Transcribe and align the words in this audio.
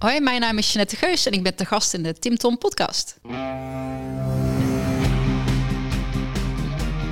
Hoi, 0.00 0.20
mijn 0.20 0.40
naam 0.40 0.58
is 0.58 0.72
Jeanette 0.72 0.96
Geus 0.96 1.26
en 1.26 1.32
ik 1.32 1.42
ben 1.42 1.54
te 1.54 1.64
gast 1.64 1.94
in 1.94 2.02
de 2.02 2.12
Tim 2.12 2.36
Tom 2.36 2.58
podcast. 2.58 3.20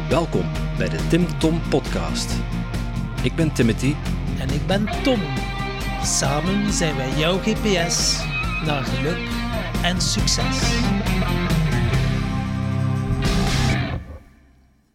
Welkom 0.09 0.53
bij 0.79 0.89
de 0.89 1.07
Tim 1.09 1.39
Tom 1.39 1.61
podcast. 1.71 2.33
Ik 3.23 3.35
ben 3.35 3.53
Timothy. 3.55 3.95
En 4.39 4.51
ik 4.51 4.67
ben 4.67 5.03
Tom. 5.03 5.21
Samen 6.03 6.73
zijn 6.73 6.97
wij 6.97 7.19
jouw 7.19 7.39
GPS 7.39 8.19
naar 8.65 8.85
geluk 8.85 9.29
en 9.83 10.01
succes. 10.01 10.81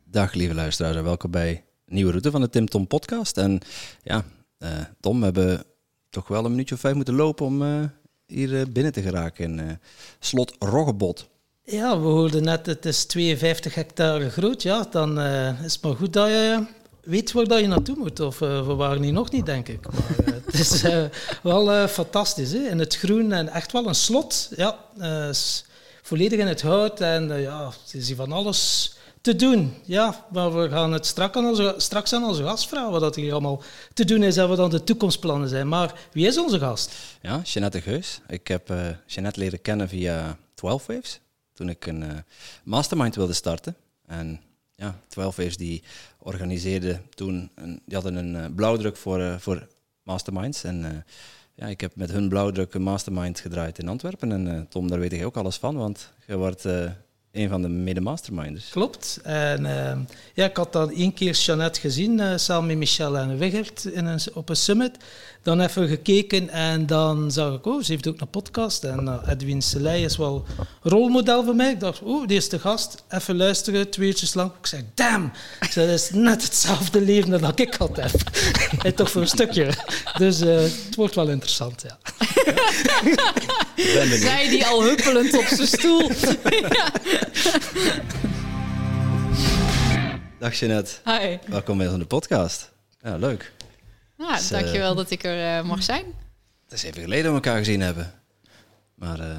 Dag 0.04 0.34
lieve 0.34 0.54
luisteraars 0.54 0.96
en 0.96 1.04
welkom 1.04 1.32
bij 1.32 1.50
een 1.86 1.96
nieuwe 1.96 2.12
route 2.12 2.32
van 2.32 2.41
de 2.41 2.50
Tim 2.50 2.66
Tom 2.66 2.88
podcast. 2.88 3.38
En 3.38 3.60
ja, 4.04 4.23
eh, 4.57 4.70
Tom, 5.00 5.20
we 5.20 5.25
hebben 5.25 5.73
toch 6.14 6.27
wel 6.27 6.45
een 6.45 6.52
minuutje 6.52 6.75
of 6.75 6.82
vijf 6.82 6.95
moeten 6.95 7.16
lopen 7.16 7.45
om 7.45 7.61
eh, 7.61 7.84
hier 8.25 8.59
eh, 8.59 8.66
binnen 8.70 8.91
te 8.91 9.02
geraken 9.02 9.44
in 9.44 9.59
eh, 9.59 9.76
slot 10.20 10.55
Roggebot. 10.59 11.27
Ja, 11.63 11.99
we 11.99 12.05
hoorden 12.05 12.44
net, 12.44 12.66
het 12.66 12.85
is 12.85 13.05
52 13.05 13.76
hectare 13.76 14.30
groot. 14.30 14.62
Ja, 14.62 14.88
dan 14.91 15.20
is 15.63 15.73
het 15.73 15.84
maar 15.84 15.95
goed 15.95 16.13
dat 16.13 16.27
je 16.27 16.66
weet 17.04 17.31
waar 17.31 17.45
dat 17.45 17.59
je 17.59 17.68
naartoe 17.68 17.98
moet. 17.98 18.20
Of 18.20 18.40
we 18.40 18.73
waren 18.76 19.04
hier 19.04 19.13
nog 19.13 19.31
niet, 19.31 19.45
denk 19.45 19.68
ik. 19.68 19.91
Maar 19.91 20.34
het 20.45 20.54
is 20.54 20.85
wel 21.44 21.88
fantastisch. 21.88 22.52
Hè? 22.52 22.59
In 22.59 22.80
het 22.80 22.95
groen 22.95 23.32
en 23.32 23.49
echt 23.49 23.71
wel 23.71 23.88
een 23.88 23.95
slot. 23.95 24.49
Ja, 24.55 24.77
volledig 26.02 26.40
in 26.40 26.48
het 26.48 26.62
hout. 26.62 27.02
En 27.02 27.41
ja, 27.41 27.66
het 27.66 27.93
is 27.93 28.13
van 28.16 28.32
alles 28.32 28.93
te 29.23 29.36
doen. 29.36 29.73
Ja, 29.84 30.26
maar 30.32 30.62
we 30.62 30.70
gaan 30.70 30.94
het 30.94 31.05
straks 31.05 31.38
aan 31.38 31.45
onze, 31.45 31.73
straks 31.77 32.13
aan 32.13 32.23
onze 32.23 32.44
gast 32.44 32.68
vragen 32.68 33.00
wat 33.00 33.16
hier 33.16 33.32
allemaal 33.32 33.63
te 33.94 34.05
doen 34.05 34.23
is 34.23 34.38
en 34.38 34.48
wat 34.48 34.58
dan 34.58 34.70
de 34.70 34.84
toekomstplannen 34.84 35.49
zijn. 35.49 35.68
Maar 35.68 35.99
wie 36.12 36.27
is 36.27 36.38
onze 36.38 36.59
gast? 36.59 36.96
Ja, 37.22 37.41
Jeanette 37.44 37.82
Geus. 37.82 38.22
Ik 38.27 38.48
heb 38.48 38.70
eh 38.70 38.90
Jeanette 39.05 39.40
leren 39.40 39.62
kennen 39.62 39.90
via 39.90 40.38
12 40.54 40.86
Waves. 40.86 41.20
Toen 41.54 41.70
ik 41.70 41.85
een 41.85 42.04
eh, 42.04 42.18
mastermind 42.63 43.16
wilde 43.16 43.34
starten. 43.34 43.76
En 44.05 44.41
ja, 44.76 44.99
12 45.07 45.35
Waves 45.35 45.57
die 45.57 45.84
organiseerde 46.18 46.99
toen, 47.16 47.49
een, 47.55 47.82
die 47.85 47.96
hadden 47.96 48.16
een 48.16 48.35
eh, 48.35 48.55
blauwdruk 48.55 48.98
voor, 48.98 49.40
voor 49.40 49.68
masterminds. 50.01 50.63
En 50.63 51.05
ja, 51.55 51.68
ik 51.68 51.82
heb 51.82 51.96
met 51.96 52.12
hun 52.12 52.29
blauwdruk 52.29 52.74
een 52.74 52.82
mastermind 52.82 53.40
gedraaid 53.40 53.79
in 53.79 53.88
Antwerpen. 53.88 54.32
En 54.32 54.68
Tom, 54.70 54.88
daar 54.88 54.99
weet 54.99 55.13
ik 55.13 55.26
ook 55.26 55.38
alles 55.38 55.57
van, 55.57 55.76
want 55.76 56.12
je 56.27 56.38
wordt 56.38 56.66
een 57.34 57.49
van 57.49 57.62
de 57.62 57.70
mede-masterminders. 57.70 58.70
Klopt. 58.70 59.20
En 59.23 59.65
eh, 59.65 59.98
ja, 60.34 60.45
ik 60.45 60.57
had 60.57 60.73
dan 60.73 60.91
één 60.91 61.13
keer 61.13 61.34
Jeannette 61.34 61.79
gezien, 61.79 62.20
eh, 62.20 62.37
samen 62.37 62.67
met 62.67 62.77
Michel 62.77 63.17
en 63.17 63.37
Wigert 63.37 63.85
in 63.85 64.06
een, 64.06 64.19
op 64.34 64.50
een 64.50 64.56
summit. 64.56 64.97
Dan 65.44 65.62
even 65.62 65.88
gekeken 65.88 66.50
en 66.50 66.86
dan 66.86 67.31
zag 67.31 67.53
ik, 67.53 67.66
oh, 67.66 67.84
ze 67.84 67.91
heeft 67.91 68.08
ook 68.08 68.22
een 68.22 68.30
podcast. 68.30 68.84
En 68.84 69.08
eh, 69.08 69.31
Edwin 69.31 69.62
Selei 69.62 70.03
is 70.03 70.18
wel 70.18 70.46
rolmodel 70.81 71.44
voor 71.44 71.56
mij. 71.56 71.72
Ik 71.72 71.80
dacht, 71.80 72.02
oh, 72.02 72.28
die 72.28 72.38
is 72.38 72.50
de 72.50 72.59
gast. 72.59 73.03
Even 73.09 73.38
luisteren, 73.38 73.90
twee 73.90 74.08
uurtjes 74.08 74.34
lang. 74.34 74.52
Ik 74.59 74.66
zei, 74.66 74.85
damn, 74.94 75.31
ik 75.59 75.72
zei, 75.72 75.85
dat 75.88 75.96
is 75.96 76.09
net 76.09 76.44
hetzelfde 76.44 77.02
leven 77.02 77.41
dat 77.41 77.59
ik 77.59 77.74
had 77.74 77.96
heb. 77.96 78.12
en 78.85 78.96
toch 78.96 79.12
voor 79.12 79.22
een 79.22 79.28
stukje. 79.28 79.74
Dus 80.18 80.41
eh, 80.41 80.56
het 80.56 80.96
wordt 80.96 81.16
wel 81.16 81.30
interessant, 81.30 81.81
ja. 81.81 81.97
Zij 84.18 84.50
die 84.50 84.66
al 84.66 84.84
huppelend 84.84 85.38
op 85.38 85.46
zijn 85.46 85.68
stoel. 85.68 86.09
Dag 90.40 90.59
Jeanette, 90.59 90.91
Hi. 91.03 91.38
welkom 91.47 91.78
bij 91.78 91.85
ons 91.85 91.96
in 91.96 92.02
de 92.02 92.06
podcast. 92.06 92.72
Ja, 93.02 93.16
leuk. 93.18 93.53
Ja, 94.28 94.35
Dus, 94.35 94.52
eh, 94.52 94.59
dankjewel 94.59 94.96
dat 94.96 95.12
ik 95.12 95.24
er 95.24 95.57
eh, 95.57 95.63
mag 95.63 95.84
zijn. 95.84 96.06
Het 96.63 96.74
is 96.74 96.84
even 96.84 97.02
geleden 97.02 97.29
we 97.29 97.34
elkaar 97.35 97.57
gezien 97.57 97.81
hebben. 97.81 98.13
Maar 98.96 99.19
eh, 99.19 99.38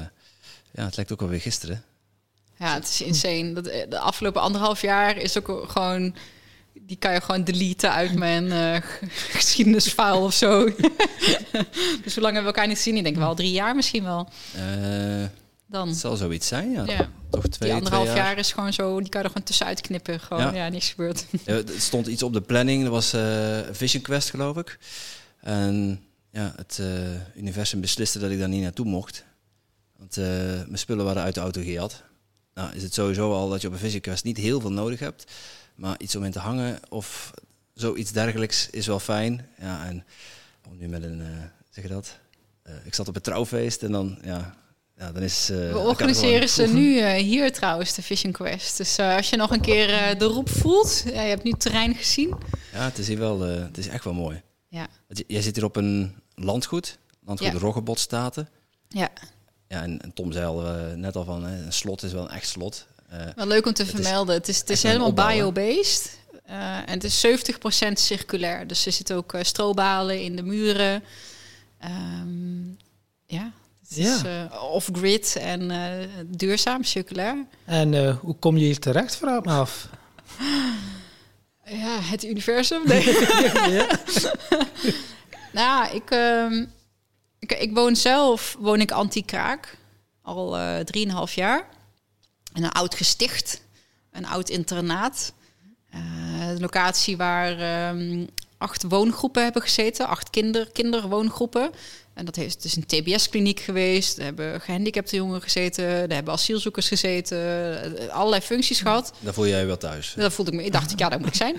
ja, 0.71 0.85
het 0.85 0.95
lijkt 0.95 1.11
ook 1.11 1.21
alweer 1.21 1.41
gisteren. 1.41 1.83
Ja, 2.57 2.73
het 2.73 2.83
is 2.83 3.01
insane. 3.01 3.53
Dat, 3.53 3.63
de 3.63 3.99
afgelopen 3.99 4.41
anderhalf 4.41 4.81
jaar 4.81 5.17
is 5.17 5.37
ook 5.37 5.65
gewoon... 5.67 6.15
Die 6.73 6.97
kan 6.97 7.13
je 7.13 7.21
gewoon 7.21 7.43
deleten 7.43 7.91
uit 7.91 8.15
mijn 8.25 8.51
eh, 8.51 8.81
geschiedenisfile 9.09 10.15
of 10.15 10.33
zo. 10.33 10.63
dus 12.03 12.13
hoe 12.13 12.23
lang 12.23 12.33
hebben 12.33 12.41
we 12.41 12.45
elkaar 12.45 12.67
niet 12.67 12.77
gezien? 12.77 12.97
Ik 12.97 13.03
denk 13.03 13.15
wel 13.15 13.35
drie 13.35 13.51
jaar 13.51 13.75
misschien 13.75 14.03
wel. 14.03 14.29
Dan. 15.75 15.87
het 15.87 15.97
zal 15.97 16.15
zoiets 16.15 16.47
zijn, 16.47 16.71
ja. 16.71 16.83
Ja. 16.85 17.09
Toch 17.29 17.47
twee, 17.47 17.69
Die 17.69 17.77
anderhalf 17.77 18.05
twee 18.05 18.17
jaar. 18.17 18.37
is 18.37 18.51
gewoon 18.51 18.73
zo... 18.73 18.99
Die 18.99 19.09
kan 19.09 19.21
er 19.23 19.27
gewoon 19.27 19.43
tussenuit 19.43 19.81
knippen. 19.81 20.19
Gewoon, 20.19 20.43
ja, 20.43 20.53
Ja. 20.53 20.69
niks 20.69 20.89
gebeurd. 20.89 21.25
Ja, 21.45 21.53
er 21.53 21.63
stond 21.77 22.07
iets 22.07 22.23
op 22.23 22.33
de 22.33 22.41
planning, 22.41 22.81
dat 22.83 22.91
was 22.91 23.13
eh, 23.13 23.59
Vision 23.71 24.01
Quest, 24.01 24.29
geloof 24.29 24.57
ik. 24.57 24.79
En 25.39 26.03
ja, 26.31 26.53
het 26.55 26.77
eh, 26.81 27.37
universum 27.37 27.81
besliste 27.81 28.19
dat 28.19 28.31
ik 28.31 28.39
daar 28.39 28.49
niet 28.49 28.61
naartoe 28.61 28.85
mocht. 28.85 29.23
Want 29.97 30.17
eh, 30.17 30.25
mijn 30.65 30.77
spullen 30.77 31.05
waren 31.05 31.23
uit 31.23 31.33
de 31.35 31.41
auto 31.41 31.61
gejat. 31.61 32.03
Nou, 32.53 32.75
is 32.75 32.83
het 32.83 32.93
sowieso 32.93 33.33
al 33.33 33.49
dat 33.49 33.61
je 33.61 33.67
op 33.67 33.73
een 33.73 33.79
Vision 33.79 34.01
Quest 34.01 34.23
niet 34.23 34.37
heel 34.37 34.59
veel 34.61 34.71
nodig 34.71 34.99
hebt. 34.99 35.31
Maar 35.75 35.95
iets 35.99 36.15
om 36.15 36.23
in 36.23 36.31
te 36.31 36.39
hangen 36.39 36.79
of 36.89 37.31
zoiets 37.73 38.11
dergelijks 38.11 38.69
is 38.69 38.87
wel 38.87 38.99
fijn. 38.99 39.47
Ja, 39.59 39.85
en 39.85 40.03
om 40.69 40.77
nu 40.77 40.87
met 40.87 41.03
een, 41.03 41.21
zeg 41.71 41.83
je 41.83 41.89
dat? 41.89 42.17
Ik 42.83 42.93
zat 42.93 43.07
op 43.07 43.15
een 43.15 43.21
trouwfeest 43.21 43.83
en 43.83 43.91
dan, 43.91 44.17
ja, 44.23 44.55
ja 44.97 45.11
dan 45.11 45.21
is... 45.21 45.49
eh, 45.49 45.57
We 45.71 45.77
organiseren 45.77 46.49
ze 46.49 46.67
nu 46.67 46.99
eh, 46.99 47.13
hier 47.23 47.51
trouwens, 47.53 47.93
de 47.93 48.01
Vision 48.01 48.31
Quest. 48.31 48.77
Dus 48.77 48.97
eh, 48.97 49.15
als 49.15 49.29
je 49.29 49.35
nog 49.37 49.51
een 49.51 49.61
keer 49.61 49.89
eh, 49.93 50.19
de 50.19 50.25
roep 50.25 50.49
voelt... 50.49 51.01
Je 51.05 51.11
hebt 51.11 51.43
nu 51.43 51.51
het 51.51 51.59
terrein 51.59 51.95
gezien. 51.95 52.35
Ja, 52.73 52.83
het 52.83 52.97
is 52.97 53.07
hier 53.07 53.19
wel, 53.19 53.39
het 53.39 53.77
is 53.77 53.87
echt 53.87 54.03
wel 54.03 54.13
mooi. 54.13 54.41
Ja, 54.67 54.87
Jij 55.27 55.41
zit 55.41 55.55
hier 55.55 55.65
op 55.65 55.75
een 55.75 56.15
landgoed, 56.35 56.97
landgoed 57.25 57.51
Ja. 57.51 57.57
Roggebotstaten. 57.59 58.49
ja. 58.89 59.09
Ja, 59.67 59.81
en, 59.83 60.01
en 60.01 60.13
Tom 60.13 60.31
zei 60.31 60.45
al 60.45 60.61
net 60.95 61.15
al 61.15 61.23
van, 61.23 61.45
hè, 61.45 61.63
een 61.65 61.73
slot 61.73 62.03
is 62.03 62.11
wel 62.11 62.23
een 62.23 62.35
echt 62.35 62.47
slot. 62.47 62.87
Wel 63.35 63.47
leuk 63.47 63.65
om 63.65 63.73
te 63.73 63.83
Het 63.83 63.93
is 63.93 63.99
vermelden. 64.01 64.35
Het 64.35 64.47
is, 64.47 64.57
het 64.59 64.69
is 64.69 64.83
helemaal 64.83 65.13
bio-based. 65.13 66.17
En 66.45 66.89
het 66.89 67.03
is 67.03 67.25
70% 67.25 67.91
circulair. 67.93 68.67
Dus 68.67 68.85
er 68.85 68.91
zitten 68.91 69.15
ook 69.15 69.35
strobalen 69.41 70.21
in 70.21 70.35
de 70.35 70.43
muren. 70.43 71.03
Ehm, 71.79 72.67
ja, 73.25 73.51
het 73.89 73.97
is 73.97 74.21
Ja. 74.21 74.47
eh, 74.51 74.63
off-grid 74.63 75.35
en 75.39 75.71
eh, 75.71 76.07
duurzaam, 76.25 76.83
circulair. 76.83 77.45
En 77.65 77.93
eh, 77.93 78.15
hoe 78.17 78.35
kom 78.35 78.57
je 78.57 78.65
hier 78.65 78.79
terecht, 78.79 79.15
vraag 79.15 79.43
me 79.43 79.51
af. 79.51 79.89
Ja, 81.65 81.99
het 82.01 82.23
universum. 82.23 82.81
Nee. 82.87 83.03
ja. 83.77 83.87
Nou, 85.53 85.95
ik, 85.95 86.09
ehm, 86.11 86.65
ik, 87.39 87.51
ik 87.51 87.73
woon 87.73 87.95
zelf, 87.95 88.55
woon 88.59 88.81
ik 88.81 88.91
anti-kraak. 88.91 89.77
Al 90.21 90.57
drieënhalf 90.83 91.33
jaar. 91.33 91.65
In 92.53 92.63
een 92.63 92.71
oud 92.71 92.95
gesticht. 92.95 93.61
Een 94.11 94.25
oud 94.25 94.49
internaat. 94.49 95.33
Eh, 95.89 95.99
de 96.47 96.59
locatie 96.59 97.17
waar 97.17 97.59
ehm, 97.59 98.25
acht 98.57 98.83
woongroepen 98.87 99.43
hebben 99.43 99.61
gezeten. 99.61 100.07
Acht 100.07 100.29
kinder, 100.29 100.71
kinderwoongroepen. 100.71 101.71
En 102.13 102.25
dat 102.25 102.35
heeft, 102.35 102.63
is 102.63 102.75
een 102.75 102.85
TBS-kliniek 102.85 103.59
geweest. 103.59 104.17
Er 104.17 104.23
hebben 104.23 104.61
gehandicapte 104.61 105.15
jongeren 105.15 105.41
gezeten. 105.41 105.85
Er 105.85 106.13
hebben 106.13 106.33
asielzoekers 106.33 106.87
gezeten. 106.87 107.37
eh, 107.97 108.07
Allerlei 108.07 108.41
functies 108.41 108.81
gehad. 108.81 109.13
daar 109.19 109.33
voel 109.33 109.47
jij 109.47 109.59
je 109.59 109.65
wel 109.65 109.77
thuis. 109.77 110.13
Dat 110.17 110.33
voelde 110.33 110.51
ik 110.51 110.57
me. 110.57 110.63
Ik 110.65 110.71
dacht, 110.71 110.93
ja, 110.99 111.09
daar 111.09 111.19
moet 111.19 111.27
ik 111.27 111.35
zijn. 111.35 111.55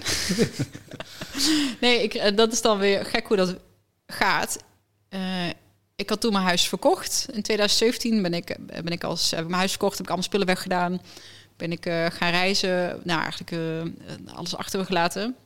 nee, 1.81 2.03
ik, 2.03 2.15
eh, 2.15 2.37
dat 2.37 2.53
is 2.53 2.63
dan 2.63 2.79
weer 2.79 3.05
gek 3.05 3.27
hoe 3.27 3.37
dat 3.37 3.55
gaat. 4.07 4.59
Eh, 5.09 5.49
ik 5.97 6.09
had 6.09 6.21
toen 6.21 6.33
mijn 6.33 6.45
huis 6.45 6.69
verkocht. 6.69 7.27
In 7.33 7.43
2017 7.43 8.23
ben 8.23 8.35
ik, 8.35 8.57
ben 8.67 8.87
ik 8.93 9.05
als, 9.05 9.31
heb 9.31 9.41
ik 9.41 9.47
mijn 9.47 9.59
huis 9.59 9.71
verkocht, 9.71 9.93
heb 9.93 10.03
ik 10.03 10.07
allemaal 10.09 10.27
spullen 10.29 10.47
weggedaan. 10.47 11.01
Ben 11.57 11.73
ik 11.73 11.85
gaan 12.13 12.31
reizen. 12.31 13.01
Nou, 13.05 13.21
eigenlijk 13.23 13.83
alles 14.35 14.57
achter 14.57 14.79
me 14.79 14.85
gelaten. 14.87 15.37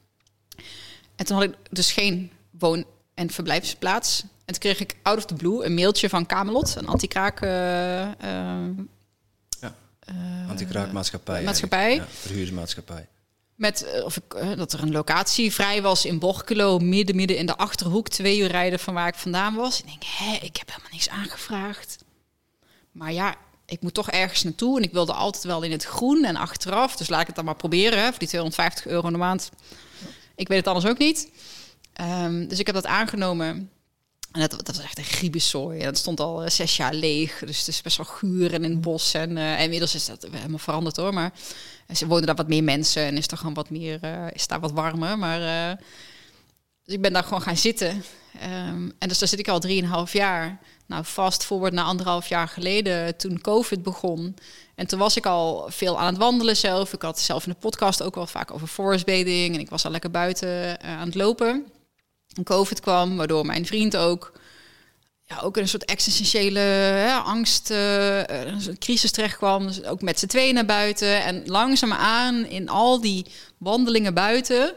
En 1.21 1.27
toen 1.27 1.37
had 1.37 1.45
ik 1.45 1.55
dus 1.71 1.93
geen 1.93 2.31
woon- 2.51 2.85
en 3.15 3.31
verblijfsplaats. 3.31 4.21
En 4.23 4.29
toen 4.55 4.59
kreeg 4.59 4.81
ik 4.81 4.97
out 5.03 5.17
of 5.19 5.25
the 5.25 5.35
blue 5.35 5.65
een 5.65 5.75
mailtje 5.75 6.09
van 6.09 6.27
Camelot, 6.27 6.75
een 6.77 6.87
anti-kraak 6.87 7.41
eh, 7.41 8.03
eh, 8.03 8.69
Ja. 9.61 9.75
eh, 10.01 10.15
Antikraakmaatschappij. 10.49 11.43
maatschappij. 11.43 11.95
Ja, 11.95 12.07
verhuursmaatschappij. 12.11 13.07
Met 13.55 14.03
of 14.05 14.17
ik, 14.17 14.57
dat 14.57 14.73
er 14.73 14.83
een 14.83 14.93
locatie 14.93 15.53
vrij 15.53 15.83
was 15.83 16.05
in 16.05 16.19
Borculo, 16.19 16.79
midden, 16.79 17.17
midden 17.17 17.37
in 17.37 17.47
de 17.47 17.57
achterhoek, 17.57 18.09
twee 18.09 18.39
uur 18.39 18.49
rijden 18.51 18.79
van 18.79 18.95
waar 18.95 19.09
ik 19.09 19.15
vandaan 19.15 19.55
was. 19.55 19.79
Ik 19.79 19.87
denk, 19.87 20.03
hè, 20.05 20.35
ik 20.35 20.57
heb 20.57 20.69
helemaal 20.69 20.91
niks 20.93 21.09
aangevraagd. 21.09 21.99
Maar 22.93 23.13
ja, 23.13 23.35
ik 23.67 23.81
moet 23.81 23.95
toch 23.95 24.11
ergens 24.11 24.43
naartoe 24.43 24.77
en 24.77 24.83
ik 24.83 24.93
wilde 24.93 25.13
altijd 25.13 25.45
wel 25.45 25.63
in 25.63 25.73
het 25.73 25.85
groen 25.85 26.25
en 26.25 26.37
achteraf. 26.37 26.97
Dus 26.97 27.09
laat 27.09 27.21
ik 27.21 27.27
het 27.27 27.37
dan 27.37 27.45
maar 27.45 27.57
proberen 27.57 27.99
hè, 27.99 28.09
voor 28.11 28.19
die 28.19 28.29
250 28.29 28.87
euro 28.87 29.07
in 29.07 29.13
de 29.13 29.19
maand. 29.19 29.51
Ik 30.41 30.49
weet 30.49 30.59
het 30.59 30.67
anders 30.67 30.87
ook 30.87 30.99
niet. 30.99 31.31
Ehm, 31.93 32.47
dus 32.47 32.59
ik 32.59 32.67
heb 32.67 32.75
dat 32.75 32.87
aangenomen. 32.87 33.71
En 34.33 34.41
dat, 34.41 34.51
dat 34.51 34.77
was 34.77 34.85
echt 34.85 34.99
een 34.99 35.05
griebeszooi. 35.05 35.79
En 35.79 35.85
dat 35.85 35.99
stond 35.99 36.21
al 36.21 36.45
eh, 36.45 36.51
zes 36.51 36.77
jaar 36.77 36.95
leeg. 36.95 37.39
Dus 37.39 37.59
het 37.59 37.69
is 37.69 37.83
best 37.83 37.97
wel 37.97 38.07
guur 38.07 38.55
en 38.55 38.65
in 38.65 38.71
het 38.71 38.81
bos. 38.81 39.15
En, 39.15 39.37
eh, 39.37 39.53
en 39.53 39.63
inmiddels 39.63 39.95
is 39.95 40.07
dat 40.07 40.27
helemaal 40.31 40.59
veranderd 40.59 40.97
hoor. 40.97 41.15
Maar 41.15 41.33
ze 41.95 42.07
wonen 42.07 42.27
daar 42.27 42.35
wat 42.35 42.49
meer 42.49 42.65
mensen 42.65 43.03
en 43.03 43.17
is 43.17 43.27
er 43.27 43.37
gewoon 43.37 43.55
wat 43.55 43.71
meer, 43.71 43.99
eh, 44.03 44.27
is 44.33 44.47
daar 44.47 44.61
wat 44.61 44.73
warmer. 44.73 45.19
Maar 45.19 45.77
dus 46.85 46.95
ik 46.95 47.01
ben 47.03 47.13
daar 47.13 47.25
gewoon 47.25 47.43
gaan 47.43 47.57
zitten. 47.57 48.05
Ehm, 48.41 48.91
en 48.99 49.09
dus 49.09 49.19
daar 49.19 49.29
zit 49.29 49.39
ik 49.39 49.49
al 49.49 49.61
drieënhalf 49.61 50.13
jaar. 50.13 50.61
Nou, 50.87 51.05
fast 51.05 51.45
forward 51.45 51.73
naar 51.73 51.85
anderhalf 51.85 52.29
jaar 52.29 52.49
geleden, 52.49 53.17
toen 53.17 53.41
COVID 53.41 53.83
begon. 53.83 54.37
En 54.81 54.87
toen 54.87 54.99
was 54.99 55.17
ik 55.17 55.27
al 55.27 55.67
veel 55.69 55.99
aan 55.99 56.07
het 56.07 56.17
wandelen 56.17 56.57
zelf. 56.57 56.93
Ik 56.93 57.03
had 57.03 57.19
zelf 57.19 57.47
in 57.47 57.53
de 57.53 57.59
podcast 57.59 58.03
ook 58.03 58.15
wel 58.15 58.27
vaak 58.27 58.51
over 58.55 58.67
forest 58.67 59.07
bathing. 59.07 59.55
En 59.55 59.61
ik 59.61 59.71
was 59.71 59.85
al 59.85 59.91
lekker 59.91 60.11
buiten 60.11 60.49
uh, 60.49 60.75
aan 60.99 61.07
het 61.07 61.15
lopen. 61.15 61.67
En 62.35 62.45
COVID 62.45 62.81
kwam, 62.81 63.17
waardoor 63.17 63.47
mijn 63.47 63.67
vriend 63.67 63.97
ook, 63.97 64.33
ja, 65.23 65.41
ook 65.41 65.57
in 65.57 65.63
een 65.63 65.69
soort 65.69 65.85
existentiële 65.85 66.59
hè, 66.59 67.13
angst, 67.13 67.71
uh, 67.71 68.19
een 68.19 68.79
crisis 68.79 69.11
terecht 69.11 69.37
kwam. 69.37 69.67
Dus 69.67 69.85
ook 69.85 70.03
met 70.03 70.19
z'n 70.19 70.27
tweeën 70.27 70.55
naar 70.55 70.67
buiten. 70.67 71.23
En 71.23 71.43
langzaamaan 71.47 72.47
in 72.47 72.69
al 72.69 73.01
die 73.01 73.27
wandelingen 73.59 74.15
buiten 74.15 74.73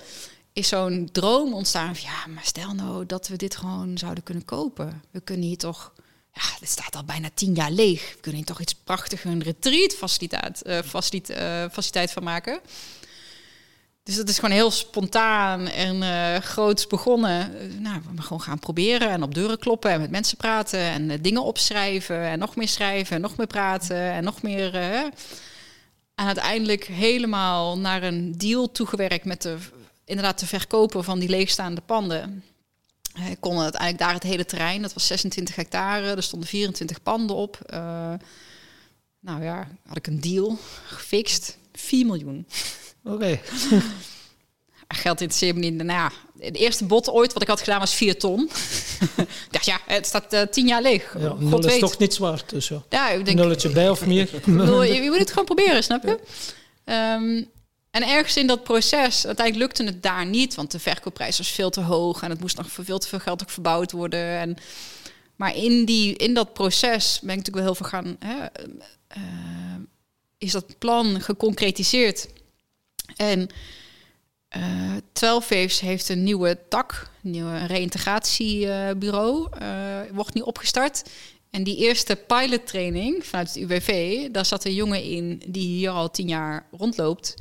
is 0.53 0.67
zo'n 0.67 1.09
droom 1.11 1.53
ontstaan 1.53 1.95
van 1.95 2.09
ja, 2.09 2.33
maar 2.33 2.45
stel 2.45 2.73
nou 2.73 3.05
dat 3.05 3.27
we 3.27 3.35
dit 3.35 3.55
gewoon 3.55 3.97
zouden 3.97 4.23
kunnen 4.23 4.45
kopen. 4.45 5.03
We 5.11 5.19
kunnen 5.19 5.47
hier 5.47 5.57
toch, 5.57 5.94
ja, 6.33 6.41
het 6.59 6.69
staat 6.69 6.95
al 6.95 7.03
bijna 7.03 7.30
tien 7.33 7.53
jaar 7.53 7.71
leeg. 7.71 8.13
We 8.13 8.19
kunnen 8.19 8.35
hier 8.35 8.50
toch 8.50 8.62
iets 8.62 8.75
prachtigs 8.75 9.24
een 9.24 9.44
retreat 9.44 9.94
faciliteit, 9.94 10.62
uh, 10.65 10.80
faciliteit 11.71 12.12
van 12.12 12.24
maken. 12.24 12.59
Dus 14.03 14.15
dat 14.15 14.30
is 14.30 14.35
gewoon 14.35 14.56
heel 14.56 14.71
spontaan 14.71 15.68
en 15.68 15.95
uh, 15.95 16.35
groots 16.35 16.88
begonnen. 16.88 17.51
nou, 17.81 18.01
we 18.15 18.21
gewoon 18.21 18.41
gaan 18.41 18.59
proberen 18.59 19.09
en 19.09 19.24
op 19.24 19.33
deuren 19.33 19.59
kloppen 19.59 19.91
en 19.91 20.01
met 20.01 20.12
mensen 20.12 20.38
praten 20.38 20.80
en 20.80 21.21
dingen 21.21 21.44
opschrijven 21.44 22.21
en 22.21 22.39
nog 22.39 22.56
meer 22.56 22.68
schrijven 22.68 23.15
en 23.15 23.21
nog 23.21 23.38
meer 23.38 23.47
praten 23.47 23.97
en 23.97 24.24
nog 24.24 24.41
meer. 24.41 24.75
en 26.15 26.25
uiteindelijk 26.25 26.86
helemaal 26.86 27.77
naar 27.77 28.03
een 28.03 28.38
deal 28.38 28.71
toegewerkt 28.71 29.25
met 29.25 29.41
de 29.41 29.57
inderdaad 30.06 30.38
te 30.38 30.45
verkopen 30.45 31.03
van 31.03 31.19
die 31.19 31.29
leegstaande 31.29 31.81
panden. 31.81 32.44
Eh, 33.13 33.30
ik 33.31 33.38
kon 33.39 33.60
uiteindelijk 33.60 34.01
daar 34.01 34.13
het 34.13 34.24
hele 34.24 34.45
terrein, 34.45 34.81
dat 34.81 34.94
was 34.94 35.07
26 35.07 35.56
hectare, 35.56 36.15
er 36.15 36.24
stonden 36.24 36.50
24 36.50 37.04
panden 37.04 37.36
op. 37.36 37.60
Uh, 37.74 38.13
nou 39.19 39.44
ja, 39.44 39.68
had 39.88 39.98
ik 39.98 40.07
een 40.07 40.21
deal 40.21 40.57
gefixt, 40.88 41.57
4 41.74 42.06
miljoen. 42.06 42.48
Oké. 43.04 43.15
Okay. 43.15 43.42
Geld 44.88 45.21
interesseert 45.21 45.56
me 45.56 45.62
niet. 45.62 45.74
Nou 45.74 45.89
ja, 45.89 46.12
de 46.51 46.60
eerste 46.60 46.86
bod 46.86 47.10
ooit 47.10 47.33
wat 47.33 47.42
ik 47.42 47.48
had 47.48 47.60
gedaan 47.60 47.80
was 47.80 47.94
4 47.94 48.19
ton. 48.19 48.50
dacht 49.51 49.65
ja, 49.65 49.80
het 49.86 50.06
staat 50.06 50.33
uh, 50.33 50.42
10 50.42 50.68
jaar 50.68 50.81
leeg. 50.81 51.15
Ja, 51.19 51.33
nul 51.33 51.60
is 51.60 51.65
weet. 51.65 51.80
toch 51.80 51.98
niet 51.98 52.13
zwaar. 52.13 52.44
Dus 52.48 52.71
ja. 52.89 53.10
ik 53.10 53.25
denk, 53.25 53.38
Nulletje 53.38 53.69
bij 53.69 53.89
of 53.89 54.06
meer. 54.06 54.30
je, 54.45 55.01
je, 55.01 55.10
moet 55.10 55.19
het 55.19 55.30
gewoon 55.30 55.45
proberen, 55.45 55.83
snap 55.83 56.04
je? 56.04 56.19
Ja. 56.86 57.15
Um, 57.15 57.51
en 57.93 58.07
ergens 58.07 58.37
in 58.37 58.47
dat 58.47 58.63
proces, 58.63 59.25
uiteindelijk 59.25 59.65
lukte 59.65 59.83
het 59.83 60.03
daar 60.03 60.25
niet, 60.25 60.55
want 60.55 60.71
de 60.71 60.79
verkoopprijs 60.79 61.37
was 61.37 61.51
veel 61.51 61.69
te 61.69 61.81
hoog 61.81 62.21
en 62.21 62.29
het 62.29 62.39
moest 62.39 62.57
nog 62.57 62.71
veel 62.71 62.97
te 62.97 63.07
veel 63.07 63.19
geld 63.19 63.41
ook 63.41 63.49
verbouwd 63.49 63.91
worden. 63.91 64.39
En, 64.39 64.55
maar 65.35 65.55
in, 65.55 65.85
die, 65.85 66.15
in 66.15 66.33
dat 66.33 66.53
proces 66.53 67.19
ben 67.21 67.29
ik 67.29 67.37
natuurlijk 67.37 67.65
wel 67.65 67.65
heel 67.65 67.75
veel 67.75 67.85
gaan. 67.85 68.15
Hè, 68.19 68.35
uh, 69.17 69.23
is 70.37 70.51
dat 70.51 70.77
plan 70.77 71.21
geconcretiseerd? 71.21 72.27
En 73.15 73.49
uh, 74.57 74.95
12 75.11 75.49
Waves 75.49 75.79
heeft 75.79 76.09
een 76.09 76.23
nieuwe 76.23 76.59
tak, 76.69 77.09
een 77.23 77.31
nieuwe 77.31 77.65
reïntegratiebureau, 77.65 79.47
uh, 79.61 79.99
wordt 80.11 80.33
nu 80.33 80.41
opgestart. 80.41 81.03
En 81.49 81.63
die 81.63 81.77
eerste 81.77 82.15
pilottraining 82.15 83.25
vanuit 83.25 83.47
het 83.47 83.63
UWV, 83.63 84.21
daar 84.29 84.45
zat 84.45 84.65
een 84.65 84.73
jongen 84.73 85.03
in 85.03 85.41
die 85.47 85.67
hier 85.67 85.89
al 85.89 86.11
tien 86.11 86.27
jaar 86.27 86.67
rondloopt. 86.71 87.35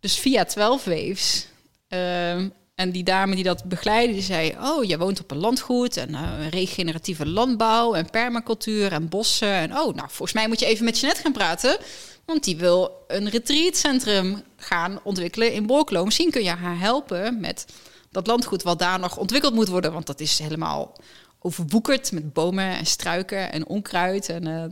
Dus 0.00 0.18
via 0.18 0.44
12 0.44 0.84
Waves. 0.84 1.46
Ehm, 1.88 2.48
en 2.74 2.90
die 2.90 3.04
dame 3.04 3.34
die 3.34 3.44
dat 3.44 3.64
begeleidde, 3.64 4.12
die 4.12 4.22
zei: 4.22 4.56
Oh, 4.60 4.84
je 4.84 4.98
woont 4.98 5.20
op 5.20 5.30
een 5.30 5.38
landgoed 5.38 5.96
en 5.96 6.10
uh, 6.10 6.48
regeneratieve 6.50 7.26
landbouw 7.26 7.94
en 7.94 8.10
permacultuur 8.10 8.92
en 8.92 9.08
bossen. 9.08 9.52
En 9.52 9.70
oh, 9.70 9.94
nou, 9.94 10.08
volgens 10.08 10.32
mij 10.32 10.48
moet 10.48 10.60
je 10.60 10.66
even 10.66 10.84
met 10.84 10.98
Jeanette 10.98 11.22
gaan 11.22 11.32
praten. 11.32 11.78
Want 12.24 12.44
die 12.44 12.56
wil 12.56 13.04
een 13.06 13.28
retreatcentrum 13.28 14.42
gaan 14.56 15.00
ontwikkelen 15.02 15.52
in 15.52 15.66
Borkelo. 15.66 16.04
Misschien 16.04 16.30
kun 16.30 16.42
je 16.42 16.50
haar 16.50 16.78
helpen 16.78 17.40
met 17.40 17.66
dat 18.10 18.26
landgoed 18.26 18.62
wat 18.62 18.78
daar 18.78 18.98
nog 18.98 19.16
ontwikkeld 19.16 19.54
moet 19.54 19.68
worden. 19.68 19.92
Want 19.92 20.06
dat 20.06 20.20
is 20.20 20.38
helemaal 20.38 20.96
overwoekerd 21.38 22.12
met 22.12 22.32
bomen 22.32 22.76
en 22.76 22.86
struiken 22.86 23.52
en 23.52 23.66
onkruid. 23.66 24.28
En 24.28 24.46
uh, 24.46 24.64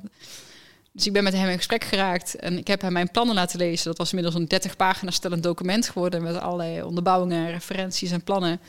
dus 0.96 1.06
ik 1.06 1.12
ben 1.12 1.25
met 1.25 1.32
hem 1.32 1.48
in 1.48 1.56
gesprek 1.56 1.84
geraakt 1.84 2.34
en 2.34 2.58
ik 2.58 2.66
heb 2.66 2.81
hem 2.81 2.93
mijn 2.93 3.10
plannen 3.10 3.34
laten 3.34 3.58
lezen. 3.58 3.87
Dat 3.87 3.98
was 3.98 4.10
inmiddels 4.10 4.34
een 4.34 4.48
30 4.48 4.76
pagina 4.76 5.10
stellend 5.10 5.43
document 5.43 5.88
geworden 5.88 6.22
met 6.22 6.40
allerlei 6.40 6.82
onderbouwingen, 6.82 7.50
referenties 7.50 8.10
en 8.10 8.25
plannen. 8.25 8.60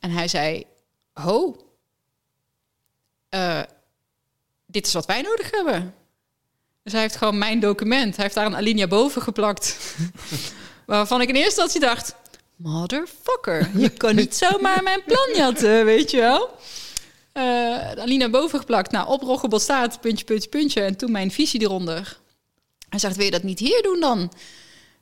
En 0.00 0.10
hij 0.10 0.28
zei: 0.28 0.64
Ho, 1.12 1.66
uh, 3.30 3.62
dit 4.66 4.86
is 4.86 4.92
wat 4.92 5.06
wij 5.06 5.22
nodig 5.22 5.50
hebben. 5.50 5.94
Dus 6.82 6.92
hij 6.92 7.00
heeft 7.02 7.16
gewoon 7.16 7.38
mijn 7.38 7.60
document. 7.60 8.14
Hij 8.14 8.24
heeft 8.24 8.36
daar 8.36 8.46
een 8.46 8.56
alinea 8.56 8.86
boven 8.86 9.22
geplakt. 9.22 9.96
Waarvan 10.86 11.20
ik 11.20 11.28
in 11.28 11.34
eerste 11.34 11.60
instantie 11.60 11.80
dacht: 11.80 12.14
Motherfucker, 12.56 13.70
je 13.78 13.88
kan 13.88 14.14
niet 14.14 14.36
zomaar 14.46 14.82
mijn 14.82 15.02
plan 15.04 15.34
jatten, 15.34 15.84
weet 15.84 16.10
je 16.10 16.20
wel. 16.20 16.50
Uh, 17.36 17.90
Alina 18.02 18.28
boven 18.28 18.58
geplakt. 18.58 18.90
Nou, 18.90 19.08
op 19.08 19.22
Roggebot 19.22 19.62
staat, 19.62 20.00
puntje, 20.00 20.24
puntje, 20.24 20.48
puntje. 20.48 20.80
En 20.80 20.96
toen 20.96 21.10
mijn 21.10 21.30
visie 21.30 21.60
eronder. 21.60 22.18
Hij 22.88 22.98
zegt, 22.98 23.16
wil 23.16 23.24
je 23.24 23.30
dat 23.30 23.42
niet 23.42 23.58
hier 23.58 23.82
doen 23.82 24.00
dan? 24.00 24.32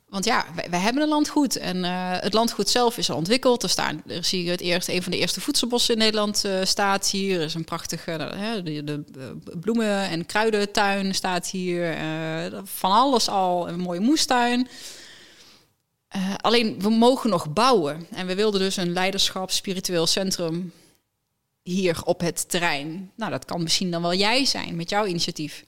Want 0.08 0.25
ja, 0.25 0.46
wij, 0.70 0.81
hebben 0.81 1.02
een 1.02 1.08
landgoed. 1.08 1.56
En 1.56 1.76
uh, 1.76 2.10
het 2.20 2.32
landgoed 2.32 2.69
zelf 2.69 2.98
is 2.98 3.10
al 3.10 3.16
ontwikkeld. 3.16 3.62
Er, 3.62 3.69
staan, 3.69 4.02
er 4.06 4.25
zie 4.25 4.44
je 4.44 4.50
het 4.50 4.60
eerst, 4.60 4.88
een 4.88 5.02
van 5.02 5.12
de 5.12 5.19
eerste 5.19 5.40
voedselbossen 5.40 5.94
in 5.94 6.00
Nederland 6.00 6.44
uh, 6.46 6.64
staat 6.64 7.10
hier. 7.10 7.38
Er 7.38 7.44
is 7.44 7.54
een 7.54 7.64
prachtige 7.64 8.16
de, 8.64 8.84
de, 8.84 9.38
bloemen- 9.60 10.08
en 10.08 10.26
kruidentuin 10.26 11.14
staat 11.14 11.46
hier. 11.46 11.96
van 12.64 12.90
alles 12.90 13.28
al, 13.28 13.69
een 13.69 13.81
mooie 13.81 14.00
moestuin. 14.00 14.69
alleen, 16.36 16.81
we 16.81 16.90
mogen 16.90 17.31
nog 17.31 17.52
bouwen. 17.52 18.06
En 18.10 18.26
we 18.26 18.34
wilden 18.34 18.60
dus 18.60 18.76
een 18.76 18.92
leiderschap, 18.92 19.50
spiritueel 19.50 20.06
centrum 20.06 20.72
hier 21.64 22.02
op 22.05 22.20
het 22.20 22.49
terrein. 22.49 23.11
Nou, 23.16 23.31
dat 23.31 23.44
kan 23.44 23.62
misschien 23.62 23.90
dan 23.90 24.02
wel 24.02 24.14
jij 24.14 24.44
zijn 24.44 24.76
met 24.76 24.90
jouw 24.90 25.06
initiatief. 25.06 25.64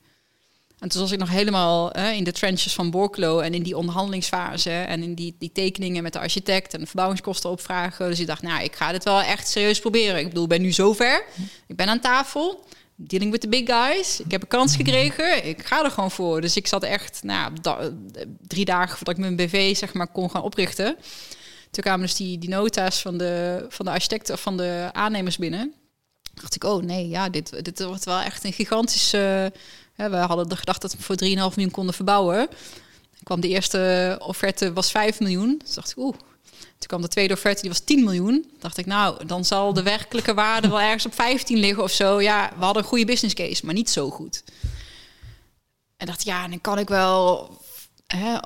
En 0.78 0.88
toen 0.88 1.00
was 1.00 1.12
ik 1.12 1.18
nog 1.18 1.30
helemaal 1.30 1.92
in 1.92 2.24
de 2.24 2.32
trenches 2.32 2.74
van 2.74 2.90
Borklo 2.90 3.38
en 3.38 3.54
in 3.54 3.62
die 3.62 3.76
onderhandelingsfase 3.76 4.70
en 4.70 5.02
in 5.02 5.14
die, 5.14 5.36
die 5.38 5.52
tekeningen 5.52 6.02
met 6.02 6.12
de 6.12 6.18
architect 6.18 6.74
en 6.74 6.80
de 6.80 6.86
verbouwingskosten 6.86 7.50
opvragen. 7.50 8.08
Dus 8.08 8.20
ik 8.20 8.26
dacht, 8.26 8.42
nou, 8.42 8.62
ik 8.64 8.76
ga 8.76 8.92
dit 8.92 9.04
wel 9.04 9.20
echt 9.20 9.48
serieus 9.48 9.80
proberen. 9.80 10.18
Ik 10.18 10.28
bedoel, 10.28 10.42
ik 10.42 10.48
ben 10.48 10.62
nu 10.62 10.72
zover. 10.72 11.24
Ik 11.66 11.76
ben 11.76 11.88
aan 11.88 12.00
tafel, 12.00 12.64
dealing 12.94 13.30
with 13.30 13.40
the 13.40 13.48
big 13.48 13.66
guys. 13.66 14.20
Ik 14.20 14.30
heb 14.30 14.42
een 14.42 14.48
kans 14.48 14.76
gekregen. 14.76 15.46
Ik 15.46 15.66
ga 15.66 15.84
er 15.84 15.90
gewoon 15.90 16.10
voor. 16.10 16.40
Dus 16.40 16.56
ik 16.56 16.66
zat 16.66 16.82
echt, 16.82 17.22
nou, 17.22 17.52
drie 18.46 18.64
dagen 18.64 18.96
voordat 18.96 19.14
ik 19.14 19.20
mijn 19.20 19.36
BV 19.36 19.76
zeg 19.76 19.92
maar 19.92 20.08
kon 20.08 20.30
gaan 20.30 20.42
oprichten. 20.42 20.96
Toen 21.70 21.82
kwamen 21.84 22.06
dus 22.06 22.16
die, 22.16 22.38
die 22.38 22.48
nota's 22.48 23.00
van 23.00 23.18
de, 23.18 23.66
van 23.68 23.84
de 23.84 23.90
architecten 23.90 24.34
of 24.34 24.40
van 24.40 24.56
de 24.56 24.88
aannemers 24.92 25.36
binnen 25.36 25.74
dacht 26.40 26.54
ik, 26.54 26.64
oh 26.64 26.82
nee, 26.82 27.08
ja, 27.08 27.28
dit, 27.28 27.64
dit 27.64 27.84
wordt 27.84 28.04
wel 28.04 28.20
echt 28.20 28.44
een 28.44 28.52
gigantische... 28.52 29.52
Uh, 29.96 30.06
we 30.06 30.16
hadden 30.16 30.48
de 30.48 30.56
gedacht 30.56 30.80
dat 30.80 30.96
we 30.96 31.02
voor 31.02 31.16
3,5 31.24 31.28
miljoen 31.30 31.70
konden 31.70 31.94
verbouwen. 31.94 32.48
Kwam 33.22 33.40
de 33.40 33.48
eerste 33.48 34.16
offerte, 34.22 34.72
was 34.72 34.90
5 34.90 35.20
miljoen. 35.20 35.58
Toen 35.58 35.74
dacht 35.74 35.90
ik, 35.90 35.96
oeh. 35.96 36.16
Toen 36.50 36.88
kwam 36.88 37.02
de 37.02 37.08
tweede 37.08 37.34
offerte, 37.34 37.60
die 37.60 37.70
was 37.70 37.80
10 37.80 38.04
miljoen. 38.04 38.50
dacht 38.58 38.78
ik, 38.78 38.86
nou, 38.86 39.26
dan 39.26 39.44
zal 39.44 39.72
de 39.72 39.82
werkelijke 39.82 40.34
waarde 40.34 40.68
wel 40.68 40.80
ergens 40.80 41.06
op 41.06 41.14
15 41.14 41.58
liggen 41.58 41.82
of 41.82 41.90
zo. 41.90 42.20
Ja, 42.20 42.52
we 42.58 42.64
hadden 42.64 42.82
een 42.82 42.88
goede 42.88 43.04
business 43.04 43.34
case, 43.34 43.64
maar 43.64 43.74
niet 43.74 43.90
zo 43.90 44.10
goed. 44.10 44.42
En 45.96 46.06
dacht, 46.06 46.24
ja, 46.24 46.48
dan 46.48 46.60
kan 46.60 46.78
ik 46.78 46.88
wel... 46.88 47.50
Hè, 48.06 48.38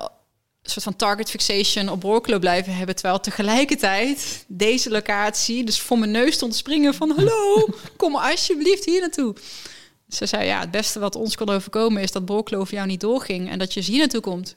soort 0.69 0.83
van 0.83 0.95
target 0.95 1.29
fixation 1.29 1.89
op 1.89 2.01
Borkelo 2.01 2.39
blijven 2.39 2.75
hebben. 2.75 2.95
Terwijl 2.95 3.19
tegelijkertijd 3.19 4.45
deze 4.47 4.89
locatie 4.89 5.63
dus 5.63 5.79
voor 5.79 5.99
mijn 5.99 6.11
neus 6.11 6.33
stond 6.33 6.51
te 6.51 6.57
springen 6.57 6.93
van... 6.93 7.11
Hallo, 7.11 7.67
kom 7.97 8.15
alsjeblieft 8.15 8.85
hier 8.85 8.99
naartoe. 8.99 9.35
Ze 10.07 10.25
zei, 10.25 10.45
ja, 10.45 10.59
het 10.59 10.71
beste 10.71 10.99
wat 10.99 11.15
ons 11.15 11.35
kon 11.35 11.49
overkomen 11.49 12.01
is 12.01 12.11
dat 12.11 12.25
Borkelo 12.25 12.63
voor 12.63 12.73
jou 12.73 12.87
niet 12.87 12.99
doorging 12.99 13.49
en 13.49 13.59
dat 13.59 13.73
je 13.73 13.81
hier 13.81 13.99
naartoe 13.99 14.21
komt. 14.21 14.55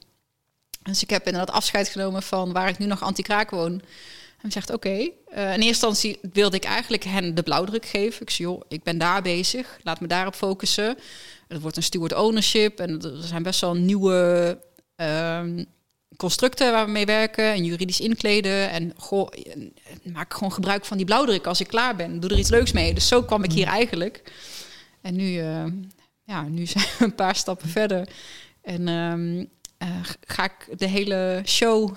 Dus 0.82 1.02
ik 1.02 1.10
heb 1.10 1.26
inderdaad 1.26 1.54
afscheid 1.54 1.88
genomen 1.88 2.22
van 2.22 2.52
waar 2.52 2.68
ik 2.68 2.78
nu 2.78 2.86
nog 2.86 3.02
anti-kraak 3.02 3.50
woon. 3.50 3.82
En 4.42 4.52
zegt, 4.52 4.70
oké. 4.70 4.88
Okay. 4.88 5.12
Uh, 5.34 5.42
in 5.42 5.48
eerste 5.48 5.66
instantie 5.66 6.18
wilde 6.32 6.56
ik 6.56 6.64
eigenlijk 6.64 7.04
hen 7.04 7.34
de 7.34 7.42
blauwdruk 7.42 7.86
geven. 7.86 8.22
Ik 8.22 8.30
zei, 8.30 8.48
joh, 8.48 8.62
ik 8.68 8.82
ben 8.82 8.98
daar 8.98 9.22
bezig. 9.22 9.78
Laat 9.82 10.00
me 10.00 10.06
daarop 10.06 10.34
focussen. 10.34 10.96
Het 11.48 11.60
wordt 11.60 11.76
een 11.76 11.82
steward 11.82 12.14
ownership. 12.14 12.80
En 12.80 13.02
er 13.02 13.22
zijn 13.22 13.42
best 13.42 13.60
wel 13.60 13.74
nieuwe 13.74 14.58
um, 14.96 15.66
constructen 16.16 16.72
waar 16.72 16.84
we 16.84 16.90
mee 16.90 17.06
werken 17.06 17.52
en 17.52 17.64
juridisch 17.64 18.00
inkleden. 18.00 18.70
En 18.70 18.92
goh, 18.96 19.28
maak 20.12 20.34
gewoon 20.34 20.52
gebruik 20.52 20.84
van 20.84 20.96
die 20.96 21.06
blauwdruk 21.06 21.46
als 21.46 21.60
ik 21.60 21.66
klaar 21.66 21.96
ben. 21.96 22.20
Doe 22.20 22.30
er 22.30 22.38
iets 22.38 22.50
leuks 22.50 22.72
mee. 22.72 22.94
Dus 22.94 23.08
zo 23.08 23.22
kwam 23.22 23.42
ik 23.44 23.52
hier 23.52 23.66
eigenlijk. 23.66 24.32
En 25.00 25.16
nu, 25.16 25.24
uh, 25.24 25.64
ja, 26.24 26.42
nu 26.42 26.66
zijn 26.76 26.84
we 26.98 27.04
een 27.04 27.14
paar 27.14 27.36
stappen 27.36 27.68
verder. 27.68 28.08
En 28.62 28.88
um, 28.88 29.48
uh, 29.82 30.00
ga 30.26 30.44
ik 30.44 30.78
de 30.78 30.86
hele 30.86 31.42
show, 31.44 31.96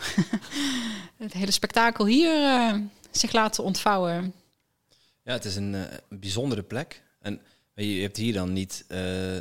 het 1.18 1.34
hele 1.34 1.52
spektakel 1.52 2.06
hier 2.06 2.42
uh, 2.42 2.74
zich 3.12 3.32
laten 3.32 3.64
ontvouwen. 3.64 4.34
Ja, 5.24 5.34
het 5.34 5.46
is 5.46 5.56
een, 5.56 5.76
eh, 5.76 5.98
bijzondere 6.10 6.64
plek. 6.64 7.04
En 7.20 7.42
je 7.74 8.02
hebt 8.02 8.18
hier 8.18 8.34
dan 8.34 8.54
niet 8.54 8.84
eh, 8.88 8.98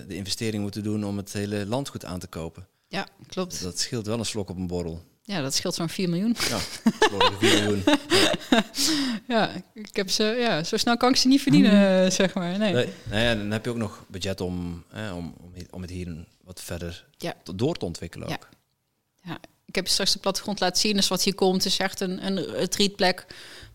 de 0.08 0.14
investering 0.14 0.62
moeten 0.62 0.82
doen 0.82 1.04
om 1.04 1.16
het 1.16 1.32
hele 1.32 1.66
landgoed 1.66 2.04
aan 2.04 2.18
te 2.18 2.26
kopen. 2.26 2.68
Ja, 2.88 3.06
klopt. 3.26 3.62
Dat 3.62 3.78
scheelt 3.78 4.06
wel 4.06 4.18
een 4.18 4.24
slok 4.24 4.50
op 4.50 4.56
een 4.56 4.66
borrel. 4.66 5.04
Ja, 5.22 5.40
dat 5.42 5.54
scheelt 5.54 5.74
zo'n 5.74 5.88
4 5.88 6.08
miljoen. 6.08 6.36
Ja, 6.48 6.58
slok 7.00 7.32
4 7.38 7.62
miljoen. 7.62 7.84
Ja, 9.28 9.50
ik 9.74 9.96
heb 9.96 10.10
ze, 10.10 10.24
ja, 10.24 10.64
zo 10.64 10.76
snel 10.76 10.96
kan 10.96 11.10
ik 11.10 11.16
ze 11.16 11.28
niet 11.28 11.42
verdienen, 11.42 12.04
eh, 12.04 12.10
zeg 12.10 12.34
maar. 12.34 12.58
Nee. 12.58 12.72
Nee, 12.72 12.88
nou 13.10 13.20
ja, 13.22 13.34
dan 13.34 13.50
heb 13.50 13.64
je 13.64 13.70
ook 13.70 13.76
nog 13.76 14.04
budget 14.08 14.40
om, 14.40 14.84
eh, 14.92 15.16
om, 15.16 15.34
om, 15.40 15.52
om 15.70 15.80
het 15.82 15.90
hier 15.90 16.24
wat 16.44 16.60
verder 16.62 17.06
Ja. 17.18 17.34
door 17.54 17.76
te 17.76 17.84
ontwikkelen 17.84 18.28
Ja. 18.28 18.34
ook. 18.34 18.48
Ja, 19.22 19.38
ik 19.64 19.74
heb 19.74 19.86
je 19.86 19.92
straks 19.92 20.12
de 20.12 20.18
plattegrond 20.18 20.60
laten 20.60 20.80
zien. 20.80 20.96
Dus 20.96 21.08
wat 21.08 21.22
hier 21.22 21.34
komt 21.34 21.64
is 21.64 21.78
echt 21.78 22.00
een, 22.00 22.26
een 22.26 22.44
retreatplek 22.44 23.26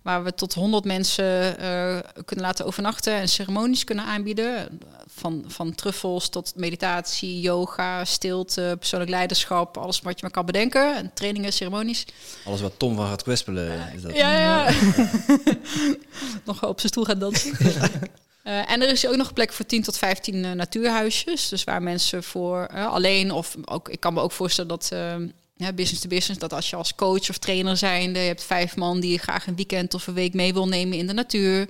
waar 0.01 0.23
we 0.23 0.33
tot 0.33 0.53
100 0.53 0.85
mensen 0.85 1.59
eh, 1.59 1.97
kunnen 2.25 2.45
laten 2.45 2.65
overnachten 2.65 3.13
en 3.13 3.29
ceremonies 3.29 3.83
kunnen 3.83 4.05
aanbieden. 4.05 4.79
Van, 5.07 5.43
van 5.47 5.75
truffels 5.75 6.29
tot 6.29 6.53
meditatie, 6.55 7.39
yoga, 7.39 8.05
stilte, 8.05 8.75
persoonlijk 8.79 9.11
leiderschap, 9.11 9.77
alles 9.77 10.01
wat 10.01 10.13
je 10.13 10.21
maar 10.21 10.31
kan 10.31 10.45
bedenken. 10.45 10.95
En 10.95 11.11
trainingen, 11.13 11.53
ceremonies. 11.53 12.05
Alles 12.45 12.61
wat 12.61 12.73
Tom 12.77 12.95
van 12.95 13.07
gaat 13.07 13.23
kwispelen, 13.23 13.93
is 13.95 14.01
dat. 14.01 14.15
Ja, 14.15 14.39
ja. 14.39 14.73
nog 16.45 16.65
op 16.65 16.79
zijn 16.79 16.91
stoel 16.91 17.03
gaan 17.03 17.19
dansen. 17.19 17.57
Eh, 18.43 18.71
en 18.71 18.81
er 18.81 18.89
is 18.89 19.07
ook 19.07 19.15
nog 19.15 19.33
plek 19.33 19.53
voor 19.53 19.65
10 19.65 19.83
tot 19.83 19.97
15 19.97 20.45
eh, 20.45 20.51
natuurhuisjes. 20.51 21.49
Dus 21.49 21.63
waar 21.63 21.81
mensen 21.81 22.23
voor 22.23 22.63
eh, 22.63 22.87
alleen 22.87 23.31
of 23.31 23.55
ook, 23.65 23.89
ik 23.89 23.99
kan 23.99 24.13
me 24.13 24.21
ook 24.21 24.31
voorstellen 24.31 24.69
dat 24.69 24.89
eh, 24.91 25.15
ja, 25.61 25.73
business 25.73 26.01
to 26.01 26.09
business, 26.09 26.39
dat 26.39 26.53
als 26.53 26.69
je 26.69 26.75
als 26.75 26.95
coach 26.95 27.29
of 27.29 27.37
trainer 27.37 27.77
zijnde, 27.77 28.19
je 28.19 28.27
hebt 28.27 28.43
vijf 28.43 28.75
man 28.75 28.99
die 28.99 29.11
je 29.11 29.17
graag 29.17 29.47
een 29.47 29.55
weekend 29.55 29.93
of 29.93 30.07
een 30.07 30.13
week 30.13 30.33
mee 30.33 30.53
wil 30.53 30.67
nemen 30.67 30.97
in 30.97 31.07
de 31.07 31.13
natuur 31.13 31.67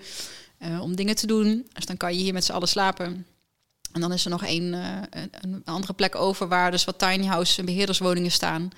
eh, 0.58 0.82
om 0.82 0.96
dingen 0.96 1.16
te 1.16 1.28
doen. 1.28 1.68
Dus 1.74 1.86
dan 1.86 1.98
kan 1.98 2.14
je 2.14 2.22
hier 2.22 2.34
met 2.34 2.46
z'n 2.46 2.52
allen 2.52 2.68
slapen. 2.68 3.26
En 3.92 4.02
dan 4.02 4.14
is 4.14 4.26
er 4.26 4.32
nog 4.32 4.46
een, 4.46 4.74
eh, 4.74 5.02
een, 5.10 5.30
een 5.42 5.62
andere 5.66 5.94
plek 5.94 6.16
over 6.16 6.48
waar 6.48 6.72
dus 6.72 6.86
wat 6.86 7.00
tiny 7.00 7.26
house 7.26 7.60
en 7.60 7.66
beheerderswoningen 7.66 8.32
staan. 8.32 8.72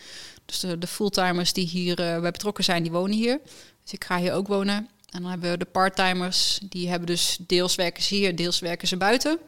Dus 0.45 0.59
de, 0.59 0.77
de 0.77 0.87
fulltimers 0.87 1.53
die 1.53 1.67
hier 1.67 1.99
eh, 1.99 2.19
bij 2.19 2.31
betrokken 2.31 2.63
zijn, 2.63 2.83
die 2.83 2.91
wonen 2.91 3.15
hier. 3.15 3.39
Dus 3.83 3.93
ik 3.93 4.03
ga 4.03 4.17
hier 4.17 4.33
ook 4.33 4.47
wonen. 4.47 4.89
En 5.09 5.21
dan 5.21 5.31
hebben 5.31 5.51
we 5.51 5.57
de 5.57 5.65
parttimers, 5.65 6.59
die 6.69 6.89
hebben 6.89 7.07
dus 7.07 7.37
deels 7.47 7.75
werken 7.75 8.03
ze 8.03 8.15
hier, 8.15 8.35
deels 8.35 8.59
werken 8.59 8.87
ze 8.87 8.97
buiten. 8.97 9.39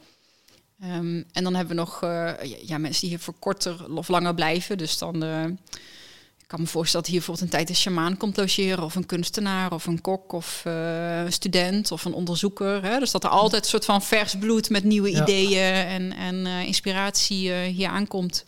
Ehm, 0.81 1.23
en 1.31 1.43
dan 1.43 1.55
hebben 1.55 1.75
we 1.75 1.81
nog 1.81 2.03
eh, 2.03 2.31
ja, 2.67 2.77
mensen 2.77 3.01
die 3.01 3.09
hier 3.09 3.19
voor 3.19 3.33
korter 3.39 3.95
of 3.95 4.07
langer 4.07 4.33
blijven. 4.35 4.77
Dus 4.77 4.97
dan, 4.97 5.23
eh, 5.23 5.43
ik 6.39 6.47
kan 6.47 6.59
me 6.61 6.67
voorstellen 6.67 7.05
dat 7.05 7.11
hier 7.15 7.23
bijvoorbeeld 7.25 7.45
een 7.51 7.57
tijd 7.57 7.69
een 7.69 7.75
shamaan 7.75 8.17
komt 8.17 8.37
logeren, 8.37 8.83
of 8.83 8.95
een 8.95 9.05
kunstenaar, 9.05 9.71
of 9.73 9.85
een 9.85 10.01
kok, 10.01 10.31
of 10.31 10.61
eh, 10.65 11.19
een 11.23 11.33
student, 11.33 11.91
of 11.91 12.05
een 12.05 12.13
onderzoeker. 12.13 12.83
Hè? 12.83 12.99
Dus 12.99 13.11
dat 13.11 13.23
er 13.23 13.29
altijd 13.29 13.63
een 13.63 13.69
soort 13.69 13.85
van 13.85 14.01
vers 14.03 14.35
bloed 14.39 14.69
met 14.69 14.83
nieuwe 14.83 15.11
Ja. 15.11 15.21
ideeën 15.21 15.73
en, 15.85 16.13
en 16.13 16.45
inspiratie 16.45 17.53
hier 17.53 17.89
aankomt. 17.89 18.43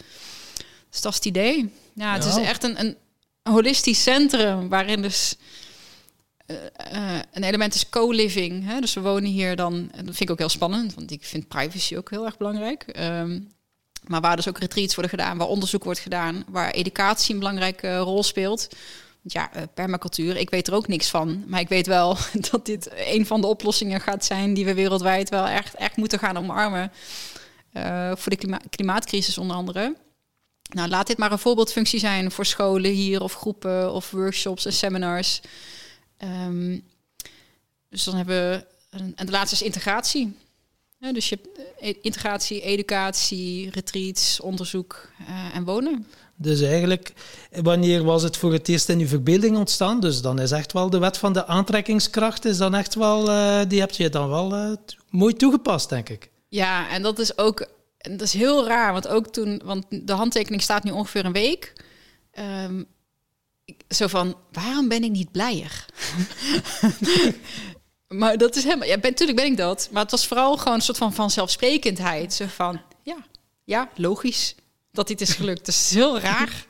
Dus 0.90 1.02
dat 1.02 1.12
is 1.12 1.18
het 1.18 1.26
idee. 1.28 1.74
Ja, 1.94 2.14
het 2.14 2.24
Ja. 2.24 2.30
is 2.30 2.46
echt 2.48 2.64
een, 2.64 2.80
een 2.80 2.98
holistisch 3.44 4.04
centrum 4.04 4.70
waarin 4.70 5.02
dus 5.02 5.36
eh, 6.48 7.16
eh, 7.16 7.22
een 7.32 7.44
element 7.44 7.76
is 7.76 7.90
co-living. 7.90 8.80
Dus 8.80 8.94
we 8.94 9.02
wonen 9.02 9.30
hier 9.30 9.56
dan, 9.56 9.74
en 9.74 10.06
dat 10.06 10.16
vind 10.16 10.22
ik 10.22 10.30
ook 10.30 10.38
heel 10.38 10.50
spannend, 10.50 10.94
want 10.94 11.12
ik 11.12 11.26
vind 11.26 11.48
privacy 11.48 11.96
ook 11.98 12.10
heel 12.10 12.26
erg 12.26 12.38
belangrijk. 12.38 12.84
Ehm, 12.84 13.40
maar 14.04 14.22
waar 14.22 14.36
dus 14.36 14.48
ook 14.48 14.58
retreats 14.58 14.96
worden 14.96 15.20
gedaan, 15.20 15.38
waar 15.38 15.48
onderzoek 15.48 15.84
wordt 15.84 16.00
gedaan, 16.00 16.46
waar 16.50 16.72
educatie 16.72 17.34
een 17.34 17.40
belangrijke 17.40 17.98
rol 17.98 18.24
speelt. 18.24 18.68
Want 19.22 19.34
ja, 19.34 19.54
eh, 19.54 19.64
permacultuur, 19.74 20.38
ik 20.38 20.50
weet 20.50 20.68
er 20.68 20.74
ook 20.74 20.88
niks 20.88 21.10
van. 21.10 21.44
Maar 21.48 21.60
ik 21.60 21.70
weet 21.70 21.88
wel 21.88 22.18
dat 22.52 22.66
dit 22.66 22.90
een 22.96 23.26
van 23.26 23.42
de 23.42 23.48
oplossingen 23.48 24.02
gaat 24.02 24.26
zijn 24.26 24.54
die 24.54 24.66
we 24.66 24.74
wereldwijd 24.74 25.30
wel 25.30 25.48
echt, 25.48 25.76
echt 25.76 25.96
moeten 25.96 26.20
gaan 26.20 26.38
omarmen. 26.38 26.92
Voor 28.16 28.32
de 28.32 28.36
klima- 28.36 28.62
klimaatcrisis 28.70 29.38
onder 29.38 29.56
andere. 29.56 29.96
Nou, 30.74 30.90
laat 30.90 31.08
dit 31.08 31.18
maar 31.18 31.32
een 31.32 31.40
voorbeeldfunctie 31.40 32.00
zijn 32.00 32.32
voor 32.32 32.46
scholen 32.46 32.92
hier 32.92 33.22
of 33.22 33.34
groepen 33.34 33.94
of 33.94 34.12
workshops 34.12 34.66
en 34.66 34.74
seminars. 34.74 35.42
Ehm, 36.18 36.80
dus 37.90 38.04
dan 38.04 38.16
hebben 38.16 38.36
we, 38.36 38.66
en 39.16 39.26
de 39.26 39.32
laatste 39.32 39.56
is 39.56 39.62
integratie. 39.62 40.36
Ja, 41.00 41.14
dus 41.14 41.30
je 41.30 41.40
hebt 41.44 41.58
eh, 41.80 41.90
e- 41.90 41.98
integratie, 42.02 42.62
educatie, 42.62 43.70
retreats, 43.70 44.40
onderzoek 44.40 45.10
eh, 45.28 45.56
en 45.56 45.64
wonen. 45.64 46.08
Dus 46.36 46.62
eigenlijk, 46.62 47.14
wanneer 47.52 48.04
was 48.04 48.24
het 48.24 48.38
voor 48.38 48.54
het 48.54 48.68
eerst 48.68 48.90
in 48.90 49.00
uw 49.00 49.08
verbeelding 49.08 49.58
ontstaan? 49.58 50.00
Dus 50.00 50.22
dan 50.22 50.40
is 50.40 50.52
echt 50.52 50.74
wel 50.74 50.90
de 50.90 50.98
wet 50.98 51.18
van 51.18 51.34
de 51.34 51.46
aantrekkingskracht, 51.46 52.46
is 52.46 52.58
dan 52.58 52.76
echt 52.76 52.96
wel, 52.96 53.30
eh, 53.30 53.62
die 53.68 53.80
heb 53.80 53.92
je 53.92 54.10
dan 54.10 54.30
wel 54.30 54.78
mooi 55.10 55.34
toegepast, 55.34 55.90
denk 55.90 56.10
ik. 56.10 56.30
Ja, 56.50 56.90
en 56.90 57.02
dat 57.02 57.20
is 57.20 57.38
ook, 57.38 57.68
en 57.98 58.12
dat 58.12 58.22
is 58.22 58.34
heel 58.34 58.68
raar, 58.68 58.92
want 58.94 59.08
ook 59.08 59.28
toen, 59.28 59.62
want 59.66 59.86
de 59.90 60.14
handtekening 60.14 60.62
staat 60.62 60.84
nu 60.84 60.92
ongeveer 60.92 61.26
een 61.26 61.32
week. 61.32 61.74
Ik- 62.32 62.86
zo 63.90 64.08
van, 64.08 64.36
waarom 64.52 64.88
ben 64.88 65.04
ik 65.04 65.12
niet 65.12 65.32
blijer? 65.32 65.86
maar 68.08 68.38
dat 68.38 68.56
is 68.56 68.64
helemaal, 68.64 68.88
ja, 68.88 68.98
ben, 68.98 69.12
natuurlijk 69.12 69.38
ben 69.38 69.48
ik 69.48 69.58
dat, 69.58 69.90
maar 69.92 70.02
het 70.02 70.12
was 70.12 70.28
vooral 70.28 70.58
gewoon 70.58 70.74
een 70.74 70.82
soort 70.82 70.98
van 70.98 71.14
vanzelfsprekendheid. 71.14 72.34
Zo 72.34 72.46
van, 72.48 72.82
ja, 73.04 73.26
ja, 73.64 73.90
logisch 73.96 74.56
dat 74.92 75.08
dit 75.08 75.22
is 75.22 75.34
gelukt. 75.34 75.66
Dat 75.66 75.76
is 75.76 75.94
heel 75.94 76.20
raar. 76.20 76.66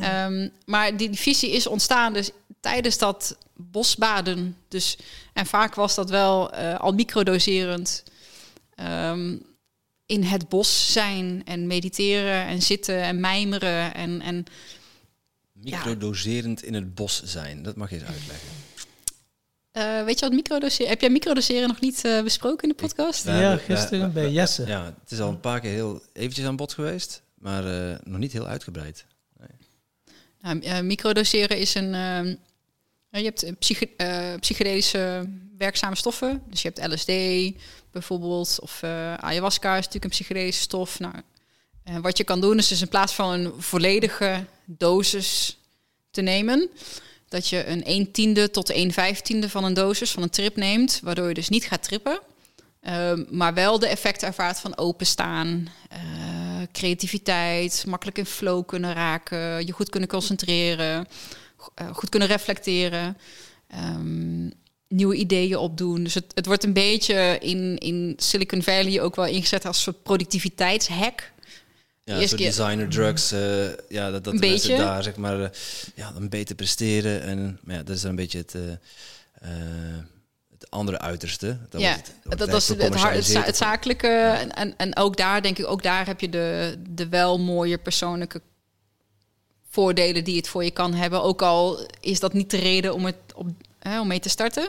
Ehm, 0.00 0.48
maar 0.64 0.96
die, 0.96 1.08
die 1.08 1.18
visie 1.18 1.50
is 1.50 1.66
ontstaan 1.66 2.12
dus 2.12 2.30
tijdens 2.60 2.98
dat 2.98 3.36
bosbaden. 3.54 4.56
Dus, 4.68 4.96
en 5.32 5.46
vaak 5.46 5.74
was 5.74 5.94
dat 5.94 6.10
wel 6.10 6.50
eh, 6.52 6.80
al 6.80 6.92
microdoserend. 6.92 8.02
Ehm, 8.74 9.36
in 10.06 10.22
het 10.22 10.48
bos 10.48 10.92
zijn 10.92 11.42
en 11.44 11.66
mediteren 11.66 12.46
en 12.46 12.62
zitten 12.62 13.02
en 13.02 13.20
mijmeren. 13.20 13.94
En, 13.94 14.20
en 14.20 14.44
Microdoserend 15.74 16.62
in 16.62 16.74
het 16.74 16.94
bos 16.94 17.22
zijn, 17.24 17.62
dat 17.62 17.76
mag 17.76 17.90
je 17.90 17.94
eens 17.96 18.04
uitleggen. 18.04 18.48
eh, 19.70 20.04
weet 20.04 20.18
je 20.18 20.24
wat 20.24 20.34
microdoseren? 20.34 20.88
Heb 20.88 21.00
jij 21.00 21.10
microdoseren 21.10 21.68
nog 21.68 21.80
niet 21.80 22.04
eh, 22.04 22.22
besproken 22.22 22.62
in 22.62 22.68
de 22.68 22.82
podcast? 22.82 23.24
Ja, 23.24 23.56
gisteren 23.56 24.12
bij 24.12 24.30
Jesse. 24.30 24.66
Ja, 24.66 24.84
het 25.02 25.10
is 25.10 25.20
al 25.20 25.28
een 25.28 25.40
paar 25.40 25.60
keer 25.60 25.70
heel 25.70 26.02
eventjes 26.12 26.46
aan 26.46 26.56
bod 26.56 26.72
geweest, 26.72 27.22
maar 27.34 27.90
eh, 27.90 27.98
nog 28.04 28.18
niet 28.18 28.32
heel 28.32 28.46
uitgebreid. 28.46 29.04
Nou, 30.40 30.60
eh, 30.60 30.80
microdoseren 30.80 31.58
is 31.58 31.74
een. 31.74 31.94
ehm, 31.94 32.34
je 33.10 33.24
hebt 33.24 33.42
eh, 33.96 34.34
psychedelische 34.40 35.28
werkzame 35.58 35.96
stoffen. 35.96 36.42
Dus 36.50 36.62
je 36.62 36.72
hebt 36.74 36.92
LSD 36.92 37.10
bijvoorbeeld, 37.90 38.58
of 38.60 38.82
eh, 38.82 39.14
ayahuasca 39.14 39.70
is 39.70 39.76
natuurlijk 39.76 40.04
een 40.04 40.10
psychedelische 40.10 40.62
stof. 40.62 40.98
Nou, 40.98 41.14
eh, 41.82 41.96
wat 41.98 42.16
je 42.16 42.24
kan 42.24 42.40
doen 42.40 42.58
is 42.58 42.68
dus 42.68 42.80
in 42.80 42.88
plaats 42.88 43.14
van 43.14 43.30
een 43.32 43.52
volledige 43.62 44.44
dosis 44.66 45.58
te 46.10 46.20
nemen, 46.20 46.70
dat 47.28 47.48
je 47.48 47.66
een 47.66 47.84
1 47.84 48.12
tiende 48.12 48.50
tot 48.50 48.70
1 48.70 48.92
vijftiende 48.92 49.50
van 49.50 49.64
een 49.64 49.74
dosis 49.74 50.10
van 50.10 50.22
een 50.22 50.30
trip 50.30 50.56
neemt, 50.56 51.00
waardoor 51.02 51.28
je 51.28 51.34
dus 51.34 51.48
niet 51.48 51.64
gaat 51.64 51.82
trippen. 51.82 52.20
Ehm, 52.80 53.24
maar 53.30 53.54
wel 53.54 53.78
de 53.78 53.88
effecten 53.88 54.28
ervaart 54.28 54.58
van 54.58 54.78
openstaan, 54.78 55.68
eh, 55.88 55.98
creativiteit, 56.72 57.84
makkelijk 57.86 58.18
in 58.18 58.26
flow 58.26 58.66
kunnen 58.66 58.92
raken, 58.92 59.66
je 59.66 59.72
goed 59.72 59.90
kunnen 59.90 60.08
concentreren, 60.08 61.06
eh, 61.74 61.94
goed 61.94 62.08
kunnen 62.08 62.28
reflecteren, 62.28 63.16
ehm, 63.68 64.50
nieuwe 64.88 65.14
ideeën 65.14 65.56
opdoen. 65.56 66.02
Dus 66.02 66.14
het, 66.14 66.24
het 66.34 66.46
wordt 66.46 66.64
een 66.64 66.72
beetje 66.72 67.38
in, 67.40 67.78
in 67.78 68.14
Silicon 68.16 68.62
Valley 68.62 69.00
ook 69.00 69.16
wel 69.16 69.26
ingezet 69.26 69.64
als 69.64 69.82
soort 69.82 70.02
productiviteitshack. 70.02 71.32
Ja, 72.06 72.26
zo 72.26 72.36
designer 72.36 72.88
drugs, 72.88 73.32
eh, 73.32 73.64
ja, 73.88 74.10
dat, 74.10 74.24
dat 74.24 74.34
mensen 74.50 74.70
daar 74.78 75.02
zeg 75.02 75.16
maar, 75.16 75.42
eh, 75.42 75.48
ja, 75.94 76.12
dan 76.12 76.28
beter 76.28 76.54
presteren. 76.54 77.22
En 77.22 77.58
maar 77.62 77.74
ja, 77.76 77.82
dat 77.82 77.96
is 77.96 78.00
dan 78.02 78.10
een 78.10 78.16
beetje 78.16 78.38
het, 78.38 78.54
eh, 78.54 79.50
het 80.58 80.70
andere 80.70 80.98
uiterste. 80.98 81.58
Dat 81.70 81.80
ja, 81.80 81.92
wordt 81.94 82.06
het- 82.08 82.16
wordt 82.22 82.38
dat, 82.38 83.12
is 83.18 83.26
het, 83.34 83.46
het 83.46 83.56
zakelijke. 83.56 84.08
En, 84.08 84.52
en, 84.54 84.74
en 84.76 84.96
ook 84.96 85.16
daar 85.16 85.42
denk 85.42 85.58
ik, 85.58 85.66
ook 85.66 85.82
daar 85.82 86.06
heb 86.06 86.20
je 86.20 86.28
de, 86.28 86.76
de 86.90 87.08
wel 87.08 87.38
mooie 87.38 87.78
persoonlijke 87.78 88.40
voordelen 89.70 90.24
die 90.24 90.36
het 90.36 90.48
voor 90.48 90.64
je 90.64 90.70
kan 90.70 90.94
hebben. 90.94 91.22
Ook 91.22 91.42
al 91.42 91.86
is 92.00 92.20
dat 92.20 92.32
niet 92.32 92.50
de 92.50 92.56
reden 92.56 92.94
om, 92.94 93.04
het 93.04 93.16
op, 93.34 93.46
hè, 93.78 94.00
om 94.00 94.06
mee 94.06 94.20
te 94.20 94.28
starten. 94.28 94.68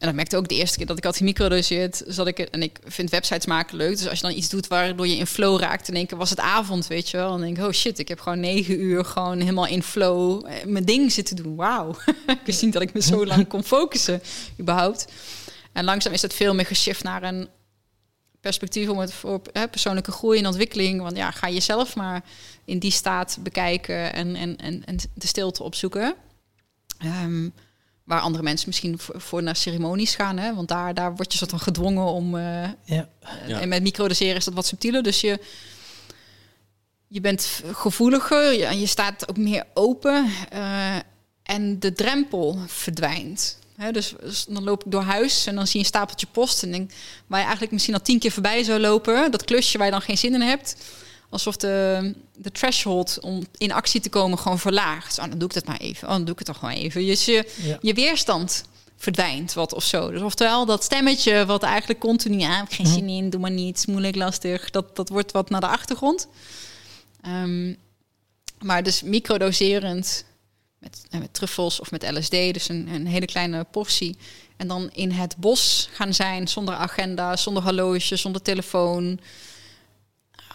En 0.00 0.06
dat 0.06 0.14
merkte 0.14 0.36
ook 0.36 0.48
de 0.48 0.54
eerste 0.54 0.76
keer 0.76 0.86
dat 0.86 0.96
ik 0.96 1.04
had 1.04 1.16
gemicrodoseerd. 1.16 2.02
Zat 2.06 2.26
ik, 2.26 2.38
en 2.38 2.62
ik 2.62 2.78
vind 2.84 3.10
websites 3.10 3.46
maken 3.46 3.76
leuk. 3.76 3.96
Dus 3.96 4.08
als 4.08 4.20
je 4.20 4.26
dan 4.26 4.36
iets 4.36 4.48
doet 4.48 4.66
waardoor 4.66 5.06
je 5.06 5.16
in 5.16 5.26
flow 5.26 5.60
raakt... 5.60 5.88
in 5.88 5.94
één 5.94 6.06
keer 6.06 6.18
was 6.18 6.30
het 6.30 6.40
avond, 6.40 6.86
weet 6.86 7.08
je 7.10 7.16
wel. 7.16 7.26
En 7.26 7.32
dan 7.32 7.40
denk 7.40 7.58
ik, 7.58 7.64
oh 7.64 7.72
shit, 7.72 7.98
ik 7.98 8.08
heb 8.08 8.20
gewoon 8.20 8.40
negen 8.40 8.80
uur... 8.80 9.04
gewoon 9.04 9.40
helemaal 9.40 9.66
in 9.66 9.82
flow 9.82 10.46
eh, 10.46 10.64
mijn 10.64 10.84
ding 10.84 11.12
zitten 11.12 11.36
doen. 11.36 11.56
Wauw. 11.56 11.96
ik 12.26 12.40
wist 12.44 12.62
niet 12.62 12.72
dat 12.72 12.82
ik 12.82 12.92
me 12.92 13.00
zo 13.00 13.26
lang 13.26 13.48
kon 13.48 13.64
focussen, 13.64 14.22
überhaupt. 14.60 15.06
En 15.72 15.84
langzaam 15.84 16.12
is 16.12 16.22
het 16.22 16.34
veel 16.34 16.54
meer 16.54 16.66
geshift 16.66 17.02
naar 17.02 17.22
een 17.22 17.48
perspectief... 18.40 18.88
om 18.88 18.98
het 18.98 19.12
voor 19.12 19.40
hè, 19.52 19.68
persoonlijke 19.68 20.12
groei 20.12 20.38
en 20.38 20.46
ontwikkeling... 20.46 21.00
want 21.00 21.16
ja, 21.16 21.30
ga 21.30 21.50
jezelf 21.50 21.96
maar 21.96 22.24
in 22.64 22.78
die 22.78 22.92
staat 22.92 23.38
bekijken... 23.40 24.12
en, 24.12 24.36
en, 24.36 24.56
en, 24.56 24.84
en 24.84 24.96
de 25.14 25.26
stilte 25.26 25.62
opzoeken... 25.62 26.14
Ehm, 26.98 27.48
waar 28.10 28.20
andere 28.20 28.42
mensen 28.44 28.68
misschien 28.68 28.98
voor, 28.98 29.20
voor 29.20 29.42
naar 29.42 29.56
ceremonies 29.56 30.14
gaan. 30.14 30.38
Hè? 30.38 30.54
Want 30.54 30.68
daar, 30.68 30.94
daar 30.94 31.14
word 31.16 31.32
je 31.32 31.38
soort 31.38 31.50
van 31.50 31.60
gedwongen 31.60 32.04
om. 32.06 32.36
eh, 32.36 32.68
Ja. 32.84 33.08
Ja. 33.46 33.60
En 33.60 33.68
met 33.68 33.82
microdoseren 33.82 34.36
is 34.36 34.44
dat 34.44 34.54
wat 34.54 34.66
subtieler. 34.66 35.02
Dus 35.02 35.20
je, 35.20 35.38
je 37.08 37.20
bent 37.20 37.62
gevoeliger 37.72 38.52
je- 38.52 38.64
en 38.64 38.80
je 38.80 38.86
staat 38.86 39.28
ook 39.28 39.36
meer 39.36 39.64
open. 39.74 40.30
eh, 40.50 40.96
en 41.42 41.78
de 41.80 41.92
drempel 41.92 42.58
verdwijnt. 42.66 43.58
Hè, 43.76 43.92
dus, 43.92 44.14
dus 44.20 44.44
dan 44.48 44.62
loop 44.64 44.84
ik 44.84 44.90
door 44.92 45.02
huis 45.02 45.46
en 45.46 45.54
dan 45.54 45.64
zie 45.66 45.74
je 45.78 45.78
een 45.84 45.90
stapeltje 45.92 46.26
post. 46.32 46.62
En 46.62 46.70
denk, 46.70 46.90
waar 47.26 47.38
je 47.38 47.42
eigenlijk 47.44 47.72
misschien 47.72 47.94
al 47.94 48.00
tien 48.02 48.18
keer 48.18 48.30
voorbij 48.30 48.62
zou 48.62 48.80
lopen. 48.80 49.30
Dat 49.30 49.44
klusje 49.44 49.76
waar 49.78 49.86
je 49.86 49.92
dan 49.92 50.02
geen 50.02 50.18
zin 50.18 50.34
in 50.34 50.40
hebt. 50.40 50.76
Alsof 51.30 51.56
de, 51.56 52.14
de 52.36 52.52
threshold 52.52 53.18
om 53.20 53.42
in 53.58 53.72
actie 53.72 54.00
te 54.00 54.08
komen 54.08 54.38
gewoon 54.38 54.58
verlaagt. 54.58 55.18
Oh, 55.18 55.24
dan 55.28 55.38
doe 55.38 55.48
ik 55.48 55.54
dat 55.54 55.64
maar 55.64 55.76
even. 55.80 56.08
Oh, 56.08 56.14
dan 56.14 56.24
doe 56.24 56.32
ik 56.32 56.38
het 56.38 56.46
toch 56.46 56.58
gewoon 56.58 56.74
even. 56.74 57.06
Dus 57.06 57.24
je, 57.24 57.52
Ja. 57.62 57.78
je 57.80 57.94
weerstand 57.94 58.64
verdwijnt 58.96 59.52
wat 59.52 59.72
of 59.74 59.84
zo. 59.84 60.10
Dus 60.10 60.20
oftewel 60.20 60.66
dat 60.66 60.84
stemmetje 60.84 61.46
wat 61.46 61.62
eigenlijk 61.62 62.00
continu... 62.00 62.38
Ja, 62.38 62.62
ik 62.62 62.72
geen 62.72 62.86
Mhm. 62.86 62.94
zin 62.94 63.08
in, 63.08 63.30
doe 63.30 63.40
maar 63.40 63.50
niet, 63.50 63.76
is 63.78 63.86
moeilijk, 63.86 64.16
lastig. 64.16 64.70
Dat, 64.70 64.96
dat 64.96 65.08
wordt 65.08 65.32
wat 65.32 65.50
naar 65.50 65.60
de 65.60 65.66
achtergrond. 65.66 66.28
Ehm, 67.22 67.74
maar 68.62 68.82
dus 68.82 69.02
microdoserend 69.02 70.24
met, 70.78 71.02
eh, 71.10 71.20
met 71.20 71.34
truffels 71.34 71.80
of 71.80 71.90
met 71.90 72.10
LSD, 72.10 72.30
dus 72.30 72.68
een, 72.68 72.88
een 72.88 73.06
hele 73.06 73.26
kleine 73.26 73.64
portie. 73.70 74.16
En 74.56 74.68
dan 74.68 74.90
in 74.92 75.10
het 75.10 75.36
bos 75.36 75.88
gaan 75.92 76.14
zijn 76.14 76.48
zonder 76.48 76.74
agenda, 76.74 77.36
zonder 77.36 77.62
horloge, 77.62 78.16
zonder 78.16 78.42
telefoon. 78.42 79.20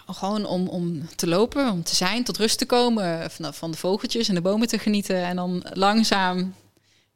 Gewoon 0.08 0.46
om, 0.46 0.68
om 0.68 1.08
te 1.16 1.28
lopen, 1.28 1.72
om 1.72 1.84
te 1.84 1.96
zijn, 1.96 2.24
tot 2.24 2.38
rust 2.38 2.58
te 2.58 2.66
komen. 2.66 3.32
Van, 3.32 3.54
van 3.54 3.72
de 3.72 3.78
vogeltjes 3.78 4.28
en 4.28 4.36
de 4.36 4.42
bomen 4.42 4.68
te 4.68 4.80
genieten. 4.80 5.24
En 5.24 5.36
dan 5.36 5.66
langzaam, 5.74 6.56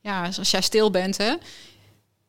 ja, 0.02 0.30
als 0.38 0.52
jij 0.52 0.62
stil 0.62 0.92
bent, 0.92 1.18
hè. 1.18 1.34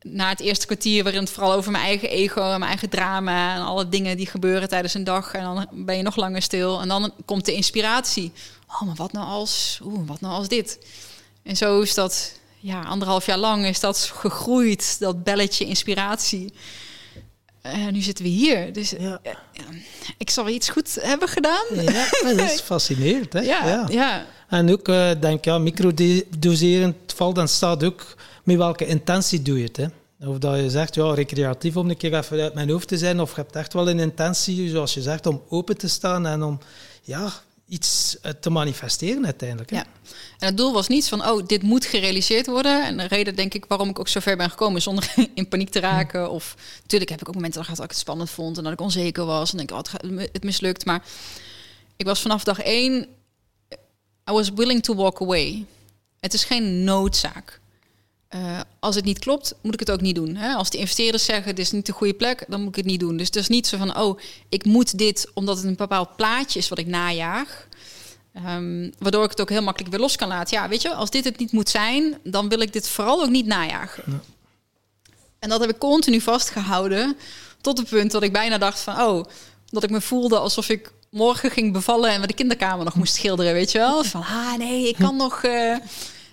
Na 0.02 0.28
het 0.28 0.40
eerste 0.40 0.66
kwartier 0.66 1.02
waarin 1.02 1.20
het 1.20 1.30
vooral 1.30 1.52
over 1.52 1.70
mijn 1.72 1.84
eigen 1.84 2.10
ego 2.10 2.40
en 2.42 2.48
mijn 2.48 2.70
eigen 2.70 2.88
drama 2.88 3.54
en 3.54 3.62
alle 3.62 3.88
dingen 3.88 4.16
die 4.16 4.26
gebeuren 4.26 4.68
tijdens 4.68 4.94
een 4.94 5.04
dag. 5.04 5.32
En 5.32 5.42
dan 5.42 5.66
ben 5.72 5.96
je 5.96 6.02
nog 6.02 6.16
langer 6.16 6.42
stil. 6.42 6.80
En 6.80 6.88
dan 6.88 7.12
komt 7.24 7.44
de 7.44 7.52
inspiratie. 7.52 8.32
Oh, 8.68 8.82
maar 8.82 8.94
wat 8.94 9.12
nou 9.12 9.26
als, 9.26 9.80
oeh, 9.82 10.08
wat 10.08 10.20
nou 10.20 10.34
als 10.34 10.48
dit? 10.48 10.78
En 11.42 11.56
zo 11.56 11.80
is 11.80 11.94
dat, 11.94 12.38
ja, 12.58 12.82
anderhalf 12.82 13.26
jaar 13.26 13.38
lang 13.38 13.66
is 13.66 13.80
dat 13.80 14.12
gegroeid, 14.14 14.96
dat 14.98 15.24
belletje 15.24 15.64
inspiratie. 15.64 16.52
En 17.62 17.92
nu 17.92 18.00
zitten 18.00 18.24
we 18.24 18.30
hier. 18.30 18.72
Dus 18.72 18.90
Ja. 18.98 19.20
ik 20.18 20.30
zal 20.30 20.48
iets 20.48 20.68
goed 20.68 20.98
hebben 21.00 21.28
gedaan. 21.28 21.64
Ja, 21.74 22.06
dat 22.22 22.38
is 22.50 22.60
fascinerend. 22.70 23.32
Hè? 23.32 23.40
Ja, 23.40 23.86
ja. 23.90 24.26
En 24.48 24.72
ook, 24.72 24.88
eh 24.88 25.10
denk 25.20 25.44
ja, 25.44 25.58
microdoseren, 25.58 26.96
het 27.02 27.12
valt 27.16 27.38
en 27.38 27.48
staat 27.48 27.84
ook 27.84 28.16
met 28.44 28.56
welke 28.56 28.86
intentie 28.86 29.42
doe 29.42 29.58
je 29.58 29.64
het. 29.64 29.76
Hè? 29.76 29.86
Of 30.28 30.38
dat 30.38 30.56
je 30.56 30.70
zegt, 30.70 30.94
ja, 30.94 31.14
recreatief 31.14 31.76
om 31.76 31.90
een 31.90 31.96
keer 31.96 32.14
even 32.18 32.40
uit 32.40 32.54
mijn 32.54 32.70
hoofd 32.70 32.88
te 32.88 32.98
zijn, 32.98 33.20
of 33.20 33.30
je 33.34 33.40
hebt 33.40 33.56
echt 33.56 33.72
wel 33.72 33.88
een 33.88 33.98
intentie, 33.98 34.68
zoals 34.68 34.94
je 34.94 35.02
zegt, 35.02 35.26
om 35.26 35.42
open 35.48 35.76
te 35.78 35.88
staan 35.88 36.26
en 36.26 36.42
om 36.42 36.58
ja, 37.02 37.32
iets 37.70 38.20
eh, 38.20 38.32
te 38.32 38.50
manifesteren 38.50 39.24
uiteindelijk. 39.24 39.70
Hè? 39.70 39.76
Ja. 39.76 39.84
En 40.38 40.46
het 40.46 40.56
doel 40.56 40.72
was 40.72 40.88
niet 40.88 41.08
van, 41.08 41.28
oh, 41.28 41.46
dit 41.46 41.62
moet 41.62 41.84
gerealiseerd 41.84 42.46
worden. 42.46 42.84
En 42.84 42.96
de 42.96 43.06
reden, 43.06 43.34
denk 43.34 43.54
ik, 43.54 43.64
waarom 43.68 43.88
ik 43.88 43.98
ook 43.98 44.08
zo 44.08 44.20
ver 44.20 44.36
ben 44.36 44.50
gekomen, 44.50 44.82
zonder 44.82 45.14
in 45.34 45.48
paniek 45.48 45.70
te 45.70 45.80
raken. 45.80 46.30
Of 46.30 46.56
natuurlijk 46.82 47.10
heb 47.10 47.20
ik 47.20 47.28
ook 47.28 47.34
momenten 47.34 47.60
gehad 47.62 47.76
dat 47.76 47.84
ik 47.84 47.90
het 47.90 48.00
spannend 48.00 48.30
vond 48.30 48.56
en 48.56 48.64
dat 48.64 48.72
ik 48.72 48.80
onzeker 48.80 49.24
was. 49.24 49.50
En 49.50 49.56
denk 49.56 49.70
ik, 49.70 49.76
oh, 49.76 50.18
het, 50.32 50.44
mislukt. 50.44 50.84
Maar 50.84 51.04
ik 51.96 52.06
was 52.06 52.20
vanaf 52.20 52.44
dag 52.44 52.60
één, 52.60 53.06
I 54.30 54.32
was 54.32 54.50
willing 54.50 54.82
to 54.82 54.94
walk 54.94 55.20
away. 55.20 55.66
Het 56.20 56.34
is 56.34 56.44
geen 56.44 56.84
noodzaak. 56.84 57.59
Eh, 58.30 58.60
als 58.80 58.94
het 58.94 59.04
niet 59.04 59.18
klopt, 59.18 59.54
moet 59.62 59.75
ik 59.75 59.80
het 59.80 59.90
ook 59.90 60.00
niet 60.00 60.14
doen. 60.14 60.37
Hè? 60.37 60.54
Als 60.54 60.70
de 60.70 60.78
investeerders 60.78 61.25
zeggen, 61.25 61.54
dit 61.54 61.64
is 61.64 61.70
niet 61.72 61.87
de 61.87 61.92
goede 61.92 62.14
plek, 62.14 62.44
dan 62.49 62.60
moet 62.60 62.68
ik 62.68 62.76
het 62.76 62.84
niet 62.84 63.00
doen. 63.00 63.16
Dus 63.16 63.26
het 63.26 63.37
is 63.37 63.49
niet 63.49 63.66
zo 63.66 63.76
van, 63.78 63.96
oh, 63.99 64.18
ik 64.49 64.64
moet 64.64 64.99
dit 64.99 65.30
omdat 65.34 65.56
het 65.56 65.66
een 65.66 65.76
bepaald 65.76 66.16
plaatje 66.16 66.58
is 66.58 66.68
wat 66.68 66.78
ik 66.78 66.87
najaag. 66.87 67.66
Ehm, 68.34 68.90
waardoor 68.99 69.25
ik 69.25 69.30
het 69.30 69.40
ook 69.40 69.49
heel 69.49 69.62
makkelijk 69.62 69.90
weer 69.93 70.00
los 70.00 70.16
kan 70.16 70.28
laten. 70.28 70.56
Ja, 70.56 70.69
weet 70.69 70.82
je, 70.82 70.95
als 70.95 71.10
dit 71.10 71.25
het 71.25 71.38
niet 71.38 71.52
moet 71.52 71.69
zijn, 71.69 72.19
dan 72.25 72.49
wil 72.49 72.60
ik 72.60 72.73
dit 72.73 72.88
vooral 72.88 73.23
ook 73.23 73.28
niet 73.30 73.47
najagen. 73.47 74.23
En 75.38 75.49
dat 75.49 75.60
heb 75.60 75.71
ik 75.71 75.78
continu 75.78 76.21
vastgehouden. 76.21 77.16
Tot 77.60 77.78
het 77.78 77.88
punt 77.88 78.10
dat 78.10 78.23
ik 78.23 78.32
bijna 78.32 78.58
dacht 78.58 78.80
van, 78.80 79.00
oh, 79.00 79.25
dat 79.71 79.82
ik 79.82 79.90
me 79.90 80.00
voelde 80.00 80.38
alsof 80.38 80.69
ik 80.69 80.93
morgen 81.10 81.50
ging 81.50 81.73
bevallen 81.73 82.10
en 82.10 82.21
we 82.21 82.26
de 82.26 82.34
kinderkamer 82.34 82.84
nog 82.84 82.95
moest 82.95 83.14
schilderen, 83.14 83.52
weet 83.52 83.73
je 83.73 83.78
wel? 83.78 84.04
Van, 84.04 84.21
ah 84.21 84.56
nee, 84.58 84.88
ik 84.88 84.97
kan 84.97 85.16
nog. 85.25 85.43
eh, 85.43 85.76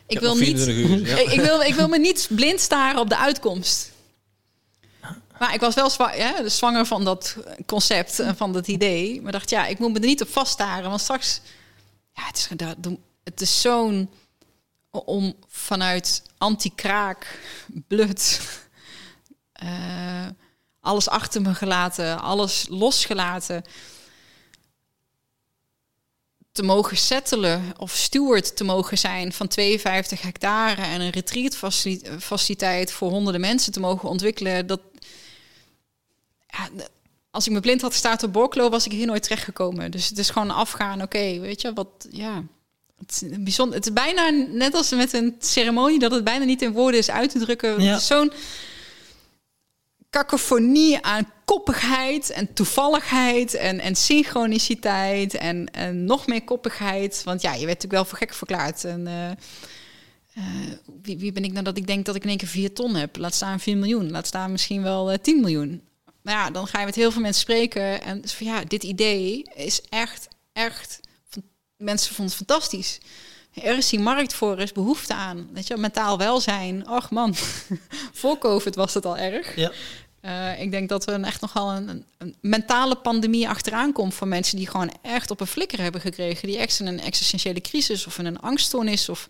ik, 0.07 0.19
wil 0.19 0.35
niet. 0.35 0.43
24 0.43 0.75
uur, 0.75 1.07
ja. 1.07 1.17
ik, 1.23 1.31
ik 1.31 1.41
wil, 1.41 1.61
ik 1.61 1.73
wil 1.73 1.87
me 1.87 1.97
niet 1.97 2.27
blind 2.29 2.59
staren 2.59 3.01
op 3.01 3.09
de 3.09 3.17
uitkomst. 3.17 3.91
Maar 5.39 5.53
ik 5.53 5.59
was 5.59 5.75
wel 5.75 6.11
ja, 6.15 6.41
dus 6.41 6.57
zwanger 6.57 6.85
van 6.85 7.03
dat 7.03 7.35
concept 7.65 8.19
en 8.19 8.37
van 8.37 8.53
dat 8.53 8.67
idee. 8.67 9.21
Maar 9.21 9.31
dacht, 9.31 9.49
ja, 9.49 9.65
ik 9.65 9.79
moet 9.79 9.93
me 9.93 9.99
er 9.99 10.05
niet 10.05 10.21
op 10.21 10.29
vaststaren. 10.29 10.89
Want 10.89 11.01
straks, 11.01 11.41
ja, 12.13 12.25
het 12.27 12.37
is, 12.37 12.49
het 13.23 13.41
is 13.41 13.61
zo'n 13.61 14.09
om 14.91 15.33
vanuit 15.47 16.23
anti-kraak, 16.37 17.39
blut, 17.87 18.41
eh, 19.51 20.25
alles 20.79 21.09
achter 21.09 21.41
me 21.41 21.53
gelaten, 21.53 22.21
alles 22.21 22.65
losgelaten, 22.69 23.63
te 26.57 26.63
mogen 26.63 26.97
settelen 26.97 27.73
of 27.77 27.91
steward 27.91 28.55
te 28.55 28.63
mogen 28.63 28.97
zijn 28.97 29.33
van 29.33 29.47
52 29.47 30.21
hectare 30.21 30.81
en 30.81 31.01
een 31.01 31.09
retreat-faciliteit 31.09 32.91
voor 32.91 33.09
honderden 33.09 33.41
mensen 33.41 33.71
te 33.71 33.79
mogen 33.79 34.09
ontwikkelen. 34.09 34.67
Dat, 34.67 34.81
ja, 36.47 36.69
als 37.31 37.47
ik 37.47 37.53
me 37.53 37.59
blind 37.59 37.81
had 37.81 37.91
gestaan 37.91 38.23
op 38.23 38.33
Borklo, 38.33 38.69
was 38.69 38.85
ik 38.85 38.91
hier 38.91 39.05
nooit 39.05 39.23
terechtgekomen. 39.23 39.91
Dus 39.91 40.09
het 40.09 40.17
is 40.17 40.29
gewoon 40.29 40.51
afgaan, 40.51 41.01
oké, 41.01 41.39
weet 41.39 41.61
je, 41.61 41.73
wat, 41.73 42.07
ja... 42.09 42.43
Het 42.97 43.11
is, 43.11 43.21
een 43.21 43.43
bijzonder, 43.43 43.75
het 43.75 43.85
is 43.85 43.93
bijna 43.93 44.29
net 44.49 44.73
als 44.73 44.89
met 44.89 45.13
een 45.13 45.35
ceremonie, 45.39 45.99
dat 45.99 46.11
het 46.11 46.23
bijna 46.23 46.45
niet 46.45 46.61
in 46.61 46.71
woorden 46.71 46.99
is 46.99 47.09
uit 47.09 47.29
te 47.29 47.39
drukken. 47.39 47.81
Ja. 47.81 47.99
Zo'n 47.99 48.31
kakofonie 50.09 51.01
aan 51.01 51.31
koppigheid 51.47 52.29
en 52.29 52.53
toevalligheid 52.53 53.53
en, 53.53 53.79
en 53.79 53.95
synchroniciteit 53.95 55.33
en, 55.33 55.71
en 55.71 56.05
nog 56.05 56.27
meer 56.27 56.43
koppigheid. 56.43 57.21
Want 57.23 57.41
ja, 57.41 57.51
je 57.51 57.65
werd 57.65 57.67
natuurlijk 57.67 57.93
wel 57.93 58.05
voor 58.05 58.17
gek 58.17 58.33
verklaard. 58.33 58.83
En 58.83 59.07
eh, 59.07 59.29
eh, 59.29 60.43
wie, 61.01 61.17
wie 61.17 61.31
ben 61.31 61.43
ik 61.43 61.51
nou 61.51 61.63
dat 61.63 61.77
ik 61.77 61.87
denk 61.87 62.05
dat 62.05 62.15
ik 62.15 62.23
in 62.23 62.29
één 62.29 62.37
keer 62.37 62.47
vier 62.47 62.73
ton 62.73 62.95
heb? 62.95 63.17
Laat 63.17 63.33
staan 63.33 63.59
4 63.59 63.77
miljoen, 63.77 64.11
laat 64.11 64.27
staan 64.27 64.51
misschien 64.51 64.83
wel 64.83 65.11
eh 65.11 65.17
10 65.17 65.39
miljoen. 65.39 65.81
Maar 66.21 66.33
ja, 66.33 66.49
dan 66.49 66.67
ga 66.67 66.79
je 66.79 66.85
met 66.85 66.95
heel 66.95 67.11
veel 67.11 67.21
mensen 67.21 67.41
spreken 67.41 68.01
en 68.01 68.27
van 68.27 68.47
ja, 68.47 68.63
dit 68.63 68.83
idee 68.83 69.43
is 69.55 69.81
echt, 69.89 70.27
echt, 70.53 70.99
mensen 71.77 72.15
vonden 72.15 72.35
het 72.37 72.45
fantastisch. 72.45 72.99
Er 73.53 73.77
is 73.77 73.89
die 73.89 73.99
markt 73.99 74.33
voor, 74.33 74.51
er 74.51 74.59
is 74.59 74.71
behoefte 74.71 75.13
aan. 75.13 75.49
Weet 75.53 75.67
je, 75.67 75.77
mentaal 75.77 76.17
welzijn. 76.17 76.89
Och 76.89 77.11
man, 77.11 77.35
voor 78.19 78.37
COVID 78.37 78.75
was 78.75 78.93
het 78.93 79.05
al 79.05 79.17
erg. 79.17 79.55
Ja. 79.55 79.71
Eh, 80.27 80.61
ik 80.61 80.71
denk 80.71 80.89
dat 80.89 81.07
er 81.07 81.13
een 81.13 81.25
echt 81.25 81.41
nogal 81.41 81.71
een, 81.71 82.03
een, 82.17 82.35
mentale 82.41 82.95
pandemie 82.95 83.49
achteraan 83.49 83.91
komt 83.91 84.13
voor 84.13 84.27
mensen 84.27 84.57
die 84.57 84.67
gewoon 84.67 84.91
echt 85.01 85.31
op 85.31 85.39
een 85.39 85.47
flikker 85.47 85.81
hebben 85.81 86.01
gekregen. 86.01 86.47
Die 86.47 86.57
echt 86.57 86.79
in 86.79 86.87
een 86.87 86.99
existentiële 86.99 87.61
crisis 87.61 88.07
of 88.07 88.17
in 88.17 88.25
een 88.25 88.39
angststoornis 88.39 89.09
of 89.09 89.29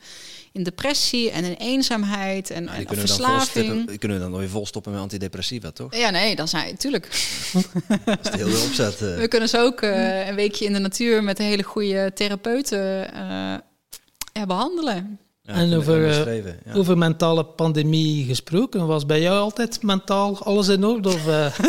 in 0.51 0.63
depressie 0.63 1.31
en 1.31 1.43
in 1.43 1.53
eenzaamheid 1.53 2.49
en, 2.49 2.65
kunnen 2.65 2.88
we 2.88 2.95
dan 2.95 2.97
verslaving. 2.97 3.88
die 3.88 3.97
kunnen 3.97 4.17
we 4.17 4.23
dan 4.23 4.31
nooit 4.31 4.49
volstoppen 4.49 4.91
met 4.91 5.01
antidepressiva, 5.01 5.71
toch? 5.71 5.95
Ja, 5.95 6.10
nee, 6.10 6.36
dan 6.36 6.47
zijn 6.47 6.77
tuurlijk. 6.77 7.05
Dat 8.05 8.25
is 8.25 8.31
de 8.31 8.38
hele 8.38 8.60
opzet. 8.60 9.01
eh. 9.01 9.17
We 9.17 9.27
kunnen 9.27 9.49
ze 9.49 9.57
ook 9.57 9.81
eh, 9.81 10.27
een 10.27 10.36
weekje 10.36 10.65
in 10.65 10.73
de 10.73 10.79
natuur 10.79 11.23
met 11.23 11.39
een 11.39 11.45
hele 11.45 11.63
goede 11.63 12.12
therapeuten 12.13 13.13
eh, 13.13 14.43
behandelen. 14.45 15.19
Ja, 15.47 15.53
En 15.53 15.73
over, 15.75 16.07
eh, 16.27 16.43
ja. 16.65 16.73
Over 16.73 16.97
mentale 16.97 17.45
pandemie 17.45 18.25
gesproken, 18.25 18.88
was 18.88 19.05
bij 19.05 19.21
jou 19.21 19.39
altijd 19.39 19.83
mentaal 19.83 20.43
alles 20.43 20.67
in 20.67 20.83
orde? 20.86 21.07
Of, 21.10 21.27
eh, 21.27 21.60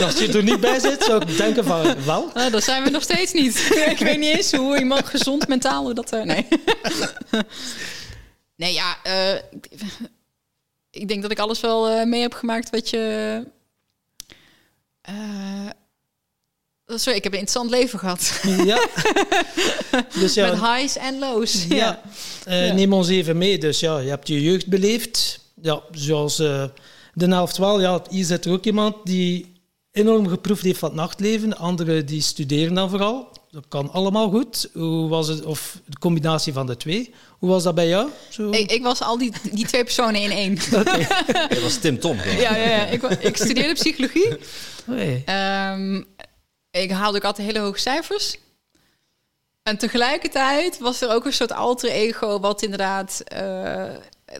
als 0.04 0.18
je 0.18 0.32
er 0.36 0.42
niet 0.42 0.60
bij 0.60 0.78
zit, 0.78 1.02
zou 1.04 1.22
ik 1.22 1.36
denken 1.36 1.64
van 1.64 2.04
wel. 2.04 2.30
Nou, 2.34 2.50
dat 2.50 2.62
zijn 2.62 2.82
we 2.82 2.90
nog 2.90 3.02
steeds 3.02 3.32
niet. 3.32 3.56
ik 3.90 3.98
weet 3.98 4.18
niet 4.18 4.36
eens 4.36 4.52
hoe 4.52 4.78
iemand 4.78 5.06
gezond 5.06 5.48
mentaal 5.48 5.84
hoe 5.84 5.94
dat. 5.94 6.12
eh, 6.12 6.22
nee. 6.22 6.46
nee, 8.56 8.72
ja. 8.72 8.96
eh, 9.02 9.34
ik- 10.90 11.08
denk 11.08 11.22
dat 11.22 11.30
ik 11.30 11.38
alles 11.38 11.60
wel 11.60 11.88
eh, 11.88 12.04
mee 12.06 12.20
heb 12.20 12.34
gemaakt 12.34 12.70
wat 12.70 12.90
je. 12.90 13.44
Eh, 16.88 16.96
sorry, 16.96 17.16
ik 17.18 17.24
heb 17.24 17.32
een 17.32 17.38
interessant 17.38 17.70
leven 17.70 17.98
gehad. 17.98 18.40
Ja. 18.64 18.78
Dus 20.20 20.34
ja, 20.34 20.50
Met 20.50 20.60
highs 20.60 20.96
en 20.96 21.18
lows. 21.18 21.64
Ja, 21.68 21.76
Ja. 21.76 22.02
Eh, 22.44 22.66
Ja. 22.66 22.72
neem 22.72 22.92
ons 22.92 23.08
even 23.08 23.38
mee. 23.38 23.58
Dus 23.58 23.80
ja, 23.80 23.98
je 23.98 24.08
hebt 24.08 24.28
je 24.28 24.42
jeugd 24.42 24.66
beleefd. 24.66 25.40
Ja, 25.62 25.80
zoals 25.92 26.38
eh, 26.38 26.64
de 27.14 27.26
helft 27.26 27.56
wel. 27.56 27.80
Ja, 27.80 28.02
hier 28.10 28.24
zit 28.24 28.44
er 28.44 28.52
ook 28.52 28.64
iemand 28.64 28.94
die 29.04 29.52
enorm 29.92 30.28
geproefd 30.28 30.62
heeft 30.64 30.78
van 30.78 30.88
het 30.88 30.98
nachtleven. 30.98 31.56
Anderen 31.58 32.06
die 32.06 32.22
studeren 32.22 32.74
dan 32.74 32.90
vooral. 32.90 33.28
dat 33.50 33.64
kan 33.68 33.92
allemaal 33.92 34.30
goed. 34.30 34.68
Hoe 34.72 35.08
was 35.08 35.28
het, 35.28 35.44
of 35.44 35.80
de 35.86 35.98
combinatie 35.98 36.52
van 36.52 36.66
de 36.66 36.76
twee. 36.76 37.14
Hoe 37.38 37.48
was 37.50 37.62
dat 37.62 37.74
bij 37.74 37.88
jou? 37.88 38.08
Zo? 38.28 38.50
Ik, 38.50 38.72
ik 38.72 38.82
was 38.82 39.00
al 39.02 39.18
die, 39.18 39.32
die 39.52 39.66
twee 39.66 39.84
personen 39.84 40.20
in 40.22 40.30
één. 40.30 40.58
Dat 41.48 41.60
was 41.62 41.76
Tim 41.76 41.98
Tom. 41.98 42.16
ja, 42.38 42.56
ja, 42.56 42.68
ja. 42.70 42.86
Ik, 42.86 43.02
ik 43.02 43.36
studeerde 43.36 43.72
psychologie. 43.74 44.36
Oei. 44.90 45.22
Ehm, 45.24 46.02
ik 46.82 46.90
haalde 46.90 47.18
ook 47.18 47.24
altijd 47.24 47.46
hele 47.46 47.58
hoge 47.58 47.78
cijfers. 47.78 48.36
En 49.62 49.78
tegelijkertijd 49.78 50.78
was 50.78 51.00
er 51.00 51.10
ook 51.10 51.24
een 51.24 51.32
soort 51.32 51.52
alter 51.52 51.90
ego... 51.90 52.40
wat 52.40 52.62
inderdaad 52.62 53.20
eh, 53.20 53.84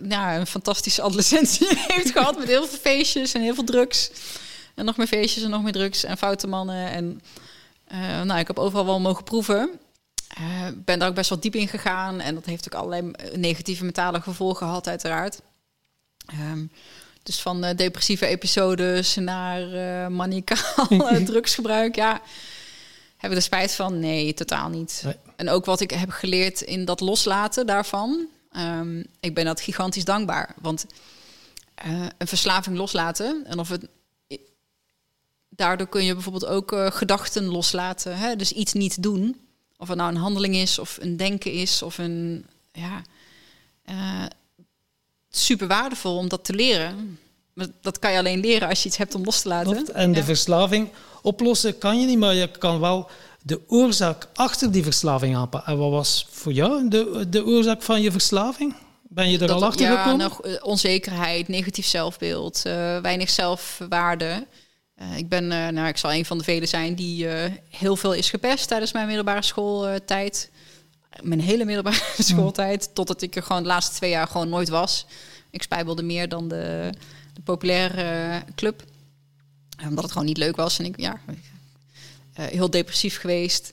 nou, 0.01 0.38
een 0.38 0.46
fantastische 0.46 1.03
adolescentie 1.03 1.68
heeft 1.88 2.11
gehad... 2.11 2.38
met 2.38 2.48
heel 2.48 2.66
veel 2.66 2.79
feestjes 2.79 3.35
en 3.35 3.40
heel 3.42 3.55
veel 3.55 3.64
drugs. 3.64 4.11
En 4.74 4.85
nog 4.85 4.96
meer 4.96 5.07
feestjes 5.07 5.42
en 5.42 5.51
nog 5.51 5.62
meer 5.62 5.72
drugs 5.72 6.05
en 6.05 6.18
foute 6.18 6.46
mannen. 6.46 6.90
En 6.90 7.20
eh, 7.85 8.22
nou, 8.22 8.40
ik 8.40 8.46
heb 8.46 8.59
overal 8.59 8.87
wel 8.87 9.01
mogen 9.01 9.24
proeven. 9.24 9.70
Eh, 10.29 10.66
ben 10.74 10.98
daar 10.98 11.09
ook 11.09 11.14
best 11.14 11.31
wel 11.31 11.40
diep 11.40 11.55
in 11.55 11.68
gegaan. 11.68 12.20
En 12.20 12.35
dat 12.35 12.44
heeft 12.44 12.66
ook 12.66 12.81
allerlei 12.81 13.11
negatieve 13.35 13.85
mentale 13.85 14.20
gevolgen 14.20 14.66
gehad, 14.66 14.88
uiteraard. 14.88 15.40
Ehm, 16.27 16.66
dus 17.22 17.40
van 17.40 17.64
eh, 17.64 17.76
depressieve 17.76 18.26
episodes 18.26 19.14
naar 19.14 19.72
eh 19.72 20.09
manicaal 20.09 20.87
eh, 21.11 21.16
drugsgebruik. 21.16 21.94
Ja, 21.94 22.20
heb 23.16 23.31
ik 23.31 23.37
er 23.37 23.42
spijt 23.42 23.74
van? 23.74 23.98
Nee, 23.98 24.35
totaal 24.35 24.68
niet. 24.68 25.00
Nee. 25.04 25.14
En 25.37 25.48
ook 25.48 25.64
wat 25.64 25.81
ik 25.81 25.90
heb 25.90 26.11
geleerd 26.11 26.61
in 26.61 26.85
dat 26.85 27.00
loslaten 27.00 27.66
daarvan. 27.66 28.26
ehm, 28.52 29.02
ik 29.20 29.35
ben 29.35 29.44
dat 29.44 29.61
gigantisch 29.61 30.04
dankbaar. 30.04 30.54
Want 30.61 30.87
een 32.18 32.26
verslaving 32.26 32.76
loslaten. 32.76 33.44
En 33.46 33.59
of 33.59 33.68
het. 33.68 33.87
Daardoor 35.48 35.88
kun 35.88 36.04
je 36.04 36.12
bijvoorbeeld 36.12 36.46
ook 36.46 36.76
gedachten 36.94 37.44
loslaten. 37.44 38.18
Hè? 38.18 38.37
Dus 38.37 38.52
iets 38.52 38.72
niet 38.72 39.02
doen. 39.02 39.40
Of 39.76 39.88
het 39.88 39.96
nou 39.96 40.11
een 40.11 40.20
handeling 40.20 40.54
is, 40.54 40.78
of 40.78 40.98
een 41.00 41.16
denken 41.16 41.52
is, 41.52 41.83
of 41.83 41.98
een. 41.98 42.46
Ja, 42.72 43.02
super 45.31 45.67
waardevol 45.67 46.17
om 46.17 46.29
dat 46.29 46.45
te 46.45 46.53
leren. 46.53 47.19
Maar 47.53 47.67
dat 47.81 47.99
kan 47.99 48.12
je 48.12 48.19
alleen 48.19 48.41
leren 48.41 48.69
als 48.69 48.83
je 48.83 48.88
iets 48.88 48.97
hebt 48.99 49.14
om 49.14 49.25
los 49.25 49.41
te 49.43 49.49
laten. 49.49 49.73
Klopt. 49.73 49.91
En 49.91 50.12
de 50.12 50.19
Ja. 50.19 50.25
verslaving 50.25 50.88
oplossen 51.23 51.79
kan 51.79 52.01
je 52.01 52.07
niet, 52.07 52.19
maar 52.19 52.35
je 52.35 52.51
kan 52.59 52.81
wel 52.81 53.11
de 53.43 53.61
oorzaak 53.67 54.29
achter 54.35 54.73
die 54.73 54.83
verslaving 54.83 55.37
aanpakken. 55.37 55.73
En 55.73 55.79
wat 55.79 55.91
was 55.91 56.27
voor 56.31 56.53
jou 56.53 56.88
de, 56.88 57.27
de 57.29 57.45
oorzaak 57.45 57.83
van 57.83 58.01
je 58.01 58.11
verslaving? 58.11 58.75
Ben 59.03 59.31
je 59.31 59.38
er 59.38 59.53
al 59.53 59.64
achter 59.64 59.87
ja, 59.87 60.03
gekomen? 60.03 60.19
nog, 60.29 60.43
eh, 60.43 60.53
onzekerheid, 60.62 61.49
negatief 61.49 61.87
zelfbeeld, 61.87 62.62
eh, 62.64 62.99
weinig 63.01 63.31
zelfwaarde. 63.31 64.47
Eh, 64.95 65.17
ik 65.17 65.29
ben, 65.29 65.47
nou, 65.47 65.87
ik 65.88 65.97
zal 65.97 66.12
een 66.12 66.25
van 66.25 66.38
de 66.38 66.45
velen 66.45 66.69
zijn 66.69 66.95
die 66.95 67.27
heel 67.71 67.97
veel 67.97 68.12
is 68.14 68.31
gepest 68.31 68.69
tijdens 68.69 68.93
mijn 68.93 69.07
middelbare 69.07 69.43
schooltijd. 69.43 70.51
Mijn 71.22 71.40
hele 71.40 71.64
middelbare 71.64 72.14
schooltijd, 72.22 72.94
totdat 72.94 73.22
ik 73.22 73.37
er 73.37 73.42
gewoon 73.42 73.62
de 73.62 73.68
laatste 73.68 73.96
twee 73.96 74.11
jaar 74.11 74.26
gewoon 74.26 74.48
nooit 74.48 74.68
was. 74.68 75.07
Ik 75.50 75.62
spijbelde 75.62 76.02
meer 76.02 76.28
dan 76.28 76.48
de, 76.48 76.90
de 77.35 77.40
populaire 77.40 78.02
eh, 78.02 78.52
club. 78.54 78.85
Omdat 79.83 80.02
het 80.02 80.12
gewoon 80.12 80.26
niet 80.26 80.37
leuk 80.37 80.57
was. 80.57 80.78
En 80.78 80.85
ik, 80.85 81.00
ja, 81.00 81.20
eh, 82.33 82.44
heel 82.44 82.70
depressief 82.70 83.18
geweest. 83.18 83.72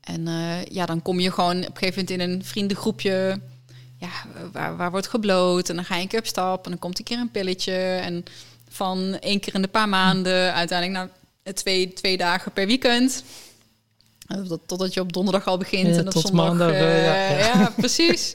En 0.00 0.28
eh, 0.28 0.64
ja, 0.64 0.86
dan 0.86 1.02
kom 1.02 1.20
je 1.20 1.32
gewoon 1.32 1.56
op 1.56 1.64
een 1.64 1.76
gegeven 1.76 2.04
moment 2.04 2.10
in 2.10 2.20
een 2.20 2.44
vriendengroepje 2.44 3.40
ja, 3.96 4.10
waar, 4.52 4.76
waar 4.76 4.90
wordt 4.90 5.08
gebloot 5.08 5.68
en 5.68 5.74
dan 5.74 5.84
ga 5.84 5.96
je 5.96 6.02
een 6.02 6.08
keer 6.08 6.18
op 6.18 6.26
stap 6.26 6.64
en 6.64 6.70
dan 6.70 6.80
komt 6.80 6.98
een 6.98 7.04
keer 7.04 7.18
een 7.18 7.30
pilletje 7.30 7.72
en 7.82 8.24
van 8.68 9.18
één 9.20 9.40
keer 9.40 9.54
in 9.54 9.62
de 9.62 9.68
paar 9.68 9.88
maanden 9.88 10.54
uiteindelijk 10.54 10.98
nou 10.98 11.54
twee, 11.54 11.92
twee 11.92 12.16
dagen 12.16 12.52
per 12.52 12.66
weekend. 12.66 13.24
Eh, 14.30 14.48
Dat, 14.48 14.60
totdat 14.66 14.94
je 14.94 15.00
op 15.00 15.12
donderdag 15.12 15.46
al 15.46 15.58
begint 15.58 15.86
Ja, 15.88 16.00
en 16.00 16.06
op 16.06 16.10
tot 16.12 16.26
zondag. 16.26 16.46
maandag, 16.46 16.70
eh, 16.70 16.98
eh, 16.98 17.04
ja, 17.04 17.38
ja. 17.54 17.60
ja, 17.60 17.72
precies. 17.76 18.34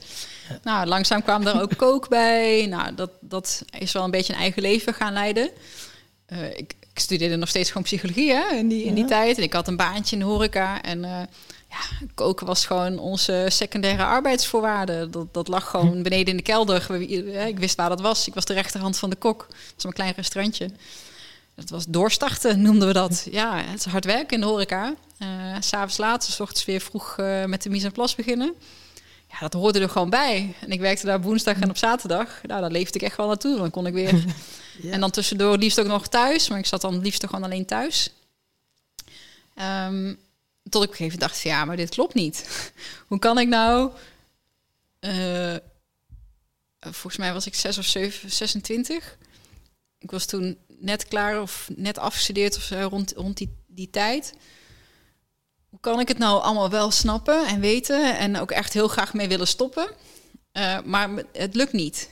Nou, 0.63 0.87
langzaam 0.87 1.23
kwam 1.23 1.43
daar 1.43 1.61
ook 1.61 1.77
kook 1.77 2.09
bij. 2.09 2.65
Nou, 2.65 2.95
dat, 2.95 3.09
dat 3.21 3.63
is 3.79 3.91
wel 3.91 4.03
een 4.03 4.11
beetje 4.11 4.33
een 4.33 4.39
eigen 4.39 4.61
leven 4.61 4.93
gaan 4.93 5.13
leiden. 5.13 5.49
Eh, 6.25 6.45
ik, 6.49 6.73
ik 6.93 6.99
studeerde 7.01 7.35
nog 7.35 7.49
steeds 7.49 7.67
gewoon 7.67 7.83
psychologie 7.83 8.33
hè, 8.33 8.55
in, 8.55 8.67
die, 8.67 8.83
in 8.83 8.93
die 8.93 9.05
tijd. 9.05 9.37
En 9.37 9.43
ik 9.43 9.53
had 9.53 9.67
een 9.67 9.75
baantje 9.77 10.15
in 10.15 10.21
de 10.21 10.27
horeca. 10.27 10.81
En 10.81 11.03
eh, 11.03 11.11
ja, 11.69 12.07
koken 12.15 12.45
was 12.45 12.65
gewoon 12.65 12.99
onze 12.99 13.45
secundaire 13.49 14.03
arbeidsvoorwaarde. 14.03 15.09
Dat, 15.09 15.33
dat 15.33 15.47
lag 15.47 15.69
gewoon 15.69 16.03
beneden 16.03 16.27
in 16.27 16.37
de 16.37 16.43
kelder. 16.43 16.87
Eh, 16.89 17.47
Ik 17.47 17.59
wist 17.59 17.75
waar 17.75 17.89
dat 17.89 18.01
was. 18.01 18.27
Ik 18.27 18.33
was 18.33 18.45
de 18.45 18.53
rechterhand 18.53 18.97
van 18.97 19.09
de 19.09 19.15
kok. 19.15 19.45
Het 19.49 19.73
was 19.75 19.83
een 19.83 19.93
klein 19.93 20.13
restaurantje. 20.15 20.69
Dat 21.55 21.69
was 21.69 21.85
doorstarten, 21.85 22.61
noemden 22.65 22.87
we 22.87 22.93
dat. 22.93 23.27
Ja, 23.31 23.57
het 23.57 23.79
is 23.79 23.85
hard 23.85 24.05
werken 24.05 24.33
in 24.35 24.39
de 24.39 24.45
horeca. 24.45 24.95
Eh, 25.17 25.55
s 25.59 25.67
S'avonds 25.67 25.97
laat, 25.97 26.23
s 26.23 26.39
ochtends 26.39 26.65
weer 26.65 26.81
vroeg 26.81 27.17
eh, 27.17 27.45
met 27.45 27.61
de 27.63 27.69
mise 27.69 27.85
en 27.85 27.91
place 27.91 28.15
beginnen. 28.15 28.53
Ja, 29.29 29.39
dat 29.39 29.53
hoorde 29.53 29.79
er 29.79 29.89
gewoon 29.89 30.09
bij. 30.09 30.55
En 30.59 30.71
ik 30.71 30.79
werkte 30.79 31.05
daar 31.05 31.21
woensdag 31.21 31.59
en 31.59 31.69
op 31.69 31.77
zaterdag. 31.77 32.41
Nou, 32.43 32.61
daar 32.61 32.71
leefde 32.71 32.99
ik 32.99 33.05
echt 33.05 33.17
wel 33.17 33.27
naartoe. 33.27 33.57
Dan 33.57 33.71
kon 33.71 33.87
ik 33.87 33.93
weer... 33.93 34.23
Ja. 34.81 34.91
En 34.91 34.99
dan 34.99 35.11
tussendoor 35.11 35.57
liefst 35.57 35.79
ook 35.79 35.87
nog 35.87 36.07
thuis. 36.07 36.49
Maar 36.49 36.59
ik 36.59 36.65
zat 36.65 36.81
dan 36.81 36.93
het 36.93 37.03
liefst 37.03 37.25
gewoon 37.25 37.43
alleen 37.43 37.65
thuis. 37.65 38.09
Ehm, 39.55 40.13
tot 40.69 40.83
ik 40.83 40.89
op 40.89 40.91
een 40.91 40.95
gegeven 40.95 41.03
moment 41.03 41.19
dacht 41.19 41.41
van... 41.41 41.51
Ja, 41.51 41.65
maar 41.65 41.75
dit 41.75 41.89
klopt 41.89 42.13
niet. 42.13 42.71
Hoe 43.07 43.19
kan 43.19 43.39
ik 43.39 43.47
nou... 43.47 43.91
eh, 44.99 45.55
volgens 46.79 47.17
mij 47.17 47.33
was 47.33 47.45
ik 47.45 47.55
6 47.55 47.77
of 47.77 47.85
7, 47.85 48.31
26. 48.31 49.17
Ik 49.99 50.11
was 50.11 50.25
toen 50.25 50.57
net 50.79 51.07
klaar 51.07 51.41
of 51.41 51.69
net 51.75 51.97
afgestudeerd 51.97 52.55
of 52.55 52.61
zo, 52.61 52.87
rond, 52.91 53.13
rond 53.15 53.37
die, 53.37 53.63
die 53.67 53.89
tijd. 53.89 54.33
Hoe 55.69 55.79
kan 55.79 55.99
ik 55.99 56.07
het 56.07 56.17
nou 56.17 56.41
allemaal 56.41 56.69
wel 56.69 56.91
snappen 56.91 57.47
en 57.47 57.59
weten 57.59 58.17
en 58.17 58.39
ook 58.39 58.51
echt 58.51 58.73
heel 58.73 58.87
graag 58.87 59.13
mee 59.13 59.27
willen 59.27 59.47
stoppen? 59.47 59.87
Eh, 60.51 60.81
maar 60.85 61.09
het 61.33 61.55
lukt 61.55 61.73
niet. 61.73 62.09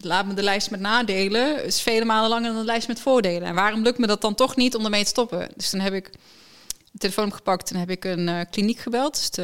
Laat 0.00 0.26
me 0.26 0.34
de 0.34 0.42
lijst 0.42 0.70
met 0.70 0.80
nadelen 0.80 1.64
is 1.64 1.80
vele 1.80 2.04
malen 2.04 2.30
langer 2.30 2.50
dan 2.52 2.58
de 2.58 2.64
lijst 2.64 2.88
met 2.88 3.00
voordelen. 3.00 3.48
En 3.48 3.54
waarom 3.54 3.82
lukt 3.82 3.98
me 3.98 4.06
dat 4.06 4.20
dan 4.20 4.34
toch 4.34 4.56
niet 4.56 4.74
om 4.74 4.84
ermee 4.84 5.02
te 5.02 5.08
stoppen? 5.08 5.48
Dus 5.56 5.70
dan 5.70 5.80
heb 5.80 5.92
ik 5.92 6.10
de 6.92 6.98
telefoon 6.98 7.26
opgepakt 7.26 7.70
en 7.70 7.76
heb 7.76 7.90
ik 7.90 8.04
een 8.04 8.28
eh, 8.28 8.40
kliniek 8.50 8.78
gebeld. 8.78 9.14
Dus 9.14 9.30
de, 9.30 9.42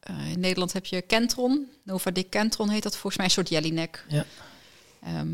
eh, 0.00 0.30
in 0.30 0.40
Nederland 0.40 0.72
heb 0.72 0.86
je 0.86 1.02
Kentron. 1.02 1.70
Novadik 1.84 2.30
Kentron 2.30 2.68
heet 2.68 2.82
dat 2.82 2.92
volgens 2.92 3.16
mij, 3.16 3.24
een 3.24 3.32
soort 3.32 3.48
Jellinek. 3.48 4.04
Ja. 4.08 4.24
Ehm, 5.02 5.28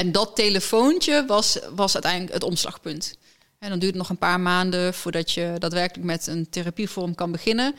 en 0.00 0.12
dat 0.12 0.36
telefoontje 0.36 1.24
was, 1.26 1.58
was 1.74 1.94
uiteindelijk 1.94 2.32
het 2.32 2.42
omslagpunt. 2.42 3.14
En 3.58 3.68
dan 3.68 3.78
duurt 3.78 3.92
het 3.92 4.00
nog 4.00 4.10
een 4.10 4.18
paar 4.18 4.40
maanden 4.40 4.94
voordat 4.94 5.30
je 5.32 5.54
daadwerkelijk 5.58 6.06
met 6.06 6.26
een 6.26 6.48
therapievorm 6.50 7.14
kan 7.14 7.32
beginnen. 7.32 7.74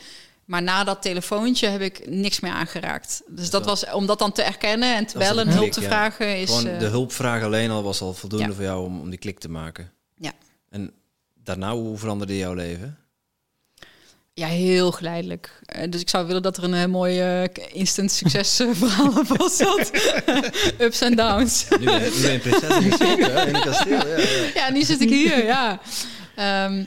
Maar 0.45 0.61
na 0.61 0.83
dat 0.83 1.01
telefoontje 1.01 1.67
heb 1.67 1.81
ik 1.81 2.07
niks 2.09 2.39
meer 2.39 2.51
aangeraakt. 2.51 3.21
Dus 3.27 3.49
dat 3.49 3.65
was 3.65 3.91
om 3.91 4.05
dat 4.05 4.19
dan 4.19 4.31
te 4.31 4.41
erkennen 4.41 4.95
en 4.95 5.05
te 5.05 5.17
Dat 5.17 5.27
bellen 5.27 5.45
en 5.45 5.51
hulp 5.51 5.61
klik, 5.61 5.73
te 5.73 5.81
ja. 5.81 5.87
vragen 5.87 6.37
is. 6.37 6.49
Gewoon 6.49 6.67
eh, 6.67 6.79
de 6.79 6.85
hulpvraag 6.85 7.43
alleen 7.43 7.71
al 7.71 7.83
was 7.83 8.01
al 8.01 8.13
voldoende 8.13 8.47
Ja. 8.47 8.53
voor 8.53 8.63
jou 8.63 8.85
om, 8.85 8.99
om 8.99 9.09
die 9.09 9.19
klik 9.19 9.39
te 9.39 9.49
maken. 9.49 9.91
Ja. 10.15 10.31
En 10.69 10.93
daarna, 11.43 11.73
hoe 11.73 11.97
veranderde 11.97 12.37
jouw 12.37 12.53
leven? 12.53 12.97
Ja, 14.33 14.47
heel 14.47 14.91
geleidelijk. 14.91 15.61
Eh, 15.65 15.89
dus 15.89 16.01
ik 16.01 16.09
zou 16.09 16.27
willen 16.27 16.41
dat 16.41 16.57
er 16.57 16.63
een 16.63 16.73
eh, 16.73 16.85
mooi 16.85 17.19
eh, 17.19 17.43
instant 17.71 18.11
succes 18.11 18.55
verhaal 18.71 19.19
op 19.19 19.49
zat. 19.51 19.91
Ups 20.85 21.01
en 21.01 21.15
downs. 21.15 21.65
Nu 21.69 21.85
ben 21.85 22.01
nu 22.01 22.21
ben 22.21 22.31
je 22.31 22.39
prinses 22.39 22.77
in 22.77 23.55
het 23.55 23.63
kasteel. 23.63 24.07
Ja, 24.07 24.17
ja. 24.17 24.49
ja, 24.53 24.71
nu 24.71 24.83
zit 24.83 25.01
ik 25.01 25.09
hier, 25.09 25.45
ja. 25.45 25.79
Ehm, 26.35 26.83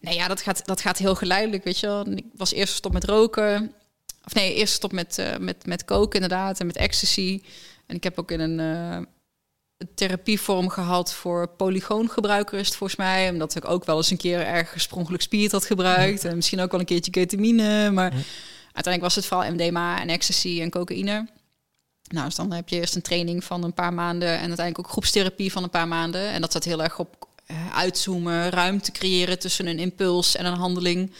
nee, 0.00 0.14
ja, 0.14 0.28
dat 0.28 0.42
gaat, 0.42 0.66
dat 0.66 0.80
gaat 0.80 0.98
heel 0.98 1.14
geleidelijk, 1.14 1.64
weet 1.64 1.80
je 1.80 1.86
wel. 1.86 2.06
Ik 2.06 2.24
was 2.34 2.52
eerst 2.52 2.70
gestopt 2.70 2.94
met 2.94 3.04
roken. 3.04 3.72
Of 4.24 4.34
nee, 4.34 4.54
eerst 4.54 4.70
gestopt 4.70 4.92
met, 4.92 5.18
eh, 5.18 5.36
met, 5.36 5.66
met 5.66 5.84
koken 5.84 6.20
inderdaad 6.20 6.60
en 6.60 6.66
met 6.66 6.76
ecstasy. 6.76 7.42
En 7.86 7.96
ik 7.96 8.04
heb 8.04 8.18
ook 8.18 8.30
in 8.30 8.40
een 8.40 8.60
eh, 8.60 8.96
een 8.96 9.08
therapievorm 9.94 10.68
gehad 10.68 11.14
voor 11.14 11.48
polygoongebruiker 11.48 12.58
is 12.58 12.66
het 12.66 12.76
volgens 12.76 12.98
mij. 12.98 13.30
Omdat 13.30 13.54
ik 13.54 13.68
ook 13.68 13.84
wel 13.84 13.96
eens 13.96 14.10
een 14.10 14.16
keer 14.16 14.40
erg 14.40 14.72
gespronkelijk 14.72 15.22
spiert 15.22 15.52
had 15.52 15.64
gebruikt. 15.64 16.24
En 16.24 16.36
misschien 16.36 16.60
ook 16.60 16.70
wel 16.70 16.80
een 16.80 16.86
keertje 16.86 17.10
ketamine. 17.10 17.90
Maar 17.90 18.12
uiteindelijk 18.62 19.02
was 19.02 19.14
het 19.14 19.26
vooral 19.26 19.52
MDMA 19.52 20.00
en 20.00 20.08
ecstasy 20.08 20.60
en 20.60 20.70
cocaïne. 20.70 21.28
Nou, 22.08 22.26
dus 22.26 22.34
dan 22.34 22.52
heb 22.52 22.68
je 22.68 22.76
eerst 22.76 22.94
een 22.94 23.02
training 23.02 23.44
van 23.44 23.64
een 23.64 23.74
paar 23.74 23.94
maanden 23.94 24.28
en 24.28 24.46
uiteindelijk 24.46 24.78
ook 24.78 24.88
groepstherapie 24.88 25.52
van 25.52 25.62
een 25.62 25.70
paar 25.70 25.88
maanden. 25.88 26.28
En 26.28 26.40
dat 26.40 26.52
zat 26.52 26.64
heel 26.64 26.82
erg 26.82 26.98
op 26.98 27.28
eh, 27.46 27.76
uitzoomen, 27.76 28.50
ruimte 28.50 28.92
creëren 28.92 29.38
tussen 29.38 29.66
een 29.66 29.78
impuls 29.78 30.36
en 30.36 30.46
een 30.46 30.56
handeling. 30.58 31.12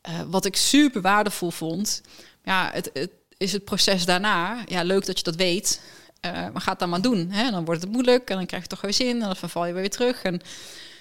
Eh, 0.00 0.20
wat 0.26 0.44
ik 0.44 0.56
super 0.56 1.00
waardevol 1.00 1.50
vond. 1.50 2.02
Ja, 2.44 2.70
het, 2.72 2.90
het 2.92 3.10
is 3.36 3.52
het 3.52 3.64
proces 3.64 4.04
daarna. 4.04 4.64
Ja, 4.66 4.82
leuk 4.82 5.06
dat 5.06 5.18
je 5.18 5.24
dat 5.24 5.36
weet. 5.36 5.80
Eh, 6.22 6.32
maar 6.32 6.60
ga 6.60 6.70
het 6.70 6.78
dan 6.78 6.88
maar 6.88 7.00
doen. 7.00 7.30
Hè? 7.30 7.50
Dan 7.50 7.64
wordt 7.64 7.80
het 7.80 7.92
moeilijk 7.92 8.30
en 8.30 8.36
dan 8.36 8.46
krijg 8.46 8.62
je 8.62 8.68
toch 8.68 8.80
weer 8.80 8.92
zin 8.92 9.22
en 9.22 9.34
dan 9.38 9.50
val 9.50 9.66
je 9.66 9.72
weer 9.72 9.90
terug. 9.90 10.22
En, 10.22 10.40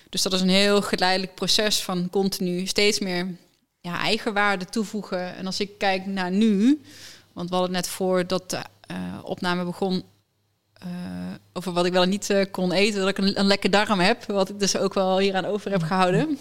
dus 0.10 0.22
dat 0.22 0.34
is 0.34 0.42
een 0.42 0.50
heel 0.50 0.82
geleidelijk 0.82 1.36
proces 1.36 1.84
van 1.84 2.10
continu 2.10 2.66
steeds 2.66 3.00
meer 3.00 3.28
ja, 3.82 4.00
eigenwaarde 4.00 4.66
toevoegen. 4.66 5.36
En 5.36 5.46
als 5.46 5.60
ik 5.60 5.78
kijk 5.78 6.06
naar 6.06 6.32
nu, 6.32 6.82
want 7.34 7.50
we 7.50 7.56
hadden 7.56 7.74
net 7.74 7.88
voordat 7.88 8.50
de 8.50 8.62
eh, 8.88 8.98
opname 9.24 9.64
begon 9.64 10.04
eh, 10.74 10.88
over 11.54 11.72
wat 11.72 11.86
ik 11.86 11.94
wel 11.94 12.06
niet 12.06 12.48
kon 12.52 12.72
eten, 12.72 13.00
dat 13.00 13.10
ik 13.10 13.18
een, 13.18 13.40
een 13.40 13.48
lekker 13.48 13.72
darm 13.72 14.00
heb, 14.00 14.26
wat 14.26 14.50
ik 14.50 14.60
dus 14.60 14.78
ook 14.78 14.94
wel 14.94 15.20
hier 15.20 15.36
aan 15.36 15.46
over 15.46 15.72
heb 15.72 15.84
gehouden. 15.84 16.38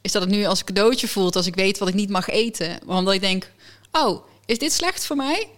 is 0.00 0.12
dat 0.12 0.22
het 0.22 0.30
nu 0.30 0.44
als 0.44 0.64
cadeautje 0.64 1.08
voelt 1.08 1.36
als 1.36 1.46
ik 1.46 1.54
weet 1.54 1.78
wat 1.78 1.88
ik 1.88 1.94
niet 1.94 2.10
mag 2.10 2.28
eten. 2.28 2.78
Omdat 2.86 3.14
ik 3.14 3.20
denk, 3.20 3.50
oh, 3.92 4.26
is 4.46 4.58
dit 4.58 4.72
slecht 4.72 5.06
voor 5.06 5.16
mij? 5.16 5.48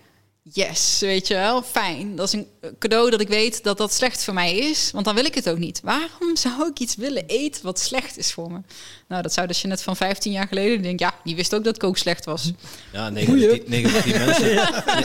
Yes, 0.53 0.97
weet 1.01 1.27
je 1.27 1.35
wel, 1.35 1.63
fijn. 1.63 2.17
Dat 2.17 2.27
is 2.27 2.33
een 2.33 2.47
cadeau 2.79 3.11
dat 3.11 3.21
ik 3.21 3.29
weet 3.29 3.63
dat 3.63 3.79
dat 3.79 3.93
slecht 3.93 4.25
voor 4.25 4.35
mij 4.35 4.57
is. 4.57 4.91
Want 4.91 5.05
dan 5.05 5.15
wil 5.15 5.25
ik 5.25 5.35
het 5.35 5.49
ook 5.49 5.59
niet. 5.59 5.81
Waarom 5.83 6.37
zou 6.37 6.69
ik 6.69 6.79
iets 6.79 6.97
willen 6.97 7.27
eten 7.27 7.65
wat 7.65 7.79
slecht 7.79 8.19
is 8.19 8.33
voor 8.33 8.53
me? 8.53 8.61
Nou, 9.09 9.23
dat 9.23 9.33
zou 9.33 9.47
dus 9.47 9.61
je 9.63 9.69
net 9.69 9.83
van 9.83 9.97
15 9.97 10.33
jaar 10.33 10.47
geleden 10.49 10.83
denken. 10.83 11.07
Ja, 11.07 11.15
die 11.25 11.37
wist 11.37 11.55
ook 11.55 11.65
dat 11.65 11.79
kook 11.79 11.97
slecht 11.97 12.25
was. 12.25 12.53
Ja, 12.93 13.09
9 13.09 13.33
op 13.33 13.39
de 13.39 13.63
10 13.63 13.71
9 13.71 13.91
op 13.91 14.03
de 14.05 14.11
10 14.11 14.19
mensen, 14.25 14.55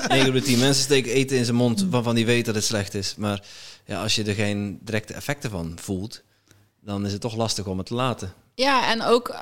9 0.18 0.28
op 0.28 0.34
de 0.34 0.42
10 0.42 0.60
mensen 0.60 0.84
steken 0.84 1.12
eten 1.12 1.38
in 1.38 1.46
zijn 1.46 1.58
mond 1.58 1.86
waarvan 1.90 2.16
die 2.16 2.26
weten 2.26 2.46
dat 2.46 2.56
het 2.56 2.64
slecht 2.64 2.94
is. 2.94 3.16
Maar 3.16 3.44
ja, 3.86 4.02
als 4.02 4.16
je 4.16 4.24
er 4.24 4.34
geen 4.34 4.80
directe 4.82 5.14
effecten 5.14 5.50
van 5.50 5.78
voelt, 5.82 6.24
dan 6.82 7.06
is 7.06 7.12
het 7.12 7.22
toch 7.22 7.36
lastig 7.36 7.66
om 7.66 7.78
het 7.78 7.88
te 7.88 7.94
laten. 7.94 8.34
Ja, 8.56 8.92
en 8.92 9.02
ook 9.04 9.36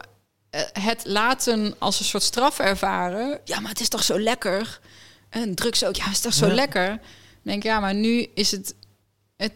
eh, 0.49 0.61
het 0.73 1.01
laten 1.05 1.75
als 1.79 1.99
een 1.99 2.05
soort 2.05 2.23
straf 2.23 2.59
ervaren. 2.59 3.39
Ja, 3.43 3.59
maar 3.59 3.69
het 3.69 3.79
is 3.79 3.89
toch 3.89 4.03
zo 4.03 4.19
lekker. 4.19 4.79
En 5.33 5.55
drugs 5.55 5.83
ook, 5.85 5.95
ja, 5.95 6.09
is 6.09 6.19
toch 6.19 6.33
zo 6.33 6.47
Ja. 6.47 6.53
lekker. 6.53 6.87
Dan 6.87 6.97
denk 7.41 7.57
ik, 7.57 7.63
ja, 7.63 7.79
maar 7.79 7.95
nu 7.95 8.27
is 8.33 8.51
het, 8.51 8.75
het, 9.35 9.53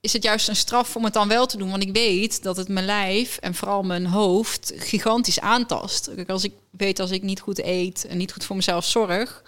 is 0.00 0.12
het 0.12 0.22
juist 0.22 0.48
een 0.48 0.56
straf 0.56 0.96
om 0.96 1.04
het 1.04 1.12
dan 1.12 1.28
wel 1.28 1.46
te 1.46 1.56
doen. 1.56 1.70
Want 1.70 1.82
ik 1.82 1.92
weet 1.92 2.42
dat 2.42 2.56
het 2.56 2.68
mijn 2.68 2.84
lijf 2.86 3.36
en 3.36 3.54
vooral 3.54 3.82
mijn 3.82 4.06
hoofd 4.06 4.72
gigantisch 4.76 5.40
aantast. 5.40 6.10
Kijk, 6.14 6.28
als 6.30 6.44
ik 6.44 6.52
weet 6.70 7.00
als 7.00 7.10
ik 7.10 7.22
niet 7.22 7.40
goed 7.40 7.62
eet 7.62 8.06
en 8.06 8.16
niet 8.16 8.32
goed 8.32 8.44
voor 8.44 8.56
mezelf 8.56 8.84
zorg, 8.84 9.42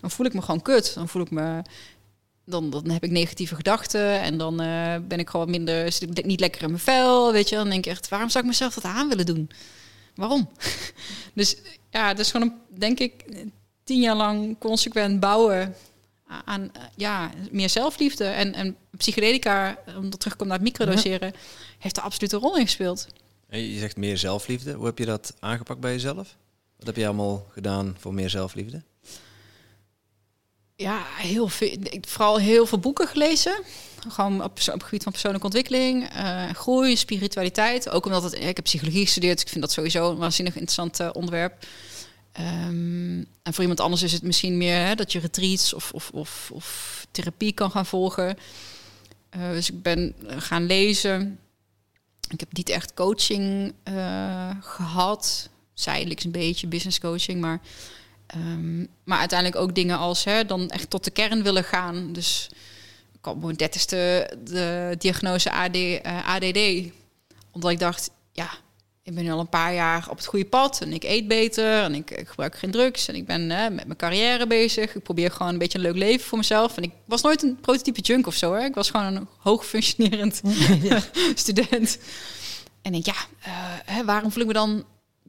dan 0.00 0.10
voel 0.10 0.26
ik 0.26 0.34
me 0.34 0.42
gewoon 0.42 0.62
kut. 0.62 0.94
Dan 0.94 1.08
voel 1.08 1.22
ik 1.22 1.30
me 1.30 1.62
dan, 2.44 2.70
dan 2.70 2.90
heb 2.90 3.04
ik 3.04 3.10
negatieve 3.10 3.54
gedachten 3.54 4.20
en 4.20 4.38
dan 4.38 4.60
eh, 4.60 4.94
ben 5.08 5.18
ik 5.18 5.30
gewoon 5.30 5.50
minder, 5.50 5.92
zit 5.92 6.18
ik 6.18 6.24
niet 6.24 6.40
lekker 6.40 6.62
in 6.62 6.68
mijn 6.70 6.82
vel, 6.82 7.32
weet 7.32 7.48
je. 7.48 7.56
Dan 7.56 7.70
denk 7.70 7.84
ik 7.86 7.90
echt, 7.92 8.08
waarom 8.08 8.28
zou 8.28 8.44
ik 8.44 8.50
mezelf 8.50 8.74
dat 8.74 8.84
aan 8.84 9.08
willen 9.08 9.26
doen? 9.26 9.50
Waarom? 10.14 10.50
dus 11.34 11.56
ja, 11.90 12.08
het 12.08 12.18
is 12.18 12.30
gewoon, 12.30 12.48
een, 12.48 12.78
denk 12.78 12.98
ik, 12.98 13.12
tien 13.90 14.00
jaar 14.00 14.16
lang 14.16 14.58
consequent 14.58 15.20
bouwen 15.20 15.74
aan 16.44 16.70
eh, 16.72 16.82
ja, 16.96 17.30
meer 17.50 17.68
zelfliefde. 17.68 18.24
En, 18.24 18.54
en 18.54 18.76
psychedelica, 18.96 19.78
om 19.96 20.10
dat 20.10 20.20
terugkomt 20.20 20.48
naar 20.48 20.58
het 20.58 20.66
microdoseren, 20.66 21.32
heeft 21.78 21.96
er 21.96 22.02
absoluut 22.02 22.32
een 22.32 22.38
rol 22.38 22.56
in 22.56 22.64
gespeeld. 22.64 23.06
En 23.48 23.60
je 23.60 23.78
zegt 23.78 23.96
meer 23.96 24.18
zelfliefde. 24.18 24.72
Hoe 24.72 24.86
heb 24.86 24.98
je 24.98 25.04
dat 25.04 25.34
aangepakt 25.40 25.80
bij 25.80 25.92
jezelf? 25.92 26.36
Wat 26.76 26.86
heb 26.86 26.96
je 26.96 27.06
allemaal 27.06 27.46
gedaan 27.52 27.96
voor 27.98 28.14
meer 28.14 28.30
zelfliefde? 28.30 28.82
Ja, 30.76 31.02
heel 31.16 31.48
veel. 31.48 31.76
Vooral 32.00 32.38
heel 32.38 32.66
veel 32.66 32.78
boeken 32.78 33.08
gelezen. 33.08 33.62
Gewoon 34.08 34.42
op, 34.42 34.50
op 34.50 34.56
het 34.56 34.82
gebied 34.82 35.02
van 35.02 35.12
persoonlijke 35.12 35.46
ontwikkeling, 35.46 36.08
eh, 36.08 36.50
groei, 36.50 36.96
spiritualiteit. 36.96 37.88
Ook 37.88 38.06
omdat 38.06 38.22
het, 38.22 38.34
ik 38.34 38.56
heb 38.56 38.64
psychologie 38.64 39.04
gestudeerd, 39.04 39.34
dus 39.34 39.44
ik 39.44 39.50
vind 39.50 39.60
dat 39.60 39.72
sowieso 39.72 40.10
een 40.10 40.16
waanzinnig 40.16 40.54
interessant 40.54 41.00
eh, 41.00 41.08
onderwerp. 41.12 41.66
Ehm, 42.32 43.24
en 43.42 43.52
voor 43.52 43.60
iemand 43.60 43.80
anders 43.80 44.02
is 44.02 44.12
het 44.12 44.22
misschien 44.22 44.56
meer 44.56 44.86
hè, 44.86 44.94
dat 44.94 45.12
je 45.12 45.18
retreats 45.18 45.74
of, 45.74 45.92
of, 45.92 46.10
of, 46.10 46.50
of 46.54 47.06
therapie 47.10 47.52
kan 47.52 47.70
gaan 47.70 47.86
volgen. 47.86 48.36
Eh, 49.30 49.50
dus 49.50 49.70
ik 49.70 49.82
ben 49.82 50.14
gaan 50.26 50.66
lezen. 50.66 51.38
Ik 52.28 52.40
heb 52.40 52.52
niet 52.52 52.68
echt 52.68 52.94
coaching 52.94 53.74
eh, 53.82 54.50
gehad. 54.60 55.48
Zijdelijks 55.74 56.24
een 56.24 56.30
beetje 56.30 56.66
business 56.66 57.00
coaching, 57.00 57.40
maar 57.40 57.60
Ehm, 58.30 58.80
maar 59.04 59.18
uiteindelijk 59.18 59.62
ook 59.62 59.74
dingen 59.74 59.98
als 59.98 60.24
hè, 60.24 60.44
dan 60.44 60.68
echt 60.68 60.90
tot 60.90 61.04
de 61.04 61.10
kern 61.10 61.42
willen 61.42 61.64
gaan. 61.64 62.12
Dus 62.12 62.48
ik 63.12 63.24
had 63.24 63.36
mijn 63.36 63.56
dertigste 63.56 64.30
de 64.44 64.94
diagnose 64.98 65.52
AD, 65.52 65.76
eh, 65.76 66.28
ADD. 66.28 66.58
Omdat 67.50 67.70
ik 67.70 67.78
dacht, 67.78 68.10
ja, 68.32 68.50
ik 69.10 69.16
ben 69.16 69.24
nu 69.24 69.30
al 69.30 69.40
een 69.40 69.48
paar 69.48 69.74
jaar 69.74 70.06
op 70.10 70.16
het 70.16 70.26
goede 70.26 70.44
pad. 70.44 70.80
En 70.80 70.92
ik 70.92 71.04
eet 71.04 71.28
beter 71.28 71.82
en 71.82 71.94
ik, 71.94 72.10
ik 72.10 72.28
gebruik 72.28 72.56
geen 72.56 72.70
drugs. 72.70 73.08
En 73.08 73.14
ik 73.14 73.26
ben 73.26 73.50
hè, 73.50 73.70
met 73.70 73.86
mijn 73.86 73.98
carrière 73.98 74.46
bezig. 74.46 74.94
Ik 74.94 75.02
probeer 75.02 75.30
gewoon 75.30 75.52
een 75.52 75.58
beetje 75.58 75.78
een 75.78 75.84
leuk 75.84 75.96
leven 75.96 76.26
voor 76.26 76.38
mezelf. 76.38 76.76
En 76.76 76.82
ik 76.82 76.90
was 77.04 77.22
nooit 77.22 77.42
een 77.42 77.58
prototype 77.60 78.00
junk 78.00 78.26
of 78.26 78.34
zo. 78.34 78.52
Hè. 78.52 78.64
Ik 78.64 78.74
was 78.74 78.90
gewoon 78.90 79.16
een 79.16 79.28
hoog 79.38 79.66
functionerend 79.66 80.40
student. 81.34 81.98
En 82.82 82.94
ik, 82.94 83.06
ja, 83.06 83.14
eh, 83.40 83.52
hè, 83.84 84.04
waarom 84.04 84.32
voel 84.32 84.42
ik 84.42 84.48
me 84.48 84.54
dan 84.54 84.84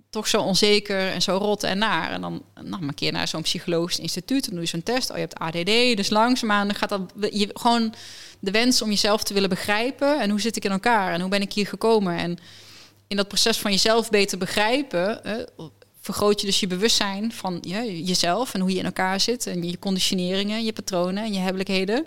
toch 0.10 0.28
zo 0.28 0.42
onzeker 0.42 1.08
en 1.08 1.22
zo 1.22 1.38
rot 1.38 1.64
en 1.64 1.78
naar. 1.78 2.12
En 2.12 2.22
dan 2.22 2.44
nou, 2.64 2.88
een 2.88 2.94
keer 2.94 3.12
naar 3.12 3.28
zo'n 3.28 3.42
psychologisch 3.42 4.00
instituut, 4.00 4.46
dan 4.46 4.54
doe 4.54 4.64
je 4.64 4.70
zo'n 4.70 4.84
test. 4.84 5.10
Oh, 5.10 5.16
je 5.16 5.22
hebt 5.22 5.40
ADD, 5.40 5.98
dus 5.98 6.10
langzaamaan 6.10 6.68
dan 6.68 6.76
gaat 6.76 6.90
dat 6.90 7.08
je 7.32 7.50
gewoon 7.54 7.94
de 8.40 8.52
wens 8.52 8.82
om 8.82 8.90
jezelf 8.90 9.24
te 9.24 9.34
willen 9.34 9.50
begrijpen 9.50 10.20
en 10.20 10.30
hoe 10.30 10.42
zit 10.42 10.56
ik 10.56 10.66
in 10.66 10.72
elkaar 10.72 11.14
en 11.14 11.22
hoe 11.22 11.30
ben 11.30 11.42
ik 11.42 11.54
hier 11.54 11.68
gekomen 11.68 12.18
en 12.18 12.40
in 13.12 13.18
dat 13.18 13.28
proces 13.28 13.58
van 13.58 13.72
jezelf 13.72 14.10
beter 14.10 14.38
begrijpen, 14.38 15.22
vergroot 16.02 16.40
je 16.42 16.46
dus 16.46 16.60
je 16.60 16.68
bewustzijn 16.68 17.32
van 17.32 17.58
jezelf 18.04 18.54
en 18.54 18.60
hoe 18.60 18.72
je 18.72 18.78
in 18.78 18.86
elkaar 18.86 19.20
zit 19.20 19.48
en 19.48 19.64
je 19.64 19.80
conditioneringen, 19.80 20.64
je 20.64 20.74
patronen 20.74 21.24
en 21.24 21.34
je 21.34 21.40
hebbelijkheden. 21.40 22.06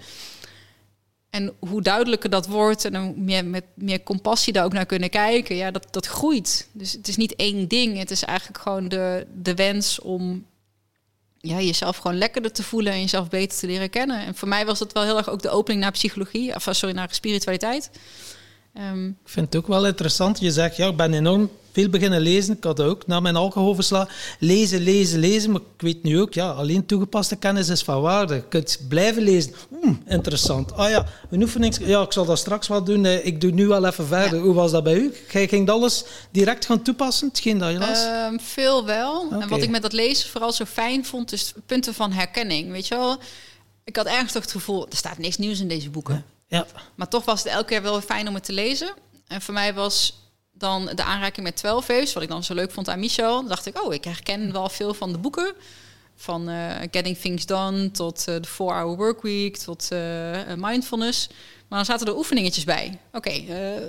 En 1.31 1.53
hoe 1.59 1.83
duidelijker 1.83 2.31
dat 2.31 2.47
wordt 2.47 2.85
en 2.85 2.97
hoe 2.97 3.14
meer, 3.17 3.45
met 3.45 3.64
meer 3.75 4.03
compassie 4.03 4.53
daar 4.53 4.64
ook 4.64 4.73
naar 4.73 4.87
kunnen 4.87 5.11
kijken, 5.11 5.57
ja, 5.57 5.71
dat, 5.71 5.87
dat 5.90 6.07
groeit. 6.07 6.69
Dus 6.73 6.93
het 6.93 7.09
is 7.09 7.17
niet 7.17 7.37
één 7.37 7.69
ding. 7.69 7.99
Het 7.99 8.11
is 8.11 8.23
eigenlijk 8.23 8.59
gewoon 8.62 8.88
de, 8.88 9.27
de 9.35 9.55
wens 9.55 10.01
om 10.01 10.47
ja, 11.38 11.61
jezelf 11.61 11.97
gewoon 11.97 12.19
lekkerder 12.19 12.53
te 12.53 12.62
voelen 12.62 12.93
en 12.93 13.01
jezelf 13.01 13.29
beter 13.29 13.59
te 13.59 13.67
leren 13.67 13.90
kennen. 13.90 14.21
En 14.21 14.35
voor 14.35 14.49
mij 14.49 14.67
was 14.67 14.79
dat 14.79 14.93
wel 14.93 15.03
heel 15.03 15.17
erg 15.17 15.31
ook 15.31 15.43
de 15.43 15.51
opening 15.51 15.83
naar 15.83 15.93
psychologie, 15.93 16.55
of 16.55 16.69
sorry, 16.71 16.95
naar 16.95 17.09
spiritualiteit. 17.11 17.90
Ehm, 18.75 19.07
Ik 19.09 19.15
vind 19.25 19.47
het 19.47 19.57
ook 19.57 19.67
wel 19.69 19.87
interessant. 19.87 20.41
Je 20.41 20.51
zegt, 20.51 20.77
ja, 20.77 20.89
ik 20.89 20.97
ben 20.97 21.15
enorm 21.15 21.51
veel 21.73 21.89
beginnen 21.89 22.21
lezen. 22.21 22.57
Ik 22.57 22.65
had 22.65 22.81
ook 22.81 23.07
na 23.07 23.21
mijn 23.21 23.37
alcoholverslag 23.37 24.09
lezen, 24.39 24.81
lezen, 24.81 25.19
lezen. 25.19 25.51
Maar 25.51 25.61
ik 25.77 25.83
weet 25.83 26.03
nu 26.03 26.21
ook, 26.21 26.35
ja, 26.35 26.51
alleen 26.51 26.87
toegepaste 26.87 27.37
kennis 27.37 27.69
is 27.69 27.83
van 27.83 28.01
waarde. 28.01 28.35
Je 28.35 28.49
kunt 28.49 28.79
blijven 28.89 29.23
lezen. 29.23 29.53
Interessant. 30.07 30.73
Ah 30.73 30.91
ja, 30.91 31.07
een 31.31 31.43
oefening. 31.43 31.77
Ja, 31.87 32.03
ik 32.03 32.13
zal 32.13 32.25
dat 32.25 32.39
straks 32.39 32.69
wel 32.69 32.85
doen. 32.85 33.05
Eh, 33.05 33.27
Ik 33.27 33.41
doe 33.41 33.51
nu 33.51 33.67
wel 33.67 33.85
even 33.85 34.07
verder. 34.07 34.41
Hoe 34.41 34.55
was 34.55 34.71
dat 34.71 34.85
bij 34.85 34.95
u? 34.95 35.13
Jij 35.31 35.49
ging 35.49 35.71
alles 35.71 36.05
direct 36.31 36.65
gaan 36.67 36.83
toepassen, 36.83 37.29
hetgeen 37.29 37.59
dat 37.59 37.73
je 37.73 37.79
las? 37.79 38.05
Ehm, 38.05 38.39
veel 38.39 38.85
wel. 38.85 39.27
En 39.31 39.49
wat 39.49 39.63
ik 39.63 39.71
met 39.71 39.83
dat 39.83 39.93
lezen 39.93 40.31
vooral 40.31 40.53
zo 40.53 40.65
fijn 40.65 41.05
vond, 41.05 41.33
is 41.33 41.53
punten 41.67 41.95
van 41.95 42.13
herkenning. 42.13 42.71
Weet 42.71 42.87
je 42.89 42.95
wel, 42.97 43.17
ik 43.85 43.97
had 43.97 44.07
ergens 44.07 44.33
toch 44.33 44.43
het 44.43 44.53
gevoel, 44.53 44.87
er 44.91 44.97
staat 44.97 45.19
niks 45.19 45.37
nieuws 45.37 45.61
in 45.61 45.69
deze 45.69 45.91
boeken. 45.91 46.15
ja. 46.15 46.23
Maar 46.95 47.09
toch 47.09 47.25
was 47.25 47.43
het 47.43 47.53
elke 47.53 47.64
keer 47.67 47.83
wel 47.83 48.01
fijn 48.01 48.29
om 48.29 48.35
het 48.35 48.45
te 48.45 48.53
lezen. 48.53 48.95
En 49.27 49.43
voor 49.43 49.55
mij 49.55 49.75
was 49.75 50.23
dan 50.53 50.90
de 50.95 51.03
aanraking 51.05 51.47
met 51.47 51.57
12 51.57 51.87
Waves, 51.87 52.12
wat 52.12 52.23
ik 52.23 52.29
dan 52.29 52.45
zo 52.45 52.55
leuk 52.55 52.71
vond 52.71 52.88
aan 52.88 52.99
Michel. 53.01 53.35
Dan 53.35 53.49
dacht 53.49 53.67
ik, 53.67 53.83
oh, 53.85 53.95
ik 53.95 54.05
herken 54.05 54.53
wel 54.53 54.69
veel 54.69 54.95
van 54.95 55.12
de 55.12 55.19
boeken. 55.19 55.55
Van 56.17 56.49
eh, 56.49 56.71
Getting 56.90 57.19
Things 57.19 57.47
Done 57.47 57.90
tot 57.90 58.29
eh, 58.29 58.35
de 58.35 58.49
4-Hour 58.49 58.97
Workweek 58.97 59.57
tot 59.57 59.88
eh, 59.90 59.99
Mindfulness. 60.57 61.29
Maar 61.69 61.79
dan 61.85 61.85
zaten 61.85 62.07
er 62.07 62.17
oefeningetjes 62.17 62.64
bij. 62.64 62.99
Oké, 63.12 63.43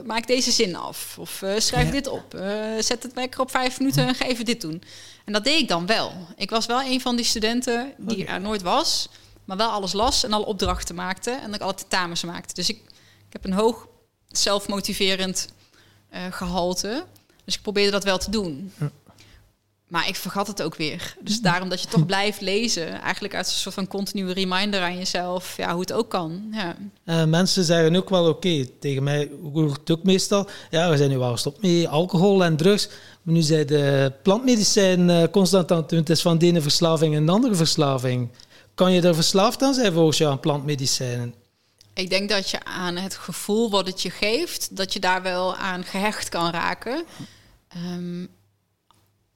maak 0.06 0.28
deze 0.28 0.52
zin 0.52 0.76
af. 0.76 1.18
Of 1.20 1.44
schrijf 1.58 1.86
Ja. 1.86 1.92
dit 1.92 2.08
op. 2.08 2.36
Zet 2.80 3.04
het 3.04 3.14
wekker 3.14 3.40
op 3.40 3.52
vijf 3.52 3.80
minuten 3.80 4.08
en 4.08 4.16
ga 4.16 4.26
even 4.26 4.46
dit 4.46 4.62
doen. 4.62 4.84
En 5.26 5.34
dat 5.34 5.44
deed 5.44 5.60
ik 5.62 5.68
dan 5.68 5.86
wel. 5.86 6.14
Ik 6.36 6.50
was 6.50 6.66
wel 6.66 6.82
een 6.82 7.02
van 7.02 7.16
die 7.16 7.26
studenten 7.26 7.94
die 7.98 8.26
er 8.26 8.42
nooit 8.42 8.62
was, 8.62 9.10
maar 9.46 9.58
wel 9.58 9.70
alles 9.70 9.94
las 9.94 10.24
en 10.24 10.34
alle 10.34 10.46
opdrachten 10.46 10.96
maakte 10.96 11.32
en 11.32 11.54
ik 11.54 11.62
alle 11.62 11.76
tentamens 11.76 12.24
maakte. 12.24 12.54
Dus 12.54 12.70
ik, 12.70 12.82
ik 13.28 13.34
heb 13.34 13.46
een 13.46 13.54
hoog 13.54 13.88
zelfmotiverend 14.28 15.50
eh, 16.10 16.22
gehalte. 16.32 17.06
Dus 17.46 17.56
ik 17.56 17.62
probeerde 17.62 17.92
dat 17.92 18.04
wel 18.04 18.18
te 18.18 18.32
doen. 18.32 18.72
Maar 19.88 20.08
ik 20.08 20.16
vergat 20.16 20.48
het 20.48 20.62
ook 20.62 20.76
weer. 20.76 21.16
Dus 21.20 21.42
daarom 21.42 21.70
dat 21.70 21.82
je 21.82 21.88
toch 21.88 22.06
blijft 22.06 22.42
lezen. 22.42 23.02
Eigenlijk 23.02 23.36
uit 23.36 23.46
een 23.46 23.52
soort 23.52 23.76
van 23.76 23.88
continue 23.88 24.34
reminder 24.34 24.82
aan 24.82 24.98
jezelf. 24.98 25.58
Ja, 25.58 25.72
hoe 25.72 25.82
het 25.82 25.94
ook 25.94 26.10
kan. 26.10 26.48
Ja. 26.52 26.76
Eh, 27.04 27.26
mensen 27.26 27.64
zeggen 27.64 27.96
ook 27.96 28.10
wel, 28.10 28.30
oké, 28.30 28.66
tegen 28.80 29.04
mij 29.04 29.30
hoort 29.54 29.80
het 29.80 29.92
ook 29.92 30.04
meestal, 30.04 30.48
ja, 30.70 30.90
we 30.90 30.98
zijn 30.98 31.10
nu 31.10 31.18
wel 31.18 31.32
gestopt 31.32 31.62
met 31.62 31.88
alcohol 31.88 32.44
en 32.44 32.58
drugs, 32.58 32.90
maar 33.22 33.34
nu 33.34 33.42
zijn 33.42 33.68
de 33.68 34.12
plantmedicijn 34.24 35.10
eh, 35.10 35.24
constant 35.32 35.72
aan 35.72 35.78
het 35.78 35.90
doen, 35.90 36.00
het 36.00 36.10
is 36.10 36.22
van 36.22 36.38
de 36.38 36.46
ene 36.46 36.62
verslaving 36.62 37.16
en 37.16 37.26
de 37.26 37.32
andere 37.32 37.56
verslaving. 37.56 38.30
Kan 38.76 38.92
je 38.92 39.02
er 39.02 39.16
verslaafd 39.16 39.62
aan 39.62 39.74
zijn 39.74 39.94
volgens 39.94 40.18
jou 40.18 40.32
aan 40.32 40.40
plantmedicijnen? 40.40 41.34
Ik 41.94 42.10
denk 42.10 42.30
dat 42.30 42.50
je 42.50 42.64
aan 42.64 42.96
het 42.96 43.16
gevoel 43.16 43.70
wat 43.70 43.88
het 43.88 44.02
je 44.02 44.10
geeft, 44.10 44.76
dat 44.76 44.94
je 44.94 45.00
daar 45.00 45.22
wel 45.22 45.56
aan 45.56 45.84
gehecht 45.84 46.30
kan 46.30 46.52
raken. 46.52 47.04
Ehm, 47.68 48.26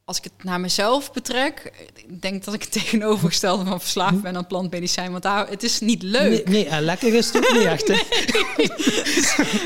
als 0.05 0.17
ik 0.17 0.23
het 0.23 0.43
naar 0.43 0.59
mezelf 0.59 1.11
betrek, 1.11 1.71
ik 1.95 2.21
denk 2.21 2.43
dat 2.43 2.53
ik 2.53 2.61
het 2.61 2.71
tegenovergestelde 2.81 3.65
van 3.65 3.79
verslaafd 3.79 4.21
ben 4.21 4.35
aan 4.35 4.47
plantmedicijn. 4.47 5.11
Want 5.11 5.23
daar, 5.23 5.49
het 5.49 5.63
is 5.63 5.79
niet 5.79 6.03
leuk. 6.03 6.47
Nee, 6.47 6.65
nee, 6.65 6.81
lekker 6.81 7.13
is 7.13 7.25
het 7.25 7.37
ook 7.37 7.53
niet 7.53 7.63
echt. 7.65 7.87
Hè? 7.87 7.93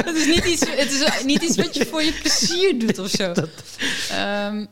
Het 0.05 0.15
is 0.15 0.25
niet 0.25 0.45
iets, 0.45 0.61
het 0.69 0.91
is 0.91 1.23
niet 1.23 1.41
iets 1.41 1.55
wat 1.55 1.75
je 1.75 1.85
voor 1.85 2.03
je 2.03 2.13
plezier 2.13 2.79
doet 2.79 2.99
of 2.99 3.09
zo. 3.09 3.33
Ehm, 4.09 4.65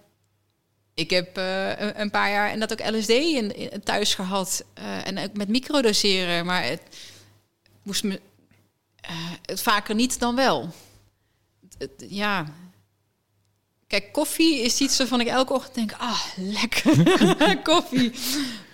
ik 0.93 1.10
heb 1.10 1.38
eh, 1.38 1.71
een- 1.99 2.10
paar 2.12 2.30
jaar 2.32 2.49
en 2.49 2.60
dat 2.60 2.71
ook 2.71 2.89
LSD 2.95 3.10
in, 3.10 3.71
thuis 3.84 4.13
gehad. 4.15 4.63
eh, 4.73 5.08
en 5.08 5.17
ook 5.19 5.34
met 5.34 5.47
microdoseren. 5.47 6.45
Maar 6.45 6.63
het 6.63 6.82
moest 7.84 8.04
me 8.04 8.19
eh, 9.01 9.10
het 9.45 9.62
vaker 9.62 9.95
niet 9.95 10.19
dan 10.19 10.36
wel. 10.36 10.69
Het- 11.77 12.06
ja. 12.10 12.45
Kijk, 13.88 14.12
koffie 14.12 14.60
is 14.60 14.80
iets 14.80 14.97
waarvan 14.97 15.19
ik 15.21 15.27
elke 15.27 15.54
ochtend 15.54 15.75
denk, 15.75 15.93
ah, 15.97 16.21
lekker, 16.36 17.58
koffie. 17.63 18.12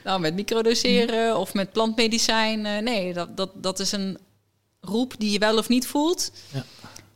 Nou, 0.03 0.19
met 0.19 0.33
microdoseren 0.33 1.37
of 1.37 1.53
met 1.53 1.71
plantmedicijn. 1.71 2.83
nee, 2.83 3.13
dat, 3.13 3.37
dat, 3.37 3.51
dat 3.55 3.79
is 3.79 3.91
een 3.91 4.17
roep 4.81 5.13
die 5.17 5.31
je 5.31 5.39
wel 5.39 5.57
of 5.57 5.67
niet 5.69 5.87
voelt. 5.87 6.31
Ja. 6.53 6.65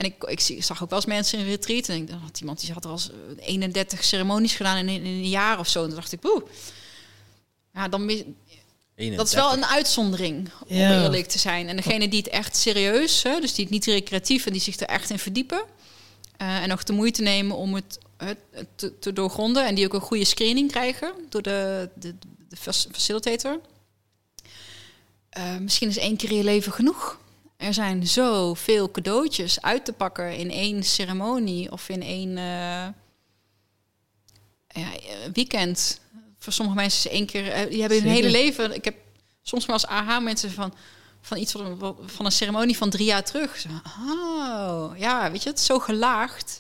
En 0.02 0.08
ik, 0.08 0.24
ik 0.48 0.64
zag 0.64 0.84
ook 0.84 0.90
wel 0.90 1.00
eens 1.00 1.08
mensen 1.08 1.40
in 1.40 1.46
retreat. 1.46 1.88
En 1.88 1.96
ik 1.96 2.08
dacht, 2.08 2.22
had 2.22 2.40
iemand 2.40 2.60
die 2.62 2.74
had 2.74 2.84
er 2.84 2.90
al 2.90 2.96
eens, 2.96 3.10
eh, 3.38 3.48
31 3.48 4.04
ceremonies 4.04 4.54
gedaan 4.54 4.78
in, 4.78 4.90
in 4.90 5.06
een 5.06 5.30
jaar 5.30 5.60
of 5.60 5.68
zo. 5.68 5.82
En 5.82 5.88
toen 5.88 5.96
dacht 5.96 6.12
ik, 6.12 6.20
poeh. 6.20 6.42
Ja, 7.74 7.88
dan 7.88 8.06
mis, 8.06 8.24
dat 9.16 9.28
is 9.28 9.34
wel 9.34 9.54
een 9.54 9.66
uitzondering, 9.66 10.50
om 10.68 10.76
Ja. 10.76 11.02
eerlijk 11.04 11.28
te 11.28 11.40
zijn. 11.40 11.68
En 11.68 11.76
degene 11.76 12.08
die 12.08 12.20
het 12.20 12.28
echt 12.32 12.56
serieus, 12.58 13.24
hè, 13.24 13.40
dus 13.40 13.54
die 13.54 13.64
het 13.64 13.74
niet 13.74 13.86
recreatief 13.86 14.46
en 14.46 14.52
die 14.52 14.62
zich 14.62 14.80
er 14.80 14.88
echt 14.88 15.10
in 15.10 15.20
verdiepen. 15.20 15.64
eh, 16.38 16.64
en 16.64 16.72
ook 16.72 16.86
de 16.86 16.94
moeite 16.94 17.22
nemen 17.22 17.56
om 17.58 17.74
het, 17.74 17.98
het 18.18 18.38
te, 18.76 19.00
te 19.00 19.14
doorgronden. 19.14 19.66
En 19.66 19.76
die 19.76 19.86
ook 19.86 19.94
een 19.94 20.00
goede 20.02 20.26
screening 20.26 20.72
krijgen 20.72 21.14
door 21.30 21.42
de, 21.42 21.90
de, 21.96 22.16
de 22.50 22.56
fac- 22.56 22.86
facilitator. 22.92 23.60
Eh, 25.30 25.58
misschien 25.58 25.90
is 25.90 25.98
één 25.98 26.18
keer 26.18 26.30
in 26.32 26.38
je 26.38 26.44
leven 26.44 26.72
genoeg. 26.72 27.20
Er 27.62 27.74
zijn 27.74 28.08
zoveel 28.08 28.91
cadeautjes 28.91 29.62
uit 29.62 29.86
te 29.86 29.93
pakken 29.93 30.36
in 30.38 30.52
één 30.52 30.84
ceremonie 30.84 31.71
of 31.71 31.89
in 31.89 32.02
één 32.02 32.30
eh, 32.38 32.43
ja, 34.67 34.93
eh, 34.93 35.15
weekend. 35.34 36.00
Voor 36.39 36.54
sommige 36.54 36.78
mensen 36.78 37.10
is 37.12 37.17
één 37.17 37.26
keer. 37.26 37.47
eh, 37.52 37.69
die 37.69 37.80
hebben 37.80 38.02
hun 38.02 38.08
hele 38.12 38.30
leven. 38.30 38.76
Ik 38.76 38.86
heb 38.86 38.95
soms 39.41 39.65
wel 39.65 39.76
als 39.76 39.86
aha 39.86 40.19
mensen 40.19 40.52
van 40.52 40.74
van 41.24 41.38
iets 41.38 41.52
van, 41.52 41.65
een- 41.65 41.95
van 42.10 42.26
een 42.26 42.32
ceremonie 42.32 42.78
van 42.78 42.89
drie 42.89 43.06
jaar 43.06 43.24
terug. 43.24 43.58
Zo, 43.60 43.67
oh, 44.10 44.91
ja, 44.97 45.32
weet 45.32 45.43
je, 45.43 45.50
het 45.50 45.60
is 45.60 45.65
zo 45.65 45.80
gelaagd. 45.80 46.60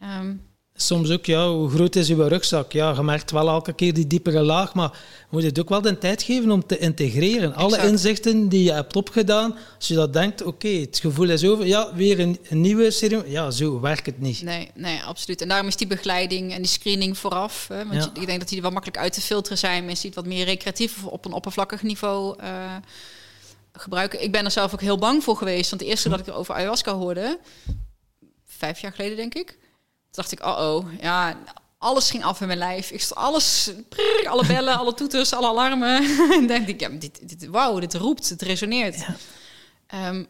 Ehm, 0.00 0.34
Soms 0.76 1.10
ook, 1.10 1.26
ja, 1.26 1.48
hoe 1.48 1.70
groot 1.70 1.96
is 1.96 2.08
uw 2.10 2.26
rugzak? 2.26 2.72
Ja, 2.72 2.92
je 2.94 3.02
merkt 3.02 3.30
wel 3.30 3.48
elke 3.48 3.72
keer 3.72 3.94
die 3.94 4.06
diepere 4.06 4.42
laag, 4.42 4.74
maar 4.74 4.90
je 4.92 5.26
moet 5.30 5.42
het 5.42 5.58
ook 5.60 5.68
wel 5.68 5.80
de 5.80 5.98
tijd 5.98 6.22
geven 6.22 6.50
om 6.50 6.66
te 6.66 6.78
integreren. 6.78 7.54
Alle 7.54 7.78
inzichten 7.86 8.48
die 8.48 8.62
je 8.64 8.72
hebt 8.72 8.96
opgedaan, 8.96 9.56
als 9.78 9.88
je 9.88 9.94
dat 9.94 10.12
denkt, 10.12 10.42
oké, 10.42 10.68
het 10.68 10.98
gevoel 10.98 11.30
is 11.30 11.44
over, 11.44 11.66
ja, 11.66 11.94
weer 11.94 12.20
een, 12.20 12.38
een 12.48 12.60
nieuwe 12.60 12.90
ceremonie. 12.90 13.32
Ja, 13.32 13.50
zo 13.50 13.80
werkt 13.80 14.06
het 14.06 14.20
niet. 14.20 14.42
Nee, 14.42 14.70
nee, 14.74 15.00
absoluut. 15.02 15.40
En 15.40 15.48
daarom 15.48 15.66
is 15.68 15.76
die 15.76 15.86
begeleiding 15.86 16.52
en 16.52 16.62
die 16.62 16.70
screening 16.70 17.18
vooraf. 17.18 17.68
Hè, 17.68 17.76
want 17.86 17.92
Ja. 18.04 18.10
je- 18.14 18.20
ik 18.20 18.26
denk 18.26 18.38
dat 18.40 18.48
die 18.48 18.62
wel 18.62 18.70
makkelijk 18.70 18.98
uit 18.98 19.12
te 19.12 19.20
filteren 19.20 19.58
zijn. 19.58 19.84
Mensen 19.84 20.02
die 20.02 20.10
het 20.16 20.24
wat 20.26 20.34
meer 20.34 20.44
recreatief 20.44 21.04
of 21.04 21.12
op 21.12 21.24
een 21.24 21.32
oppervlakkig 21.32 21.82
niveau 21.82 22.38
eh, 22.38 22.76
gebruiken. 23.72 24.22
Ik 24.22 24.32
ben 24.32 24.44
er 24.44 24.50
zelf 24.50 24.72
ook 24.72 24.80
heel 24.80 24.98
bang 24.98 25.22
voor 25.24 25.36
geweest. 25.36 25.70
Want 25.70 25.82
de 25.82 25.88
eerste 25.88 26.08
dat 26.08 26.20
ik 26.20 26.26
er 26.26 26.34
over 26.34 26.54
ayahuasca 26.54 26.94
hoorde, 26.94 27.38
vijf 28.46 28.80
jaar 28.80 28.92
geleden 28.92 29.16
denk 29.16 29.34
ik, 29.34 29.58
toen 30.12 30.22
dacht 30.22 30.32
ik, 30.32 30.44
oh 30.44 30.74
oh, 30.74 31.00
ja, 31.00 31.36
alles 31.78 32.10
ging 32.10 32.24
af 32.24 32.40
in 32.40 32.46
mijn 32.46 32.58
lijf. 32.58 32.90
Ik 32.90 33.00
stond 33.00 33.20
alles, 33.20 33.70
prrr, 33.88 34.28
alle 34.28 34.46
bellen, 34.46 34.78
alle 34.78 34.94
toeters, 34.94 35.32
alle 35.32 35.46
alarmen. 35.46 36.02
en 36.38 36.46
dacht 36.46 36.68
ik, 36.68 36.80
ja, 36.80 36.88
dit, 36.88 37.28
dit, 37.28 37.46
wauw, 37.46 37.78
dit 37.78 37.94
roept, 37.94 38.28
het 38.28 38.42
resoneert. 38.42 39.06
Ehm, 39.86 40.24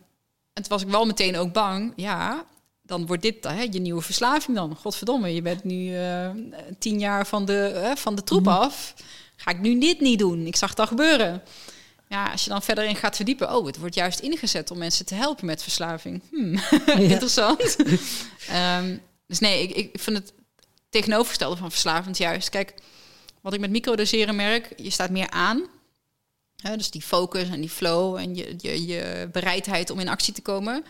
en 0.52 0.62
toen 0.62 0.68
was 0.68 0.82
ik 0.82 0.88
wel 0.88 1.04
meteen 1.04 1.36
ook 1.36 1.52
bang, 1.52 1.92
ja, 1.96 2.44
dan 2.82 3.06
wordt 3.06 3.22
dit 3.22 3.44
hè, 3.44 3.62
je 3.70 3.80
nieuwe 3.80 4.02
verslaving 4.02 4.56
dan. 4.56 4.76
Godverdomme, 4.76 5.34
je 5.34 5.42
bent 5.42 5.64
nu 5.64 5.96
eh, 5.96 6.30
tien 6.78 6.98
jaar 6.98 7.26
van 7.26 7.44
de, 7.44 7.70
hè, 7.74 7.96
van 7.96 8.14
de 8.14 8.24
troep 8.24 8.48
af. 8.48 8.94
Ga 9.36 9.50
ik 9.50 9.60
nu 9.60 9.78
dit 9.78 10.00
niet 10.00 10.18
doen? 10.18 10.46
Ik 10.46 10.56
zag 10.56 10.76
al 10.76 10.86
gebeuren. 10.86 11.42
Ja, 12.08 12.30
als 12.30 12.44
je 12.44 12.50
dan 12.50 12.62
verder 12.62 12.84
in 12.84 12.96
gaat 12.96 13.16
verdiepen, 13.16 13.56
oh, 13.56 13.66
het 13.66 13.78
wordt 13.78 13.94
juist 13.94 14.18
ingezet 14.18 14.70
om 14.70 14.78
mensen 14.78 15.06
te 15.06 15.14
helpen 15.14 15.46
met 15.46 15.62
verslaving. 15.62 16.22
Hmm, 16.30 16.58
interessant. 17.10 17.76
Ehm, 18.48 18.96
dus 19.32 19.40
nee, 19.40 19.62
ik, 19.62 19.76
ik 19.76 20.00
vind 20.00 20.16
het 20.16 20.32
tegenovergestelde 20.88 21.56
van 21.56 21.70
verslavend 21.70 22.18
juist. 22.18 22.48
Kijk, 22.48 22.74
wat 23.40 23.52
ik 23.52 23.60
met 23.60 23.70
microdoseren 23.70 24.36
merk, 24.36 24.72
je 24.76 24.90
staat 24.90 25.10
meer 25.10 25.30
aan. 25.30 25.66
Hè, 26.56 26.76
dus 26.76 26.90
die 26.90 27.02
focus 27.02 27.48
en 27.48 27.60
die 27.60 27.70
flow 27.70 28.16
en 28.16 28.34
je, 28.34 28.54
je, 28.58 28.86
je 28.86 29.28
bereidheid 29.32 29.90
om 29.90 29.98
in 29.98 30.08
actie 30.08 30.34
te 30.34 30.42
komen. 30.42 30.84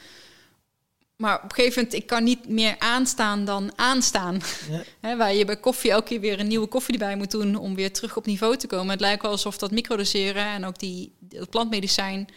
Maar 1.16 1.37
op 1.37 1.42
een 1.42 1.55
gegeven 1.55 1.83
moment, 1.83 2.00
ik 2.00 2.07
kan 2.07 2.24
niet 2.24 2.48
meer 2.48 2.78
aanstaan 2.78 3.44
dan 3.44 3.72
aanstaan. 3.76 4.40
Ja. 4.70 4.83
Hè, 5.00 5.16
waar 5.16 5.35
je 5.35 5.44
bij 5.44 5.57
koffie 5.57 5.90
elke 5.90 6.09
keer 6.09 6.20
weer 6.20 6.40
een 6.40 6.48
nieuwe 6.48 6.66
koffie 6.66 6.92
erbij 6.92 7.16
moet 7.16 7.31
doen 7.31 7.57
om 7.57 7.74
weer 7.74 7.92
terug 7.92 8.16
op 8.16 8.26
niveau 8.26 8.57
te 8.57 8.66
komen. 8.66 8.90
Het 8.90 9.00
lijkt 9.00 9.22
wel 9.22 9.31
alsof 9.31 9.59
dat 9.59 9.70
microdoseren 9.70 10.46
en 10.46 10.64
ook 10.64 10.78
die, 10.78 11.12
dat 11.18 11.50
plantmedicijn 11.50 12.28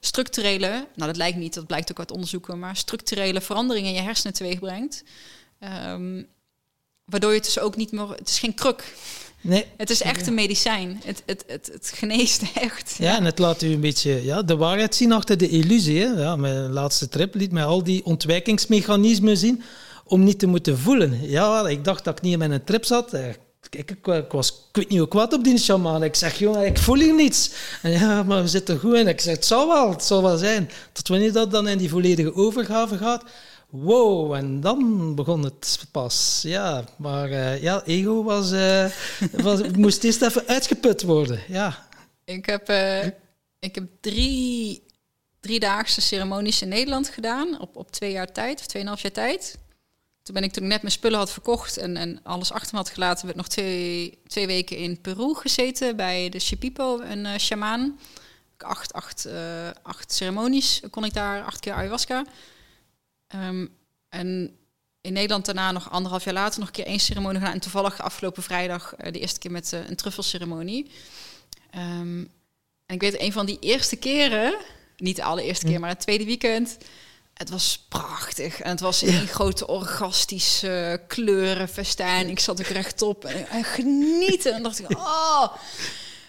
structurele, 0.00 0.68
nou 0.68 1.06
dat 1.06 1.16
lijkt 1.16 1.38
niet, 1.38 1.54
dat 1.54 1.66
blijkt 1.66 1.90
ook 1.90 1.98
uit 1.98 2.10
onderzoeken, 2.10 2.58
maar 2.58 2.76
structurele 2.76 3.40
veranderingen 3.40 3.90
in 3.90 3.96
je 3.96 4.02
hersenen 4.02 4.34
teweeg 4.34 4.58
brengt. 4.58 5.04
Ehm, 5.60 6.22
waardoor 7.04 7.30
je 7.30 7.36
het 7.36 7.44
dus 7.44 7.58
ook 7.58 7.76
niet 7.76 7.92
meer, 7.92 8.08
het 8.08 8.28
is 8.28 8.38
geen 8.38 8.54
kruk. 8.54 8.94
Nee. 9.40 9.66
Het 9.76 9.90
is 9.90 10.02
echt 10.02 10.26
een 10.26 10.34
medicijn. 10.34 11.00
Het, 11.04 11.22
het, 11.26 11.44
het, 11.46 11.70
het 11.72 11.92
geneest 11.94 12.42
echt. 12.54 12.96
Ja, 12.98 13.16
en 13.16 13.24
het 13.24 13.38
laat 13.38 13.62
u 13.62 13.72
een 13.72 13.80
beetje 13.80 14.24
ja, 14.24 14.42
de 14.42 14.56
waarheid 14.56 14.94
zien 14.94 15.12
achter 15.12 15.36
de 15.36 15.48
illusie. 15.48 16.00
Hè? 16.00 16.06
Ja, 16.06 16.36
mijn 16.36 16.70
laatste 16.70 17.08
trip 17.08 17.34
liet 17.34 17.52
mij 17.52 17.64
al 17.64 17.84
die 17.84 18.04
ontwijkingsmechanismen 18.04 19.36
zien 19.36 19.62
om 20.04 20.24
niet 20.24 20.38
te 20.38 20.46
moeten 20.46 20.78
voelen. 20.78 21.28
Ja, 21.28 21.68
ik 21.68 21.84
dacht 21.84 22.04
dat 22.04 22.16
ik 22.16 22.22
niet 22.22 22.32
in 22.32 22.38
mijn 22.38 22.64
trip 22.64 22.84
zat. 22.84 23.12
Eh, 23.12 23.24
Kijk, 23.68 23.90
ik, 23.90 24.06
ik 24.06 24.32
was 24.32 24.48
ik 24.48 24.76
weet 24.76 24.88
niet 24.88 24.98
hoe 24.98 25.08
kwaad 25.08 25.32
op 25.32 25.44
die 25.44 25.58
shaman. 25.58 26.02
Ik 26.02 26.14
zeg, 26.14 26.38
jongen, 26.38 26.66
ik 26.66 26.78
voel 26.78 26.94
hier 26.96 27.14
niets. 27.14 27.50
En 27.82 27.90
ja, 27.90 28.22
maar 28.22 28.42
we 28.42 28.48
zitten 28.48 28.78
goed 28.78 28.94
in. 28.94 29.08
Ik 29.08 29.20
zeg, 29.20 29.34
het 29.34 29.44
zal 29.44 29.68
wel, 29.68 29.90
het 29.90 30.04
zal 30.04 30.22
wel 30.22 30.36
zijn. 30.36 30.70
Tot 30.92 31.08
wanneer 31.08 31.32
dat 31.32 31.50
dan 31.50 31.68
in 31.68 31.78
die 31.78 31.88
volledige 31.88 32.34
overgave 32.34 32.96
gaat. 32.96 33.24
Wow, 33.70 34.34
en 34.34 34.60
dan 34.60 35.14
begon 35.14 35.44
het 35.44 35.86
pas. 35.90 36.40
Ja, 36.42 36.84
maar 36.98 37.30
eh, 37.30 37.62
ja, 37.62 37.82
ego 37.84 38.22
was, 38.22 38.52
eh, 38.52 38.86
was, 39.32 39.60
moest 39.76 40.04
eerst 40.04 40.22
even 40.22 40.46
uitgeput 40.46 41.02
worden. 41.02 41.40
Ja. 41.48 41.88
Ik 42.24 42.46
heb, 42.46 42.68
eh, 42.68 43.06
ik 43.58 43.74
heb 43.74 43.84
drie, 44.00 44.82
driedaagse 45.40 46.00
ceremonies 46.00 46.62
in 46.62 46.68
Nederland 46.68 47.08
gedaan. 47.08 47.60
Op, 47.60 47.76
op 47.76 47.90
twee 47.90 48.12
jaar 48.12 48.32
tijd, 48.32 48.60
of 48.60 48.66
tweeënhalf 48.66 49.00
jaar 49.00 49.12
tijd. 49.12 49.58
Toen 50.22 50.34
ben 50.34 50.44
ik 50.44 50.52
toen 50.52 50.62
ik 50.62 50.68
net 50.68 50.82
mijn 50.82 50.94
spullen 50.94 51.18
had 51.18 51.32
verkocht 51.32 51.76
en, 51.76 51.96
en 51.96 52.20
alles 52.22 52.52
achter 52.52 52.70
me 52.72 52.78
had 52.78 52.90
gelaten, 52.90 53.24
werd 53.24 53.36
nog 53.36 53.48
twee, 53.48 54.18
twee 54.26 54.46
weken 54.46 54.76
in 54.76 55.00
Peru 55.00 55.34
gezeten 55.34 55.96
bij 55.96 56.28
de 56.28 56.38
Shipipo, 56.38 57.00
een 57.00 57.24
uh, 57.24 57.36
shamaan. 57.36 57.98
Acht, 58.56 58.92
acht, 58.92 59.26
uh, 59.26 59.32
acht 59.82 60.12
ceremonies 60.12 60.80
kon 60.90 61.04
ik 61.04 61.14
daar, 61.14 61.44
acht 61.44 61.60
keer 61.60 61.72
ayahuasca. 61.72 62.24
Um, 63.34 63.76
en 64.08 64.56
in 65.00 65.12
Nederland 65.12 65.44
daarna 65.44 65.72
nog 65.72 65.90
anderhalf 65.90 66.24
jaar 66.24 66.34
later 66.34 66.58
nog 66.58 66.68
een 66.68 66.74
keer 66.74 66.86
één 66.86 67.00
ceremonie 67.00 67.38
gedaan. 67.38 67.54
En 67.54 67.60
toevallig 67.60 68.00
afgelopen 68.00 68.42
vrijdag 68.42 68.94
uh, 68.98 69.12
de 69.12 69.18
eerste 69.18 69.38
keer 69.38 69.50
met 69.50 69.72
uh, 69.72 69.88
een 69.88 69.96
truffelceremonie. 69.96 70.90
Um, 71.74 72.30
en 72.86 72.94
ik 72.94 73.00
weet, 73.00 73.20
een 73.20 73.32
van 73.32 73.46
die 73.46 73.58
eerste 73.60 73.96
keren, 73.96 74.56
niet 74.96 75.16
de 75.16 75.22
allereerste 75.22 75.66
keer, 75.66 75.80
maar 75.80 75.88
het 75.88 76.00
tweede 76.00 76.24
weekend, 76.24 76.78
het 77.34 77.50
was 77.50 77.86
prachtig. 77.88 78.60
En 78.60 78.70
het 78.70 78.80
was 78.80 79.02
een 79.02 79.12
ja. 79.12 79.26
grote 79.26 79.66
orgastische 79.66 81.02
kleurenfestijn. 81.06 82.28
Ik 82.28 82.40
zat 82.40 82.58
er 82.58 82.72
rechtop 82.72 83.24
en, 83.24 83.48
en 83.48 83.64
genieten. 83.64 84.54
En 84.54 84.62
dacht 84.62 84.78
ik, 84.78 84.90
oh. 84.98 85.54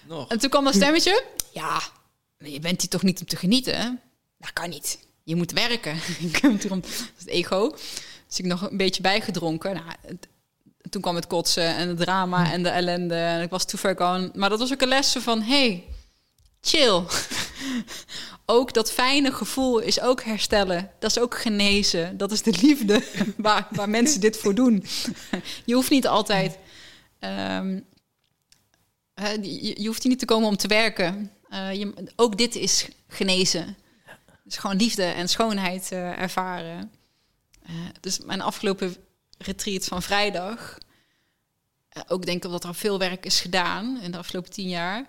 Nog. 0.08 0.30
En 0.30 0.40
toen 0.40 0.50
kwam 0.50 0.64
dat 0.64 0.74
stemmetje. 0.74 1.24
Ja, 1.54 1.82
je 2.38 2.60
bent 2.60 2.82
hier 2.82 2.90
toch 2.90 3.04
niet 3.04 3.20
om 3.20 3.26
te 3.26 3.36
genieten? 3.36 3.78
Hè? 3.78 3.90
Dat 4.38 4.54
kan 4.54 4.70
niet. 4.70 5.00
Je 5.32 5.38
moet 5.38 5.52
werken. 5.52 5.96
dat 6.70 6.86
is 6.86 7.00
het 7.18 7.28
ego. 7.28 7.70
Dus 8.28 8.40
ik 8.40 8.46
nog 8.46 8.70
een 8.70 8.78
beetje 8.78 9.02
bijgedronken. 9.02 9.74
Nou, 9.74 9.86
het, 10.08 10.28
toen 10.90 11.02
kwam 11.02 11.16
het 11.16 11.28
kotsen 11.28 11.76
en 11.76 11.88
het 11.88 11.98
drama 11.98 12.52
en 12.52 12.64
de 12.64 12.70
ellende. 12.70 13.16
En 13.16 13.42
ik 13.42 13.50
was 13.50 13.66
too 13.66 13.80
far 13.80 13.96
gone. 13.98 14.32
Maar 14.34 14.50
dat 14.50 14.60
was 14.60 14.74
ook 14.74 14.82
een 14.82 14.88
les 14.88 15.16
van, 15.20 15.42
hey, 15.42 15.84
chill. 16.62 17.04
ook 18.46 18.74
dat 18.74 18.92
fijne 18.92 19.32
gevoel 19.32 19.80
is 19.80 20.02
ook 20.02 20.24
herstellen. 20.24 20.92
Dat 21.00 21.10
is 21.10 21.20
ook 21.20 21.40
genezen. 21.40 22.18
Dat 22.18 22.32
is 22.32 22.42
de 22.42 22.58
liefde 22.62 23.04
waar, 23.38 23.68
waar 23.72 23.90
mensen 23.90 24.22
dit 24.22 24.38
voor 24.38 24.56
doen. 24.56 24.86
je 25.66 25.74
hoeft 25.74 25.90
niet 25.90 26.08
altijd... 26.08 26.58
Um, 27.20 27.86
je, 29.42 29.82
je, 29.82 29.88
hoeft 29.88 30.02
hier 30.02 30.12
niet 30.12 30.20
te 30.20 30.26
komen 30.26 30.48
om 30.48 30.58
te 30.58 30.68
werken. 30.68 31.32
Uh, 31.50 31.74
je, 31.74 31.94
ook 32.16 32.38
dit 32.38 32.56
is 32.56 32.88
genezen. 33.08 33.78
Dus 34.52 34.60
gewoon 34.60 34.78
liefde 34.78 35.04
en 35.04 35.30
schoonheid 35.30 35.90
uh, 35.94 36.20
ervaren. 36.20 36.92
Uh, 37.70 37.76
dus 38.00 38.20
mijn 38.20 38.42
afgelopen 38.42 38.96
retreat 39.38 39.86
van 39.86 40.02
vrijdag... 40.02 40.78
ook 42.08 42.26
denk 42.26 42.44
ik 42.44 42.52
dat 42.52 42.64
er 42.64 42.76
veel 42.76 43.00
werk 43.00 43.26
is 43.26 43.40
gedaan 43.40 44.02
in 44.02 44.12
de 44.12 44.18
afgelopen 44.18 44.52
tien 44.52 44.70
jaar... 44.70 45.06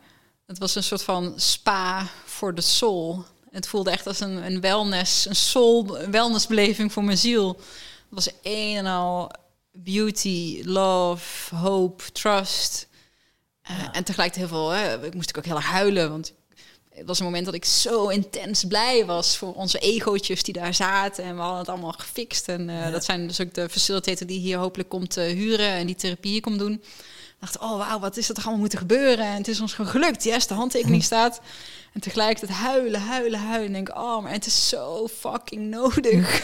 Het 0.46 0.58
was 0.58 0.74
een 0.74 0.82
soort 0.82 1.02
van 1.02 1.32
spa 1.36 2.06
voor 2.24 2.54
de 2.54 2.60
soul. 2.60 3.24
Het 3.50 3.68
voelde 3.68 3.90
echt 3.90 4.06
als 4.06 4.20
een, 4.20 4.46
een 4.46 4.60
wellness, 4.60 5.26
een 5.26 5.36
soul 5.36 6.00
een 6.00 6.10
wellnessbeleving 6.10 6.92
voor 6.92 7.04
mijn 7.04 7.18
ziel. 7.18 7.48
Het 7.48 8.08
was 8.08 8.28
een 8.42 8.76
en 8.76 8.86
al 8.86 9.30
beauty, 9.72 10.62
love, 10.64 11.54
hope, 11.54 12.12
trust. 12.12 12.88
Ja. 13.62 13.92
En 13.92 14.04
tegelijk 14.04 14.34
heel 14.34 14.48
veel, 14.48 14.70
hè, 14.70 15.06
ik 15.06 15.14
moest 15.14 15.38
ook 15.38 15.44
heel 15.44 15.56
erg 15.56 15.66
huilen, 15.66 16.10
want 16.10 16.32
het 16.94 17.06
was 17.06 17.18
een 17.18 17.24
moment 17.24 17.44
dat 17.44 17.54
ik 17.54 17.64
zo 17.64 18.08
intens 18.08 18.64
blij 18.64 19.06
was 19.06 19.36
voor 19.36 19.54
onze 19.54 19.78
egootjes 19.78 20.42
die 20.42 20.54
daar 20.54 20.74
zaten. 20.74 21.24
En 21.24 21.34
we 21.34 21.40
hadden 21.40 21.58
het 21.58 21.68
allemaal 21.68 21.92
gefixt. 21.92 22.48
En 22.48 22.68
eh, 22.68 22.92
dat 22.92 23.04
zijn 23.04 23.26
dus 23.26 23.40
ook 23.40 23.54
de 23.54 23.68
facilitator 23.68 24.26
die 24.26 24.40
hier 24.40 24.58
hopelijk 24.58 24.88
komt 24.88 25.18
uh, 25.18 25.24
huren 25.24 25.68
en 25.68 25.86
die 25.86 25.94
therapie 25.94 26.40
komt 26.40 26.58
doen. 26.58 26.72
Ik 26.72 27.48
dacht, 27.48 27.58
oh 27.58 27.78
wauw, 27.78 27.98
wat 27.98 28.16
is 28.16 28.28
er 28.28 28.34
toch 28.34 28.42
allemaal 28.42 28.60
moeten 28.60 28.78
gebeuren? 28.78 29.26
En 29.26 29.36
het 29.36 29.48
is 29.48 29.60
ons 29.60 29.74
gewoon 29.74 29.90
gelukt. 29.90 30.24
Yes, 30.24 30.46
de 30.46 30.54
handtekening 30.54 31.02
staat. 31.12 31.40
En 31.92 32.00
tegelijkertijd 32.00 32.58
huilen, 32.58 33.00
huilen, 33.00 33.40
huilen. 33.40 33.66
En 33.66 33.72
denk, 33.72 33.96
oh, 33.96 34.22
maar 34.22 34.32
het 34.32 34.46
is 34.46 34.68
zo 34.68 35.08
fucking 35.18 35.70
nodig. 35.70 36.42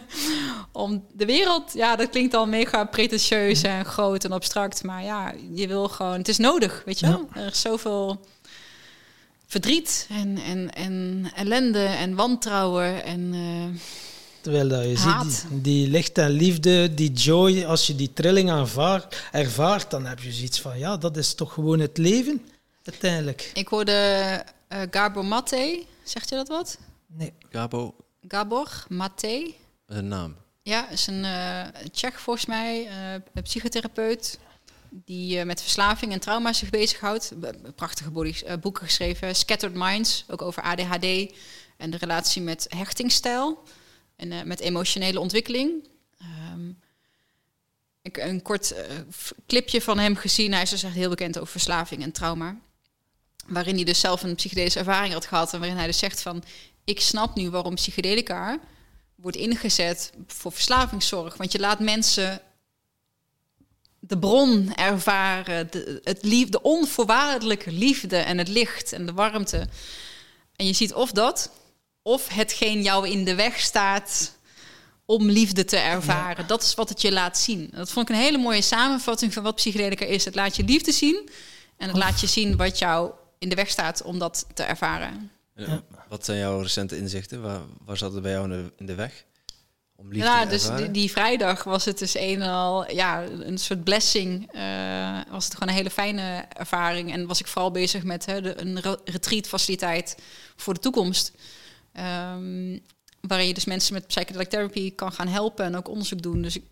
Om 0.72 1.04
de 1.12 1.26
wereld, 1.26 1.72
ja, 1.72 1.96
dat 1.96 2.08
klinkt 2.08 2.34
al 2.34 2.46
mega 2.46 2.84
pretentieus 2.84 3.62
en 3.62 3.84
groot 3.84 4.24
en 4.24 4.32
abstract. 4.32 4.82
Maar 4.84 5.02
ja, 5.02 5.34
je 5.52 5.66
wil 5.66 5.88
gewoon, 5.88 6.18
het 6.18 6.28
is 6.28 6.38
nodig, 6.38 6.82
weet 6.84 6.98
je 6.98 7.06
wel? 7.06 7.28
Er 7.32 7.46
is 7.46 7.60
zoveel 7.60 8.20
verdriet 9.52 10.06
en, 10.10 10.38
en, 10.38 10.70
en 10.74 11.26
ellende 11.34 11.84
en 11.84 12.14
wantrouwen 12.14 13.04
en... 13.04 13.20
Uh, 13.34 13.80
Terwijl 14.40 14.68
dat 14.68 14.84
je 14.84 14.96
ziet, 14.96 15.46
die, 15.50 15.60
die, 15.60 15.88
licht 15.88 16.18
en 16.18 16.30
liefde, 16.30 16.94
die 16.94 17.12
joy, 17.12 17.64
als 17.64 17.86
je 17.86 17.94
die 17.94 18.12
trilling 18.12 18.50
ervaart, 19.30 19.90
dan 19.90 20.06
heb 20.06 20.20
je 20.20 20.32
zoiets 20.32 20.60
van, 20.60 20.78
ja, 20.78 20.96
dat 20.96 21.16
is 21.16 21.34
toch 21.34 21.52
gewoon 21.52 21.78
het 21.78 21.98
leven, 21.98 22.42
uiteindelijk. 22.84 23.50
Ik 23.54 23.68
hoorde 23.68 23.92
uh, 24.72 24.82
Gabor 24.90 25.24
Mate, 25.24 25.84
zegt 26.02 26.28
je 26.28 26.34
dat 26.34 26.48
wat? 26.48 26.78
Nee. 27.06 27.32
Gabo? 27.50 27.94
Gabor 28.28 28.84
Mate. 28.88 29.54
Een 29.86 30.08
naam. 30.08 30.36
Ja, 30.62 30.90
is 30.90 31.06
een 31.06 31.24
uh, 31.24 31.62
Tsjech 31.92 32.20
volgens 32.20 32.46
mij, 32.46 32.88
een 33.34 33.42
psychotherapeut 33.42 34.38
die 34.92 35.38
uh, 35.38 35.44
met 35.44 35.60
verslaving 35.62 36.12
en 36.12 36.20
trauma 36.20 36.52
zich 36.52 36.70
bezighoudt. 36.70 37.32
Prachtige 37.74 38.10
uh, 38.10 38.52
boeken 38.60 38.86
geschreven. 38.86 39.36
Scattered 39.36 39.76
Minds, 39.76 40.24
ook 40.28 40.42
over 40.42 40.62
ADHD 40.62 41.32
en 41.76 41.90
de 41.90 41.96
relatie 41.96 42.42
met 42.42 42.66
hechtingstijl 42.68 43.62
en 44.16 44.30
uh, 44.30 44.42
met 44.42 44.60
emotionele 44.60 45.20
ontwikkeling. 45.20 45.88
Um, 46.52 46.78
ik 48.02 48.16
een 48.16 48.42
kort 48.42 48.74
clipje 49.46 49.80
van 49.80 49.98
hem 49.98 50.16
gezien. 50.16 50.52
Hij 50.52 50.62
is 50.62 50.70
dus 50.70 50.82
echt 50.82 50.94
heel 50.94 51.08
bekend 51.08 51.38
over 51.38 51.50
verslaving 51.50 52.02
en 52.02 52.12
trauma. 52.12 52.60
Waarin 53.46 53.74
hij 53.74 53.84
dus 53.84 54.00
zelf 54.00 54.22
een 54.22 54.34
psychedelische 54.34 54.78
ervaring 54.78 55.12
had 55.12 55.26
gehad. 55.26 55.52
En 55.52 55.58
waarin 55.58 55.78
hij 55.78 55.86
dus 55.86 55.98
zegt 55.98 56.22
van... 56.22 56.42
Ik 56.84 57.00
snap 57.00 57.34
nu 57.34 57.50
waarom 57.50 57.74
psychedelica 57.74 58.58
wordt 59.14 59.36
ingezet 59.36 60.12
voor 60.26 60.52
verslavingszorg. 60.52 61.36
Want 61.36 61.52
je 61.52 61.58
laat 61.58 61.80
mensen 61.80 62.40
de 64.04 64.18
bron 64.18 64.74
ervaren, 64.74 65.70
de, 65.70 66.00
het 66.04 66.22
lief, 66.22 66.48
de 66.48 66.62
onvoorwaardelijke 66.62 67.72
liefde 67.72 68.16
en 68.16 68.38
het 68.38 68.48
licht 68.48 68.92
en 68.92 69.06
de 69.06 69.12
warmte. 69.12 69.68
En 70.56 70.66
je 70.66 70.72
ziet 70.72 70.94
of 70.94 71.12
dat, 71.12 71.50
of 72.02 72.28
hetgeen 72.28 72.82
jou 72.82 73.08
in 73.08 73.24
de 73.24 73.34
weg 73.34 73.60
staat 73.60 74.36
om 75.04 75.30
liefde 75.30 75.64
te 75.64 75.76
ervaren. 75.76 76.46
Dat 76.46 76.62
is 76.62 76.74
wat 76.74 76.88
het 76.88 77.00
je 77.00 77.12
laat 77.12 77.38
zien. 77.38 77.70
Dat 77.74 77.90
vond 77.90 78.08
ik 78.08 78.14
een 78.14 78.22
hele 78.22 78.38
mooie 78.38 78.62
samenvatting 78.62 79.32
van 79.32 79.42
wat 79.42 79.54
psychedelica 79.54 80.04
is. 80.04 80.24
Het 80.24 80.34
laat 80.34 80.56
je 80.56 80.64
liefde 80.64 80.92
zien 80.92 81.28
en 81.76 81.88
het 81.88 81.96
laat 81.96 82.20
je 82.20 82.26
zien 82.26 82.56
wat 82.56 82.78
jou 82.78 83.10
in 83.38 83.48
de 83.48 83.54
weg 83.54 83.68
staat 83.68 84.02
om 84.02 84.18
dat 84.18 84.46
te 84.54 84.62
ervaren. 84.62 85.30
Ja. 85.56 85.82
Wat 86.08 86.24
zijn 86.24 86.38
jouw 86.38 86.60
recente 86.60 86.96
inzichten? 86.96 87.42
Waar, 87.42 87.60
waar 87.84 87.96
zat 87.96 88.12
het 88.12 88.22
bij 88.22 88.32
jou 88.32 88.44
in 88.44 88.50
de, 88.50 88.72
in 88.76 88.86
de 88.86 88.94
weg? 88.94 89.24
Ja, 90.10 90.44
dus 90.44 90.74
die, 90.76 90.90
die, 90.90 91.10
vrijdag 91.10 91.64
was 91.64 91.84
het 91.84 91.98
dus 91.98 92.16
een 92.16 92.42
al, 92.42 92.92
ja, 92.92 93.22
een 93.22 93.58
soort 93.58 93.84
blessing. 93.84 94.54
Uh, 94.54 95.20
was 95.30 95.44
het 95.44 95.54
gewoon 95.54 95.68
een 95.68 95.74
hele 95.74 95.90
fijne 95.90 96.44
ervaring. 96.48 97.12
En 97.12 97.26
was 97.26 97.40
ik 97.40 97.46
vooral 97.46 97.70
bezig 97.70 98.02
met 98.04 98.26
hè, 98.26 98.40
de, 98.40 98.60
een 98.60 98.80
retreat 99.04 99.46
faciliteit 99.46 100.16
voor 100.56 100.74
de 100.74 100.80
toekomst. 100.80 101.32
Um, 102.34 102.80
waarin 103.20 103.46
je 103.46 103.54
dus 103.54 103.64
mensen 103.64 103.94
met 103.94 104.06
psychedelic 104.06 104.48
therapy 104.48 104.94
kan 104.94 105.12
gaan 105.12 105.28
helpen 105.28 105.64
en 105.64 105.76
ook 105.76 105.88
onderzoek 105.88 106.22
doen. 106.22 106.42
Dus 106.42 106.56
ik 106.56 106.64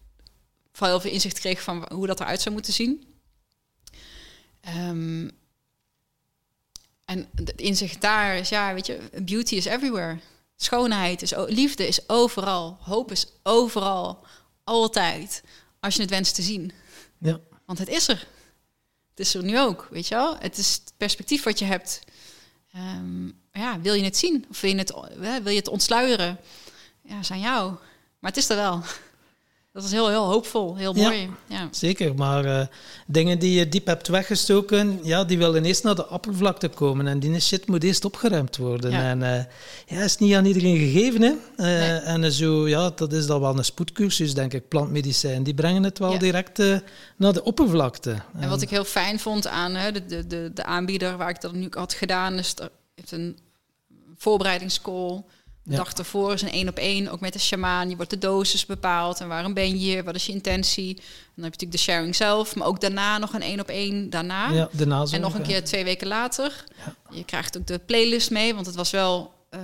vooral 0.72 0.90
heel 0.90 1.00
veel 1.00 1.12
inzicht 1.12 1.38
kreeg 1.38 1.62
van 1.62 1.86
hoe 1.92 2.06
dat 2.06 2.20
eruit 2.20 2.40
zou 2.40 2.54
moeten 2.54 2.72
zien. 2.72 3.04
Um, 4.88 5.30
en 7.04 7.28
het 7.34 7.60
inzicht 7.60 8.00
daar 8.00 8.36
is, 8.36 8.48
ja, 8.48 8.74
weet 8.74 8.86
je, 8.86 8.98
beauty 9.22 9.54
is 9.54 9.64
everywhere. 9.64 10.18
Schoonheid 10.62 11.22
is, 11.22 11.32
liefde 11.36 11.86
is 11.86 12.08
overal. 12.08 12.78
Hoop 12.80 13.10
is 13.10 13.26
overal. 13.42 14.26
Altijd. 14.64 15.42
Als 15.80 15.94
je 15.94 16.00
het 16.00 16.10
wenst 16.10 16.34
te 16.34 16.42
zien. 16.42 16.72
Ja. 17.18 17.40
Want 17.66 17.78
het 17.78 17.88
is 17.88 18.08
er. 18.08 18.26
Het 19.10 19.20
is 19.20 19.34
er 19.34 19.44
nu 19.44 19.58
ook, 19.58 19.88
weet 19.90 20.08
je 20.08 20.14
wel. 20.14 20.36
Het 20.38 20.58
is 20.58 20.72
het 20.72 20.92
perspectief 20.96 21.42
wat 21.42 21.58
je 21.58 21.64
hebt. 21.64 22.00
Um, 22.76 23.40
ja, 23.52 23.80
wil 23.80 23.94
je 23.94 24.04
het 24.04 24.16
zien? 24.16 24.44
Of 24.50 24.60
wil 24.60 24.70
je 24.70 24.76
het, 24.76 24.94
wil 25.42 25.52
je 25.52 25.58
het 25.58 25.68
ontsluieren? 25.68 26.40
Ja, 27.02 27.18
is 27.18 27.30
aan 27.30 27.40
jou. 27.40 27.70
Maar 28.18 28.30
het 28.30 28.36
is 28.36 28.48
er 28.48 28.56
wel. 28.56 28.82
Dat 29.72 29.84
is 29.84 29.90
heel, 29.90 30.08
heel 30.08 30.24
hoopvol, 30.24 30.76
heel 30.76 30.92
mooi. 30.92 31.30
Ja, 31.48 31.68
Zeker, 31.70 32.14
maar 32.14 32.44
uh, 32.44 32.66
dingen 33.06 33.38
die 33.38 33.58
je 33.58 33.68
diep 33.68 33.86
hebt 33.86 34.08
weggestoken, 34.08 35.00
ja, 35.02 35.24
die 35.24 35.38
willen 35.38 35.64
eerst 35.64 35.82
naar 35.82 35.94
de 35.94 36.08
oppervlakte 36.08 36.68
komen. 36.68 37.06
En 37.06 37.20
die 37.20 37.40
shit 37.40 37.66
moet 37.66 37.84
eerst 37.84 38.04
opgeruimd 38.04 38.56
worden. 38.56 38.90
Ja. 38.90 39.02
En 39.02 39.20
uh, 39.20 39.44
ja, 39.86 40.04
is 40.04 40.16
niet 40.16 40.34
aan 40.34 40.44
iedereen 40.44 40.76
gegeven. 40.76 41.22
Hè? 41.22 41.30
Uh, 41.30 41.36
nee. 41.56 41.98
En 41.98 42.32
zo, 42.32 42.68
ja, 42.68 42.90
dat 42.94 43.12
is 43.12 43.26
dan 43.26 43.40
wel 43.40 43.58
een 43.58 43.64
spoedcursus, 43.64 44.34
denk 44.34 44.52
ik, 44.52 44.68
plantmedicijn. 44.68 45.42
Die 45.42 45.54
brengen 45.54 45.82
het 45.82 45.98
wel 45.98 46.12
ja. 46.12 46.18
direct 46.18 46.58
naar 47.16 47.32
de 47.32 47.44
oppervlakte. 47.44 48.16
En 48.38 48.48
wat 48.48 48.62
ik 48.62 48.70
heel 48.70 48.84
fijn 48.84 49.18
vond 49.18 49.46
aan 49.46 49.72
de, 49.92 50.06
de, 50.06 50.26
de, 50.26 50.50
de 50.54 50.64
aanbieder 50.64 51.16
waar 51.16 51.30
ik 51.30 51.40
dat 51.40 51.52
nu 51.52 51.66
had 51.70 51.92
gedaan, 51.92 52.34
is 52.38 52.54
er 52.58 52.70
heeft 52.94 53.12
een 53.12 53.38
voorbereidingscall 54.16 55.24
de 55.62 55.76
dag 55.76 55.92
ervoor 55.92 56.32
is 56.32 56.42
een 56.42 56.50
één 56.50 56.68
op 56.68 56.76
één, 56.76 57.08
ook 57.08 57.20
met 57.20 57.32
de 57.32 57.38
shamaan. 57.38 57.88
Je 57.88 57.96
wordt 57.96 58.10
de 58.10 58.18
dosis 58.18 58.66
bepaald 58.66 59.20
en 59.20 59.28
waarom 59.28 59.54
ben 59.54 59.80
je, 59.80 60.02
wat 60.02 60.14
is 60.14 60.26
je 60.26 60.32
intentie. 60.32 60.96
En 60.96 61.02
dan 61.34 61.44
heb 61.44 61.60
je 61.60 61.66
natuurlijk 61.66 61.72
de 61.72 61.78
sharing 61.78 62.16
zelf, 62.16 62.54
maar 62.56 62.66
ook 62.66 62.80
daarna 62.80 63.18
nog 63.18 63.32
een 63.32 63.42
één 63.42 63.60
op 63.60 63.68
één 63.68 64.10
daarna. 64.10 64.50
Ja, 64.50 64.68
daarna 64.72 65.06
en 65.10 65.20
nog 65.20 65.34
een 65.34 65.42
keer 65.42 65.64
twee 65.64 65.84
weken 65.84 66.06
later. 66.06 66.64
Ja. 66.84 67.16
Je 67.16 67.24
krijgt 67.24 67.58
ook 67.58 67.66
de 67.66 67.78
playlist 67.78 68.30
mee, 68.30 68.54
want 68.54 68.66
het 68.66 68.74
was 68.74 68.90
wel 68.90 69.32
uh, 69.50 69.60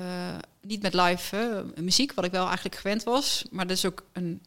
niet 0.61 0.83
met 0.83 0.95
live 0.95 1.37
hè, 1.37 1.83
muziek, 1.83 2.13
wat 2.15 2.25
ik 2.25 2.31
wel 2.31 2.47
eigenlijk 2.47 2.77
gewend 2.77 3.03
was. 3.03 3.45
Maar 3.51 3.67
dat 3.67 3.77
is 3.77 3.85
ook 3.85 4.05
een 4.13 4.43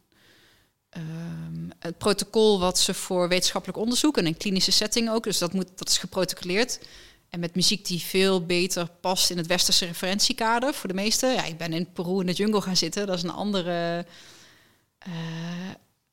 um, 0.96 1.70
het 1.78 1.98
protocol 1.98 2.60
wat 2.60 2.78
ze 2.78 2.94
voor 2.94 3.28
wetenschappelijk 3.28 3.78
onderzoek 3.78 4.16
en 4.16 4.26
een 4.26 4.36
klinische 4.36 4.72
setting 4.72 5.10
ook. 5.10 5.24
Dus 5.24 5.38
dat, 5.38 5.52
moet, 5.52 5.68
dat 5.76 5.88
is 5.88 5.98
geprotocoleerd. 5.98 6.80
En 7.30 7.40
met 7.40 7.54
muziek 7.54 7.86
die 7.86 8.00
veel 8.00 8.46
beter 8.46 8.88
past 9.00 9.30
in 9.30 9.36
het 9.36 9.46
westerse 9.46 9.86
referentiekader 9.86 10.74
voor 10.74 10.88
de 10.88 10.94
meesten. 10.94 11.32
Ja, 11.32 11.44
ik 11.44 11.58
ben 11.58 11.72
in 11.72 11.92
Peru 11.92 12.20
in 12.20 12.26
de 12.26 12.32
jungle 12.32 12.60
gaan 12.60 12.76
zitten. 12.76 13.06
Dat 13.06 13.16
is 13.16 13.22
een 13.22 13.30
andere 13.30 14.06
uh, 15.08 15.14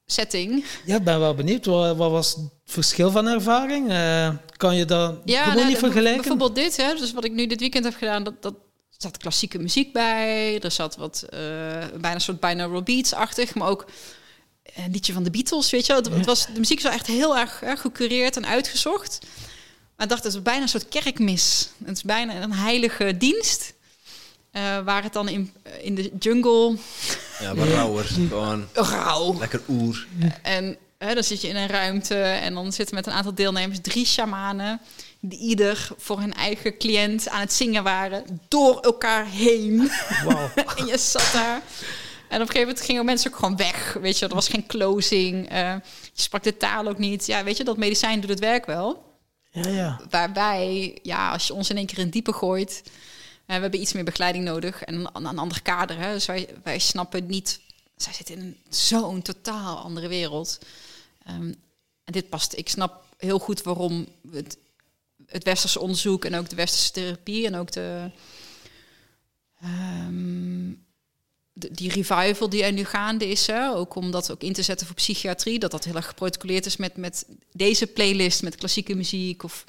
setting. 0.05 0.65
Ja, 0.85 0.95
ik 0.95 1.03
ben 1.03 1.19
wel 1.19 1.33
benieuwd. 1.33 1.65
Wat, 1.65 1.95
wat 1.95 2.11
was 2.11 2.35
het 2.35 2.49
verschil 2.65 3.11
van 3.11 3.27
ervaring? 3.27 3.91
Uh, 3.91 4.29
kan 4.57 4.75
je 4.75 4.85
dat 4.85 5.15
ja, 5.25 5.41
gewoon 5.41 5.55
nou, 5.55 5.67
niet 5.67 5.77
vergelijken? 5.77 6.21
Bijvoorbeeld 6.21 6.55
dit, 6.55 6.77
hè, 6.77 6.93
dus 6.93 7.13
wat 7.13 7.25
ik 7.25 7.31
nu 7.31 7.47
dit 7.47 7.59
weekend 7.59 7.83
heb 7.83 7.95
gedaan, 7.95 8.23
dat, 8.23 8.41
dat 8.41 8.53
zat 8.97 9.17
klassieke 9.17 9.59
muziek 9.59 9.93
bij. 9.93 10.59
Er 10.59 10.71
zat 10.71 10.95
wat, 10.95 11.25
uh, 11.33 11.39
bijna 11.91 12.13
een 12.13 12.21
soort 12.21 12.39
binaural 12.39 12.83
beats-achtig, 12.83 13.55
maar 13.55 13.67
ook 13.67 13.85
een 14.75 14.91
liedje 14.91 15.13
van 15.13 15.23
de 15.23 15.31
Beatles, 15.31 15.69
weet 15.69 15.85
je 15.85 15.93
Het, 15.93 16.09
het 16.09 16.25
was, 16.25 16.45
de 16.45 16.59
muziek 16.59 16.81
was 16.81 16.93
echt 16.93 17.07
heel 17.07 17.37
erg, 17.37 17.61
erg 17.61 17.81
gecureerd 17.81 18.35
en 18.35 18.45
uitgezocht. 18.45 19.19
Maar 19.97 20.05
ik 20.05 20.11
dacht, 20.11 20.23
het 20.23 20.33
is 20.33 20.41
bijna 20.41 20.61
een 20.61 20.67
soort 20.69 20.87
kerkmis. 20.89 21.69
Het 21.85 21.95
is 21.95 22.03
bijna 22.03 22.41
een 22.41 22.53
heilige 22.53 23.17
dienst. 23.17 23.73
Uh, 24.51 24.79
waar 24.79 25.03
het 25.03 25.13
dan 25.13 25.29
in, 25.29 25.53
in 25.81 25.95
de 25.95 26.11
jungle... 26.19 26.77
Ja, 27.39 27.55
wat 27.55 27.67
rauwer. 27.67 28.03
Gewoon 28.03 28.67
rauw. 28.73 29.37
Lekker 29.39 29.61
oer. 29.67 30.07
En 30.41 30.77
hè, 30.97 31.13
dan 31.13 31.23
zit 31.23 31.41
je 31.41 31.47
in 31.47 31.55
een 31.55 31.67
ruimte 31.67 32.21
en 32.21 32.53
dan 32.53 32.73
zitten 32.73 32.95
met 32.95 33.07
een 33.07 33.13
aantal 33.13 33.33
deelnemers 33.33 33.79
drie 33.81 34.05
shamanen... 34.05 34.79
die 35.19 35.39
ieder 35.39 35.89
voor 35.97 36.19
hun 36.19 36.33
eigen 36.33 36.77
cliënt 36.77 37.29
aan 37.29 37.39
het 37.39 37.53
zingen 37.53 37.83
waren... 37.83 38.41
door 38.47 38.79
elkaar 38.79 39.25
heen. 39.25 39.91
Wow. 40.23 40.49
en 40.77 40.85
je 40.85 40.97
zat 40.97 41.29
daar... 41.33 41.61
En 42.29 42.41
op 42.41 42.47
een 42.47 42.47
gegeven 42.47 42.67
moment 42.67 42.81
gingen 42.81 43.05
mensen 43.05 43.31
ook 43.31 43.37
gewoon 43.37 43.57
weg. 43.57 43.97
Weet 44.01 44.19
je, 44.19 44.27
er 44.27 44.35
was 44.35 44.47
geen 44.47 44.65
closing. 44.65 45.51
Uh, 45.53 45.73
je 46.13 46.21
sprak 46.21 46.43
de 46.43 46.57
taal 46.57 46.87
ook 46.87 46.97
niet. 46.97 47.25
Ja, 47.25 47.43
weet 47.43 47.57
je, 47.57 47.63
dat 47.63 47.77
medicijn 47.77 48.19
doet 48.19 48.29
het 48.29 48.39
werk 48.39 48.65
wel. 48.65 49.06
Ja, 49.51 49.67
ja. 49.67 49.99
Waarbij, 50.09 50.99
ja, 51.03 51.31
als 51.31 51.47
je 51.47 51.53
ons 51.53 51.69
in 51.69 51.77
één 51.77 51.85
keer 51.85 51.97
in 51.97 52.09
diepe 52.09 52.33
gooit, 52.33 52.81
uh, 52.85 52.91
we 53.45 53.53
hebben 53.53 53.81
iets 53.81 53.93
meer 53.93 54.03
begeleiding 54.03 54.43
nodig 54.43 54.83
en 54.83 54.95
een, 54.95 55.09
een 55.13 55.37
ander 55.37 55.61
kader. 55.61 55.97
Hè? 55.97 56.13
Dus 56.13 56.25
wij, 56.63 56.79
snappen 56.79 57.25
niet, 57.25 57.59
zij 57.95 58.13
zitten 58.13 58.37
in 58.37 58.57
zo'n 58.69 59.21
totaal 59.21 59.77
andere 59.77 60.07
wereld. 60.07 60.59
Um, 61.29 61.55
en 62.03 62.13
dit 62.13 62.29
past, 62.29 62.53
ik 62.53 62.69
snap 62.69 63.03
heel 63.17 63.39
goed 63.39 63.61
waarom 63.61 64.07
het, 64.31 64.57
het 65.25 65.43
westerse 65.43 65.79
onderzoek 65.79 66.25
en 66.25 66.35
ook 66.35 66.49
de 66.49 66.55
westerse 66.55 66.91
therapie 66.91 67.45
en 67.45 67.55
ook 67.55 67.71
de, 67.71 68.11
um, 69.63 70.85
die 71.71 71.91
revival 71.91 72.49
die 72.49 72.63
er 72.63 72.71
nu 72.71 72.85
gaande 72.85 73.27
is, 73.27 73.47
hè, 73.47 73.69
ook 73.69 73.95
om 73.95 74.11
dat 74.11 74.31
ook 74.31 74.41
in 74.41 74.53
te 74.53 74.61
zetten 74.61 74.87
voor 74.87 74.95
psychiatrie, 74.95 75.59
dat 75.59 75.71
dat 75.71 75.83
heel 75.83 75.95
erg 75.95 76.07
geprotocoleerd 76.07 76.65
is 76.65 76.77
met, 76.77 76.97
met 76.97 77.25
deze 77.53 77.87
playlist, 77.87 78.43
met 78.43 78.55
klassieke 78.55 78.95
muziek 78.95 79.43
of 79.43 79.63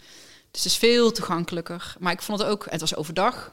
Dus 0.50 0.62
het 0.62 0.72
is 0.72 0.78
veel 0.78 1.12
toegankelijker. 1.12 1.96
Maar 1.98 2.12
ik 2.12 2.22
vond 2.22 2.38
het 2.38 2.48
ook, 2.48 2.66
het 2.70 2.80
was 2.80 2.96
overdag. 2.96 3.52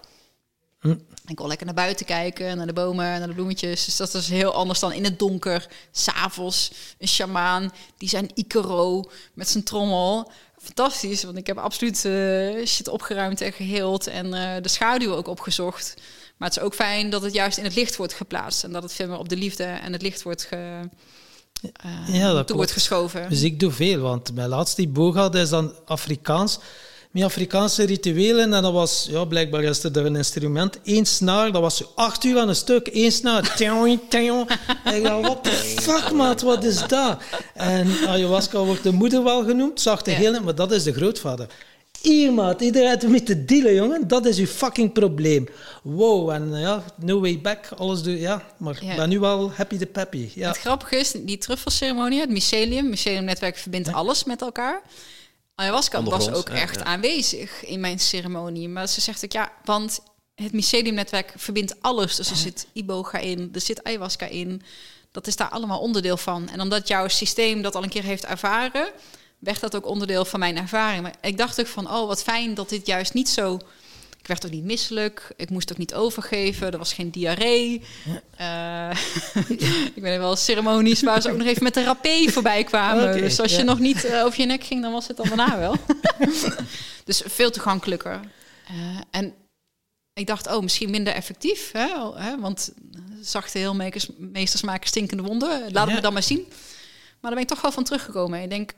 Hm. 0.80 0.96
Ik 1.28 1.36
kon 1.36 1.48
lekker 1.48 1.66
naar 1.66 1.76
buiten 1.76 2.06
kijken, 2.06 2.58
naar 2.58 2.68
de 2.68 2.74
bomen, 2.74 3.06
naar 3.06 3.28
de 3.28 3.34
bloemetjes. 3.34 3.86
Dus 3.86 3.96
dat 3.96 4.14
is 4.14 4.30
heel 4.30 4.54
anders 4.54 4.80
dan 4.80 4.94
in 4.94 5.04
het 5.04 5.20
donker. 5.20 5.68
S'avonds, 5.92 6.72
een 6.98 7.08
sjamaan, 7.08 7.72
die 7.98 8.10
zijn 8.10 8.32
Icaro 8.34 9.04
met 9.34 9.50
zijn 9.50 9.64
trommel. 9.64 10.32
Fantastisch, 10.66 11.24
want 11.24 11.38
ik 11.38 11.48
heb 11.48 11.58
absoluut 11.58 12.06
eh, 12.06 12.66
shit 12.66 12.88
opgeruimd 12.88 13.42
en 13.42 13.54
geheeld. 13.54 14.08
En 14.08 14.34
eh, 14.34 14.62
de 14.62 14.70
schaduw 14.70 15.14
ook 15.14 15.28
opgezocht. 15.28 15.94
Maar 16.38 16.48
het 16.48 16.58
is 16.58 16.64
ook 16.64 16.74
fijn 16.74 17.10
dat 17.10 17.22
het 17.22 17.34
juist 17.34 17.58
in 17.58 17.64
het 17.64 17.76
licht 17.76 17.96
wordt 17.96 18.14
geplaatst. 18.14 18.64
En 18.64 18.72
dat 18.72 18.84
het 18.84 18.94
veel 18.94 19.08
meer 19.08 19.18
op 19.18 19.30
de 19.30 19.36
liefde 19.36 19.64
en 19.64 19.94
het 19.94 20.02
licht 20.02 20.24
wordt, 20.24 20.44
ge, 20.44 20.90
eh, 21.62 22.16
Ja, 22.16 22.34
dat 22.34 22.48
toe 22.48 22.56
wordt 22.56 22.72
geschoven. 22.72 23.30
Dus 23.30 23.42
ik 23.42 23.60
doe 23.60 23.72
veel, 23.72 24.02
want 24.02 24.34
mijn 24.34 24.50
laatste 24.50 24.88
boog 24.88 25.16
had 25.16 25.36
is 25.36 25.50
dan 25.50 25.74
Afrikaans. 25.86 26.60
Met 27.16 27.24
Afrikaanse 27.24 27.84
rituelen. 27.84 28.54
En 28.54 28.62
dat 28.62 28.74
was, 28.74 29.08
ja, 29.10 29.26
blijkbaar 29.26 29.64
is 29.64 29.84
er 29.84 29.98
een 30.06 30.16
instrument. 30.16 30.80
één 30.84 31.06
snaar, 31.06 31.52
dat 31.52 31.62
was 31.62 31.84
acht 31.96 32.24
uur 32.24 32.40
aan 32.40 32.50
een 32.50 32.56
stuk. 32.56 32.88
één 32.88 33.12
snaar. 33.12 33.56
En 33.60 33.86
ik 34.96 35.04
dacht, 35.04 35.22
what 35.22 35.44
the 35.44 35.50
fuck, 35.82 36.12
maat, 36.12 36.42
wat 36.42 36.64
is 36.64 36.88
dat? 36.88 37.18
En 37.54 37.88
ayahuasca 38.08 38.60
wordt 38.60 38.84
de 38.84 38.92
moeder 38.92 39.24
wel 39.24 39.44
genoemd. 39.44 39.82
Zag 39.82 40.02
de 40.02 40.12
Ja. 40.12 40.18
hele, 40.18 40.40
maar 40.40 40.56
dat 40.56 40.72
is 40.72 40.84
de 40.84 40.94
grootvader. 40.94 41.48
Hier, 42.02 42.34
maat, 42.34 42.62
iedereen 42.62 42.90
heeft 42.90 43.04
ermee 43.04 43.24
te 43.24 43.46
dealen, 43.46 43.74
jongen. 43.74 44.08
Dat 44.08 44.26
is 44.26 44.38
uw 44.38 44.46
fucking 44.46 44.92
probleem. 44.94 45.48
Wow, 45.84 46.30
en 46.30 46.60
ja, 46.60 46.84
no 46.96 47.20
way 47.20 47.40
back. 47.42 47.70
Alles 47.78 48.02
doe, 48.04 48.20
ja. 48.20 48.44
Maar 48.58 48.78
Ja. 48.84 48.92
ik 48.92 48.98
ben 48.98 49.10
nu 49.10 49.20
wel 49.20 49.52
happy 49.52 49.78
de 49.78 49.86
peppy. 49.86 50.30
Ja. 50.34 50.48
Het 50.48 50.58
grappige 50.58 50.96
is, 50.96 51.12
die 51.20 51.38
truffelceremonie, 51.38 52.20
het 52.20 52.30
mycelium, 52.30 52.90
myceliumnetwerk 52.90 53.58
verbindt 53.58 53.94
alles 53.94 54.24
met 54.24 54.42
elkaar. 54.42 54.82
Ayahuasca 55.56 56.04
was 56.04 56.32
ook 56.32 56.48
ja, 56.48 56.54
echt 56.54 56.76
ja. 56.76 56.84
aanwezig 56.84 57.66
in 57.66 57.80
mijn 57.80 58.00
ceremonie. 58.00 58.70
Maar 58.70 58.88
ze 58.88 59.02
zegt 59.02 59.24
ook, 59.24 59.32
ja, 59.32 59.52
want 59.64 60.00
het 60.36 60.54
myceliumnetwerk 60.54 61.34
verbindt 61.36 61.82
alles. 61.82 62.16
Dus 62.16 62.30
er 62.30 62.36
zit 62.36 62.68
iboga 62.74 63.18
in, 63.18 63.50
er 63.54 63.62
zit 63.62 63.84
ayahuasca 63.84 64.26
in. 64.26 64.62
Dat 65.12 65.28
is 65.28 65.36
daar 65.36 65.50
allemaal 65.50 65.80
onderdeel 65.80 66.18
van. 66.18 66.50
En 66.50 66.62
omdat 66.62 66.88
jouw 66.88 67.08
systeem 67.08 67.62
dat 67.62 67.76
al 67.76 67.84
een 67.84 67.90
keer 67.90 68.04
heeft 68.04 68.26
ervaren, 68.26 68.92
werd 69.40 69.60
dat 69.60 69.76
ook 69.76 69.86
onderdeel 69.86 70.26
van 70.26 70.40
mijn 70.40 70.58
ervaring. 70.58 71.02
Maar 71.02 71.16
ik 71.22 71.38
dacht 71.38 71.60
ook 71.60 71.68
van, 71.68 71.92
oh, 71.92 72.08
wat 72.08 72.24
fijn 72.24 72.54
dat 72.54 72.70
dit 72.70 72.88
juist 72.88 73.14
niet 73.14 73.30
zo... 73.30 73.60
Ik 74.26 74.32
werd 74.32 74.46
ook 74.46 74.52
niet 74.52 74.64
misselijk. 74.64 75.34
Ik 75.36 75.50
moest 75.50 75.72
ook 75.72 75.78
niet 75.78 75.94
overgeven. 75.94 76.72
Er 76.72 76.78
was 76.78 76.94
geen 76.94 77.12
diarree. 77.12 77.82
Eh, 78.38 78.98
ik 79.96 80.02
ben 80.02 80.20
wel 80.20 80.36
ceremonies 80.36 81.02
waar 81.02 81.22
ze 81.22 81.32
ook 81.32 81.38
nog 81.38 81.48
even 81.48 81.64
met 81.64 81.74
de 81.74 81.84
rapé 81.84 82.32
voorbij 82.32 82.64
kwamen. 82.64 83.18
Dus 83.18 83.40
als 83.40 83.56
je 83.56 83.64
nog 83.64 83.80
niet 83.80 84.04
eh, 84.04 84.24
over 84.24 84.40
je 84.40 84.46
nek 84.46 84.64
ging, 84.64 84.82
dan 84.82 84.92
was 84.92 85.08
het 85.08 85.18
dan 85.18 85.28
daarna 85.28 85.58
wel. 85.58 85.76
dus 87.06 87.22
veel 87.26 87.52
toegankelijker. 87.52 88.20
Eh, 88.68 89.02
en 89.12 89.34
ik 90.14 90.28
dacht, 90.28 90.48
oh, 90.48 90.62
misschien 90.62 90.90
minder 90.90 91.14
effectief. 91.14 91.72
Hè? 91.72 91.88
Want 92.40 92.74
zachte 93.22 93.58
heelmeesters 93.58 94.10
meesters 94.18 94.62
maken 94.62 94.88
stinkende 94.88 95.24
wonden. 95.24 95.72
Laat 95.72 95.88
Ja. 95.88 95.94
me 95.94 96.02
dan 96.02 96.14
maar 96.14 96.24
zien. 96.24 96.46
Maar 96.50 97.32
daar 97.32 97.34
ben 97.34 97.42
ik 97.42 97.48
toch 97.48 97.62
wel 97.62 97.72
van 97.72 97.84
teruggekomen. 97.84 98.42
Ik 98.42 98.50
denk, 98.50 98.72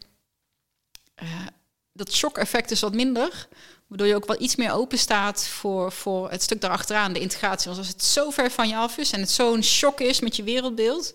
dat 1.93 2.13
shock-effect 2.13 2.71
is 2.71 2.81
wat 2.81 2.93
minder. 2.93 3.47
Waardoor 3.87 4.07
je 4.07 4.15
ook 4.15 4.27
wel 4.27 4.41
iets 4.41 4.55
meer 4.55 4.71
open 4.71 4.97
staat 4.97 5.47
voor, 5.47 5.91
voor 5.91 6.29
het 6.31 6.43
stuk 6.43 6.61
daarachteraan, 6.61 7.13
de 7.13 7.19
integratie. 7.19 7.65
Want 7.65 7.77
als 7.77 7.87
het 7.87 8.03
zo 8.03 8.29
ver 8.29 8.51
van 8.51 8.67
je 8.67 8.75
af 8.75 8.97
is 8.97 9.11
en 9.11 9.19
het 9.19 9.31
zo'n 9.31 9.63
shock 9.63 9.99
is 9.99 10.19
met 10.19 10.35
je 10.35 10.43
wereldbeeld, 10.43 11.13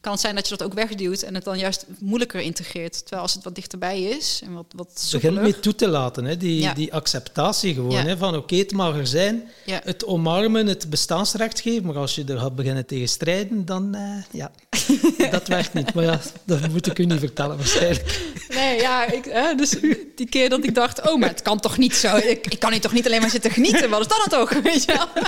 kan 0.00 0.12
het 0.12 0.20
zijn 0.20 0.34
dat 0.34 0.48
je 0.48 0.56
dat 0.56 0.66
ook 0.66 0.74
wegduwt 0.74 1.22
en 1.22 1.34
het 1.34 1.44
dan 1.44 1.58
juist 1.58 1.86
moeilijker 1.98 2.40
integreert. 2.40 2.98
Terwijl 2.98 3.22
als 3.22 3.34
het 3.34 3.44
wat 3.44 3.54
dichterbij 3.54 4.02
is 4.02 4.40
en 4.44 4.52
wat, 4.52 4.64
wat 4.76 5.08
begint 5.12 5.40
mee 5.40 5.60
toe 5.60 5.74
te 5.74 5.88
laten, 5.88 6.24
hè? 6.24 6.36
Die, 6.36 6.60
Ja. 6.60 6.74
die 6.74 6.92
acceptatie 6.92 7.74
gewoon. 7.74 7.90
Ja. 7.90 8.02
Hè? 8.04 8.16
Van 8.16 8.36
oké, 8.36 8.56
het 8.56 8.72
mag 8.72 8.96
er 8.96 9.06
zijn. 9.06 9.48
Ja. 9.64 9.80
Het 9.84 10.04
omarmen, 10.04 10.66
het 10.66 10.90
bestaansrecht 10.90 11.60
geven. 11.60 11.86
Maar 11.86 11.96
als 11.96 12.14
je 12.14 12.24
er 12.24 12.38
gaat 12.38 12.54
beginnen 12.54 12.86
tegen 12.86 13.08
strijden, 13.08 13.64
dan 13.64 13.94
eh, 13.94 14.22
ja, 14.30 14.50
dat 15.30 15.48
werkt 15.48 15.74
niet. 15.74 15.94
Maar 15.94 16.04
ja, 16.04 16.20
dat 16.44 16.68
moet 16.68 16.86
ik 16.86 16.98
u 16.98 17.04
niet 17.04 17.18
vertellen 17.18 17.56
waarschijnlijk. 17.56 18.20
Nee, 18.48 18.80
ja, 18.80 19.06
ik, 19.06 19.24
hè, 19.24 19.54
dus 19.54 19.70
die 20.16 20.28
keer 20.28 20.48
dat 20.48 20.64
ik 20.64 20.74
dacht, 20.74 21.08
oh, 21.10 21.18
maar 21.18 21.28
het 21.28 21.42
kan 21.42 21.60
toch 21.60 21.78
niet 21.78 21.94
zo. 21.94 22.16
Ik, 22.16 22.46
ik 22.46 22.58
kan 22.58 22.70
hier 22.72 22.80
toch 22.80 22.92
niet 22.92 23.06
alleen 23.06 23.20
maar 23.20 23.30
zitten 23.30 23.50
genieten. 23.50 23.90
Wat 23.90 24.00
is 24.00 24.06
dat 24.08 24.26
dan 24.30 24.38
toch? 24.38 24.52
Weet 24.62 24.84
je 24.84 24.92
wel? 24.92 25.24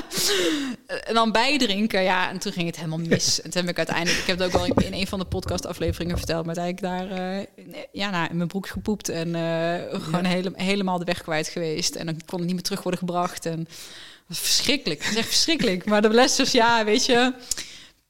En 1.04 1.14
dan 1.14 1.32
bijdrinken, 1.32 2.02
ja, 2.02 2.30
en 2.30 2.38
toen 2.38 2.52
ging 2.52 2.66
het 2.66 2.76
helemaal 2.76 2.98
mis. 2.98 3.40
En 3.42 3.50
toen 3.50 3.60
heb 3.60 3.70
ik 3.70 3.76
uiteindelijk, 3.76 4.18
ik 4.18 4.26
heb 4.26 4.38
het 4.38 4.46
ook 4.46 4.52
wel 4.52 4.61
in 4.66 4.92
een 4.92 5.06
van 5.06 5.18
de 5.18 5.24
podcastafleveringen 5.24 6.16
verteld, 6.16 6.46
maar 6.46 6.56
uiteindelijk 6.56 7.10
daar 7.10 7.38
eh, 7.38 7.46
ja, 7.92 8.10
nou, 8.10 8.30
in 8.30 8.36
mijn 8.36 8.48
broek 8.48 8.68
gepoept 8.68 9.08
en 9.08 9.34
eh, 9.34 10.00
gewoon 10.02 10.24
hele, 10.24 10.52
helemaal 10.54 10.98
de 10.98 11.04
weg 11.04 11.22
kwijt 11.22 11.48
geweest. 11.48 11.94
En 11.94 12.06
dan 12.06 12.20
kon 12.26 12.38
het 12.38 12.46
niet 12.46 12.54
meer 12.54 12.64
terug 12.64 12.82
worden 12.82 13.00
gebracht. 13.00 13.46
En 13.46 13.64
dat 13.64 13.68
was 14.26 14.38
verschrikkelijk. 14.38 15.00
Dat 15.00 15.10
is 15.10 15.16
echt 15.16 15.26
verschrikkelijk. 15.26 15.84
Maar 15.84 16.02
de 16.02 16.08
les 16.08 16.38
is, 16.38 16.52
ja, 16.52 16.84
weet 16.84 17.06
je, 17.06 17.34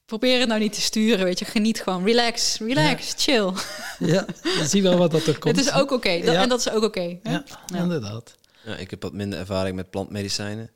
probeer 0.06 0.38
het 0.38 0.48
nou 0.48 0.60
niet 0.60 0.72
te 0.72 0.80
sturen, 0.80 1.24
weet 1.24 1.38
je. 1.38 1.44
Geniet 1.44 1.80
gewoon, 1.80 2.04
relax, 2.04 2.58
relax, 2.58 3.14
chill. 3.16 3.52
Ja, 3.98 4.26
dan 4.56 4.66
zie 4.66 4.82
wel 4.82 4.96
wat 4.96 5.10
dat 5.10 5.26
er 5.26 5.38
komt. 5.38 5.56
Het 5.56 5.66
is 5.66 5.72
ook 5.72 5.90
oké. 5.90 6.10
Ja. 6.10 6.32
En 6.32 6.48
dat 6.48 6.58
is 6.58 6.70
ook 6.70 6.82
oké. 6.82 7.18
Ja. 7.22 7.44
inderdaad. 7.74 8.34
Ja, 8.64 8.76
ik 8.76 8.90
heb 8.90 9.02
wat 9.02 9.12
minder 9.12 9.38
ervaring 9.38 9.76
met 9.76 9.90
plantmedicijnen. 9.90 10.70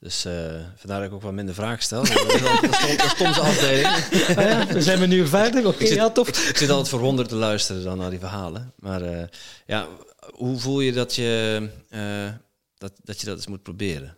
Dus 0.00 0.24
eh, 0.24 0.32
vandaar 0.76 0.98
dat 0.98 1.08
ik 1.08 1.14
ook 1.14 1.22
wat 1.22 1.32
minder 1.32 1.54
vragen 1.54 1.82
stel. 1.82 2.04
Dat 3.18 3.20
is 3.20 3.38
afdeling. 3.38 3.86
Ah 3.86 4.44
ja, 4.44 4.66
we 4.66 4.82
zijn 4.82 4.98
we 4.98 5.06
nu 5.06 5.26
verder. 5.26 5.66
Oké, 5.66 5.82
Ik 5.82 5.86
zit, 5.86 5.96
ja, 5.96 6.10
tof. 6.10 6.28
Ik, 6.28 6.56
zit 6.56 6.70
altijd 6.70 6.88
verwonderd 6.88 7.28
te 7.28 7.34
luisteren 7.34 7.82
dan 7.82 7.98
naar 7.98 8.10
die 8.10 8.18
verhalen. 8.18 8.72
Maar 8.76 9.02
eh, 9.02 9.24
ja, 9.66 9.88
hoe 10.32 10.58
voel 10.58 10.80
je 10.80 10.92
dat 10.92 11.14
je, 11.14 11.68
eh, 11.88 12.28
dat, 12.78 12.92
dat 13.02 13.20
je 13.20 13.26
dat 13.26 13.36
eens 13.36 13.46
moet 13.46 13.62
proberen? 13.62 14.16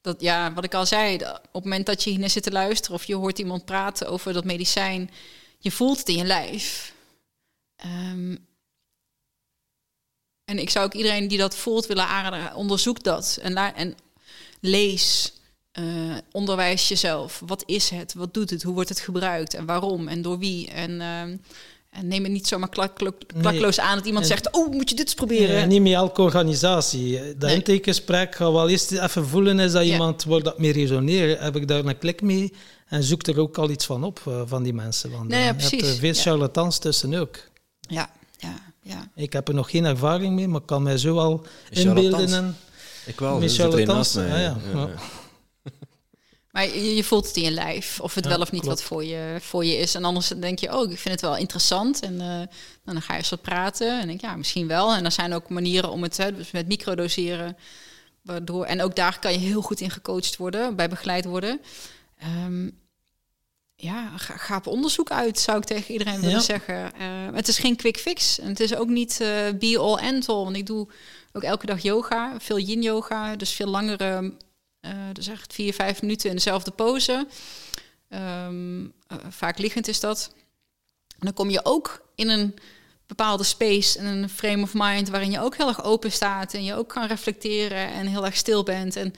Dat, 0.00 0.20
ja, 0.20 0.52
wat 0.52 0.64
ik 0.64 0.74
al 0.74 0.86
zei, 0.86 1.14
op 1.14 1.52
het 1.52 1.64
moment 1.64 1.86
dat 1.86 2.04
je 2.04 2.10
hier 2.10 2.18
naar 2.18 2.30
zit 2.30 2.42
te 2.42 2.52
luisteren 2.52 2.96
of 2.96 3.04
je 3.04 3.14
hoort 3.14 3.38
iemand 3.38 3.64
praten 3.64 4.08
over 4.08 4.32
dat 4.32 4.44
medicijn, 4.44 5.10
je 5.58 5.70
voelt 5.70 5.98
het 5.98 6.08
in 6.08 6.16
je 6.16 6.24
lijf. 6.24 6.92
Ehm, 7.76 8.36
en 10.44 10.58
ik 10.58 10.70
zou 10.70 10.86
ook 10.86 10.94
iedereen 10.94 11.28
die 11.28 11.38
dat 11.38 11.56
voelt 11.56 11.86
willen 11.86 12.06
aanraden, 12.06 12.56
onderzoek 12.56 13.02
dat 13.02 13.38
en, 13.42 13.56
en 13.56 13.96
lees, 14.60 15.32
eh, 15.72 15.84
onderwijs 16.32 16.88
jezelf. 16.88 17.42
Wat 17.46 17.62
is 17.66 17.88
het? 17.90 18.14
Wat 18.14 18.34
doet 18.34 18.50
het? 18.50 18.62
Hoe 18.62 18.74
wordt 18.74 18.88
het 18.88 19.00
gebruikt? 19.00 19.54
En 19.54 19.66
waarom? 19.66 20.08
En 20.08 20.22
door 20.22 20.38
wie? 20.38 20.68
En, 20.68 21.00
ehm, 21.00 21.36
en 21.90 22.08
neem 22.08 22.22
het 22.22 22.32
niet 22.32 22.46
zomaar 22.46 22.68
klak, 22.68 22.94
klak- 22.96 23.22
klakloos 23.40 23.80
aan 23.80 23.96
dat 23.96 24.06
iemand 24.06 24.24
En- 24.24 24.30
zegt, 24.30 24.52
oh, 24.52 24.72
moet 24.72 24.88
je 24.90 24.94
dit 24.96 25.04
eens 25.04 25.14
proberen? 25.14 25.56
Ja, 25.58 25.64
niet 25.64 25.82
met 25.82 25.92
elke 25.92 26.22
organisatie. 26.22 27.18
Dat 27.36 27.48
Nee. 27.48 27.54
intakegesprek 27.54 28.34
gaat 28.34 28.52
wel 28.52 28.68
eerst 28.68 28.92
even 28.92 29.26
voelen 29.26 29.60
is 29.60 29.72
dat 29.72 29.86
Ja. 29.86 29.92
iemand 29.92 30.24
waar 30.24 30.42
dat 30.42 30.58
mee 30.58 30.72
resoneert. 30.72 31.40
Heb 31.40 31.56
ik 31.56 31.68
daar 31.68 31.84
een 31.84 31.98
klik 31.98 32.22
mee 32.22 32.52
en 32.88 33.02
zoek 33.02 33.26
er 33.26 33.40
ook 33.40 33.58
al 33.58 33.70
iets 33.70 33.86
van 33.86 34.04
op 34.04 34.20
eh, 34.26 34.42
van 34.46 34.62
die 34.62 34.72
mensen. 34.74 35.10
Want 35.10 35.28
Nee, 35.28 35.38
eh, 35.40 35.46
ja, 35.46 35.54
je 35.56 35.76
hebt 35.76 35.82
er 35.86 35.94
veel 35.96 36.14
Ja. 36.14 36.20
charlatans 36.20 36.78
tussen 36.78 37.14
ook. 37.14 37.36
Ja, 37.80 38.10
ja, 38.38 38.54
ja. 38.82 39.10
Ik 39.14 39.32
heb 39.32 39.48
er 39.48 39.54
nog 39.54 39.70
geen 39.70 39.84
ervaring 39.84 40.34
mee, 40.34 40.48
maar 40.48 40.60
ik 40.60 40.66
kan 40.66 40.82
mij 40.82 40.98
zo 40.98 41.18
al 41.18 41.46
Charlatans? 41.70 42.04
inbeelden. 42.10 42.56
Ik 43.08 43.18
wel, 43.18 43.38
Met 43.38 43.48
dus. 43.48 44.16
Ah, 44.16 44.28
ja. 44.28 44.38
Ja, 44.38 44.56
Ja. 44.72 44.88
Maar 46.50 46.64
je, 46.66 46.94
je 46.94 47.04
voelt 47.04 47.26
het 47.26 47.36
in 47.36 47.42
je 47.42 47.50
lijf, 47.50 48.00
of 48.00 48.14
het 48.14 48.24
Ja, 48.24 48.30
wel 48.30 48.40
of 48.40 48.52
niet 48.52 48.62
klopt. 48.62 48.78
wat 48.78 48.86
voor 48.88 49.04
je, 49.04 49.36
voor 49.40 49.64
je 49.64 49.76
is. 49.76 49.94
En 49.94 50.04
anders 50.04 50.28
denk 50.28 50.58
je, 50.58 50.76
oh, 50.76 50.90
ik 50.90 50.98
vind 50.98 51.14
het 51.14 51.20
wel 51.20 51.36
interessant. 51.36 52.00
En 52.00 52.20
eh, 52.20 52.40
dan 52.84 53.02
ga 53.02 53.12
je 53.12 53.18
eens 53.18 53.28
wat 53.28 53.42
praten. 53.42 54.00
En 54.00 54.06
denk 54.06 54.20
ja, 54.20 54.36
misschien 54.36 54.66
wel. 54.66 54.94
En 54.94 55.04
er 55.04 55.12
zijn 55.12 55.32
ook 55.34 55.48
manieren 55.48 55.90
om 55.90 56.02
het, 56.02 56.16
hè, 56.16 56.34
dus 56.36 56.50
met 56.50 56.66
microdoseren. 56.68 57.56
Waardoor, 58.22 58.64
en 58.64 58.82
ook 58.82 58.96
daar 58.96 59.18
kan 59.18 59.32
je 59.32 59.38
heel 59.38 59.62
goed 59.62 59.80
in 59.80 59.90
gecoacht 59.90 60.36
worden, 60.36 60.76
bij 60.76 60.88
begeleid 60.88 61.24
worden. 61.24 61.60
Ehm, 62.18 62.68
ja, 63.80 64.16
ga, 64.16 64.36
ga 64.36 64.56
op 64.56 64.66
onderzoek 64.66 65.10
uit, 65.10 65.38
zou 65.38 65.58
ik 65.58 65.64
tegen 65.64 65.92
iedereen 65.92 66.20
willen 66.20 66.30
Ja. 66.36 66.40
zeggen. 66.40 66.94
Eh, 66.94 67.06
het 67.32 67.48
is 67.48 67.58
geen 67.58 67.76
quick 67.76 67.96
fix. 67.96 68.38
En 68.38 68.48
het 68.48 68.60
is 68.60 68.74
ook 68.74 68.88
niet 68.88 69.20
eh, 69.20 69.28
be 69.58 69.78
all 69.78 69.96
end 69.96 70.28
all. 70.28 70.44
Want 70.44 70.56
ik 70.56 70.66
doe 70.66 70.88
ook 71.32 71.42
elke 71.42 71.66
dag 71.66 71.82
yoga, 71.82 72.34
veel 72.40 72.58
yin 72.58 72.82
yoga. 72.82 73.36
Dus 73.36 73.50
veel 73.52 73.66
langere, 73.66 74.32
eh, 74.80 74.92
dus 75.12 75.26
echt 75.26 75.54
vier, 75.54 75.74
vijf 75.74 76.00
minuten 76.02 76.28
in 76.28 76.34
dezelfde 76.36 76.70
pose. 76.70 77.26
Ehm, 78.08 78.84
eh, 79.06 79.16
vaak 79.28 79.58
liggend 79.58 79.88
is 79.88 80.00
dat. 80.00 80.30
En 81.08 81.18
dan 81.26 81.32
kom 81.32 81.50
je 81.50 81.64
ook 81.64 82.06
in 82.14 82.28
een 82.28 82.54
bepaalde 83.06 83.44
space 83.44 83.98
en 83.98 84.04
een 84.06 84.28
frame 84.28 84.62
of 84.62 84.70
mind 84.74 85.08
waarin 85.08 85.30
je 85.30 85.40
ook 85.40 85.56
heel 85.56 85.68
erg 85.68 85.82
open 85.84 86.12
staat 86.12 86.54
en 86.54 86.64
je 86.64 86.74
ook 86.74 86.88
kan 86.88 87.06
reflecteren 87.06 87.88
en 87.92 88.06
heel 88.06 88.24
erg 88.24 88.36
stil 88.36 88.62
bent. 88.62 88.96
En 88.96 89.14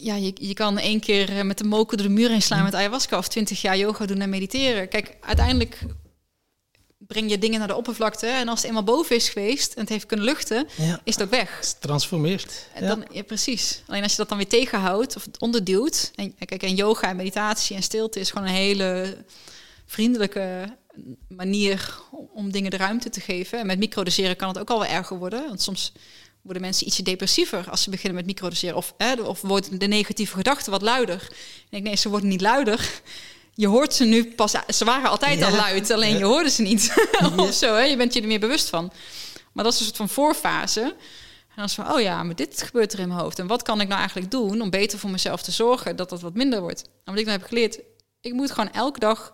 ja, 0.00 0.14
je, 0.14 0.32
je 0.34 0.54
kan 0.54 0.78
één 0.78 1.00
keer 1.00 1.38
eh, 1.38 1.44
met 1.44 1.58
de 1.58 1.64
moken 1.64 1.96
door 1.96 2.06
de 2.06 2.12
muur 2.12 2.28
heen 2.28 2.42
slaan 2.42 2.62
met 2.62 2.74
ayahuasca 2.74 3.18
of 3.18 3.28
twintig 3.28 3.60
jaar 3.60 3.76
yoga 3.76 4.06
doen 4.06 4.20
en 4.20 4.30
mediteren. 4.30 4.88
Kijk, 4.88 5.16
uiteindelijk 5.20 5.86
breng 6.98 7.30
je 7.30 7.38
dingen 7.38 7.58
naar 7.58 7.68
de 7.68 7.76
oppervlakte 7.76 8.26
en 8.26 8.48
als 8.48 8.58
het 8.58 8.68
eenmaal 8.68 8.84
boven 8.84 9.16
is 9.16 9.28
geweest 9.28 9.74
en 9.74 9.80
het 9.80 9.88
heeft 9.88 10.06
kunnen 10.06 10.26
luchten, 10.26 10.68
ja, 10.76 11.00
is 11.04 11.14
het 11.14 11.22
ook 11.22 11.30
weg. 11.30 11.58
het 11.58 11.76
transformeert. 11.80 12.66
En 12.74 12.86
dan, 12.86 13.04
ja, 13.12 13.22
precies. 13.22 13.82
Alleen 13.86 14.02
als 14.02 14.10
je 14.10 14.18
dat 14.18 14.28
dan 14.28 14.38
weer 14.38 14.48
tegenhoudt 14.48 15.16
of 15.16 15.26
onderduwt. 15.38 16.10
En, 16.14 16.34
kijk, 16.38 16.62
en 16.62 16.74
yoga 16.74 17.08
en 17.08 17.16
meditatie 17.16 17.76
en 17.76 17.82
stilte 17.82 18.20
is 18.20 18.30
gewoon 18.30 18.48
een 18.48 18.54
hele 18.54 19.16
vriendelijke 19.86 20.76
manier 21.28 22.00
om, 22.10 22.28
om 22.34 22.52
dingen 22.52 22.70
de 22.70 22.76
ruimte 22.76 23.10
te 23.10 23.20
geven. 23.20 23.58
En 23.58 23.66
met 23.66 23.78
microdoseren 23.78 24.36
kan 24.36 24.48
het 24.48 24.58
ook 24.58 24.70
al 24.70 24.78
wel 24.78 24.88
erger 24.88 25.18
worden. 25.18 25.46
Want 25.46 25.62
soms 25.62 25.92
worden 26.48 26.66
mensen 26.66 26.86
ietsje 26.86 27.02
depressiever 27.02 27.70
als 27.70 27.82
ze 27.82 27.90
beginnen 27.90 28.14
met 28.14 28.26
microdoseren. 28.26 28.76
Of, 28.76 28.94
hè, 28.96 29.12
of 29.12 29.40
wordt 29.40 29.80
de 29.80 29.86
negatieve 29.86 30.36
gedachte 30.36 30.70
wat 30.70 30.82
luider. 30.82 31.28
En 31.70 31.78
ik 31.78 31.82
nee, 31.82 31.96
ze 31.96 32.08
worden 32.08 32.28
niet 32.28 32.40
luider. 32.40 33.00
Je 33.54 33.66
hoort 33.66 33.94
ze 33.94 34.04
nu 34.04 34.34
pas, 34.34 34.54
ze 34.68 34.84
waren 34.84 35.10
altijd 35.10 35.42
al 35.42 35.50
luid, 35.50 35.90
alleen 35.90 36.18
je 36.18 36.24
hoorde 36.24 36.50
ze 36.50 36.62
niet. 36.62 37.08
of 37.36 37.52
zo, 37.54 37.74
hè? 37.74 37.82
je 37.82 37.96
bent 37.96 38.14
je 38.14 38.20
er 38.20 38.26
meer 38.26 38.40
bewust 38.40 38.68
van. 38.68 38.92
Maar 39.52 39.64
dat 39.64 39.72
is 39.72 39.78
een 39.78 39.84
soort 39.84 39.96
van 39.96 40.08
voorfase. 40.08 40.80
En 40.80 41.54
dan 41.56 41.64
is 41.64 41.74
van, 41.74 41.92
oh 41.92 42.00
ja, 42.00 42.22
maar 42.22 42.34
dit 42.34 42.62
gebeurt 42.62 42.92
er 42.92 42.98
in 42.98 43.08
mijn 43.08 43.20
hoofd. 43.20 43.38
En 43.38 43.46
wat 43.46 43.62
kan 43.62 43.80
ik 43.80 43.88
nou 43.88 43.98
eigenlijk 44.00 44.30
doen 44.30 44.60
om 44.60 44.70
beter 44.70 44.98
voor 44.98 45.10
mezelf 45.10 45.42
te 45.42 45.50
zorgen 45.50 45.96
dat 45.96 46.08
dat 46.08 46.20
wat 46.20 46.34
minder 46.34 46.60
wordt? 46.60 46.82
En 46.82 47.12
wat 47.12 47.18
ik 47.18 47.24
dan 47.24 47.34
heb 47.34 47.48
geleerd, 47.48 47.78
ik 48.20 48.32
moet 48.32 48.50
gewoon 48.50 48.72
elke 48.72 48.98
dag, 48.98 49.32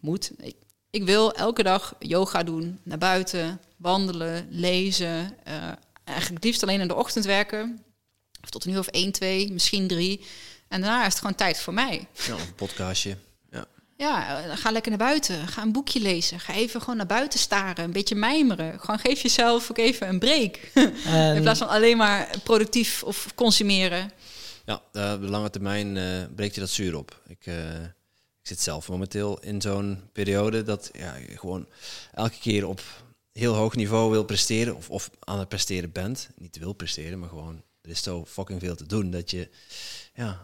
moet, 0.00 0.30
ik, 0.38 0.56
ik 0.90 1.04
wil 1.04 1.32
elke 1.32 1.62
dag 1.62 1.94
yoga 1.98 2.42
doen, 2.42 2.80
naar 2.82 2.98
buiten, 2.98 3.60
wandelen, 3.76 4.46
lezen. 4.50 5.36
eh, 5.44 5.54
eigenlijk 6.10 6.34
het 6.34 6.44
liefst 6.44 6.62
alleen 6.62 6.80
in 6.80 6.88
de 6.88 6.94
ochtend 6.94 7.24
werken. 7.24 7.84
Of 8.42 8.50
tot 8.50 8.64
een 8.64 8.72
uur 8.72 8.78
of 8.78 8.86
één, 8.86 9.12
twee, 9.12 9.52
misschien 9.52 9.88
drie. 9.88 10.24
En 10.68 10.80
daarna 10.80 11.00
is 11.00 11.12
het 11.12 11.18
gewoon 11.18 11.34
tijd 11.34 11.60
voor 11.60 11.74
mij. 11.74 12.06
Ja, 12.26 12.32
een 12.32 12.54
podcastje. 12.54 13.16
Ja. 13.50 13.66
Ja, 13.96 14.42
eh, 14.44 14.56
ga 14.56 14.70
lekker 14.70 14.90
naar 14.90 15.08
buiten. 15.08 15.48
Ga 15.48 15.62
een 15.62 15.72
boekje 15.72 16.00
lezen. 16.00 16.40
Ga 16.40 16.52
even 16.52 16.80
gewoon 16.80 16.96
naar 16.96 17.06
buiten 17.06 17.38
staren. 17.38 17.84
Een 17.84 17.92
beetje 17.92 18.14
mijmeren. 18.14 18.80
Gewoon 18.80 18.98
geef 18.98 19.22
jezelf 19.22 19.70
ook 19.70 19.78
even 19.78 20.08
een 20.08 20.18
break. 20.18 20.56
In 20.74 20.92
En, 21.04 21.42
plaats 21.42 21.58
van 21.58 21.68
alleen 21.68 21.96
maar 21.96 22.28
productief 22.42 23.02
of 23.02 23.26
consumeren. 23.34 24.12
Ja, 24.64 24.82
eh, 24.92 25.12
op 25.12 25.20
de 25.20 25.28
lange 25.28 25.50
termijn 25.50 25.96
eh, 25.96 26.04
breekt 26.34 26.54
je 26.54 26.60
dat 26.60 26.70
zuur 26.70 26.96
op. 26.96 27.20
Ik, 27.26 27.46
eh, 27.46 27.82
ik 28.40 28.46
zit 28.46 28.60
zelf 28.60 28.88
momenteel 28.88 29.40
in 29.40 29.60
zo'n 29.60 30.08
periode 30.12 30.62
dat 30.62 30.90
ja, 30.92 31.14
je 31.14 31.38
gewoon 31.38 31.66
elke 32.14 32.38
keer 32.38 32.66
op 32.66 32.82
heel 33.32 33.54
hoog 33.54 33.76
niveau 33.76 34.10
wil 34.10 34.24
presteren 34.24 34.76
of, 34.76 34.90
of 34.90 35.10
aan 35.18 35.38
het 35.38 35.48
presteren 35.48 35.92
bent. 35.92 36.30
Niet 36.36 36.58
wil 36.58 36.72
presteren, 36.72 37.18
maar 37.18 37.28
gewoon 37.28 37.62
er 37.80 37.90
is 37.90 38.02
zo 38.02 38.24
fucking 38.24 38.60
veel 38.60 38.76
te 38.76 38.86
doen 38.86 39.10
dat 39.10 39.30
je 39.30 39.48
ja, 40.14 40.40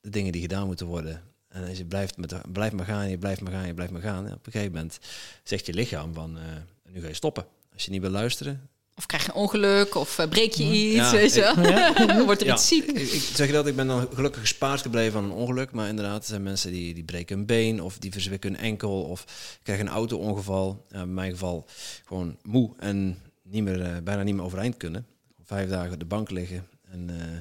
de 0.00 0.10
dingen 0.10 0.32
die 0.32 0.40
gedaan 0.40 0.66
moeten 0.66 0.86
worden. 0.86 1.22
En 1.48 1.68
als 1.68 1.78
je 1.78 1.84
blijft, 1.84 2.16
met, 2.16 2.52
blijft 2.52 2.74
maar 2.74 2.86
gaan, 2.86 3.10
je 3.10 3.18
blijft 3.18 3.40
maar 3.40 3.52
gaan, 3.52 3.66
je 3.66 3.74
blijft 3.74 3.92
maar 3.92 4.02
gaan. 4.02 4.24
op 4.24 4.46
een 4.46 4.52
gegeven 4.52 4.72
moment 4.72 4.98
zegt 5.42 5.66
je 5.66 5.74
lichaam 5.74 6.14
van 6.14 6.38
eh, 6.38 6.44
nu 6.92 7.00
ga 7.00 7.08
je 7.08 7.14
stoppen. 7.14 7.46
Als 7.72 7.84
je 7.84 7.90
niet 7.90 8.00
wil 8.00 8.10
luisteren, 8.10 8.70
Of 8.94 9.06
krijg 9.06 9.22
je 9.24 9.28
een 9.28 9.34
ongeluk, 9.36 9.94
of 9.94 10.18
eh, 10.18 10.28
breek 10.28 10.52
je 10.52 10.64
iets, 10.64 10.94
Ja, 10.94 11.10
weet 11.10 11.34
je 11.34 11.40
wel. 11.40 12.24
Wordt 12.24 12.40
er 12.40 12.46
Ja, 12.46 12.54
iets 12.54 12.68
ziek. 12.68 12.84
Ik, 12.86 12.96
ik 12.96 13.20
zeg 13.34 13.46
je 13.46 13.52
dat, 13.52 13.66
ik 13.66 13.76
ben 13.76 13.86
dan 13.86 14.08
gelukkig 14.14 14.40
gespaard 14.40 14.80
gebleven 14.80 15.12
van 15.12 15.24
een 15.24 15.30
ongeluk. 15.30 15.70
Maar 15.72 15.88
inderdaad, 15.88 16.22
er 16.22 16.28
zijn 16.28 16.42
mensen 16.42 16.72
die, 16.72 16.94
die 16.94 17.04
breken 17.04 17.38
een 17.38 17.46
been 17.46 17.82
of 17.82 17.98
die 17.98 18.12
verzwikken 18.12 18.50
een 18.50 18.60
enkel 18.60 19.02
of 19.02 19.24
krijgen 19.62 19.86
een 19.86 19.92
auto-ongeval. 19.92 20.86
In 20.90 21.14
mijn 21.14 21.30
geval 21.30 21.66
gewoon 22.04 22.36
moe 22.42 22.74
en 22.78 23.22
niet 23.42 23.62
meer, 23.62 23.80
eh, 23.82 23.96
bijna 24.02 24.22
niet 24.22 24.34
meer 24.34 24.44
overeind 24.44 24.76
kunnen. 24.76 25.06
Vijf 25.44 25.68
dagen 25.68 25.92
op 25.92 25.98
de 25.98 26.04
bank 26.04 26.30
liggen 26.30 26.68
en 26.90 27.10
eh, 27.10 27.38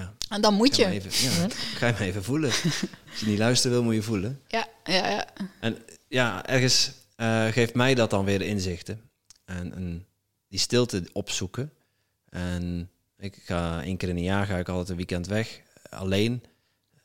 ja, 0.00 0.14
En 0.28 0.40
dan 0.40 0.54
moet 0.54 0.74
ga 0.74 0.88
je, 0.88 0.94
je. 0.94 1.00
maar 1.00 1.10
even, 1.10 1.30
ja, 1.40 1.48
ga 1.76 1.86
je 1.86 2.04
even 2.04 2.24
voelen. 2.24 2.50
Als 3.10 3.20
je 3.20 3.26
niet 3.26 3.38
luisteren 3.38 3.76
wil, 3.76 3.84
moet 3.84 3.94
je 3.94 4.02
voelen. 4.02 4.40
Ja, 4.46 4.66
ja, 4.84 5.08
ja. 5.08 5.26
En 5.60 5.78
ja, 6.08 6.46
ergens 6.46 6.92
geeft 7.50 7.74
mij 7.74 7.94
dat 7.94 8.10
dan 8.10 8.24
weer 8.24 8.38
de 8.38 8.46
inzichten. 8.46 9.00
En, 9.44 9.74
en 9.74 10.06
die 10.48 10.58
stilte 10.58 11.08
opzoeken. 11.12 11.72
En 12.28 12.90
ik 13.16 13.36
ga 13.44 13.82
één 13.82 13.96
keer 13.96 14.08
in 14.08 14.16
een 14.16 14.22
jaar 14.22 14.46
ga 14.46 14.58
ik 14.58 14.68
altijd 14.68 14.88
een 14.88 14.96
weekend 14.96 15.26
weg. 15.26 15.60
Alleen, 15.90 16.42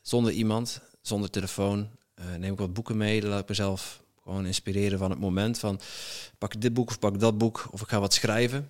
zonder 0.00 0.32
iemand, 0.32 0.80
zonder 1.00 1.30
telefoon. 1.30 1.90
Eh, 2.14 2.34
neem 2.34 2.52
ik 2.52 2.58
wat 2.58 2.72
boeken 2.72 2.96
mee. 2.96 3.20
Dan 3.20 3.30
laat 3.30 3.42
ik 3.42 3.48
mezelf 3.48 4.02
gewoon 4.22 4.46
inspireren 4.46 4.98
van 4.98 5.10
het 5.10 5.18
moment. 5.18 5.58
Van 5.58 5.80
pak 6.38 6.60
dit 6.60 6.74
boek 6.74 6.88
of 6.88 6.98
pak 6.98 7.20
dat 7.20 7.38
boek. 7.38 7.68
Of 7.70 7.80
ik 7.80 7.88
ga 7.88 8.00
wat 8.00 8.14
schrijven. 8.14 8.68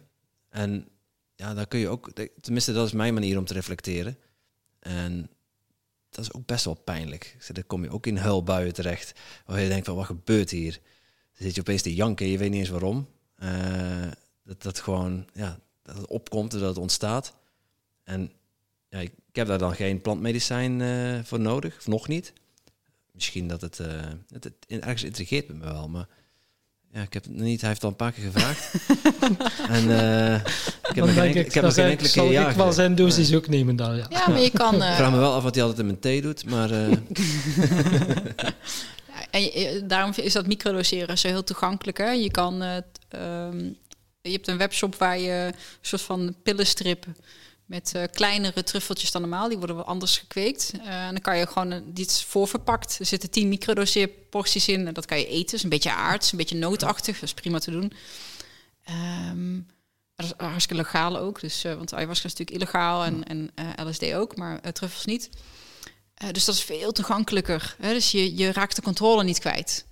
En 0.49 0.89
ja, 1.35 1.55
daar 1.55 1.67
kun 1.67 1.79
je 1.79 1.89
ook... 1.89 2.11
Tenminste, 2.41 2.73
dat 2.73 2.87
is 2.87 2.93
mijn 2.93 3.15
manier 3.15 3.39
om 3.39 3.45
te 3.45 3.55
reflecteren. 3.55 4.19
En 4.79 5.31
dat 6.11 6.25
is 6.25 6.33
ook 6.33 6.47
best 6.47 6.65
wel 6.65 6.75
pijnlijk. 6.75 7.37
Dan 7.53 7.67
kom 7.67 7.83
je 7.83 7.91
ook 7.91 8.07
in 8.07 8.17
huilbuien 8.17 8.73
terecht. 8.73 9.13
Waar 9.47 9.61
je 9.61 9.69
denkt 9.69 9.87
van, 9.87 9.97
wat 9.97 10.07
gebeurt 10.07 10.51
hier? 10.51 10.73
Dan 10.73 11.47
zit 11.47 11.55
je 11.55 11.61
opeens 11.61 11.83
te 11.83 11.95
janken, 11.95 12.27
je 12.27 12.39
weet 12.39 12.51
niet 12.51 12.61
eens 12.61 12.69
waarom. 12.69 13.09
Eh, 13.35 14.07
dat 14.45 14.63
dat 14.63 14.81
gewoon, 14.81 15.27
ja, 15.33 15.59
dat 15.83 15.97
het 15.97 16.07
opkomt, 16.07 16.51
dat 16.51 16.61
het 16.61 16.79
ontstaat. 16.79 17.35
En 18.05 18.33
ja, 18.89 18.99
ik, 18.99 19.13
ik 19.29 19.37
heb 19.37 19.47
daar 19.47 19.59
dan 19.59 19.75
geen 19.75 20.01
plantmedicijn 20.01 20.81
eh, 20.81 21.19
voor 21.25 21.41
nodig, 21.41 21.77
of 21.79 21.87
nog 21.87 22.09
niet. 22.09 22.33
Misschien 23.13 23.49
dat 23.49 23.61
het, 23.61 23.81
eh, 23.81 23.87
het, 24.29 24.45
het 24.45 24.55
ergens 24.69 25.03
intrigeert 25.03 25.49
me 25.49 25.65
wel, 25.65 25.89
maar 25.89 26.07
ja, 26.93 27.03
ik 27.03 27.13
heb 27.13 27.23
het 27.25 27.33
nog 27.33 27.43
niet. 27.43 27.61
Hij 27.61 27.69
heeft 27.71 27.83
al 27.85 27.89
een 27.91 27.97
paar 27.97 28.13
keer 28.13 28.25
gevraagd. 28.25 28.75
en 29.79 29.91
eh, 29.91 30.35
ik 30.89 30.95
heb 30.95 31.05
nog 31.05 31.15
geen, 31.15 31.29
ik, 31.37 31.47
ik 31.47 31.55
heb 31.55 31.65
nog 31.65 31.75
geen 31.75 31.91
enkele 31.91 32.11
keer 32.11 32.31
ja 32.31 32.49
ik 32.49 32.57
wel 32.57 32.73
zijn 32.73 32.95
dosis 32.95 33.35
ook 33.35 33.49
nemen 33.49 33.77
dan, 33.77 33.97
ja. 33.97 34.07
ja, 34.11 34.29
maar 34.29 34.41
je 34.41 34.51
kan... 34.51 34.75
Ik 34.83 34.83
eh, 34.83 34.97
vraag 34.97 35.11
me 35.11 35.19
wel 35.19 35.33
af 35.33 35.43
wat 35.43 35.55
hij 35.55 35.63
altijd 35.65 35.81
in 35.81 35.87
mijn 35.87 36.01
thee 36.01 36.23
doet, 36.23 36.45
maar 36.45 36.71
eh, 36.71 36.93
en 39.31 39.43
je- 39.43 39.83
daarom 39.87 40.13
is 40.15 40.33
dat 40.33 40.47
microdoseren 40.47 41.19
zo 41.19 41.29
heel 41.29 41.45
toegankelijk. 41.45 41.99
Hè? 41.99 42.11
Je 42.11 42.31
kan 42.31 42.61
het, 42.61 42.87
ehm, 43.09 43.71
je 44.25 44.37
hebt 44.37 44.49
een 44.49 44.57
webshop 44.59 44.95
waar 44.95 45.19
je 45.19 45.31
een 45.33 45.55
soort 45.81 46.03
van 46.03 46.35
pillenstrip 46.43 47.07
met 47.67 47.93
eh, 47.95 48.03
kleinere 48.13 48.63
truffeltjes 48.63 49.11
dan 49.11 49.21
normaal. 49.21 49.49
Die 49.49 49.59
worden 49.59 49.77
wel 49.77 49.85
anders 49.85 50.19
gekweekt. 50.19 50.73
Eh, 50.85 51.05
en 51.07 51.11
dan 51.11 51.21
kan 51.21 51.39
je 51.39 51.47
gewoon 51.47 51.71
een- 51.71 51.95
die 51.95 52.07
is 52.07 52.25
voorverpakt. 52.25 52.99
Er 52.99 53.07
zitten 53.07 53.31
10 53.31 53.49
microdoseerporties 53.49 54.69
in. 54.69 54.87
En 54.87 54.95
dat 54.95 55.07
kan 55.07 55.19
je 55.19 55.27
eten. 55.27 55.45
Dat 55.45 55.53
is 55.55 55.63
een 55.63 55.69
beetje 55.69 55.93
aards, 55.93 56.33
een 56.33 56.39
beetje 56.39 56.57
nootachtig. 56.57 57.15
Dat 57.15 57.23
is 57.23 57.35
prima 57.35 57.59
te 57.59 57.71
doen. 57.71 57.93
Ehm, 58.85 59.61
dat 60.17 60.27
is 60.27 60.33
hartstikke 60.37 60.83
legaal 60.83 61.19
ook. 61.19 61.41
Dus, 61.41 61.65
eh, 61.65 61.75
want 61.75 61.95
ayahuasca 61.95 62.27
is 62.27 62.35
natuurlijk 62.35 62.57
illegaal 62.63 63.05
en, 63.05 63.25
en 63.25 63.51
eh, 63.55 63.87
LSD 63.87 64.13
ook, 64.15 64.37
maar 64.37 64.61
eh, 64.61 64.73
truffels 64.73 65.05
niet. 65.05 65.29
Eh, 66.15 66.29
dus 66.31 66.45
dat 66.45 66.55
is 66.55 66.63
veel 66.63 66.93
toegankelijker. 66.93 67.77
Hè? 67.81 67.93
Dus 67.93 68.11
je, 68.11 68.37
je 68.37 68.53
raakt 68.53 68.77
de 68.77 68.83
controle 68.83 69.25
niet 69.25 69.39
kwijt. 69.39 69.85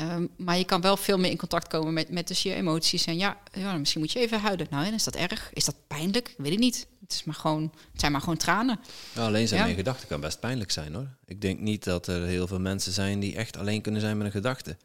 Ehm, 0.00 0.26
maar 0.36 0.58
je 0.58 0.64
kan 0.64 0.80
wel 0.80 0.96
veel 0.96 1.18
meer 1.18 1.30
in 1.30 1.36
contact 1.36 1.68
komen 1.68 1.92
met, 1.92 2.10
met 2.10 2.28
dus 2.28 2.42
je 2.42 2.54
emoties. 2.54 3.04
En 3.04 3.16
ja, 3.16 3.38
ja, 3.52 3.76
misschien 3.76 4.00
moet 4.00 4.12
je 4.12 4.18
even 4.18 4.40
huilen. 4.40 4.66
Nou, 4.70 4.86
en 4.86 4.94
is 4.94 5.04
dat 5.04 5.16
erg? 5.16 5.50
Is 5.52 5.64
dat 5.64 5.74
pijnlijk? 5.86 6.28
Ik 6.28 6.34
weet 6.36 6.50
het 6.50 6.60
niet. 6.60 6.86
Het, 7.00 7.12
is 7.12 7.24
maar 7.24 7.34
gewoon, 7.34 7.72
het 7.92 8.00
zijn 8.00 8.12
maar 8.12 8.20
gewoon 8.20 8.36
tranen. 8.36 8.80
Ja, 9.14 9.26
alleen 9.26 9.48
zijn 9.48 9.60
Ja. 9.60 9.66
met 9.66 9.76
een 9.76 9.84
gedachte 9.84 10.06
kan 10.06 10.20
best 10.20 10.40
pijnlijk 10.40 10.70
zijn 10.70 10.94
hoor. 10.94 11.08
Ik 11.24 11.40
denk 11.40 11.60
niet 11.60 11.84
dat 11.84 12.06
er 12.06 12.26
heel 12.26 12.46
veel 12.46 12.60
mensen 12.60 12.92
zijn 12.92 13.20
die 13.20 13.36
echt 13.36 13.56
alleen 13.56 13.80
kunnen 13.82 14.00
zijn 14.00 14.16
met 14.16 14.26
een 14.26 14.32
gedachte. 14.32 14.76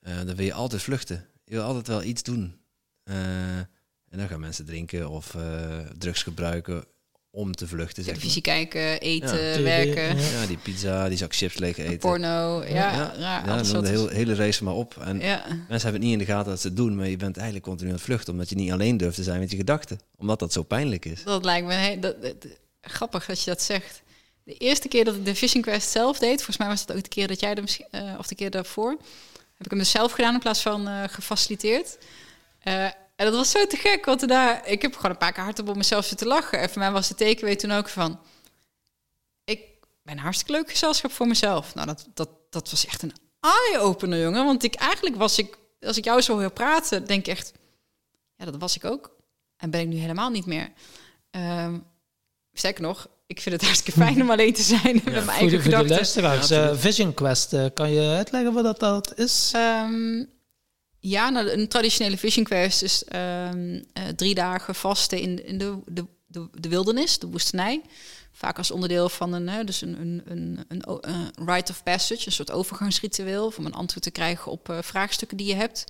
Eh, 0.00 0.16
dan 0.16 0.36
wil 0.36 0.44
je 0.46 0.52
altijd 0.52 0.82
vluchten. 0.82 1.26
Je 1.44 1.54
wil 1.54 1.64
altijd 1.64 1.86
wel 1.86 2.02
iets 2.02 2.22
doen. 2.22 2.60
Eh, 3.02 3.58
en 3.58 4.18
dan 4.18 4.28
gaan 4.28 4.40
mensen 4.40 4.64
drinken 4.64 5.08
of 5.08 5.34
eh, 5.34 5.78
drugs 5.98 6.22
gebruiken 6.22 6.84
om 7.32 7.52
te 7.54 7.66
vluchten. 7.66 8.04
Zeg 8.04 8.14
Televisie 8.14 8.42
maar. 8.46 8.54
kijken, 8.56 9.00
eten, 9.00 9.62
werken, 9.62 10.16
ja. 10.18 10.40
Ja, 10.40 10.46
die 10.46 10.56
pizza, 10.56 11.08
die 11.08 11.18
zak 11.18 11.34
chips 11.34 11.58
leeg 11.58 11.78
eten. 11.78 11.98
porno. 11.98 12.64
Ja, 12.64 12.68
ja, 12.72 13.14
ja, 13.18 13.62
de 13.62 13.88
hele, 13.88 14.10
hele 14.12 14.34
race 14.34 14.64
maar 14.64 14.74
op. 14.74 14.96
En 15.00 15.18
ja. 15.20 15.44
mensen 15.46 15.68
hebben 15.68 15.92
het 15.92 16.00
niet 16.00 16.12
in 16.12 16.18
de 16.18 16.24
gaten 16.24 16.50
dat 16.50 16.60
ze 16.60 16.66
het 16.66 16.76
doen, 16.76 16.96
maar 16.96 17.08
je 17.08 17.16
bent 17.16 17.36
eigenlijk 17.36 17.66
continu 17.66 17.88
aan 17.90 17.94
het 17.96 18.04
vluchten, 18.04 18.32
omdat 18.32 18.48
je 18.48 18.54
niet 18.54 18.72
alleen 18.72 18.96
durft 18.96 19.16
te 19.16 19.22
zijn 19.22 19.40
met 19.40 19.50
je 19.50 19.56
gedachten. 19.56 20.00
Omdat 20.16 20.38
dat 20.38 20.52
zo 20.52 20.62
pijnlijk 20.62 21.04
is. 21.04 21.22
Dat 21.24 21.44
lijkt 21.44 21.66
me 21.66 21.72
he- 21.72 21.98
dat, 21.98 22.22
dat- 22.22 22.46
grappig 22.80 23.26
dat 23.26 23.42
je 23.42 23.50
dat 23.50 23.62
zegt. 23.62 24.02
De 24.44 24.54
eerste 24.54 24.88
keer 24.88 25.04
dat 25.04 25.14
ik 25.14 25.24
de 25.24 25.34
Fishing 25.34 25.64
Quest 25.64 25.90
zelf 25.90 26.18
deed, 26.18 26.36
volgens 26.36 26.56
mij 26.56 26.68
was 26.68 26.80
het 26.80 26.92
ook 26.92 27.02
de 27.02 27.08
keer 27.08 27.28
dat 27.28 27.40
jij 27.40 27.54
er 27.54 27.62
misschien, 27.62 27.86
eh, 27.90 28.14
of 28.18 28.26
de 28.26 28.34
keer 28.34 28.50
daarvoor, 28.50 28.90
heb 29.56 29.64
ik 29.64 29.70
hem 29.70 29.78
dus 29.78 29.90
zelf 29.90 30.12
gedaan 30.12 30.34
in 30.34 30.40
plaats 30.40 30.60
van 30.62 30.88
eh, 30.88 31.02
gefaciliteerd. 31.08 31.98
Eh, 32.60 32.86
en 33.20 33.26
dat 33.26 33.34
was 33.34 33.50
zo 33.50 33.66
te 33.66 33.76
gek, 33.76 34.04
want 34.04 34.20
daarna, 34.20 34.64
ik 34.64 34.82
heb 34.82 34.96
gewoon 34.96 35.10
een 35.10 35.16
paar 35.16 35.32
keer 35.32 35.42
hardop 35.42 35.68
op 35.68 35.76
mezelf 35.76 36.04
zitten 36.04 36.26
lachen. 36.26 36.58
En 36.58 36.70
voor 36.70 36.78
mij 36.78 36.90
was 36.90 37.08
de 37.08 37.14
takeaway 37.14 37.56
toen 37.56 37.70
ook 37.70 37.88
van, 37.88 38.20
ik 39.44 39.60
ben 40.02 40.14
een 40.14 40.22
hartstikke 40.22 40.52
leuk 40.52 40.70
gezelschap 40.70 41.12
voor 41.12 41.26
mezelf. 41.26 41.74
Nou, 41.74 41.86
dat, 41.86 42.08
dat, 42.14 42.28
dat 42.50 42.70
was 42.70 42.86
echt 42.86 43.02
een 43.02 43.12
eye-opener, 43.40 44.20
jongen. 44.20 44.44
Want 44.44 44.62
ik, 44.62 44.74
eigenlijk 44.74 45.16
was 45.16 45.38
ik, 45.38 45.58
als 45.80 45.96
ik 45.96 46.04
jou 46.04 46.20
zo 46.20 46.40
hoor 46.40 46.50
praten, 46.50 47.06
denk 47.06 47.20
ik 47.20 47.32
echt, 47.32 47.52
ja, 48.36 48.44
dat 48.44 48.56
was 48.56 48.76
ik 48.76 48.84
ook. 48.84 49.16
En 49.56 49.70
ben 49.70 49.80
ik 49.80 49.88
nu 49.88 49.96
helemaal 49.96 50.30
niet 50.30 50.46
meer. 50.46 50.72
Ehm 51.30 51.78
sterker 52.52 52.82
nog, 52.82 53.08
ik 53.26 53.40
vind 53.40 53.54
het 53.54 53.64
hartstikke 53.64 54.00
fijn 54.00 54.22
om 54.22 54.30
alleen 54.30 54.52
te 54.52 54.62
zijn 54.62 54.94
met 55.04 55.04
mijn 55.04 55.22
Voor 55.22 55.32
eigen 55.32 55.50
de, 55.50 55.62
voor 55.62 55.70
de 55.70 55.76
gedachten. 55.76 55.88
luisteraars, 55.88 56.48
Ja, 56.48 56.68
eh. 56.68 56.76
Vision 56.76 57.14
Quest, 57.14 57.52
eh, 57.52 57.64
kan 57.74 57.90
je 57.90 58.14
uitleggen 58.16 58.52
wat 58.52 58.64
dat, 58.64 58.80
dat 58.80 59.18
is? 59.18 59.50
Ehm, 59.54 60.24
ja, 61.00 61.28
nou, 61.28 61.50
een 61.50 61.68
traditionele 61.68 62.18
fishing 62.18 62.46
quest 62.46 62.82
is 62.82 63.04
ehm, 63.04 63.82
eh, 63.92 64.08
drie 64.08 64.34
dagen 64.34 64.74
vasten 64.74 65.20
in, 65.20 65.46
in 65.46 65.58
de, 65.58 65.78
de, 65.86 66.06
de, 66.26 66.48
de 66.60 66.68
wildernis, 66.68 67.18
de 67.18 67.26
woestenij. 67.26 67.82
Vaak 68.32 68.58
als 68.58 68.70
onderdeel 68.70 69.08
van 69.08 69.32
een, 69.32 69.66
dus 69.66 69.80
een, 69.80 70.00
een, 70.00 70.22
een, 70.26 70.64
een, 71.00 71.46
rite 71.46 71.72
of 71.72 71.82
passage, 71.82 72.26
een 72.26 72.32
soort 72.32 72.50
overgangsritueel, 72.50 73.52
om 73.58 73.66
een 73.66 73.74
antwoord 73.74 74.02
te 74.02 74.10
krijgen 74.10 74.52
op 74.52 74.68
eh, 74.68 74.78
vraagstukken 74.82 75.36
die 75.36 75.46
je 75.46 75.54
hebt. 75.54 75.84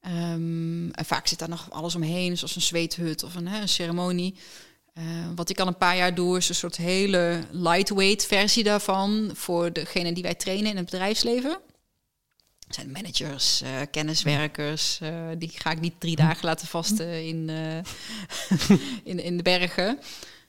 Ehm, 0.00 0.90
en 0.90 1.04
vaak 1.04 1.26
zit 1.26 1.38
daar 1.38 1.48
nog 1.48 1.70
alles 1.70 1.94
omheen, 1.94 2.36
zoals 2.36 2.56
een 2.56 2.62
zweethut 2.62 3.22
of 3.22 3.34
een, 3.34 3.48
hè, 3.48 3.60
een 3.60 3.68
ceremonie. 3.68 4.34
Eh, 4.94 5.04
wat 5.34 5.50
ik 5.50 5.60
al 5.60 5.66
een 5.66 5.76
paar 5.76 5.96
jaar 5.96 6.14
doe, 6.14 6.36
is 6.36 6.48
een 6.48 6.54
soort 6.54 6.76
hele 6.76 7.40
lightweight 7.50 8.26
versie 8.26 8.64
daarvan 8.64 9.30
voor 9.34 9.72
degene 9.72 10.12
die 10.12 10.22
wij 10.22 10.34
trainen 10.34 10.70
in 10.70 10.76
het 10.76 10.84
bedrijfsleven. 10.84 11.60
Zijn 12.74 12.90
managers, 12.90 13.62
eh, 13.62 13.70
kenniswerkers. 13.90 14.98
eh, 15.00 15.28
die 15.38 15.50
ga 15.54 15.70
ik 15.70 15.80
niet 15.80 15.94
drie 15.98 16.16
dagen 16.16 16.44
laten 16.44 16.66
vasten 16.66 17.26
in, 17.26 17.48
eh, 17.48 18.78
in, 19.12 19.22
in 19.22 19.36
de 19.36 19.42
bergen. 19.42 19.98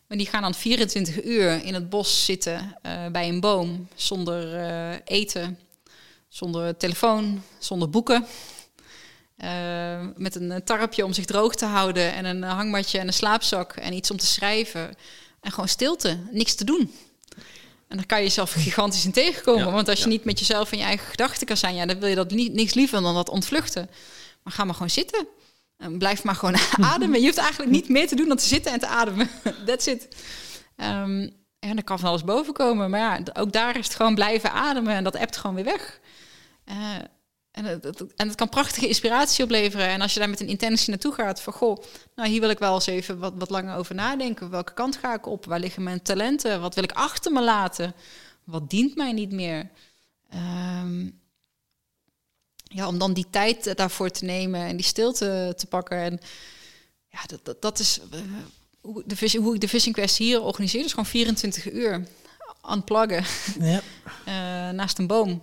Maar 0.07 0.17
die 0.17 0.27
gaan 0.27 0.41
dan 0.41 0.53
24 0.53 1.23
uur 1.23 1.63
in 1.63 1.73
het 1.73 1.89
bos 1.89 2.25
zitten 2.25 2.77
bij 3.11 3.29
een 3.29 3.39
boom. 3.39 3.87
Zonder 3.95 4.61
eten, 5.03 5.59
zonder 6.27 6.77
telefoon, 6.77 7.43
zonder 7.59 7.89
boeken. 7.89 8.25
Met 10.15 10.35
een 10.35 10.63
tarpje 10.63 11.05
om 11.05 11.13
zich 11.13 11.25
droog 11.25 11.55
te 11.55 11.65
houden 11.65 12.13
en 12.13 12.25
een 12.25 12.43
hangmatje 12.43 12.99
en 12.99 13.07
een 13.07 13.13
slaapzak 13.13 13.73
en 13.75 13.93
iets 13.93 14.11
om 14.11 14.17
te 14.17 14.25
schrijven. 14.25 14.95
En 15.41 15.51
gewoon 15.51 15.69
stilte, 15.69 16.19
niks 16.31 16.55
te 16.55 16.65
doen. 16.65 16.91
En 17.91 17.97
dan 17.97 18.05
kan 18.05 18.17
je 18.17 18.23
jezelf 18.23 18.51
gigantisch 18.51 19.05
in 19.05 19.11
tegenkomen. 19.11 19.65
Ja, 19.65 19.71
want 19.71 19.89
als 19.89 19.97
je 19.97 20.03
ja. 20.03 20.11
niet 20.11 20.25
met 20.25 20.39
jezelf 20.39 20.71
en 20.71 20.77
je 20.77 20.83
eigen 20.83 21.07
gedachten 21.07 21.47
kan 21.47 21.57
zijn, 21.57 21.75
ja, 21.75 21.85
dan 21.85 21.99
wil 21.99 22.09
je 22.09 22.15
dat 22.15 22.31
niet, 22.31 22.53
niks 22.53 22.73
liever 22.73 23.01
dan 23.01 23.13
dat 23.13 23.29
ontvluchten. 23.29 23.89
Maar 24.43 24.53
ga 24.53 24.63
maar 24.63 24.73
gewoon 24.73 24.89
zitten. 24.89 25.27
En 25.77 25.97
blijf 25.97 26.23
maar 26.23 26.35
gewoon 26.35 26.55
ademen. 26.93 27.19
Je 27.19 27.25
hoeft 27.25 27.37
eigenlijk 27.37 27.71
niet 27.71 27.89
meer 27.89 28.07
te 28.07 28.15
doen 28.15 28.27
dan 28.27 28.37
te 28.37 28.47
zitten 28.47 28.71
en 28.71 28.79
te 28.79 28.87
ademen. 28.87 29.29
That's 29.65 29.85
it. 29.85 30.07
Ehm, 30.75 31.29
en 31.59 31.75
dan 31.75 31.83
kan 31.83 31.99
van 31.99 32.09
alles 32.09 32.23
boven 32.23 32.53
komen. 32.53 32.89
Maar 32.89 32.99
ja, 32.99 33.19
ook 33.33 33.51
daar 33.51 33.77
is 33.77 33.85
het 33.85 33.95
gewoon 33.95 34.15
blijven 34.15 34.51
ademen. 34.51 34.93
En 34.93 35.03
dat 35.03 35.15
ebt 35.15 35.37
gewoon 35.37 35.55
weer 35.55 35.65
weg. 35.65 35.99
Eh, 36.65 36.75
en, 37.51 37.65
het, 37.65 37.83
het- 37.83 38.15
en 38.15 38.27
het 38.27 38.35
kan 38.35 38.49
prachtige 38.49 38.87
inspiratie 38.87 39.43
opleveren. 39.43 39.87
En 39.87 40.01
als 40.01 40.13
je 40.13 40.19
daar 40.19 40.29
met 40.29 40.39
een 40.39 40.47
intentie 40.47 40.89
naartoe 40.89 41.13
gaat, 41.13 41.41
van 41.41 41.53
goh, 41.53 41.83
nou 42.15 42.29
hier 42.29 42.39
wil 42.39 42.49
ik 42.49 42.59
wel 42.59 42.73
eens 42.73 42.85
even 42.85 43.19
wat, 43.19 43.33
wat 43.37 43.49
langer 43.49 43.75
over 43.75 43.95
nadenken. 43.95 44.49
Welke 44.49 44.73
kant 44.73 44.95
ga 44.97 45.13
ik 45.13 45.25
op? 45.25 45.45
Waar 45.45 45.59
liggen 45.59 45.83
mijn 45.83 46.01
talenten? 46.01 46.61
Wat 46.61 46.75
wil 46.75 46.83
ik 46.83 46.91
achter 46.91 47.31
me 47.31 47.41
laten? 47.41 47.93
Wat 48.43 48.69
dient 48.69 48.95
mij 48.95 49.11
niet 49.11 49.31
meer? 49.31 49.69
Ehm, 50.29 51.09
ja, 52.63 52.87
om 52.87 52.97
dan 52.97 53.13
die 53.13 53.25
tijd 53.29 53.77
daarvoor 53.77 54.09
te 54.09 54.25
nemen 54.25 54.61
en 54.61 54.75
die 54.75 54.85
stilte 54.85 55.53
te 55.57 55.65
pakken. 55.67 55.97
En 55.97 56.19
ja, 57.07 57.19
dat, 57.25 57.45
dat, 57.45 57.61
dat 57.61 57.79
is 57.79 57.99
eh, 58.11 58.19
hoe, 58.81 59.03
de 59.05 59.15
vis, 59.15 59.35
hoe 59.35 59.53
ik 59.55 59.61
de 59.61 59.69
Fishing 59.69 59.95
Quest 59.95 60.17
hier 60.17 60.41
organiseer. 60.41 60.81
Dus 60.81 60.89
gewoon 60.91 61.05
24 61.05 61.71
uur 61.71 62.07
unpluggen 62.71 63.23
Ja. 63.59 63.81
eh, 64.25 64.73
naast 64.75 64.97
een 64.97 65.07
boom. 65.07 65.41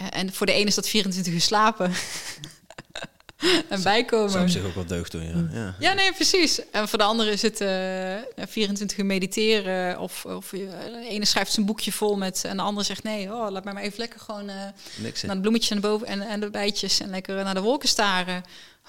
Eh, 0.00 0.06
en 0.10 0.32
voor 0.32 0.46
de 0.46 0.52
ene 0.52 0.66
is 0.66 0.74
dat 0.74 0.88
24 0.88 1.32
uur 1.32 1.40
slapen. 1.40 1.92
en 3.68 3.82
bijkomen. 3.82 4.30
Zou 4.30 4.44
op 4.44 4.50
zich 4.50 4.64
ook 4.64 4.74
wel 4.74 4.86
deugd 4.86 5.12
doen, 5.12 5.22
ja. 5.22 5.58
ja. 5.60 5.74
Ja, 5.78 5.92
nee, 5.92 6.12
precies. 6.12 6.70
En 6.70 6.88
voor 6.88 6.98
de 6.98 7.04
andere 7.04 7.30
is 7.30 7.42
het 7.42 7.60
eh, 7.60 8.46
24 8.48 8.98
uur 8.98 9.06
mediteren. 9.06 9.98
Of, 9.98 10.24
of 10.24 10.52
eh, 10.52 10.60
de 10.60 11.06
ene 11.08 11.24
schrijft 11.24 11.52
zijn 11.52 11.66
boekje 11.66 11.92
vol 11.92 12.16
met... 12.16 12.44
en 12.44 12.56
de 12.56 12.62
andere 12.62 12.86
zegt, 12.86 13.02
nee, 13.02 13.32
oh, 13.32 13.50
laat 13.50 13.64
mij 13.64 13.72
maar 13.72 13.82
even 13.82 13.98
lekker 13.98 14.20
gewoon... 14.20 14.48
eh, 14.48 14.54
hè? 14.56 15.26
naar 15.26 15.34
de 15.34 15.40
bloemetjes 15.40 15.70
naar 15.70 15.80
boven 15.90 16.06
en, 16.06 16.20
en 16.20 16.40
de 16.40 16.50
bijtjes... 16.50 17.00
en 17.00 17.10
lekker 17.10 17.44
naar 17.44 17.54
de 17.54 17.60
wolken 17.60 17.88
staren. 17.88 18.42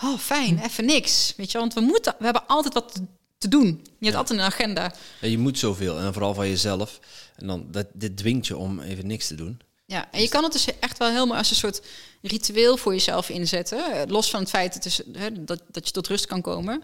Oh, 0.03 0.18
fijn, 0.18 0.59
even 0.64 0.86
niks. 0.86 1.34
Weet 1.38 1.51
je, 1.51 1.57
want 1.57 1.74
we, 1.74 1.82
moeten, 1.82 2.16
we 2.18 2.24
hebben 2.24 2.47
altijd 2.47 2.74
wat 2.74 2.93
te- 2.93 3.05
te 3.38 3.47
doen. 3.47 3.86
Je 3.99 4.05
hebt 4.05 4.18
altijd 4.18 4.39
een 4.39 4.45
agenda. 4.45 4.93
Ja, 5.20 5.28
je 5.28 5.38
moet 5.38 5.59
zoveel, 5.59 5.99
en 5.99 6.14
vooral 6.14 6.34
van 6.34 6.47
jezelf. 6.47 6.99
En 7.36 7.47
dan, 7.47 7.68
dat, 7.72 7.86
dit 7.93 8.18
dwingt 8.18 8.47
je 8.47 8.57
om 8.57 8.80
even 8.80 9.07
niks 9.07 9.28
te 9.28 9.36
doen. 9.36 9.62
Ja, 9.91 10.07
en 10.11 10.21
je 10.21 10.29
kan 10.29 10.43
het 10.43 10.51
dus 10.51 10.79
echt 10.79 10.97
wel 10.97 11.09
helemaal 11.09 11.37
als 11.37 11.49
een 11.49 11.55
soort 11.55 11.81
ritueel 12.21 12.77
voor 12.77 12.93
jezelf 12.93 13.29
inzetten. 13.29 13.93
Eh, 13.93 14.01
Los 14.07 14.29
van 14.29 14.39
het 14.39 14.49
feit 14.49 14.85
is, 14.85 15.01
hè, 15.13 15.43
dat, 15.43 15.61
dat 15.71 15.85
je 15.85 15.91
tot 15.93 16.07
rust 16.07 16.25
kan 16.25 16.41
komen. 16.41 16.83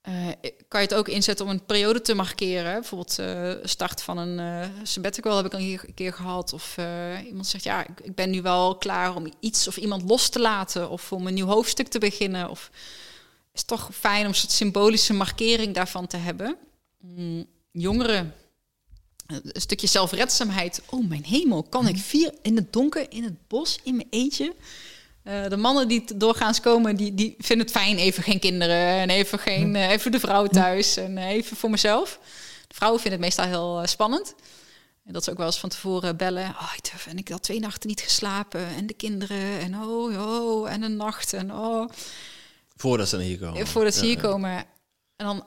Eh, 0.00 0.28
kan 0.68 0.80
je 0.80 0.86
het 0.86 0.94
ook 0.94 1.08
inzetten 1.08 1.44
om 1.44 1.50
een 1.50 1.64
periode 1.64 2.00
te 2.00 2.14
markeren. 2.14 2.72
Bijvoorbeeld 2.72 3.18
eh, 3.18 3.52
start 3.62 4.02
van 4.02 4.18
een 4.18 4.38
eh 4.38 4.68
sabbatical 4.82 5.36
heb 5.36 5.46
ik 5.46 5.52
al 5.52 5.58
hier 5.58 5.82
een 5.86 5.94
keer 5.94 6.12
gehad. 6.12 6.52
Of 6.52 6.76
iemand 7.26 7.46
zegt, 7.46 7.64
ja, 7.64 7.86
ik, 7.86 8.00
ik 8.02 8.14
ben 8.14 8.30
nu 8.30 8.42
wel 8.42 8.76
klaar 8.76 9.14
om 9.14 9.32
iets 9.40 9.68
of 9.68 9.76
iemand 9.76 10.08
los 10.08 10.28
te 10.28 10.40
laten. 10.40 10.90
Of 10.90 11.12
om 11.12 11.26
een 11.26 11.34
nieuw 11.34 11.46
hoofdstuk 11.46 11.88
te 11.88 11.98
beginnen. 11.98 12.50
Of 12.50 12.70
is 13.54 13.62
toch 13.62 13.88
fijn 13.92 14.22
om 14.22 14.28
een 14.28 14.34
soort 14.34 14.52
symbolische 14.52 15.12
markering 15.12 15.74
daarvan 15.74 16.06
te 16.06 16.16
hebben. 16.16 16.56
Mm, 16.98 17.46
jongeren 17.70 18.34
een 19.30 19.60
stukje 19.60 19.86
zelfredzaamheid. 19.86 20.82
Oh, 20.90 21.08
mijn 21.08 21.24
hemel, 21.24 21.62
kan 21.62 21.88
ik 21.88 21.96
vier 21.96 22.34
in 22.42 22.56
het 22.56 22.72
donker, 22.72 23.06
in 23.12 23.24
het 23.24 23.48
bos, 23.48 23.78
in 23.82 23.96
mijn 23.96 24.08
eentje? 24.10 24.54
Eh, 25.22 25.48
de 25.48 25.56
mannen 25.56 25.88
die 25.88 26.04
doorgaans 26.16 26.60
komen, 26.60 26.96
die, 26.96 27.14
die 27.14 27.34
vinden 27.38 27.66
het 27.66 27.76
fijn. 27.76 27.96
Even 27.96 28.22
geen 28.22 28.38
kinderen 28.38 28.86
en 28.86 29.10
even, 29.10 29.38
geen, 29.38 29.76
eh, 29.76 29.90
even 29.90 30.12
de 30.12 30.20
vrouw 30.20 30.46
thuis 30.46 30.96
en 30.96 31.18
eh, 31.18 31.28
even 31.28 31.56
voor 31.56 31.70
mezelf. 31.70 32.18
De 32.68 32.74
vrouwen 32.74 33.00
vinden 33.00 33.20
het 33.20 33.28
meestal 33.28 33.46
heel 33.46 33.86
spannend. 33.86 34.34
En 35.04 35.12
dat 35.12 35.24
ze 35.24 35.30
ook 35.30 35.36
wel 35.36 35.46
eens 35.46 35.58
van 35.58 35.68
tevoren 35.68 36.16
bellen. 36.16 36.48
Oh, 36.48 36.72
ik 36.76 36.90
durf, 36.90 37.06
en 37.06 37.18
ik 37.18 37.28
had 37.28 37.42
twee 37.42 37.60
nachten 37.60 37.88
niet 37.88 38.00
geslapen. 38.00 38.66
En 38.66 38.86
de 38.86 38.94
kinderen 38.94 39.60
en 39.60 39.74
oh, 39.82 40.20
oh, 40.20 40.70
en 40.70 40.82
een 40.82 40.96
nacht. 40.96 41.32
En 41.32 41.54
oh, 41.54 41.88
Voordat 42.76 43.08
ze 43.08 43.22
hier 43.22 43.38
komen. 43.38 43.66
voordat 43.66 43.94
ze 43.94 44.00
Ja, 44.00 44.06
hier 44.06 44.16
ja. 44.16 44.22
komen. 44.22 44.56
En 45.16 45.26
dan 45.26 45.46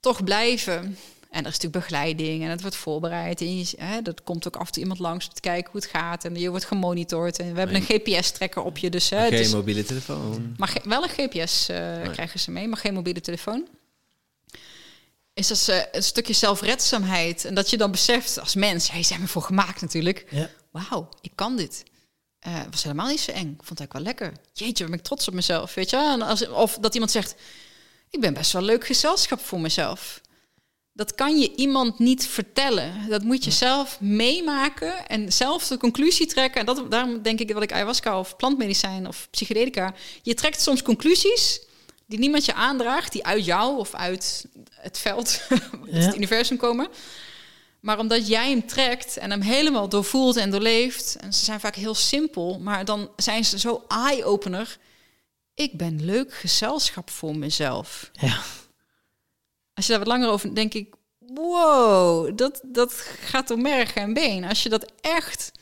toch 0.00 0.24
blijven. 0.24 0.98
En 1.30 1.42
er 1.42 1.48
is 1.50 1.54
natuurlijk 1.58 1.84
begeleiding 1.84 2.42
en 2.42 2.50
het 2.50 2.60
wordt 2.60 2.76
voorbereid. 2.76 3.40
En 3.40 3.58
je, 3.58 3.66
hè, 3.76 4.02
dat 4.02 4.22
komt 4.22 4.46
ook 4.46 4.56
af 4.56 4.66
en 4.66 4.72
toe 4.72 4.82
iemand 4.82 4.98
langs 5.00 5.26
om 5.28 5.34
te 5.34 5.40
kijken 5.40 5.70
hoe 5.72 5.80
het 5.80 5.90
gaat. 5.90 6.24
En 6.24 6.34
je 6.36 6.50
wordt 6.50 6.64
gemonitord. 6.64 7.38
En 7.38 7.52
we 7.52 7.58
hebben 7.58 7.76
een 7.76 7.82
GPS-trekker 7.82 8.62
op 8.62 8.78
je. 8.78 8.90
Dus, 8.90 9.08
hè, 9.10 9.18
het 9.18 9.28
Geen 9.28 9.40
is- 9.40 9.52
mobiele 9.52 9.84
telefoon. 9.84 10.54
maar 10.56 10.68
ge- 10.68 10.80
wel 10.84 11.02
een 11.02 11.08
GPS 11.08 11.68
eh, 11.68 11.76
krijgen 12.12 12.40
ze 12.40 12.50
mee, 12.50 12.68
maar 12.68 12.78
geen 12.78 12.94
mobiele 12.94 13.20
telefoon. 13.20 13.66
Is 15.34 15.46
dat 15.48 15.68
eh, 15.68 15.82
een 15.92 16.02
stukje 16.02 16.32
zelfredzaamheid. 16.32 17.44
En 17.44 17.54
dat 17.54 17.70
je 17.70 17.76
dan 17.76 17.90
beseft 17.90 18.40
als 18.40 18.54
mens, 18.54 18.86
jij 18.86 19.02
zijn 19.02 19.20
we 19.20 19.28
voor 19.28 19.42
gemaakt 19.42 19.80
natuurlijk. 19.80 20.26
Ja. 20.30 20.50
Wauw, 20.70 21.08
ik 21.20 21.32
kan 21.34 21.56
dit. 21.56 21.82
Eh, 22.38 22.60
was 22.70 22.82
helemaal 22.82 23.08
niet 23.08 23.20
zo 23.20 23.30
eng. 23.30 23.50
Ik 23.58 23.64
vond 23.64 23.78
het 23.78 23.78
eigenlijk 23.78 24.18
wel 24.18 24.28
lekker. 24.28 24.40
Jeetje, 24.52 24.84
ben 24.84 24.94
ik 24.98 25.02
trots 25.04 25.28
op 25.28 25.34
mezelf, 25.34 25.74
weet 25.74 25.90
je. 25.90 25.96
En 25.96 26.22
als, 26.22 26.48
of 26.48 26.78
dat 26.78 26.92
iemand 26.94 27.10
zegt, 27.12 27.34
ik 28.10 28.20
ben 28.20 28.34
best 28.34 28.52
wel 28.52 28.62
leuk 28.62 28.86
gezelschap 28.86 29.40
voor 29.40 29.60
mezelf. 29.60 30.20
Dat 30.96 31.14
kan 31.14 31.38
je 31.38 31.54
iemand 31.54 31.98
niet 31.98 32.26
vertellen. 32.26 33.08
Dat 33.08 33.22
moet 33.22 33.44
je 33.44 33.50
zelf 33.50 34.00
meemaken 34.00 35.08
en 35.08 35.32
zelf 35.32 35.66
de 35.66 35.76
conclusie 35.76 36.26
trekken. 36.26 36.60
En 36.60 36.66
dat, 36.66 36.90
daarom 36.90 37.22
denk 37.22 37.40
ik 37.40 37.52
dat 37.52 37.62
ik 37.62 37.72
ayahuasca 37.72 38.18
of 38.18 38.36
plantmedicijn 38.36 39.08
of 39.08 39.28
psychedelica... 39.30 39.94
Je 40.22 40.34
trekt 40.34 40.60
soms 40.60 40.82
conclusies 40.82 41.60
die 42.06 42.18
niemand 42.18 42.44
je 42.44 42.54
aandraagt... 42.54 43.12
die 43.12 43.24
uit 43.24 43.44
jou 43.44 43.78
of 43.78 43.94
uit 43.94 44.46
het 44.70 44.98
veld, 44.98 45.40
Ja. 45.48 45.98
het 45.98 46.16
universum 46.16 46.56
komen... 46.56 46.88
Maar 47.80 47.98
omdat 47.98 48.28
jij 48.28 48.50
hem 48.50 48.66
trekt 48.66 49.16
en 49.16 49.30
hem 49.30 49.40
helemaal 49.40 49.88
doorvoelt 49.88 50.36
en 50.36 50.50
doorleeft... 50.50 51.16
en 51.20 51.32
ze 51.32 51.44
zijn 51.44 51.60
vaak 51.60 51.74
heel 51.74 51.94
simpel, 51.94 52.58
maar 52.58 52.84
dan 52.84 53.10
zijn 53.16 53.44
ze 53.44 53.58
zo 53.58 53.84
eye-opener... 53.88 54.78
ik 55.54 55.72
ben 55.72 56.04
leuk 56.04 56.34
gezelschap 56.34 57.10
voor 57.10 57.36
mezelf. 57.36 58.10
Ja. 58.12 58.42
Als 59.76 59.86
je 59.86 59.92
daar 59.92 60.04
wat 60.04 60.08
langer 60.08 60.28
over 60.28 60.54
denk 60.54 60.74
ik... 60.74 60.94
wow, 61.18 62.38
dat, 62.38 62.60
dat 62.62 62.92
gaat 63.20 63.48
door 63.48 63.58
merg 63.58 63.94
en 63.94 64.12
been. 64.12 64.44
Als 64.44 64.62
je 64.62 64.68
dat 64.68 64.92
echt... 65.00 65.52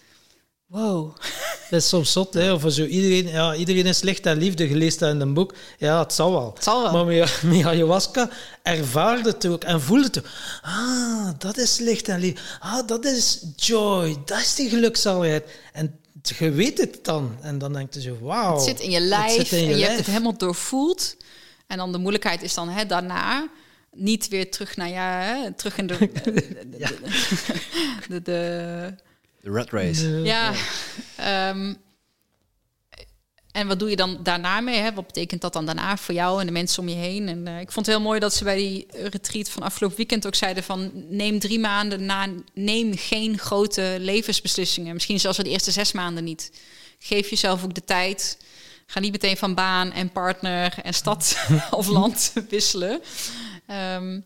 wow. 0.67 1.17
Dat 1.71 1.83
is 1.83 1.89
soms 1.89 2.13
zot, 2.13 2.35
hè? 2.35 2.53
Of 2.53 2.65
zo 2.69 2.85
iedereen, 2.85 3.29
ja, 3.29 3.55
iedereen 3.55 3.87
is 3.87 4.03
licht 4.03 4.27
en 4.27 4.39
liefde 4.39 4.69
gelezen 4.69 5.01
dat 5.01 5.11
in 5.11 5.21
een 5.21 5.35
boek. 5.35 5.55
Ja, 5.79 5.99
het 5.99 6.13
zal 6.13 6.33
wel. 6.33 6.51
Het 6.55 6.65
zal 6.65 6.83
wel. 6.83 6.93
Maar 6.93 7.05
met, 7.05 7.43
met 7.57 7.65
ayahuasca 7.65 8.31
ervaarde 8.63 9.29
het 9.29 9.47
ook 9.47 9.65
en 9.65 9.81
voelde 9.81 10.05
het 10.05 10.19
ook. 10.19 10.27
Ah, 10.63 11.29
dat 11.39 11.57
is 11.57 11.79
licht 11.79 12.09
en 12.09 12.21
liefde. 12.21 12.41
Ah, 12.61 12.87
dat 12.87 13.05
is 13.05 13.45
joy. 13.57 14.17
Dat 14.25 14.39
is 14.39 14.55
die 14.55 14.69
gelukzaligheid. 14.69 15.51
En 15.73 16.01
je 16.23 16.51
weet 16.51 16.79
het 16.79 17.05
dan. 17.05 17.37
En 17.41 17.59
dan 17.59 17.73
denk 17.73 17.95
je 17.95 18.01
zo, 18.01 18.19
wauw. 18.21 18.55
Het 18.55 18.65
zit 18.65 18.81
in 18.81 18.91
je 18.91 18.97
Het 18.97 19.09
lijf 19.09 19.33
zit 19.33 19.53
in 19.53 19.65
je 19.65 19.73
en 19.73 19.79
je 19.79 19.85
hebt 19.85 19.97
het 19.97 20.07
helemaal 20.07 20.37
doorvoeld. 20.37 21.17
En 21.67 21.77
dan 21.77 21.93
de 21.93 21.99
moeilijkheid 21.99 22.43
is 22.43 22.55
dan 22.55 22.69
hè, 22.69 22.87
daarna 22.87 23.49
niet 23.95 24.29
weer 24.29 24.51
terug 24.51 24.77
naar 24.77 24.89
ja, 24.89 25.21
hè, 25.21 25.53
terug 25.53 25.79
in 25.79 25.87
de, 25.87 25.99
de, 26.25 26.33
de, 26.33 26.97
de, 28.09 28.23
de- 28.23 28.95
De 29.41 29.51
rat 29.51 29.71
race. 29.71 30.09
ja. 30.09 30.53
ehm, 31.17 31.75
en 33.53 33.67
wat 33.67 33.79
doe 33.79 33.91
je 33.91 33.97
dan 33.97 34.19
daarna 34.23 34.61
mee? 34.61 34.79
Hè? 34.81 34.93
Wat 34.93 35.07
betekent 35.07 35.41
dat 35.41 35.53
dan 35.53 35.67
daarna 35.67 35.97
voor 35.97 36.15
jou 36.15 36.41
en 36.41 36.47
de 36.47 36.53
mensen 36.53 36.83
om 36.83 36.89
je 36.89 36.95
heen? 36.95 37.29
En 37.29 37.47
eh, 37.47 37.61
ik 37.61 37.73
vond 37.73 37.87
het 37.87 37.95
heel 37.95 38.05
mooi 38.05 38.21
dat 38.21 38.35
ze 38.35 38.45
bij 38.45 38.57
die 38.57 38.87
retreat 38.91 39.49
van 39.49 39.63
afgelopen 39.63 39.97
weekend 39.97 40.27
ook 40.27 40.35
zeiden 40.35 40.63
van 40.65 40.91
neem 41.09 41.39
drie 41.39 41.59
maanden 41.59 42.05
na, 42.07 42.27
neem 42.55 42.97
geen 42.97 43.39
grote 43.39 43.97
levensbeslissingen. 44.01 44.95
Misschien 44.95 45.21
zelfs 45.21 45.37
wel 45.37 45.47
de 45.47 45.53
eerste 45.53 45.71
zes 45.71 45.93
maanden 45.93 46.25
niet. 46.25 46.53
Geef 46.99 47.31
jezelf 47.31 47.65
ook 47.65 47.75
de 47.75 47.85
tijd. 47.85 48.39
Ga 48.87 49.01
niet 49.01 49.13
meteen 49.13 49.37
van 49.37 49.55
baan 49.55 49.93
en 49.93 50.11
partner 50.13 50.75
en 50.83 50.95
stad 50.95 51.37
of 51.71 51.87
land 51.87 52.33
wisselen. 52.49 53.01
Ehm, 53.67 54.21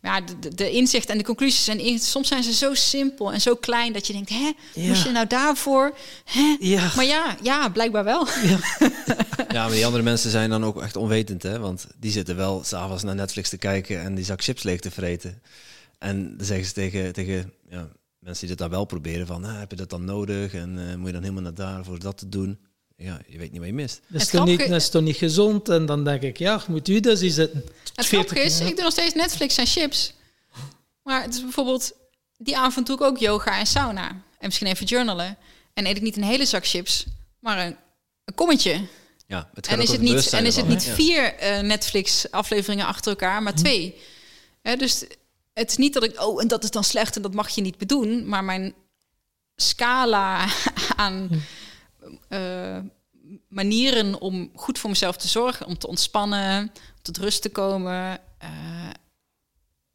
maar 0.00 0.20
ja, 0.20 0.26
de- 0.26 0.38
de, 0.38 0.54
de 0.54 0.70
inzicht 0.70 1.08
en 1.08 1.18
de 1.18 1.24
conclusies 1.24 1.64
zijn 1.64 1.78
in- 1.78 1.98
soms 1.98 2.28
zijn 2.28 2.42
ze 2.42 2.52
zo 2.52 2.74
simpel 2.74 3.32
en 3.32 3.40
zo 3.40 3.54
klein 3.54 3.92
dat 3.92 4.06
je 4.06 4.12
denkt, 4.12 4.28
hè, 4.28 4.52
Ja. 4.74 4.88
moest 4.88 5.04
je 5.04 5.10
nou 5.10 5.26
daarvoor? 5.26 5.96
Hè? 6.24 6.56
Ja. 6.60 6.92
Maar 6.96 7.04
ja, 7.04 7.36
ja, 7.42 7.68
blijkbaar 7.68 8.04
wel. 8.04 8.26
Ja, 9.48 9.62
maar 9.64 9.70
die 9.74 9.84
andere 9.86 10.02
mensen 10.02 10.30
zijn 10.30 10.50
dan 10.50 10.64
ook 10.64 10.82
echt 10.82 10.96
onwetend, 10.96 11.42
hè? 11.42 11.58
Want 11.58 11.86
die 12.00 12.10
zitten 12.10 12.36
wel 12.36 12.64
s'avonds 12.64 13.02
naar 13.02 13.14
Netflix 13.14 13.48
te 13.48 13.56
kijken 13.56 14.00
en 14.00 14.14
die 14.14 14.24
zak 14.24 14.42
chips 14.42 14.62
leeg 14.62 14.80
te 14.80 14.90
vreten. 14.90 15.42
En 15.98 16.36
dan 16.36 16.46
zeggen 16.46 16.66
ze 16.66 16.72
tegen, 16.72 17.12
tegen 17.12 17.52
ja, 17.70 17.88
mensen 18.18 18.46
die 18.46 18.56
dat 18.56 18.58
dan 18.58 18.76
wel 18.76 18.84
proberen, 18.84 19.26
van 19.26 19.44
ah, 19.44 19.58
heb 19.58 19.70
je 19.70 19.76
dat 19.76 19.90
dan 19.90 20.04
nodig 20.04 20.54
en 20.54 20.88
eh, 20.88 20.94
moet 20.96 21.06
je 21.06 21.12
dan 21.12 21.22
helemaal 21.22 21.42
naar 21.42 21.54
daar 21.54 21.84
voor 21.84 21.98
dat 21.98 22.18
te 22.18 22.28
doen? 22.28 22.58
Ja, 22.96 23.20
je 23.26 23.38
weet 23.38 23.50
niet 23.50 23.58
wat 23.58 23.68
je 23.68 23.74
mist. 23.74 24.00
Dat 24.06 24.20
is, 24.20 24.26
Het 24.26 24.36
toch 24.36 24.46
niet, 24.46 24.58
dat 24.58 24.70
is 24.70 24.88
toch 24.88 25.02
niet 25.02 25.16
gezond? 25.16 25.68
En 25.68 25.86
dan 25.86 26.04
denk 26.04 26.22
ik, 26.22 26.38
ja, 26.38 26.62
moet 26.68 26.88
u 26.88 27.00
dus 27.00 27.18
zitten. 27.20 27.64
Het 27.94 28.06
40 28.06 28.08
grappige 28.08 28.40
is, 28.40 28.60
ik 28.60 28.74
doe 28.74 28.84
nog 28.84 28.92
steeds 28.92 29.14
Netflix 29.14 29.56
en 29.56 29.66
chips. 29.66 30.12
Maar 31.02 31.22
het 31.22 31.34
is 31.34 31.40
bijvoorbeeld, 31.40 31.92
die 32.36 32.56
avond 32.56 32.86
doe 32.86 32.96
ik 32.96 33.02
ook 33.02 33.18
yoga 33.18 33.58
en 33.58 33.66
sauna. 33.66 34.08
En 34.10 34.46
misschien 34.46 34.66
even 34.66 34.86
journalen. 34.86 35.36
En 35.74 35.86
eet 35.86 35.96
ik 35.96 36.02
niet 36.02 36.16
een 36.16 36.22
hele 36.22 36.46
zak 36.46 36.66
chips, 36.66 37.06
maar 37.38 37.66
een, 37.66 37.76
een 38.24 38.34
kommetje. 38.34 38.86
Ja, 39.26 39.50
het 39.54 39.66
En 39.66 39.80
is 39.80 39.90
het 39.90 40.00
niet, 40.00 40.32
en 40.32 40.46
is 40.46 40.56
het 40.56 40.68
niet 40.68 40.84
vier 40.84 41.34
eh, 41.34 41.60
Netflix-afleveringen 41.60 42.86
achter 42.86 43.10
elkaar, 43.10 43.42
maar 43.42 43.54
twee. 43.54 44.00
Hè, 44.62 44.76
dus 44.76 45.04
het 45.52 45.70
is 45.70 45.76
niet 45.76 45.94
dat 45.94 46.04
ik, 46.04 46.22
oh, 46.22 46.42
en 46.42 46.48
dat 46.48 46.64
is 46.64 46.70
dan 46.70 46.84
slecht 46.84 47.16
en 47.16 47.22
dat 47.22 47.34
mag 47.34 47.48
je 47.48 47.60
niet 47.60 47.78
bedoen. 47.78 48.28
Maar 48.28 48.44
mijn 48.44 48.74
scala 49.56 50.48
aan 50.96 51.28
eh, 52.28 52.78
manieren 53.48 54.20
om 54.20 54.50
goed 54.54 54.78
voor 54.78 54.90
mezelf 54.90 55.16
te 55.16 55.28
zorgen, 55.28 55.66
om 55.66 55.78
te 55.78 55.86
ontspannen, 55.86 56.72
tot 57.02 57.16
rust 57.18 57.42
te 57.42 57.48
komen, 57.48 58.18
eh, 58.38 58.50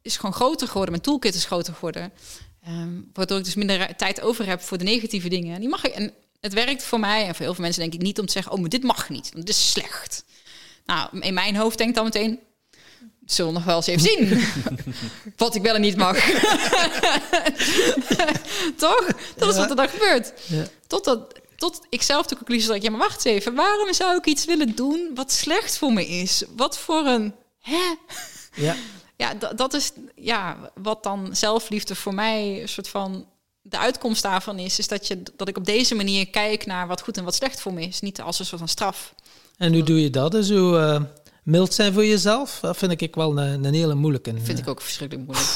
is 0.02 0.16
gewoon 0.16 0.32
groter 0.34 0.66
geworden. 0.66 0.90
Mijn 0.90 1.02
toolkit 1.02 1.34
is 1.34 1.44
groter 1.44 1.74
geworden. 1.74 2.12
Ehm, 2.62 3.00
waardoor 3.12 3.38
ik 3.38 3.44
dus 3.44 3.54
minder 3.54 3.96
tijd 3.96 4.20
over 4.20 4.46
heb 4.46 4.60
voor 4.60 4.78
de 4.78 4.84
negatieve 4.84 5.28
dingen. 5.28 5.54
En 5.54 5.60
die 5.60 5.68
mag 5.68 5.84
ik. 5.84 5.92
En 5.94 6.12
het 6.40 6.52
werkt 6.52 6.82
voor 6.82 7.00
mij 7.00 7.26
en 7.26 7.34
voor 7.34 7.44
heel 7.44 7.54
veel 7.54 7.64
mensen 7.64 7.82
denk 7.82 7.94
ik 7.94 8.00
niet 8.02 8.18
om 8.18 8.26
te 8.26 8.32
zeggen: 8.32 8.52
oh, 8.52 8.58
maar 8.60 8.68
dit 8.68 8.82
mag 8.82 9.08
niet, 9.08 9.30
want 9.32 9.46
dit 9.46 9.54
is 9.54 9.70
slecht. 9.70 10.24
Nou, 10.86 11.20
in 11.20 11.34
mijn 11.34 11.56
hoofd 11.56 11.78
denkt 11.78 11.94
dan 11.94 12.04
meteen. 12.04 12.40
Zullen 13.26 13.52
we 13.52 13.58
nog 13.58 13.66
wel 13.66 13.76
eens 13.76 13.86
even 13.86 14.00
zien 14.02 14.44
wat 15.36 15.54
ik 15.54 15.62
wel 15.62 15.74
en 15.74 15.80
niet 15.80 15.96
mag. 15.96 16.16
Toch? 18.76 19.06
Dat 19.36 19.48
is 19.48 19.54
Ja. 19.54 19.60
wat 19.60 19.70
er 19.70 19.76
dan 19.76 19.88
gebeurt. 19.88 20.32
Ja. 20.46 20.64
Totdat, 20.86 21.40
tot 21.62 21.80
ik 21.88 22.02
zelf 22.02 22.26
de 22.26 22.36
conclusie 22.36 22.68
dat 22.68 22.82
ja, 22.82 22.90
maar 22.90 23.00
wacht 23.00 23.14
eens 23.14 23.36
even. 23.36 23.54
Waarom 23.54 23.92
zou 23.92 24.16
ik 24.16 24.26
iets 24.26 24.44
willen 24.44 24.74
doen 24.74 25.10
wat 25.14 25.32
slecht 25.32 25.78
voor 25.78 25.92
me 25.92 26.06
is? 26.08 26.44
Wat 26.56 26.78
voor 26.78 27.06
een, 27.06 27.34
hè? 27.58 27.94
Ja. 28.54 28.76
Ja, 29.16 29.34
dat, 29.54 29.74
is 29.74 29.92
ja, 30.14 30.72
wat 30.74 31.02
dan 31.02 31.36
zelfliefde 31.36 31.94
voor 31.94 32.14
mij 32.14 32.62
een 32.62 32.68
soort 32.68 32.88
van 32.88 33.26
de 33.60 33.78
uitkomst 33.78 34.22
daarvan 34.22 34.58
is, 34.58 34.78
is 34.78 34.88
dat, 34.88 35.06
je, 35.06 35.22
dat 35.36 35.48
ik 35.48 35.56
op 35.56 35.64
deze 35.64 35.94
manier 35.94 36.28
kijk 36.30 36.66
naar 36.66 36.86
wat 36.86 37.00
goed 37.00 37.16
en 37.16 37.24
wat 37.24 37.34
slecht 37.34 37.60
voor 37.60 37.72
me 37.72 37.82
is. 37.82 38.00
Niet 38.00 38.20
als 38.20 38.38
een 38.38 38.44
soort 38.44 38.58
van 38.58 38.68
straf. 38.68 39.14
En 39.56 39.72
hoe 39.72 39.82
doe 39.82 40.02
je 40.02 40.10
dat? 40.10 40.30
Dus 40.30 40.50
hoe 40.50 40.78
eh, 40.78 41.02
mild 41.42 41.74
zijn 41.74 41.92
voor 41.92 42.06
jezelf? 42.06 42.58
Dat 42.60 42.76
vind 42.76 43.00
ik 43.00 43.14
wel 43.14 43.38
een, 43.38 43.64
een 43.64 43.74
hele 43.74 43.94
moeilijke. 43.94 44.34
Vind 44.42 44.58
ik 44.58 44.68
ook 44.68 44.80
verschrikkelijk 44.80 45.26
moeilijk. 45.26 45.50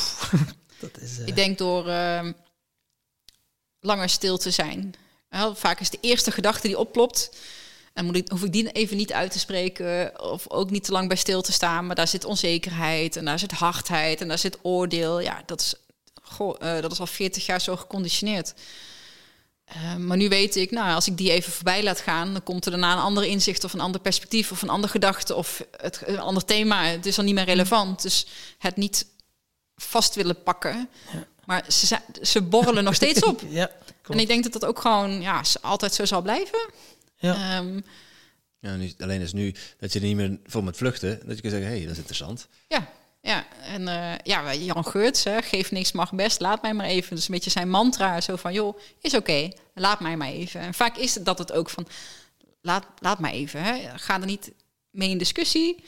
Dat 0.80 1.00
is, 1.00 1.18
eh, 1.18 1.26
Ik 1.26 1.34
denk 1.34 1.58
door 1.58 1.88
ehm, 1.88 2.32
langer 3.80 4.08
stil 4.08 4.38
te 4.38 4.50
zijn. 4.50 4.94
Wel, 5.36 5.54
vaak 5.54 5.80
is 5.80 5.90
de 5.90 5.98
eerste 6.00 6.30
gedachte 6.30 6.66
die 6.66 6.78
oplopt. 6.78 7.30
En 7.92 8.04
moet 8.04 8.16
ik, 8.16 8.28
hoef 8.28 8.42
ik 8.42 8.52
die 8.52 8.72
even 8.72 8.96
niet 8.96 9.12
uit 9.12 9.30
te 9.30 9.38
spreken. 9.38 10.20
Of 10.20 10.50
ook 10.50 10.70
niet 10.70 10.84
te 10.84 10.92
lang 10.92 11.08
bij 11.08 11.16
stil 11.16 11.42
te 11.42 11.52
staan. 11.52 11.86
Maar 11.86 11.96
daar 11.96 12.08
zit 12.08 12.24
onzekerheid. 12.24 13.16
En 13.16 13.24
daar 13.24 13.38
zit 13.38 13.52
hardheid. 13.52 14.20
En 14.20 14.28
daar 14.28 14.38
zit 14.38 14.58
oordeel. 14.62 15.20
Ja, 15.20 15.42
dat 15.46 15.60
is, 15.60 15.74
goh, 16.22 16.56
eh, 16.60 16.82
dat 16.82 16.92
is 16.92 17.00
al 17.00 17.06
40 17.06 17.46
jaar 17.46 17.60
zo 17.60 17.76
geconditioneerd. 17.76 18.54
Eh, 19.64 19.96
maar 19.96 20.16
nu 20.16 20.28
weet 20.28 20.56
ik, 20.56 20.70
nou, 20.70 20.94
als 20.94 21.06
ik 21.06 21.16
die 21.16 21.30
even 21.30 21.52
voorbij 21.52 21.82
laat 21.82 22.00
gaan, 22.00 22.32
dan 22.32 22.42
komt 22.42 22.64
er 22.64 22.70
daarna 22.70 22.92
een 22.92 22.98
ander 22.98 23.24
inzicht 23.24 23.64
of 23.64 23.72
een 23.72 23.80
ander 23.80 24.00
perspectief 24.00 24.52
of 24.52 24.62
een 24.62 24.68
andere 24.68 24.92
gedachte 24.92 25.34
of 25.34 25.64
het, 25.76 26.02
een 26.04 26.20
ander 26.20 26.44
thema. 26.44 26.84
Het 26.84 27.06
is 27.06 27.14
dan 27.14 27.24
niet 27.24 27.34
meer 27.34 27.44
relevant. 27.44 28.02
Dus 28.02 28.26
het 28.58 28.76
niet 28.76 29.06
vast 29.76 30.14
willen 30.14 30.42
pakken. 30.42 30.88
Maar 31.44 31.64
ze, 31.68 31.98
ze 32.22 32.42
borrelen 32.42 32.84
nog 32.84 32.94
steeds 32.94 33.22
op. 33.22 33.42
ja, 33.48 33.70
En 34.08 34.18
ik 34.18 34.26
denk 34.26 34.42
dat 34.42 34.52
dat 34.52 34.64
ook 34.64 34.78
gewoon 34.80 35.20
ja, 35.20 35.42
altijd 35.60 35.94
zo 35.94 36.04
zal 36.04 36.22
blijven. 36.22 36.70
Ja. 37.16 37.34
Ehm, 37.34 37.80
Ja, 38.60 38.76
nu, 38.76 38.92
alleen 38.98 39.20
is 39.20 39.32
nu 39.32 39.54
dat 39.78 39.92
je 39.92 39.98
er 39.98 40.04
niet 40.04 40.16
meer 40.16 40.38
voor 40.46 40.62
moet 40.62 40.76
vluchten. 40.76 41.20
Dat 41.26 41.36
je 41.36 41.42
kan 41.42 41.50
zeggen, 41.50 41.68
hé, 41.68 41.76
hey, 41.76 41.82
dat 41.82 41.92
is 41.92 41.98
interessant. 41.98 42.48
ja, 42.68 42.88
ja. 43.20 43.46
En 43.62 43.88
eh, 43.88 44.18
ja, 44.22 44.54
Jan 44.54 44.86
Geurts, 44.86 45.24
hè, 45.24 45.42
geef 45.42 45.70
niks 45.70 45.92
mag 45.92 46.12
best, 46.12 46.40
laat 46.40 46.62
mij 46.62 46.74
maar 46.74 46.86
even. 46.86 47.16
Dus 47.16 47.28
een 47.28 47.34
beetje 47.34 47.50
zijn 47.50 47.70
mantra, 47.70 48.20
zo 48.20 48.36
van, 48.36 48.52
joh, 48.52 48.78
is 49.00 49.14
oké, 49.14 49.50
laat 49.74 50.00
mij 50.00 50.16
maar 50.16 50.28
even. 50.28 50.60
En 50.60 50.74
vaak 50.74 50.96
is 50.96 51.14
het 51.14 51.24
dat 51.24 51.38
het 51.38 51.52
ook 51.52 51.70
van, 51.70 51.86
laat, 52.60 52.86
laat 53.00 53.18
mij 53.18 53.32
even. 53.32 53.62
Hè. 53.62 53.98
Ga 53.98 54.20
er 54.20 54.26
niet 54.26 54.52
mee 54.90 55.10
in 55.10 55.18
discussie. 55.18 55.84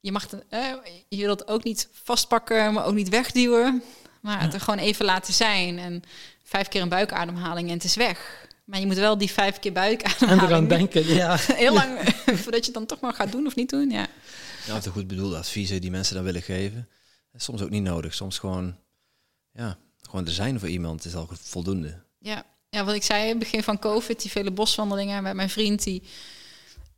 Je 0.00 0.12
mag 0.12 0.26
eh, 0.48 0.72
je 1.08 1.16
wil 1.16 1.30
het 1.30 1.48
ook 1.48 1.64
niet 1.64 1.88
vastpakken, 1.92 2.72
maar 2.72 2.84
ook 2.84 2.94
niet 2.94 3.08
wegduwen. 3.08 3.82
Maar 4.20 4.40
het 4.40 4.54
er 4.54 4.60
gewoon 4.60 4.78
even 4.78 5.04
laten 5.04 5.34
zijn. 5.34 5.78
En 5.78 6.02
vijf 6.50 6.68
keer 6.68 6.82
een 6.82 6.88
buikademhaling 6.88 7.68
en 7.68 7.74
het 7.74 7.84
is 7.84 7.96
weg. 7.96 8.48
Maar 8.64 8.80
je 8.80 8.86
moet 8.86 8.96
wel 8.96 9.18
die 9.18 9.30
vijf 9.30 9.58
keer 9.58 9.72
En 9.72 9.80
buikademhaling... 9.80 10.42
eraan 10.42 10.68
denken, 10.68 11.06
ja. 11.06 11.36
Heel 11.64 11.72
lang 11.72 11.98
voordat 12.42 12.60
je 12.60 12.70
het 12.70 12.74
dan 12.74 12.86
toch 12.86 13.00
maar 13.00 13.14
gaat 13.14 13.32
doen 13.32 13.46
of 13.46 13.54
niet 13.54 13.70
doen. 13.70 13.90
Ja, 13.90 14.06
Ja, 14.66 14.80
de 14.80 14.90
goed 14.90 15.06
bedoelde 15.06 15.36
adviezen 15.36 15.80
die 15.80 15.90
mensen 15.90 16.14
dan 16.14 16.24
willen 16.24 16.42
geven. 16.42 16.88
is 17.32 17.44
soms 17.44 17.62
ook 17.62 17.70
niet 17.70 17.82
nodig. 17.82 18.14
Soms 18.14 18.38
gewoon, 18.38 18.76
ja, 19.52 19.78
gewoon 20.02 20.26
er 20.26 20.32
zijn 20.32 20.58
voor 20.58 20.68
iemand 20.68 21.04
is 21.04 21.14
al 21.14 21.28
voldoende. 21.40 22.02
ja. 22.18 22.44
ja 22.68 22.84
wat 22.84 22.94
ik 22.94 23.02
zei 23.02 23.22
in 23.22 23.28
het 23.28 23.38
begin 23.38 23.62
van 23.62 23.78
COVID, 23.78 24.22
die 24.22 24.30
vele 24.30 24.50
boswandelingen 24.50 25.22
met 25.22 25.34
mijn 25.34 25.50
vriend. 25.50 25.82
Die, 25.82 26.02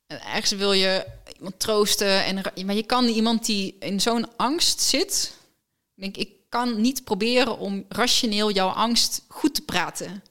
ergens 0.06 0.50
wil 0.50 0.72
je 0.72 1.06
iemand 1.36 1.58
troosten. 1.60 2.24
En, 2.24 2.66
maar 2.66 2.74
je 2.74 2.86
kan 2.86 3.04
iemand 3.04 3.46
die 3.46 3.76
in 3.78 4.00
zo'n 4.00 4.36
angst 4.36 4.80
zit. 4.80 5.36
Ik 5.94 6.02
denk, 6.02 6.16
ik 6.16 6.41
kan 6.52 6.80
niet 6.80 7.04
proberen 7.04 7.58
om 7.58 7.84
rationeel 7.88 8.50
jouw 8.50 8.68
angst 8.68 9.24
goed 9.28 9.54
te 9.54 9.62
praten. 9.62 10.22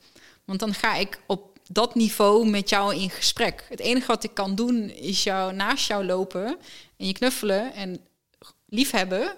Want 0.46 0.60
dan 0.60 0.74
ga 0.74 0.96
ik 0.96 1.20
op 1.28 1.58
dat 1.68 1.96
niveau 1.96 2.50
met 2.50 2.70
jou 2.70 2.96
in 2.96 3.10
gesprek. 3.10 3.66
Het 3.70 3.80
enige 3.80 4.08
wat 4.08 4.24
ik 4.24 4.34
kan 4.34 4.56
doen 4.56 4.90
is 4.90 5.24
jou 5.24 5.54
naast 5.54 5.88
jou 5.88 6.06
lopen 6.06 6.58
en 6.98 7.08
je 7.08 7.14
knuffelen 7.14 7.74
en 7.74 8.00
liefhebben. 8.66 9.36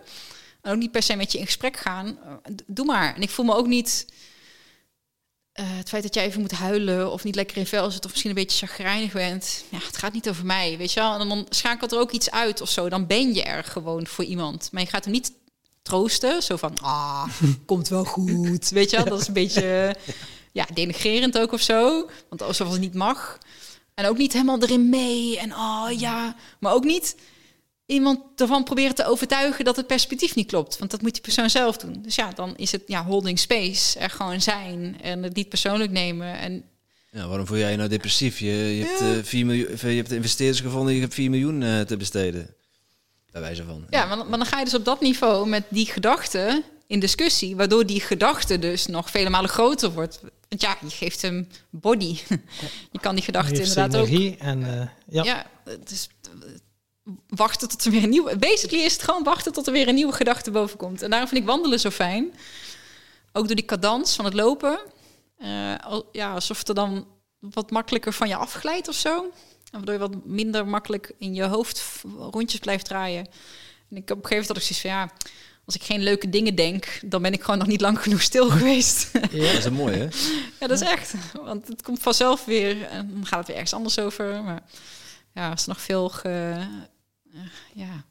En 0.62 0.72
ook 0.72 0.78
niet 0.78 0.92
per 0.92 1.04
se 1.04 1.16
met 1.16 1.32
je 1.32 1.38
in 1.38 1.46
gesprek 1.46 1.78
gaan. 1.78 2.18
Eh, 2.24 2.54
Doe 2.68 2.86
maar. 2.86 3.16
En 3.16 3.22
ik 3.22 3.30
voel 3.30 3.46
me 3.46 3.56
ook 3.56 3.68
niet 3.68 4.06
eh, 5.52 5.66
het 5.68 5.90
feit 5.90 6.04
dat 6.04 6.14
jij 6.14 6.26
even 6.26 6.42
moet 6.42 6.52
huilen 6.52 7.12
of 7.12 7.24
niet 7.24 7.36
lekker 7.36 7.58
in 7.58 7.66
vel 7.66 7.92
zit 7.92 8.06
of 8.06 8.12
misschien 8.12 8.30
een 8.30 8.44
beetje 8.44 8.68
chagrijnig 8.68 9.12
bent. 9.12 9.64
Ja, 9.70 9.78
het 9.78 9.98
gaat 9.98 10.14
niet 10.14 10.30
over 10.30 10.46
mij, 10.46 10.78
weet 10.78 10.94
je 10.94 11.00
wel. 11.00 11.20
En 11.20 11.30
dan 11.30 11.46
schakelt 11.50 11.92
er 11.92 12.00
ook 12.00 12.12
iets 12.12 12.32
uit 12.32 12.62
of 12.62 12.70
zo. 12.70 12.90
Dan 12.90 13.08
ben 13.08 13.34
je 13.34 13.44
er 13.44 13.64
gewoon 13.64 14.08
voor 14.08 14.24
iemand. 14.24 14.70
Maar 14.72 14.82
je 14.82 14.90
gaat 14.90 15.04
hem 15.04 15.14
niet 15.14 15.32
troosten. 15.84 16.42
Zo 16.44 16.56
van, 16.58 16.78
ah, 16.82 17.28
komt 17.66 17.88
wel 17.88 18.06
goed. 18.06 18.70
Weet 18.70 18.90
je 18.90 18.96
wel, 18.98 19.06
dat 19.06 19.22
is 19.22 19.28
een 19.28 19.34
beetje 19.44 19.96
ja, 20.52 20.66
denigrerend 20.74 21.38
ook 21.38 21.52
of 21.52 21.62
zo. 21.62 22.10
Want 22.30 22.42
alsof 22.42 22.72
het 22.72 22.80
niet 22.80 22.94
mag. 22.94 23.38
En 23.94 24.06
ook 24.06 24.18
niet 24.18 24.34
helemaal 24.34 24.62
erin 24.62 24.90
mee. 24.90 25.40
En 25.40 25.54
oh 25.56 25.88
ja, 25.98 26.36
maar 26.60 26.74
ook 26.74 26.84
niet 26.84 27.16
iemand 27.86 28.20
ervan 28.36 28.64
proberen 28.64 28.96
te 28.96 29.06
overtuigen 29.06 29.66
dat 29.66 29.76
het 29.76 29.88
perspectief 29.88 30.36
niet 30.36 30.48
klopt. 30.48 30.78
Want 30.78 30.92
dat 30.92 31.02
moet 31.02 31.14
die 31.14 31.22
persoon 31.22 31.50
zelf 31.50 31.78
doen. 31.78 32.00
Dus 32.02 32.16
ja, 32.16 32.32
dan 32.32 32.54
is 32.56 32.72
het 32.72 32.82
ja, 32.88 33.06
holding 33.06 33.40
space. 33.40 34.00
Er 34.00 34.10
gewoon 34.10 34.42
zijn 34.42 34.98
en 35.02 35.24
het 35.24 35.36
niet 35.36 35.50
persoonlijk 35.50 35.92
nemen. 35.92 36.38
En 36.40 36.64
Ja, 37.12 37.28
waarom 37.28 37.46
voel 37.48 37.58
jij 37.58 37.72
je 37.72 37.78
nou 37.78 37.90
depressief? 37.90 38.40
Je, 38.40 38.52
je, 38.52 38.84
hebt, 38.86 39.00
Ja. 39.00 39.14
eh, 39.14 39.24
4 39.24 39.46
miljoen, 39.46 39.68
je 39.80 39.88
hebt 39.88 40.12
investeerders 40.12 40.60
gevonden, 40.60 40.94
je 40.94 41.02
hebt 41.02 41.14
4 41.14 41.30
miljoen 41.30 41.64
eh, 41.64 41.82
te 41.82 41.98
besteden. 41.98 42.56
Bij 43.34 43.42
wijze 43.42 43.64
van. 43.64 43.86
ja, 43.90 44.06
maar, 44.06 44.18
dan- 44.18 44.30
maar 44.30 44.38
dan 44.38 44.48
ga 44.48 44.58
je 44.60 44.66
dus 44.66 44.74
op 44.76 44.86
dat 44.86 45.02
niveau 45.02 45.48
met 45.48 45.64
die 45.70 45.86
gedachte 45.86 46.64
in 46.88 47.00
discussie. 47.00 47.56
Waardoor 47.56 47.86
die 47.86 48.02
gedachte 48.02 48.60
dus 48.60 48.86
nog 48.86 49.10
vele 49.10 49.30
malen 49.30 49.50
groter 49.50 49.92
wordt. 49.92 50.20
Want 50.50 50.62
ja, 50.62 50.78
je 50.82 50.90
geeft 50.90 51.22
hem 51.22 51.48
body. 51.70 52.18
Je 52.92 53.00
kan 53.02 53.16
die 53.16 53.24
gedachte 53.24 53.54
inderdaad 53.62 53.96
ook 53.96 54.08
energie 54.08 54.38
En, 54.38 54.80
eh, 54.80 54.88
ja. 55.08 55.24
Ja, 55.24 55.46
het 55.66 55.92
is 55.92 56.08
eh, 56.24 56.30
wachten 57.28 57.70
tot 57.70 57.86
er 57.86 57.92
weer 57.92 58.04
een 58.04 58.10
nieuwe. 58.10 58.38
Basically 58.38 58.84
is 58.84 58.94
het 58.94 59.04
gewoon 59.04 59.24
wachten 59.24 59.52
tot 59.54 59.68
er 59.68 59.74
weer 59.74 59.88
een 59.88 59.96
nieuwe 59.96 60.14
gedachte 60.14 60.52
boven 60.52 60.78
komt. 60.78 61.02
En 61.02 61.10
daarom 61.10 61.30
vind 61.30 61.42
ik 61.42 61.48
wandelen 61.48 61.80
zo 61.80 61.90
fijn. 61.90 62.34
Ook 63.32 63.46
door 63.48 63.56
die 63.56 63.66
cadans 63.66 64.16
van 64.16 64.26
het 64.26 64.34
lopen. 64.34 64.80
Eh, 65.38 65.76
al- 65.84 66.10
ja, 66.12 66.34
alsof 66.34 66.58
het 66.58 66.70
er 66.70 66.76
dan 66.76 67.08
wat 67.40 67.72
makkelijker 67.72 68.14
van 68.14 68.28
je 68.28 68.36
afglijdt 68.36 68.88
of 68.88 68.96
zo. 68.96 69.32
En 69.74 69.80
Waardoor 69.80 69.94
je 69.94 70.00
wat 70.00 70.26
minder 70.26 70.68
makkelijk 70.68 71.12
in 71.18 71.34
je 71.34 71.44
hoofd 71.44 72.04
rondjes 72.18 72.60
blijft 72.60 72.86
draaien. 72.86 73.26
En 73.90 73.98
ik 73.98 74.08
heb 74.08 74.18
op 74.18 74.24
een 74.24 74.30
gegeven 74.30 74.30
moment 74.30 74.48
dat 74.48 74.58
ik 74.58 74.64
zoiets 74.64 74.82
van 74.82 74.90
ja. 74.90 75.12
Als 75.66 75.76
ik 75.76 75.84
geen 75.84 76.04
leuke 76.04 76.30
dingen 76.30 76.56
denk, 76.56 77.00
dan 77.06 77.22
ben 77.22 77.34
ik 77.34 77.44
gewoon 77.44 77.60
nog 77.60 77.68
niet 77.68 77.82
lang 77.82 78.02
genoeg 78.02 78.22
stil 78.22 78.50
geweest. 78.58 79.14
Dat 79.14 79.32
is 79.32 79.66
een 79.66 79.74
mooi, 79.74 79.98
hè? 79.98 80.08
Ja, 80.60 80.68
dat 80.68 80.82
is 80.82 80.88
echt. 80.88 81.14
Want 81.44 81.68
het 81.68 81.82
komt 81.82 82.02
vanzelf 82.02 82.46
weer. 82.46 82.84
En 82.84 83.10
dan 83.14 83.26
gaat 83.26 83.38
het 83.38 83.48
weer 83.48 83.56
ergens 83.56 83.74
anders 83.74 84.00
over. 84.00 84.44
Maar 84.44 84.64
ja, 85.34 85.50
als 85.50 85.62
er 85.62 85.68
nog 85.68 85.82
veel 85.82 86.10
ge, 86.10 86.68
eh, 87.34 87.40
ja, 87.74 88.04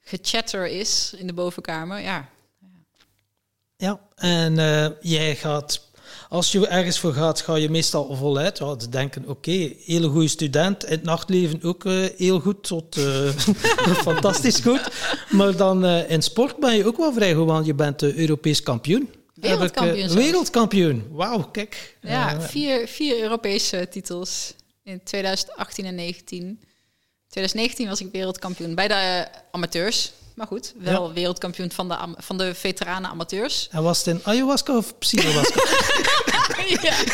gechatter 0.00 0.66
is 0.66 1.14
in 1.16 1.26
de 1.26 1.32
bovenkamer, 1.32 2.00
ja. 2.00 2.28
Ja, 3.76 4.00
en 4.14 4.58
eh, 4.58 4.90
jij 5.00 5.36
gaat, 5.36 5.89
als 6.30 6.52
je 6.52 6.66
ergens 6.66 6.98
voor 6.98 7.12
gaat, 7.12 7.40
ga 7.40 7.54
je 7.54 7.70
meestal 7.70 8.14
voluit. 8.14 8.58
Ja, 8.58 8.76
te 8.76 8.88
denken, 8.88 9.28
oké, 9.28 9.72
hele 9.84 10.08
goede 10.08 10.28
student, 10.28 10.84
in 10.84 10.90
het 10.90 11.02
nachtleven 11.02 11.62
ook 11.62 11.84
eh, 11.84 12.04
heel 12.16 12.40
goed 12.40 12.62
tot 12.62 12.96
eh, 12.96 13.28
fantastisch 14.08 14.60
goed. 14.60 14.80
Maar 15.30 15.56
dan 15.56 15.84
eh, 15.84 16.10
in 16.10 16.22
sport 16.22 16.56
ben 16.56 16.76
je 16.76 16.86
ook 16.86 16.96
wel 16.96 17.12
vrij 17.12 17.34
goed, 17.34 17.46
want 17.46 17.66
je 17.66 17.74
bent 17.74 18.02
Europees 18.02 18.62
kampioen. 18.62 19.00
heb 19.00 19.12
ik, 19.34 19.42
Wereldkampioen 19.42 20.14
wereldkampioen. 20.14 21.06
Wauw, 21.10 21.42
kijk. 21.42 21.96
Ja, 22.00 22.40
vier, 22.40 22.88
vier 22.88 23.22
Europese 23.22 23.86
titels 23.90 24.54
in 24.82 25.02
2018 25.04 25.84
en 25.84 25.94
19. 25.94 26.60
2019 27.28 27.88
was 27.88 28.00
ik 28.00 28.12
wereldkampioen 28.12 28.74
bij 28.74 28.88
de 28.88 29.26
amateurs. 29.50 30.12
Maar 30.40 30.48
goed, 30.48 30.72
wel 30.76 31.12
wereldkampioen 31.12 31.70
van 31.72 31.88
de, 31.88 31.96
van 32.16 32.38
de 32.38 32.54
veteranen 32.54 33.10
amateurs. 33.10 33.68
en 33.70 33.82
was 33.82 33.98
het 33.98 34.06
in 34.06 34.20
ayahuasca 34.24 34.76
of 34.76 34.98
psilocybin? 34.98 36.78
ja. 36.88 36.94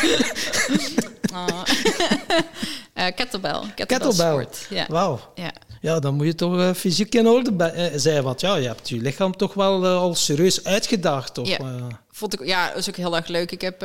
Eh, 2.93 3.05
kettlebell. 3.15 3.61
Kettlebell. 3.75 4.47
Ja. 4.69 4.85
Wauw. 4.89 5.19
ja. 5.35 5.51
Ja, 5.81 5.99
dan 5.99 6.13
moet 6.15 6.25
je 6.25 6.35
toch 6.35 6.59
eh, 6.59 6.73
fysiek 6.73 7.15
in 7.15 7.27
orde 7.27 7.51
bij- 7.51 7.73
eh, 7.73 7.91
zijn. 7.99 8.23
Want 8.23 8.41
ja, 8.41 8.55
je 8.55 8.67
hebt 8.67 8.89
je 8.89 8.97
lichaam 8.97 9.35
toch 9.37 9.53
wel 9.53 9.85
al 9.85 10.15
serieus 10.15 10.63
uitgedaagd. 10.63 11.33
Toch? 11.33 11.47
Ja. 11.47 11.87
Vond 12.11 12.33
ik, 12.33 12.45
ja, 12.47 12.67
dat 12.67 12.77
is 12.77 12.89
ook 12.89 12.95
heel 12.95 13.15
erg 13.15 13.27
leuk. 13.27 13.51
Ik 13.51 13.61
heb 13.61 13.81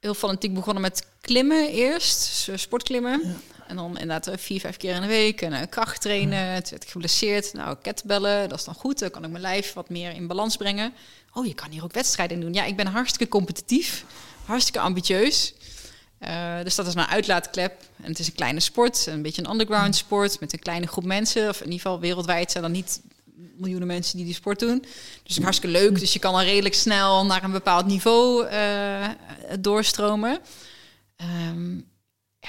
heel 0.00 0.14
fanatiek 0.14 0.54
begonnen 0.54 0.82
met 0.82 1.06
klimmen 1.20 1.68
eerst. 1.70 2.48
Sportklimmen. 2.54 3.40
En 3.66 3.76
dan 3.76 3.90
inderdaad 3.90 4.26
eh, 4.26 4.36
vier, 4.36 4.60
vijf 4.60 4.76
keer 4.76 4.94
in 4.94 5.00
de 5.00 5.06
week. 5.06 5.42
En 5.42 5.52
eh, 5.52 5.68
kracht 5.68 6.00
trainen. 6.00 6.62
Toen 6.62 6.70
werd 6.70 6.84
ik 6.84 6.90
geblesseerd. 6.90 7.52
Nou, 7.52 7.76
kettlebellen, 7.82 8.48
dat 8.48 8.58
is 8.58 8.64
dan 8.64 8.74
goed. 8.74 8.98
Dan 8.98 9.10
kan 9.10 9.24
ik 9.24 9.30
mijn 9.30 9.42
lijf 9.42 9.72
wat 9.72 9.88
meer 9.88 10.14
in 10.14 10.26
balans 10.26 10.56
brengen. 10.56 10.92
Oh, 11.32 11.46
je 11.46 11.54
kan 11.54 11.70
hier 11.70 11.84
ook 11.84 11.92
wedstrijden 11.92 12.40
doen. 12.40 12.52
Ja, 12.52 12.64
ik 12.64 12.76
ben 12.76 12.86
hartstikke 12.86 13.28
competitief. 13.28 14.04
Hartstikke 14.44 14.80
ambitieus. 14.80 15.54
Eh, 16.18 16.62
dus 16.62 16.74
dat 16.74 16.86
is 16.86 16.94
een 16.94 17.06
uitlaatklep. 17.06 17.82
En 18.02 18.08
het 18.08 18.18
is 18.18 18.26
een 18.26 18.34
kleine 18.34 18.60
sport. 18.60 19.06
Een 19.06 19.22
beetje 19.22 19.42
een 19.42 19.50
underground 19.50 19.96
sport. 19.96 20.40
Met 20.40 20.52
een 20.52 20.58
kleine 20.58 20.86
groep 20.86 21.04
mensen. 21.04 21.48
Of 21.48 21.58
in 21.58 21.64
ieder 21.64 21.80
geval 21.80 22.00
wereldwijd 22.00 22.50
zijn 22.50 22.64
er 22.64 22.70
niet 22.70 23.00
miljoenen 23.56 23.88
mensen 23.88 24.16
die 24.16 24.26
die 24.26 24.34
sport 24.34 24.58
doen. 24.58 24.78
Dus 24.80 24.90
het 25.22 25.30
is 25.36 25.42
hartstikke 25.42 25.78
leuk. 25.78 25.98
Dus 25.98 26.12
je 26.12 26.18
kan 26.18 26.34
al 26.34 26.42
redelijk 26.42 26.74
snel 26.74 27.26
naar 27.26 27.44
een 27.44 27.52
bepaald 27.52 27.86
niveau 27.86 28.46
doorstromen. 29.60 30.38
Ehm, 31.16 31.78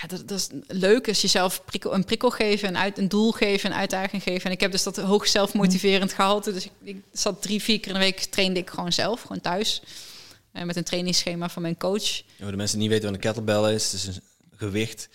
ja, 0.02 0.08
dat, 0.08 0.28
dat 0.28 0.40
is 0.40 0.48
leuk. 0.68 1.08
Is 1.08 1.22
jezelf 1.22 1.66
prikkel, 1.66 1.94
een 1.94 2.06
prikkel 2.06 2.30
geven, 2.30 2.68
een, 2.68 2.78
uit, 2.78 2.98
een 2.98 3.10
doel 3.10 3.32
geven, 3.32 3.72
een 3.72 3.78
uitdaging 3.78 4.24
geven. 4.24 4.46
En 4.46 4.52
ik 4.52 4.60
heb 4.60 4.72
dus 4.72 4.84
dat 4.84 4.98
hoog 4.98 5.28
zelfmotiverend 5.28 6.14
gehalte. 6.14 6.54
Dus 6.54 6.66
ik, 6.66 6.72
ik 6.84 7.04
zat 7.12 7.42
drie, 7.42 7.62
vier 7.62 7.80
keer 7.80 7.88
in 7.88 7.94
de 7.94 8.00
week 8.00 8.20
trainde 8.20 8.60
ik 8.60 8.70
gewoon 8.70 8.94
zelf, 8.94 9.22
gewoon 9.22 9.42
thuis. 9.42 9.82
Eh, 10.52 10.64
met 10.64 10.76
een 10.76 10.84
trainingsschema 10.84 11.50
van 11.50 11.62
mijn 11.62 11.78
coach. 11.78 12.04
Ja, 12.18 12.24
voor 12.42 12.52
de 12.52 12.58
mensen 12.58 12.80
die 12.80 12.88
niet 12.90 12.98
weten 12.98 13.06
wat 13.14 13.24
een 13.24 13.32
kettlebell 13.34 13.74
is, 13.74 13.92
het 13.92 14.02
is 14.02 14.08
een 14.08 14.22
gewicht. 14.56 15.10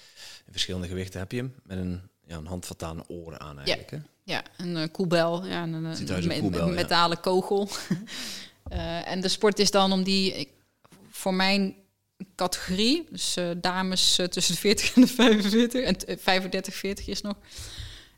In 0.47 0.53
verschillende 0.53 0.87
gewichten 0.89 1.21
heb 1.21 1.33
je 1.33 1.39
hem. 1.39 1.55
Met 1.63 1.79
een, 1.79 2.01
ja, 2.27 2.37
een 2.37 2.47
handvat 2.47 2.83
aan 2.83 3.09
oren 3.09 3.41
aan 3.41 3.57
eigenlijk. 3.59 3.91
Hè? 3.91 3.99
Ja, 4.25 4.43
een 4.57 4.77
uh, 4.77 4.83
koelbel. 4.93 5.47
Ja, 5.47 5.63
een, 5.63 5.73
een, 5.73 5.97
Ziet 5.97 6.09
eruit 6.09 6.25
als 6.25 6.35
een 6.35 6.43
me- 6.43 6.49
koelbel, 6.49 6.67
me- 6.67 6.75
ja. 6.75 6.81
metalen 6.81 7.21
kogel. 7.21 7.69
Eh, 8.69 9.09
en 9.09 9.21
de 9.21 9.29
sport 9.29 9.59
is 9.59 9.71
dan 9.71 9.93
om 9.93 10.03
die... 10.03 10.33
Ik, 10.33 10.49
voor 11.11 11.35
mijn 11.35 11.75
categorie, 12.37 13.07
dus 13.11 13.37
eh, 13.37 13.51
dames 13.57 14.19
eh, 14.19 14.27
tussen 14.27 14.55
de 14.55 14.61
40 14.61 14.95
en 14.95 15.03
de 15.03 15.09
45... 15.09 15.83
en 15.83 15.97
eh, 16.07 16.17
35, 16.19 16.75
40 16.75 17.07
is 17.07 17.21
nog... 17.21 17.35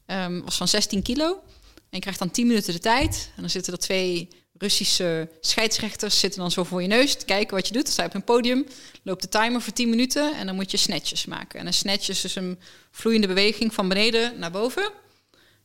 ehm, 0.06 0.40
was 0.40 0.56
van 0.56 0.68
16 0.68 1.02
kilo. 1.02 1.42
En 1.74 1.98
je 1.98 2.00
krijgt 2.00 2.18
dan 2.18 2.30
10 2.30 2.46
minuten 2.46 2.72
de 2.72 2.78
tijd. 2.78 3.30
En 3.36 3.40
dan 3.40 3.50
zitten 3.50 3.72
er 3.72 3.78
twee 3.78 4.28
Russische 4.58 5.28
scheidsrechters... 5.40 6.18
zitten 6.18 6.40
dan 6.40 6.50
zo 6.50 6.64
voor 6.64 6.82
je 6.82 6.88
neus 6.88 7.14
te 7.14 7.24
kijken 7.24 7.56
wat 7.56 7.66
je 7.66 7.72
doet. 7.72 7.82
Dan 7.82 7.92
sta 7.92 8.02
je 8.02 8.08
op 8.08 8.14
een 8.14 8.24
podium, 8.24 8.66
loopt 9.02 9.22
de 9.22 9.28
timer 9.28 9.60
voor 9.60 9.72
10 9.72 9.90
minuten... 9.90 10.34
en 10.34 10.46
dan 10.46 10.54
moet 10.54 10.70
je 10.70 10.76
snatches 10.76 11.26
maken. 11.26 11.60
En 11.60 11.66
een 11.66 11.72
snatch 11.72 12.08
is 12.08 12.20
dus 12.20 12.34
een 12.34 12.58
vloeiende 12.90 13.26
beweging 13.26 13.74
van 13.74 13.88
beneden 13.88 14.38
naar 14.38 14.50
boven... 14.50 14.92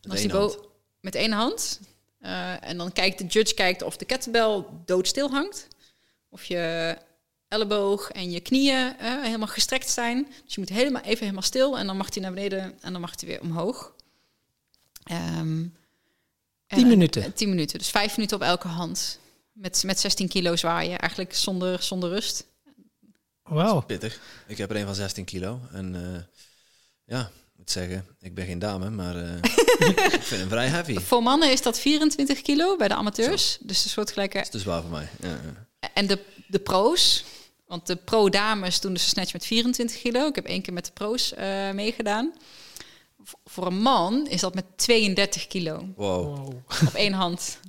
En 0.01 0.13
als 0.13 0.21
die 0.21 0.29
bo- 0.29 0.71
met 0.99 1.15
één 1.15 1.31
hand. 1.31 1.79
Eh, 2.19 2.63
en 2.63 2.77
dan 2.77 2.91
kijkt 2.91 3.17
de 3.17 3.25
judge 3.25 3.53
kijkt 3.53 3.81
of 3.81 3.97
de 3.97 4.05
kettlebell 4.05 4.65
doodstil 4.85 5.29
hangt. 5.29 5.67
Of 6.29 6.43
je 6.43 6.97
elleboog 7.47 8.09
en 8.11 8.31
je 8.31 8.39
knieën 8.39 8.97
eh, 8.99 9.21
helemaal 9.21 9.47
gestrekt 9.47 9.89
zijn. 9.89 10.27
Dus 10.45 10.53
je 10.53 10.59
moet 10.59 10.69
helemaal 10.69 11.01
even 11.01 11.19
helemaal 11.21 11.41
stil. 11.41 11.77
En 11.77 11.85
dan 11.87 11.97
mag 11.97 12.13
hij 12.13 12.23
naar 12.23 12.33
beneden 12.33 12.77
en 12.81 12.91
dan 12.91 13.01
mag 13.01 13.13
hij 13.19 13.29
weer 13.29 13.41
omhoog. 13.41 13.93
Ehm, 15.03 15.61
Tien 16.67 16.81
en- 16.81 16.87
minuten. 16.87 17.23
en 17.23 17.33
tien 17.33 17.49
minuten. 17.49 17.77
Dus 17.77 17.89
vijf 17.89 18.15
minuten 18.15 18.37
op 18.37 18.43
elke 18.43 18.67
hand. 18.67 19.19
Met, 19.51 19.83
met 19.85 19.99
16 19.99 20.27
kilo 20.27 20.55
zwaaien. 20.55 20.99
Eigenlijk 20.99 21.33
zonder, 21.35 21.83
zonder 21.83 22.09
rust. 22.09 22.45
Wauw. 23.43 23.81
Pittig. 23.81 24.19
Ik 24.47 24.57
heb 24.57 24.69
er 24.69 24.75
een 24.75 24.85
van 24.85 24.95
16 24.95 25.25
kilo. 25.25 25.59
En 25.71 25.95
eh, 25.95 26.21
ja, 27.05 27.21
ik 27.21 27.57
moet 27.57 27.71
zeggen, 27.71 28.05
ik 28.19 28.33
ben 28.35 28.45
geen 28.45 28.59
dame, 28.59 28.89
maar 28.89 29.15
eh, 29.15 29.35
ik 30.13 30.21
vind 30.21 30.39
hem 30.41 30.49
vrij 30.49 30.67
heavy. 30.67 30.99
Voor 30.99 31.23
mannen 31.23 31.51
is 31.51 31.61
dat 31.61 31.79
24 31.79 32.41
kilo 32.41 32.75
bij 32.77 32.87
de 32.87 32.93
amateurs. 32.93 33.57
Dus 33.61 33.83
een 33.83 33.89
soortgelijke 33.89 34.39
is 34.39 34.49
te 34.49 34.59
zwaar 34.59 34.81
voor 34.81 34.91
mij. 34.91 35.07
Ja, 35.21 35.27
ja. 35.29 35.89
En 35.93 36.07
de, 36.07 36.19
de 36.47 36.59
pro's, 36.59 37.23
want 37.67 37.87
de 37.87 37.95
pro-dames 37.95 38.79
doen 38.79 38.93
dus 38.93 39.03
een 39.03 39.09
snatch 39.09 39.33
met 39.33 39.45
24 39.45 40.01
kilo. 40.01 40.27
Ik 40.27 40.35
heb 40.35 40.45
één 40.45 40.61
keer 40.61 40.73
met 40.73 40.85
de 40.85 40.91
pro's 40.91 41.33
eh, 41.33 41.71
meegedaan. 41.71 42.33
V- 43.23 43.33
voor 43.45 43.65
een 43.65 43.81
man 43.81 44.27
is 44.27 44.41
dat 44.41 44.53
met 44.55 44.65
32 44.75 45.47
kilo 45.47 45.87
Wow. 45.95 46.35
Wauw. 46.35 46.61
op 46.87 46.93
één 46.93 47.13
hand. 47.13 47.59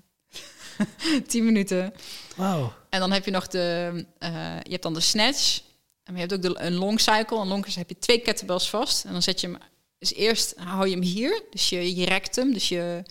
10 1.26 1.44
minuten. 1.44 1.94
Wauw. 2.36 2.72
En 2.90 3.00
dan 3.00 3.12
heb 3.12 3.24
je 3.24 3.30
nog 3.30 3.46
de, 3.48 4.04
eh, 4.18 4.30
je 4.62 4.70
hebt 4.70 4.82
dan 4.82 4.94
de 4.94 5.00
snatch. 5.00 5.60
En 6.04 6.14
je 6.14 6.20
hebt 6.20 6.32
ook 6.32 6.42
de, 6.42 6.54
een 6.60 6.74
long 6.74 7.00
cycle. 7.00 7.38
Een 7.40 7.48
long 7.48 7.64
cycle 7.64 7.78
heb 7.80 7.88
je 7.88 7.98
twee 7.98 8.18
kettlebells 8.18 8.70
vast. 8.70 9.04
En 9.04 9.12
dan 9.12 9.22
zet 9.22 9.40
je 9.40 9.46
hem, 9.46 9.58
dus 9.98 10.14
eerst 10.14 10.54
hou 10.56 10.86
je 10.86 10.92
hem 10.94 11.02
hier. 11.02 11.42
Dus 11.50 11.68
je, 11.68 11.96
je 11.96 12.04
rekt 12.04 12.36
hem. 12.36 12.52
Dus 12.52 12.68
je, 12.68 13.02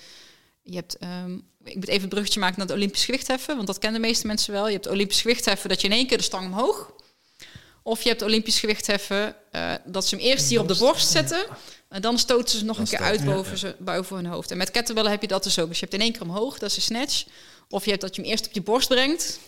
je 0.62 0.76
hebt, 0.76 0.98
ehm, 0.98 1.40
ik 1.70 1.76
moet 1.76 1.88
even 1.88 2.04
een 2.04 2.10
bruggetje 2.10 2.40
maken 2.40 2.58
naar 2.58 2.68
het 2.68 2.76
Olympisch 2.76 3.06
gewichtheffen. 3.06 3.56
Want 3.56 3.68
dat 3.68 3.78
kennen 3.78 4.02
de 4.02 4.08
meeste 4.08 4.28
mensen 4.28 4.54
wel. 4.54 4.68
Je 4.68 4.74
hebt 4.74 4.88
Olympisch 4.88 5.22
gewichtheffen 5.22 5.70
dat 5.70 5.82
je 5.82 5.88
in 5.88 5.94
één 5.94 6.08
keer 6.08 6.18
de 6.18 6.24
stang 6.24 6.46
omhoog. 6.46 6.92
Of 7.84 8.02
je 8.02 8.10
hebt 8.10 8.22
Olympisch 8.22 8.60
gewichtheffen 8.60 9.36
eh, 9.52 9.74
dat 9.86 10.08
ze 10.08 10.16
hem 10.16 10.24
eerst 10.24 10.50
hier 10.50 10.60
op 10.60 10.68
de 10.68 10.78
borst 10.78 11.10
zetten. 11.10 11.46
En 11.90 12.02
dan 12.02 12.20
stoten 12.20 12.58
ze 12.58 12.66
nog 12.66 12.76
Dan 12.76 12.86
een 12.86 12.92
keer 12.92 13.06
uit 13.06 13.26
boven, 13.26 13.52
ja. 13.52 13.58
Ze, 13.58 13.76
boven 13.80 14.16
hun 14.16 14.26
hoofd. 14.26 14.52
En 14.52 14.58
met 14.58 14.72
kettlebellen 14.72 15.12
heb 15.12 15.22
je 15.22 15.28
dat 15.28 15.44
dus 15.44 15.60
ook. 15.60 15.68
Dus 15.68 15.80
je 15.80 15.86
hebt 15.86 15.98
in 15.98 16.02
één 16.02 16.12
keer 16.12 16.22
omhoog, 16.22 16.58
dat 16.58 16.70
is 16.70 16.76
een 16.76 16.82
snatch. 16.82 17.26
Of 17.70 17.84
je 17.84 17.90
hebt 17.90 18.02
dat 18.02 18.16
je 18.16 18.22
hem 18.22 18.32
eerst 18.32 18.46
op 18.46 18.52
je 18.52 18.62
borst 18.62 18.88
brengt. 18.88 19.40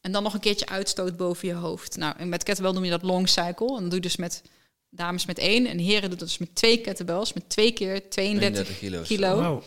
En 0.00 0.12
dan 0.12 0.22
nog 0.22 0.34
een 0.34 0.40
keertje 0.40 0.66
uitstoot 0.66 1.16
boven 1.16 1.48
je 1.48 1.54
hoofd. 1.54 1.96
Nou, 1.96 2.14
en 2.18 2.28
met 2.28 2.42
kettlebell 2.42 2.72
noem 2.72 2.84
je 2.84 2.90
dat 2.90 3.02
long 3.02 3.28
cycle. 3.28 3.66
En 3.66 3.80
dan 3.80 3.88
doe 3.88 3.94
je 3.94 4.00
dus 4.00 4.16
met 4.16 4.42
dames 4.90 5.26
met 5.26 5.38
één. 5.38 5.66
En 5.66 5.78
heren 5.78 6.08
doen 6.08 6.18
dat 6.18 6.28
dus 6.28 6.38
met 6.38 6.54
twee 6.54 6.80
kettlebells. 6.80 7.32
Met 7.32 7.48
twee 7.48 7.72
keer 7.72 8.08
32 8.10 8.78
32 8.78 8.78
kilo. 8.78 9.02
kilo. 9.02 9.62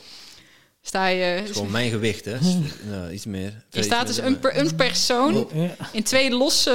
Sta 0.86 1.08
je... 1.08 1.36
Dat 1.40 1.50
is 1.50 1.56
gewoon 1.56 1.72
mijn 1.72 1.90
gewicht, 1.90 2.26
hè. 2.26 2.40
Dus, 2.40 2.56
nou, 2.92 3.12
iets 3.12 3.26
meer. 3.26 3.66
je 3.70 3.84
staat 3.84 4.08
dus 4.08 4.18
een, 4.18 4.40
per, 4.40 4.58
een 4.58 4.76
persoon 4.76 5.50
Ja. 5.54 5.76
in 5.92 6.04
twee 6.04 6.32
losse 6.32 6.72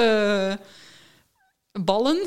eh, 1.73 1.83
ballen. 1.85 2.27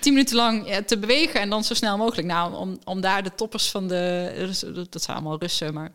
Tien 0.00 0.12
minuten 0.12 0.36
lang 0.36 0.68
ja, 0.68 0.82
te 0.82 0.98
bewegen 0.98 1.40
en 1.40 1.50
dan 1.50 1.64
zo 1.64 1.74
snel 1.74 1.96
mogelijk. 1.96 2.28
Nou, 2.28 2.54
om, 2.54 2.78
om 2.84 3.00
daar 3.00 3.22
de 3.22 3.34
toppers 3.34 3.70
van 3.70 3.88
de... 3.88 4.86
Dat, 4.90 5.02
zijn 5.02 5.16
allemaal 5.16 5.38
Russen, 5.38 5.74
maar... 5.74 5.92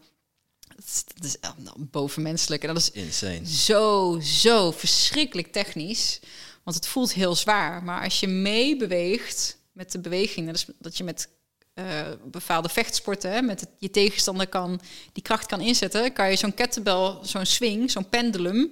Dat 0.76 0.86
is, 0.86 1.04
dat 1.16 1.26
is 1.26 1.40
eh, 1.40 1.50
bovenmenselijk. 1.78 2.62
En 2.62 2.68
dat 2.68 2.78
is 2.78 2.92
Insane. 2.92 3.48
zo, 3.48 4.20
zo 4.20 4.72
verschrikkelijk 4.72 5.52
technisch. 5.52 6.20
Want 6.64 6.76
het 6.76 6.88
voelt 6.88 7.14
heel 7.14 7.36
zwaar. 7.36 7.84
Maar 7.84 8.04
als 8.04 8.20
je 8.20 8.28
meebeweegt 8.28 9.58
met 9.72 9.92
de 9.92 10.00
beweging... 10.00 10.46
Dat, 10.48 10.56
is, 10.56 10.66
dat 10.80 10.98
je 10.98 11.04
met 11.04 11.28
eh, 11.76 11.86
bepaalde 12.26 12.70
vechtsporten... 12.70 13.32
Hè, 13.32 13.42
met 13.42 13.60
het, 13.60 13.70
je 13.78 13.92
tegenstander 13.92 14.48
kan, 14.48 14.82
die 15.14 15.24
kracht 15.24 15.46
kan 15.46 15.62
inzetten... 15.62 16.14
kan 16.14 16.30
je 16.30 16.36
zo'n 16.36 16.54
kettlebell, 16.54 17.18
zo'n 17.22 17.46
swing, 17.46 17.92
zo'n 17.92 18.10
pendulum... 18.10 18.72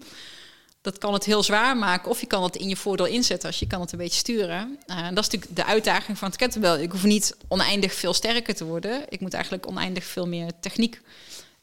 dat 0.82 0.98
kan 0.98 1.14
het 1.14 1.26
heel 1.26 1.44
zwaar 1.44 1.78
maken. 1.78 2.10
Of 2.10 2.20
je 2.20 2.28
kan 2.28 2.44
het 2.44 2.56
in 2.56 2.70
je 2.70 2.76
voordeel 2.76 3.06
inzetten 3.06 3.48
als 3.50 3.60
je 3.60 3.68
kan 3.68 3.82
het 3.82 3.92
een 3.92 3.98
beetje 3.98 4.20
sturen. 4.20 4.80
Eh, 4.86 4.98
en 4.98 5.16
dat 5.16 5.24
is 5.26 5.30
natuurlijk 5.32 5.56
de 5.56 5.66
uitdaging 5.66 6.18
van 6.18 6.28
het 6.28 6.38
kettlebell. 6.38 6.82
Ik 6.82 6.92
hoef 6.92 7.04
niet 7.04 7.36
oneindig 7.48 7.94
veel 7.94 8.14
sterker 8.14 8.56
te 8.56 8.66
worden. 8.66 9.04
Ik 9.10 9.20
moet 9.20 9.34
eigenlijk 9.34 9.68
oneindig 9.68 10.04
veel 10.04 10.28
meer 10.28 10.52
techniek 10.60 11.02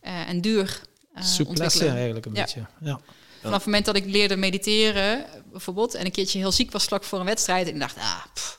eh, 0.00 0.28
en 0.28 0.40
duur 0.40 0.80
eh 1.14 1.24
Souplesse 1.24 1.88
eigenlijk 1.88 2.26
een 2.26 2.34
Ja. 2.34 2.40
beetje. 2.42 2.66
Ja. 2.80 3.00
Vanaf 3.40 3.56
het 3.56 3.64
moment 3.66 3.84
dat 3.84 3.96
ik 3.96 4.04
leerde 4.06 4.36
mediteren, 4.36 5.24
bijvoorbeeld, 5.50 5.94
en 5.94 6.04
een 6.04 6.10
keertje 6.10 6.38
heel 6.38 6.52
ziek 6.52 6.70
was 6.72 6.84
vlak 6.84 7.04
voor 7.04 7.18
een 7.18 7.24
wedstrijd, 7.24 7.66
en 7.66 7.74
ik 7.74 7.80
dacht, 7.80 7.96
ah, 7.96 8.24
pff, 8.34 8.58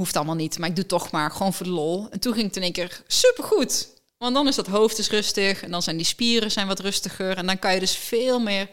hoeft 0.00 0.16
allemaal 0.16 0.34
niet, 0.34 0.58
maar 0.58 0.68
ik 0.68 0.74
doe 0.74 0.84
het 0.84 0.92
toch 0.92 1.10
maar, 1.10 1.30
gewoon 1.30 1.52
voor 1.54 1.66
de 1.66 1.72
lol. 1.72 2.06
En 2.10 2.20
toen 2.20 2.32
ging 2.34 2.46
het 2.46 2.56
in 2.56 2.62
één 2.62 2.72
keer 2.72 3.02
supergoed. 3.06 3.88
Want 4.18 4.34
dan 4.34 4.48
is 4.48 4.54
dat 4.54 4.66
hoofd 4.66 4.98
is 4.98 5.10
rustig 5.10 5.62
en 5.62 5.70
dan 5.70 5.82
zijn 5.82 5.96
die 5.96 6.06
spieren 6.06 6.50
zijn 6.50 6.66
wat 6.66 6.80
rustiger. 6.80 7.36
En 7.36 7.46
dan 7.46 7.58
kan 7.58 7.74
je 7.74 7.80
dus 7.80 7.96
veel 7.96 8.38
meer 8.40 8.68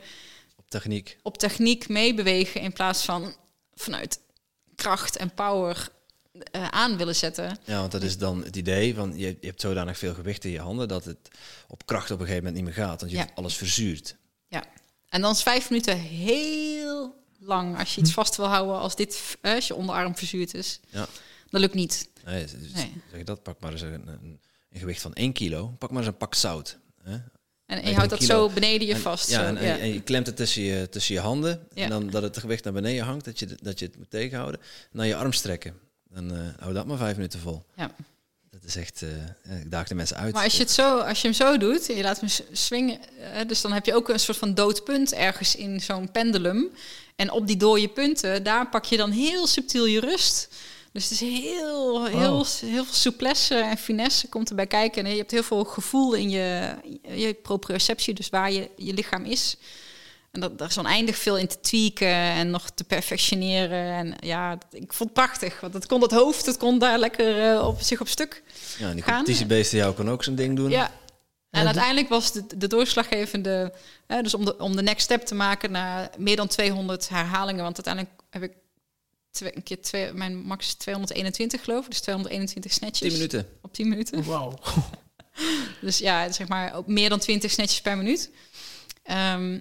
Op 0.56 0.70
techniek. 0.70 1.18
op 1.24 1.38
techniek 1.38 1.88
meebewegen 1.90 2.62
in 2.62 2.74
plaats 2.74 3.06
van 3.06 3.36
vanuit 3.74 4.20
kracht 4.76 5.16
en 5.18 5.34
power 5.34 5.90
eh, 6.52 6.68
aan 6.68 6.98
willen 6.98 7.16
zetten. 7.16 7.58
Ja, 7.64 7.80
want 7.80 7.92
dat 7.92 8.04
is 8.04 8.18
dan 8.18 8.44
het 8.44 8.56
idee 8.56 8.96
van 8.96 9.18
je, 9.18 9.38
je 9.42 9.48
hebt 9.48 9.62
zodanig 9.62 9.98
veel 9.98 10.14
gewicht 10.14 10.44
in 10.46 10.52
je 10.52 10.60
handen 10.60 10.88
dat 10.88 11.06
het 11.06 11.18
op 11.68 11.86
kracht 11.86 12.12
op 12.12 12.20
een 12.20 12.26
gegeven 12.26 12.46
moment 12.46 12.66
niet 12.66 12.76
meer 12.76 12.86
gaat. 12.86 13.00
Want 13.00 13.12
je 13.12 13.18
Ja. 13.18 13.24
hebt 13.24 13.38
alles 13.38 13.56
verzuurt. 13.56 14.16
Ja. 14.48 14.64
En 15.10 15.22
dan 15.22 15.32
is 15.32 15.44
vijf 15.44 15.70
minuten 15.70 15.98
heel 15.98 17.17
lang 17.40 17.78
als 17.80 17.96
je 17.96 18.02
iets 18.02 18.14
vast 18.14 18.36
wil 18.36 18.46
houden 18.46 18.80
als 18.80 18.96
dit, 18.96 19.38
eh, 19.42 19.54
als 19.56 19.68
je 19.68 19.76
onderarm 19.76 20.16
verzuurd 20.16 20.54
is. 20.54 20.80
Ja. 20.90 21.08
Dat 21.50 21.62
lukt 21.62 21.74
niet. 21.74 22.10
Nee, 22.26 22.46
dus 22.46 22.74
Nee. 22.74 22.94
Zeg 23.10 23.20
je 23.20 23.26
dat, 23.26 23.44
pak 23.44 23.60
maar 23.60 23.72
eens 23.72 23.82
een, 23.82 24.08
een, 24.08 24.40
een 24.70 24.80
gewicht 24.80 25.02
van 25.02 25.14
1 25.14 25.34
kilo. 25.34 25.68
Pak 25.78 25.90
maar 25.90 26.00
eens 26.00 26.08
een 26.08 26.18
pak 26.18 26.36
zout. 26.36 26.78
Hè? 27.04 27.18
En, 27.66 27.88
je 27.88 27.94
houdt 27.96 28.10
dat 28.10 28.20
kilo. 28.20 28.48
zo 28.48 28.54
beneden 28.54 28.88
je 28.88 28.94
En- 28.94 29.00
vast. 29.00 29.30
Ja, 29.30 29.40
zo, 29.40 29.46
en, 29.56 29.66
ja. 29.66 29.74
en, 29.74 29.80
en 29.80 29.94
je 29.94 30.02
klemt 30.02 30.26
het 30.28 30.36
tussen 30.36 30.62
je, 30.62 30.90
tussen 30.90 31.14
je 31.16 31.20
handen. 31.22 31.68
Ja. 31.74 31.84
En 31.84 31.90
dan 31.90 32.10
dat 32.10 32.22
het 32.22 32.38
gewicht 32.38 32.64
naar 32.64 32.74
beneden 32.74 33.06
hangt, 33.06 33.26
dat 33.26 33.40
je, 33.40 33.58
dat 33.62 33.80
je 33.80 33.86
het 33.86 33.98
moet 33.98 34.10
tegenhouden. 34.10 34.62
Naar 34.92 35.06
je 35.06 35.16
arm 35.16 35.34
strekken. 35.34 35.80
Dan 36.10 36.32
eh 36.36 36.48
hou 36.60 36.74
dat 36.74 36.86
maar 36.88 36.98
vijf 36.98 37.16
minuten 37.16 37.40
vol. 37.40 37.66
Ja. 37.76 37.92
Is 38.68 38.76
echt, 38.76 39.02
eh, 39.02 39.10
ja, 39.44 39.56
ik 39.56 39.72
daag 39.72 39.88
de 39.88 39.96
mensen 39.96 40.18
uit. 40.18 40.34
Maar 40.34 40.44
als 40.44 40.54
je, 40.54 40.62
het 40.62 40.72
zo, 40.72 40.98
als 40.98 41.22
je 41.22 41.28
hem 41.28 41.36
zo 41.36 41.58
doet, 41.58 41.90
en 41.90 41.96
je 41.96 42.04
laat 42.04 42.20
hem 42.20 42.30
swingen, 42.52 43.00
eh, 43.34 43.48
dus 43.48 43.62
dan 43.62 43.74
heb 43.74 43.86
je 43.86 43.96
ook 43.96 44.10
een 44.10 44.20
soort 44.20 44.38
van 44.38 44.54
dood 44.54 44.84
punt 44.84 45.14
ergens 45.14 45.56
in 45.56 45.82
zo'n 45.82 46.12
pendulum. 46.12 46.70
En 47.16 47.32
op 47.32 47.48
die 47.48 47.58
dode 47.58 47.88
punten, 47.88 48.44
daar 48.44 48.70
pak 48.70 48.86
je 48.86 48.98
dan 48.98 49.12
heel 49.12 49.48
subtiel 49.48 49.86
je 49.86 50.00
rust. 50.00 50.48
Dus 50.92 51.04
het 51.04 51.12
is 51.12 51.20
heel, 51.20 52.06
heel, 52.06 52.46
heel 52.60 52.84
veel 52.84 52.94
souplesse 52.94 53.56
en 53.56 53.78
finesse 53.78 54.28
komt 54.28 54.50
erbij 54.50 54.68
kijken. 54.68 55.06
En 55.06 55.12
je 55.12 55.18
hebt 55.18 55.32
heel 55.32 55.44
veel 55.44 55.64
gevoel 55.64 56.14
in 56.14 56.30
je, 56.30 56.76
je 57.02 57.34
proprioceptie, 57.34 58.14
dus 58.14 58.30
waar 58.30 58.52
je, 58.52 58.70
je 58.76 58.94
lichaam 58.94 59.26
is. 59.26 59.58
En 60.38 60.44
dat, 60.44 60.58
daar 60.58 60.68
is 60.70 60.78
oneindig 60.78 61.18
veel 61.18 61.38
in 61.38 61.48
te 61.48 61.60
tweaken 61.60 62.08
en 62.08 62.50
nog 62.50 62.70
te 62.70 62.84
perfectioneren. 62.84 63.94
En 63.94 64.16
ja, 64.20 64.56
dat- 64.56 64.82
ik 64.82 64.94
vond 64.94 65.10
het 65.10 65.14
prachtig. 65.14 65.60
Want 65.60 65.74
het 65.74 65.86
kon 65.86 66.00
dat 66.00 66.12
hoofd, 66.12 66.46
het 66.46 66.58
kon 66.58 66.80
daar 66.80 67.00
lekker 67.00 67.52
eh, 67.54 67.68
op 67.68 67.82
zich 67.82 68.02
op 68.02 68.08
stuk. 68.08 68.44
ja, 68.78 68.90
en 68.90 68.96
die 68.96 69.04
competitiebeesten 69.04 69.78
jou 69.78 69.94
kan 69.94 70.10
ook 70.10 70.24
zijn 70.24 70.36
ding 70.36 70.56
doen. 70.56 70.70
Ja. 70.70 70.86
En 70.86 70.92
En 71.50 71.60
de- 71.60 71.66
uiteindelijk 71.66 72.10
was 72.10 72.32
de, 72.32 72.44
de 72.58 72.68
doorslaggevende, 72.68 73.74
hè, 74.08 74.22
dus 74.22 74.34
om 74.34 74.46
de, 74.46 74.58
om 74.58 74.76
de 74.76 74.82
next 74.82 75.02
step 75.04 75.22
te 75.26 75.36
maken 75.36 75.72
naar 75.72 76.10
meer 76.18 76.36
dan 76.36 76.48
200 76.48 77.10
herhalingen. 77.10 77.64
Want 77.64 77.76
uiteindelijk 77.86 78.24
heb 78.30 78.44
ik 78.44 78.52
twee, 79.32 79.56
een 79.56 79.64
keer 79.64 79.82
twee, 79.82 80.14
mijn 80.14 80.38
max 80.38 80.66
is 80.68 80.74
221 80.74 81.64
geloof 81.64 81.84
ik, 81.86 81.90
dus 81.92 82.00
221 82.00 82.74
snatches. 82.74 83.00
10 83.00 83.12
minuten. 83.12 83.48
Op 83.62 83.74
10 83.74 83.90
minuten. 83.90 84.24
Wauw. 84.24 84.54
Dus 85.82 85.98
ja, 85.98 86.32
zeg 86.32 86.48
maar 86.48 86.76
ook 86.76 86.88
meer 86.88 87.10
dan 87.10 87.20
20 87.20 87.52
snatches 87.52 87.82
per 87.82 87.98
minuut. 87.98 88.32
Ehm, 89.04 89.60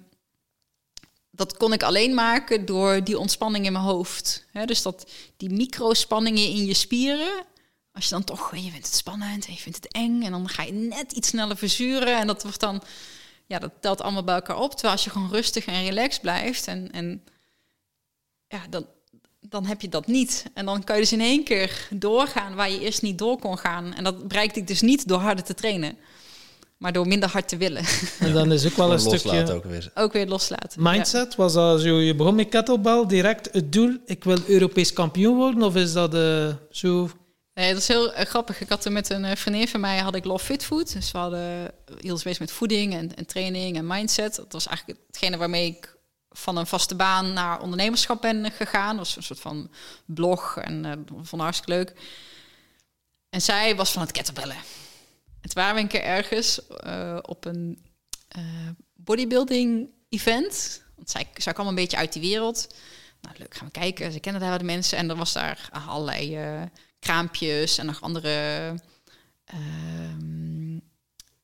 dat 1.37 1.57
kon 1.57 1.73
ik 1.73 1.83
alleen 1.83 2.13
maken 2.13 2.65
door 2.65 3.03
die 3.03 3.19
ontspanning 3.19 3.65
in 3.65 3.71
mijn 3.71 3.83
hoofd. 3.83 4.45
Dus 4.65 4.81
dat 4.81 5.11
die 5.37 5.49
microspanningen 5.49 6.43
in 6.43 6.65
je 6.65 6.73
spieren. 6.73 7.45
Als 7.91 8.03
je 8.05 8.11
dan 8.11 8.23
toch, 8.23 8.55
je 8.55 8.71
vindt 8.71 8.85
het 8.85 8.95
spannend 8.95 9.45
en 9.45 9.53
je 9.53 9.59
vindt 9.59 9.77
het 9.83 9.93
eng. 9.93 10.23
En 10.23 10.31
dan 10.31 10.49
ga 10.49 10.63
je 10.63 10.71
net 10.71 11.11
iets 11.11 11.27
sneller 11.27 11.57
verzuren. 11.57 12.17
En 12.17 12.27
dat 12.27 12.43
wordt 12.43 12.59
dan, 12.59 12.83
ja, 13.45 13.59
dat 13.59 13.71
telt 13.79 14.01
allemaal 14.01 14.23
bij 14.23 14.35
elkaar 14.35 14.57
op. 14.57 14.71
Terwijl 14.71 14.93
als 14.93 15.03
je 15.03 15.09
gewoon 15.09 15.31
rustig 15.31 15.65
en 15.65 15.85
relaxed 15.85 16.21
blijft. 16.21 16.67
En, 16.67 16.91
en 16.91 17.23
ja, 18.47 18.61
dan, 18.69 18.85
dan 19.39 19.65
heb 19.65 19.81
je 19.81 19.89
dat 19.89 20.07
niet. 20.07 20.45
En 20.53 20.65
dan 20.65 20.83
kan 20.83 20.95
je 20.95 21.01
dus 21.01 21.11
in 21.11 21.21
één 21.21 21.43
keer 21.43 21.87
doorgaan 21.89 22.55
waar 22.55 22.69
je 22.69 22.79
eerst 22.79 23.01
niet 23.01 23.17
door 23.17 23.39
kon 23.39 23.57
gaan. 23.57 23.93
En 23.93 24.03
dat 24.03 24.27
bereikte 24.27 24.59
ik 24.59 24.67
dus 24.67 24.81
niet 24.81 25.07
door 25.07 25.19
harder 25.19 25.45
te 25.45 25.53
trainen. 25.53 25.97
Maar 26.77 26.93
door 26.93 27.07
minder 27.07 27.29
hard 27.29 27.47
te 27.47 27.57
willen. 27.57 27.83
En 28.19 28.33
dan 28.33 28.51
is 28.51 28.65
ook 28.65 28.75
wel 28.75 28.91
een 28.91 28.99
stukje 28.99 29.53
ook 29.53 29.63
weer. 29.63 29.91
Ook 29.93 30.13
weer 30.13 30.27
loslaten. 30.27 30.83
mindset. 30.83 31.35
Was 31.35 31.53
dat 31.53 31.81
zo, 31.81 31.99
je 31.99 32.15
begon 32.15 32.35
met 32.35 32.49
kettlebell, 32.49 33.05
direct 33.05 33.49
het 33.51 33.71
doel, 33.71 33.97
ik 34.05 34.23
wil 34.23 34.37
Europees 34.47 34.93
kampioen 34.93 35.35
worden? 35.35 35.63
Of 35.63 35.75
is 35.75 35.93
dat 35.93 36.13
eh, 36.13 36.53
zo... 36.69 37.09
Nee, 37.53 37.71
dat 37.71 37.81
is 37.81 37.87
heel 37.87 38.13
eh, 38.13 38.25
grappig. 38.25 38.61
Ik 38.61 38.69
had 38.69 38.85
er 38.85 38.91
met 38.91 39.09
een 39.09 39.25
eh, 39.25 39.35
vriendin 39.35 39.67
van 39.67 39.79
mij 39.79 39.97
had 39.97 40.15
ik 40.15 40.25
Love 40.25 40.45
Fit 40.45 40.63
Food. 40.63 40.93
Dus 40.93 41.11
we 41.11 41.17
hadden 41.17 41.71
heel 41.99 42.19
bezig 42.23 42.39
met 42.39 42.51
voeding 42.51 42.93
en, 42.93 43.15
en 43.15 43.25
training 43.25 43.77
en 43.77 43.87
mindset. 43.87 44.35
Dat 44.35 44.51
was 44.51 44.67
eigenlijk 44.67 44.99
hetgene 45.07 45.37
waarmee 45.37 45.67
ik 45.67 45.95
van 46.29 46.57
een 46.57 46.67
vaste 46.67 46.95
baan 46.95 47.33
naar 47.33 47.61
ondernemerschap 47.61 48.21
ben 48.21 48.51
gegaan. 48.51 48.89
Dat 48.89 49.05
was 49.05 49.15
een 49.15 49.23
soort 49.23 49.39
van 49.39 49.69
blog 50.05 50.57
en 50.57 50.85
eh 50.85 50.91
dat 50.91 51.07
vond 51.07 51.33
ik 51.33 51.39
hartstikke 51.39 51.71
leuk. 51.71 51.93
En 53.29 53.41
zij 53.41 53.75
was 53.75 53.91
van 53.91 54.01
het 54.01 54.11
kettlebellen. 54.11 54.55
Het 55.47 55.55
waren 55.55 55.75
we 55.75 55.81
een 55.81 55.87
keer 55.87 56.03
ergens 56.03 56.67
eh, 56.67 57.17
op 57.21 57.45
een 57.45 57.85
eh, 58.27 58.43
bodybuilding 58.95 59.89
event. 60.09 60.83
Want 60.95 61.09
zij, 61.09 61.27
zij 61.35 61.53
kwam 61.53 61.67
een 61.67 61.75
beetje 61.75 61.97
uit 61.97 62.13
die 62.13 62.21
wereld. 62.21 62.75
Nou, 63.21 63.35
leuk, 63.37 63.55
gaan 63.55 63.67
we 63.67 63.79
kijken. 63.79 64.11
Ze 64.11 64.19
kennen 64.19 64.41
daar 64.41 64.49
wel 64.49 64.59
de 64.59 64.65
mensen. 64.65 64.97
En 64.97 65.09
er 65.09 65.15
was 65.15 65.33
daar 65.33 65.69
allerlei 65.87 66.35
eh, 66.35 66.61
kraampjes 66.99 67.77
en 67.77 67.85
nog 67.85 68.01
andere 68.01 68.73
ehm, 69.45 70.77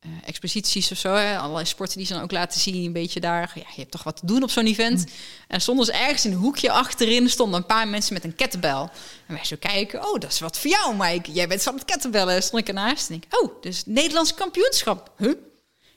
eh, 0.03 0.09
exposities 0.25 0.91
of 0.91 0.97
zo. 0.97 1.13
Hè. 1.13 1.37
Allerlei 1.37 1.65
sporten 1.65 1.97
die 1.97 2.05
ze 2.05 2.13
dan 2.13 2.21
ook 2.21 2.31
laten 2.31 2.59
zien. 2.59 2.85
Een 2.85 2.93
beetje 2.93 3.19
daar. 3.19 3.51
Ja, 3.55 3.61
je 3.75 3.79
hebt 3.79 3.91
toch 3.91 4.03
wat 4.03 4.15
te 4.15 4.25
doen 4.25 4.43
op 4.43 4.49
zo'n 4.49 4.65
event. 4.65 5.03
En 5.47 5.55
er 5.55 5.61
stonden 5.61 5.85
dus 5.85 5.95
ergens 5.95 6.25
in 6.25 6.31
een 6.31 6.37
hoekje 6.37 6.71
achterin 6.71 7.29
stonden 7.29 7.59
een 7.59 7.65
paar 7.65 7.87
mensen 7.87 8.13
met 8.13 8.23
een 8.23 8.35
kettlebell. 8.35 8.89
En 9.27 9.33
wij 9.35 9.45
zo 9.45 9.55
kijken. 9.59 10.07
Oh, 10.07 10.19
dat 10.19 10.31
is 10.31 10.39
wat 10.39 10.59
voor 10.59 10.69
jou, 10.69 10.95
Mike. 10.95 11.31
Jij 11.31 11.47
bent 11.47 11.63
van 11.63 11.75
het 11.75 11.85
kettlebellen. 11.85 12.43
Stond 12.43 12.61
ik 12.61 12.67
ernaast 12.67 13.09
en 13.09 13.19
denk, 13.19 13.43
oh, 13.43 13.61
dus 13.61 13.83
Nederlands 13.85 14.33
kampioenschap. 14.33 15.11
Huh? 15.17 15.33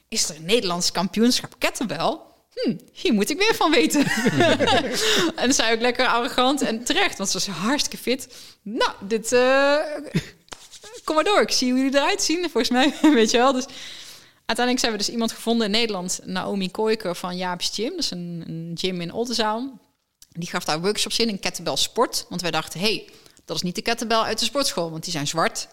Is 0.08 0.28
er 0.28 0.36
een 0.36 0.44
Nederlands 0.44 0.92
kampioenschap 0.92 1.54
kettlebell? 1.58 2.18
Hm, 2.54 2.76
hier 2.92 3.12
moet 3.12 3.30
ik 3.30 3.38
weer 3.38 3.54
van 3.54 3.70
weten. 3.70 4.04
en 5.36 5.44
dan 5.44 5.52
zei 5.52 5.74
ook 5.74 5.80
lekker 5.80 6.06
arrogant 6.06 6.62
en 6.62 6.84
terecht, 6.84 7.18
want 7.18 7.30
ze 7.30 7.38
was 7.38 7.46
hartstikke 7.46 7.98
fit. 7.98 8.28
Nou, 8.62 8.90
dit... 9.00 9.32
eh, 9.32 9.76
kom 11.06 11.14
maar 11.14 11.24
door, 11.24 11.40
ik 11.40 11.50
zie 11.50 11.70
hoe 11.70 11.80
jullie 11.80 11.96
eruit 11.96 12.22
zien. 12.22 12.40
Volgens 12.40 12.70
mij, 12.70 12.94
weet 13.20 13.30
je 13.30 13.36
wel. 13.36 13.52
Dus 13.52 13.64
uiteindelijk 14.46 14.78
zijn 14.78 14.92
we 14.92 14.98
dus 14.98 15.10
iemand 15.10 15.32
gevonden 15.32 15.66
in 15.66 15.72
Nederland. 15.72 16.20
Naomi 16.24 16.70
Koiker 16.70 17.16
van 17.16 17.36
Jaap's 17.36 17.70
Gym. 17.74 17.90
Dat 17.90 17.98
is 17.98 18.10
een, 18.10 18.44
een 18.46 18.72
gym 18.74 19.00
in 19.00 19.12
Oldenzaal. 19.12 19.78
Die 20.28 20.48
gaf 20.48 20.64
daar 20.64 20.80
workshops 20.80 21.18
in, 21.18 21.28
in 21.28 21.40
kettlebell 21.40 21.76
sport. 21.76 22.26
Want 22.28 22.40
wij 22.40 22.50
dachten, 22.50 22.80
hey, 22.80 23.08
dat 23.44 23.56
is 23.56 23.62
niet 23.62 23.74
de 23.74 23.82
kettlebell 23.82 24.18
uit 24.18 24.38
de 24.38 24.44
sportschool, 24.44 24.90
want 24.90 25.02
die 25.02 25.12
zijn 25.12 25.26
zwart. 25.26 25.68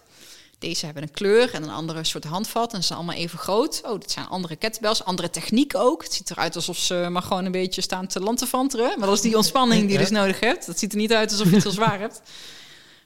Deze 0.58 0.84
hebben 0.84 1.02
een 1.02 1.10
kleur 1.10 1.54
en 1.54 1.62
een 1.62 1.70
andere 1.70 2.04
soort 2.04 2.24
handvat. 2.24 2.72
En 2.72 2.80
ze 2.80 2.86
zijn 2.86 2.98
allemaal 2.98 3.16
even 3.16 3.38
groot. 3.38 3.80
Oh, 3.84 4.00
dit 4.00 4.10
zijn 4.10 4.26
andere 4.26 4.56
kettlebells. 4.56 5.04
Andere 5.04 5.30
techniek 5.30 5.76
ook. 5.76 6.02
Het 6.02 6.12
ziet 6.14 6.30
eruit 6.30 6.56
alsof 6.56 6.76
ze 6.76 7.06
maar 7.10 7.22
gewoon 7.22 7.44
een 7.44 7.52
beetje 7.52 7.80
staan 7.80 8.06
te 8.06 8.20
lantefanteren. 8.20 8.98
Maar 8.98 9.06
dat 9.06 9.16
is 9.16 9.22
die 9.22 9.36
ontspanning 9.36 9.82
die 9.82 9.92
je 9.92 9.98
dus 9.98 10.10
nodig 10.10 10.40
hebt. 10.40 10.66
Dat 10.66 10.78
ziet 10.78 10.92
er 10.92 10.98
niet 10.98 11.12
uit 11.12 11.30
alsof 11.30 11.48
je 11.48 11.54
het 11.54 11.62
heel 11.62 11.72
zwaar 11.72 11.98
hebt. 11.98 12.20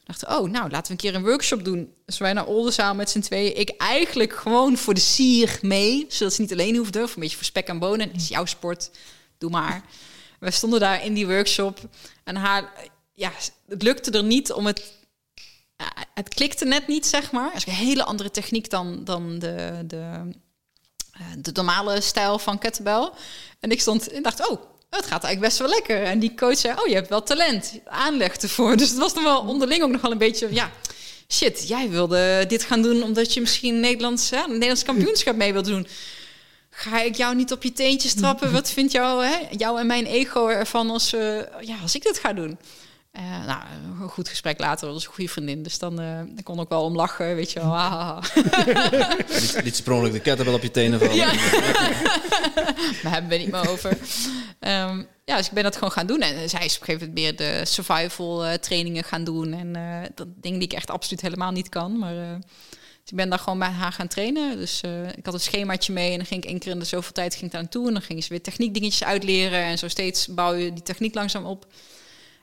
Ik 0.08 0.18
dacht, 0.18 0.38
oh, 0.38 0.50
nou, 0.50 0.70
laten 0.70 0.86
we 0.86 0.90
een 0.90 0.96
keer 0.96 1.14
een 1.14 1.26
workshop 1.26 1.64
doen. 1.64 1.94
Dus 2.06 2.18
wij 2.18 2.32
naar 2.32 2.46
Oldenzaal 2.46 2.94
met 2.94 3.10
z'n 3.10 3.20
tweeën. 3.20 3.56
Ik 3.56 3.70
eigenlijk 3.76 4.32
gewoon 4.32 4.76
voor 4.76 4.94
de 4.94 5.00
sier 5.00 5.58
mee. 5.62 6.06
Zodat 6.08 6.34
ze 6.34 6.40
niet 6.40 6.52
alleen 6.52 6.76
hoefden. 6.76 7.02
Of 7.02 7.14
een 7.14 7.20
beetje 7.20 7.36
voor 7.36 7.44
spek 7.44 7.66
en 7.66 7.78
bonen. 7.78 8.12
Is 8.12 8.28
jouw 8.28 8.44
sport. 8.44 8.90
Doe 9.38 9.50
maar. 9.50 9.84
We 10.40 10.50
stonden 10.50 10.80
daar 10.80 11.04
in 11.04 11.14
die 11.14 11.26
workshop. 11.26 11.78
En 12.24 12.36
haar, 12.36 12.72
ja, 13.14 13.32
het 13.68 13.82
lukte 13.82 14.10
er 14.10 14.24
niet 14.24 14.52
om 14.52 14.66
het 14.66 14.96
het 16.14 16.28
klikte 16.28 16.64
net 16.64 16.86
niet, 16.86 17.06
zeg 17.06 17.32
maar. 17.32 17.52
Het 17.52 17.56
is 17.56 17.66
een 17.66 17.72
hele 17.72 18.04
andere 18.04 18.30
techniek 18.30 18.70
dan, 18.70 19.04
dan 19.04 19.38
de, 19.38 19.82
de, 19.86 20.30
eh, 21.12 21.26
de 21.38 21.50
normale 21.52 22.00
stijl 22.00 22.38
van 22.38 22.58
kettlebell. 22.58 23.10
En 23.60 23.70
ik 23.70 23.80
stond 23.80 24.10
en 24.10 24.22
dacht, 24.22 24.48
oh, 24.48 24.62
het 24.90 25.06
gaat 25.06 25.24
eigenlijk 25.24 25.40
best 25.40 25.58
wel 25.58 25.68
lekker. 25.68 26.02
En 26.02 26.18
die 26.18 26.34
coach 26.34 26.58
zei, 26.58 26.74
oh, 26.80 26.86
je 26.86 26.94
hebt 26.94 27.08
wel 27.08 27.22
talent, 27.22 27.78
aanleg 27.84 28.36
ervoor. 28.36 28.76
Dus 28.82 28.88
het 28.88 28.98
was 28.98 29.14
nog 29.14 29.24
wel 29.24 29.40
onderling 29.40 29.82
ook 29.82 29.90
nog 29.90 30.00
wel 30.00 30.10
een 30.10 30.18
beetje, 30.18 30.48
ja, 30.50 30.70
shit, 31.28 31.68
jij 31.68 31.90
wilde 31.90 32.44
dit 32.48 32.64
gaan 32.64 32.82
doen 32.82 33.02
omdat 33.02 33.34
je 33.34 33.40
misschien 33.40 33.80
Nederlands, 33.80 34.30
hè, 34.30 34.42
een 34.42 34.52
Nederlands 34.52 34.84
kampioenschap 34.84 35.36
mee 35.36 35.52
wilt 35.52 35.64
doen. 35.64 35.86
Ga 36.70 37.02
ik 37.02 37.16
jou 37.16 37.34
niet 37.34 37.52
op 37.52 37.62
je 37.62 37.72
teentjes 37.72 38.14
trappen? 38.14 38.52
Wat 38.58 38.70
vindt 38.70 38.92
jou, 38.92 39.24
hè, 39.24 39.36
jou 39.50 39.80
en 39.80 39.86
mijn 39.86 40.06
ego 40.06 40.48
ervan 40.48 40.90
als, 40.90 41.12
eh, 41.12 41.36
ja, 41.60 41.76
als 41.82 41.94
ik 41.94 42.02
dit 42.02 42.18
ga 42.18 42.32
doen? 42.32 42.58
Eh, 43.10 43.46
nou, 43.46 43.62
een 44.00 44.08
goed 44.08 44.28
gesprek 44.28 44.58
later, 44.58 44.92
was 44.92 45.06
een 45.06 45.12
goede 45.12 45.30
vriendin. 45.30 45.62
Dus 45.62 45.78
dan 45.78 46.00
uh, 46.00 46.20
ik 46.36 46.44
kon 46.44 46.60
ook 46.60 46.68
wel 46.68 46.84
om 46.84 46.96
lachen, 46.96 47.34
weet 47.34 47.52
je 47.52 47.60
wel. 47.60 47.76
Ah. 47.76 48.22
Liet, 49.40 49.60
liet 49.64 49.76
sprongelijk 49.76 50.24
de 50.24 50.50
op 50.52 50.62
je 50.62 50.70
tenen 50.70 50.98
vallen. 50.98 51.14
Ja. 51.14 51.32
Daar 53.02 53.12
hebben 53.12 53.30
we 53.30 53.36
niet 53.36 53.50
meer 53.50 53.68
over. 53.68 53.90
Um, 54.60 55.06
ja, 55.24 55.36
dus 55.36 55.46
ik 55.46 55.52
ben 55.52 55.62
dat 55.62 55.74
gewoon 55.74 55.90
gaan 55.90 56.06
doen. 56.06 56.20
En 56.20 56.48
zij 56.48 56.64
is 56.64 56.74
op 56.74 56.80
een 56.80 56.86
gegeven 56.86 57.08
moment 57.08 57.12
meer 57.14 57.36
de 57.36 57.64
survival 57.64 58.46
uh, 58.46 58.52
trainingen 58.52 59.04
gaan 59.04 59.24
doen. 59.24 59.52
En 59.52 59.72
dat 60.14 60.28
dingen 60.40 60.58
die 60.58 60.68
ik 60.68 60.74
echt 60.74 60.90
absoluut 60.90 61.20
helemaal 61.20 61.52
niet 61.52 61.68
kan. 61.68 61.98
Maar 61.98 62.14
dus 62.14 63.10
ik 63.10 63.16
ben 63.16 63.28
daar 63.28 63.38
gewoon 63.38 63.58
bij 63.58 63.68
haar 63.68 63.92
gaan 63.92 64.08
trainen. 64.08 64.56
Dus 64.56 64.80
ik 65.16 65.24
had 65.24 65.34
een 65.34 65.40
schemaatje 65.40 65.92
mee 65.92 66.10
en 66.10 66.16
dan 66.16 66.26
ging 66.26 66.42
ik 66.42 66.48
één 66.50 66.58
keer 66.58 66.72
in 66.72 66.78
de 66.78 66.84
zoveel 66.84 67.12
tijd 67.12 67.32
ging 67.32 67.44
ik 67.44 67.52
daar 67.52 67.62
naartoe. 67.62 67.86
En 67.86 67.92
dan 67.92 68.02
gingen 68.02 68.22
ze 68.22 68.28
weer 68.28 68.42
techniekdingetjes 68.42 69.04
uitleren. 69.04 69.62
En 69.62 69.78
zo 69.78 69.88
steeds 69.88 70.26
bouw 70.26 70.54
je 70.54 70.72
die 70.72 70.82
techniek 70.82 71.14
langzaam 71.14 71.44
op. 71.44 71.66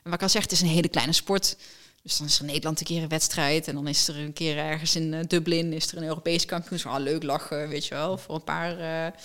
Wat 0.06 0.14
ik 0.14 0.22
al 0.22 0.30
zeg, 0.30 0.42
het 0.42 0.52
is 0.52 0.62
een 0.62 0.68
hele 0.68 0.88
kleine 0.88 1.14
sport. 1.14 1.58
Dus 2.04 2.18
dan 2.18 2.28
is 2.28 2.36
er 2.36 2.42
in 2.42 2.48
Nederland 2.48 2.80
een 2.80 2.86
keer 2.86 3.02
een 3.02 3.10
wedstrijd. 3.10 3.68
En 3.68 3.76
dan 3.76 3.88
is 3.88 4.08
er 4.08 4.18
een 4.18 4.34
keer 4.34 4.58
ergens 4.58 4.96
in 4.96 5.14
uh, 5.14 5.20
Dublin 5.28 5.74
is 5.74 5.92
er 5.92 5.98
een 5.98 6.04
Europees 6.04 6.46
kampioenschap. 6.46 6.92
Ah, 6.92 7.02
leuk 7.02 7.24
lachen, 7.24 7.70
weet 7.70 7.86
je 7.86 7.94
wel. 7.94 8.18
Voor 8.18 8.36
een 8.36 8.44
paar, 8.44 8.72
uh, 8.80 9.20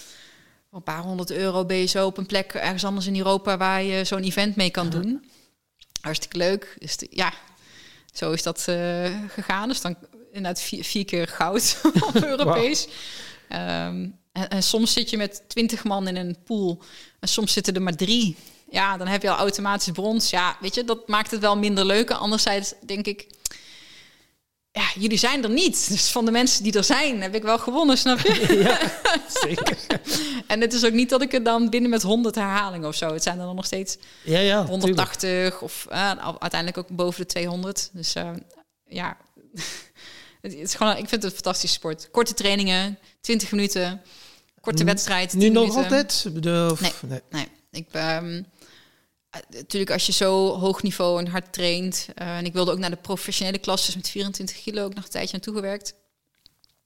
voor 0.69 0.79
een 0.79 0.83
paar 0.83 1.03
honderd 1.03 1.31
euro 1.31 1.65
ben 1.65 1.77
je 1.77 1.87
zo 1.87 2.07
op 2.07 2.17
een 2.17 2.27
plek 2.27 2.53
ergens 2.53 2.85
anders 2.85 3.07
in 3.07 3.17
Europa... 3.17 3.57
waar 3.57 3.83
je 3.83 4.05
zo'n 4.05 4.23
event 4.23 4.57
mee 4.57 4.71
kan 4.71 4.91
doen. 4.91 5.31
Hartstikke 6.01 6.37
leuk. 6.37 6.77
Dus 6.79 6.97
de, 6.97 7.07
ja, 7.11 7.33
zo 8.13 8.33
is 8.33 8.43
dat 8.43 8.67
uh, 8.69 9.19
gegaan. 9.29 9.69
Dus 9.69 9.81
dan 9.81 9.97
inderdaad 10.27 10.61
vier, 10.61 10.85
vier 10.85 11.05
keer 11.05 11.29
goud 11.29 11.81
op 12.09 12.15
Europees. 12.15 12.87
Wow. 13.49 13.59
Um, 13.59 14.19
en, 14.33 14.49
en 14.49 14.63
soms 14.63 14.93
zit 14.93 15.11
je 15.11 15.17
met 15.17 15.43
twintig 15.47 15.85
man 15.85 16.09
in 16.09 16.17
een 16.17 16.37
pool. 16.45 16.83
En 17.21 17.29
soms 17.29 17.53
zitten 17.53 17.75
er 17.75 17.83
maar 17.83 17.97
drie 17.97 18.37
ja, 18.71 18.97
dan 18.97 19.07
heb 19.07 19.23
je 19.23 19.31
al 19.31 19.37
automatisch 19.37 19.93
brons. 19.93 20.31
Ja, 20.31 20.57
weet 20.61 20.75
je, 20.75 20.85
dat 20.85 21.09
maakt 21.09 21.31
het 21.31 21.41
wel 21.41 21.57
minder 21.57 21.85
leuk. 21.85 22.11
Anderzijds 22.11 22.75
denk 22.87 23.07
ik, 23.07 23.27
ja, 24.73 24.83
jullie 24.95 25.19
zijn 25.19 25.43
er 25.43 25.51
niet. 25.51 25.89
Dus 25.89 26.11
van 26.11 26.25
de 26.25 26.31
mensen 26.31 26.63
die 26.63 26.73
er 26.73 26.85
zijn, 26.85 27.23
heb 27.23 27.35
ik 27.35 27.43
wel 27.43 27.59
gewonnen, 27.59 27.99
snap 27.99 28.19
je? 28.21 28.57
Ja, 28.63 28.79
zeker. 29.43 29.77
en 30.47 30.61
het 30.61 30.73
is 30.73 30.85
ook 30.85 30.93
niet 30.93 31.09
dat 31.11 31.23
ik 31.23 31.33
het 31.33 31.45
dan 31.45 31.71
binnen 31.71 31.91
met 31.91 32.03
100 32.03 32.35
herhalingen 32.35 32.89
of 32.89 32.95
zo. 32.95 33.13
Het 33.13 33.23
zijn 33.23 33.39
er 33.39 33.45
dan 33.45 33.57
nog 33.57 33.65
steeds 33.65 33.97
Ja, 34.25 34.39
ja. 34.39 34.65
tuurlijk. 34.65 34.69
180 34.69 35.61
of 35.63 35.87
eh, 35.89 36.11
uiteindelijk 36.39 36.79
ook 36.79 36.89
boven 36.97 37.21
de 37.21 37.27
200. 37.27 37.91
Dus 37.93 38.15
eh, 38.15 38.31
ja, 38.85 39.17
het 40.43 40.55
is 40.55 40.75
gewoon, 40.75 40.93
ik 40.93 41.09
vind 41.09 41.11
het 41.11 41.25
een 41.25 41.31
fantastische 41.31 41.77
sport. 41.77 42.09
Korte 42.11 42.35
trainingen, 42.35 42.99
20 43.21 43.51
minuten, 43.51 44.03
korte 44.61 44.85
wedstrijd. 44.85 45.31
10 45.31 45.39
Nu 45.39 45.49
nog 45.49 45.63
minuten. 45.69 45.83
altijd? 45.83 46.43
De, 46.43 46.75
Nee. 46.81 46.93
nee. 47.09 47.21
Nee, 47.31 47.47
ik 47.71 47.89
eh, 47.93 48.19
natuurlijk 49.49 49.91
als 49.91 50.07
je 50.07 50.13
zo 50.13 50.59
hoog 50.59 50.83
niveau 50.83 51.19
en 51.19 51.27
hard 51.27 51.53
traint. 51.53 52.09
eh, 52.15 52.37
en 52.37 52.45
ik 52.45 52.53
wilde 52.53 52.73
ook 52.73 52.79
naar 52.79 52.91
de 52.91 52.97
professionele 52.97 53.59
klasses 53.59 53.97
met 53.97 54.09
24 54.09 54.63
kilo 54.63 54.85
ook 54.85 54.95
nog 54.95 55.05
een 55.05 55.11
tijdje 55.11 55.33
naartoe 55.33 55.55
gewerkt. 55.55 55.95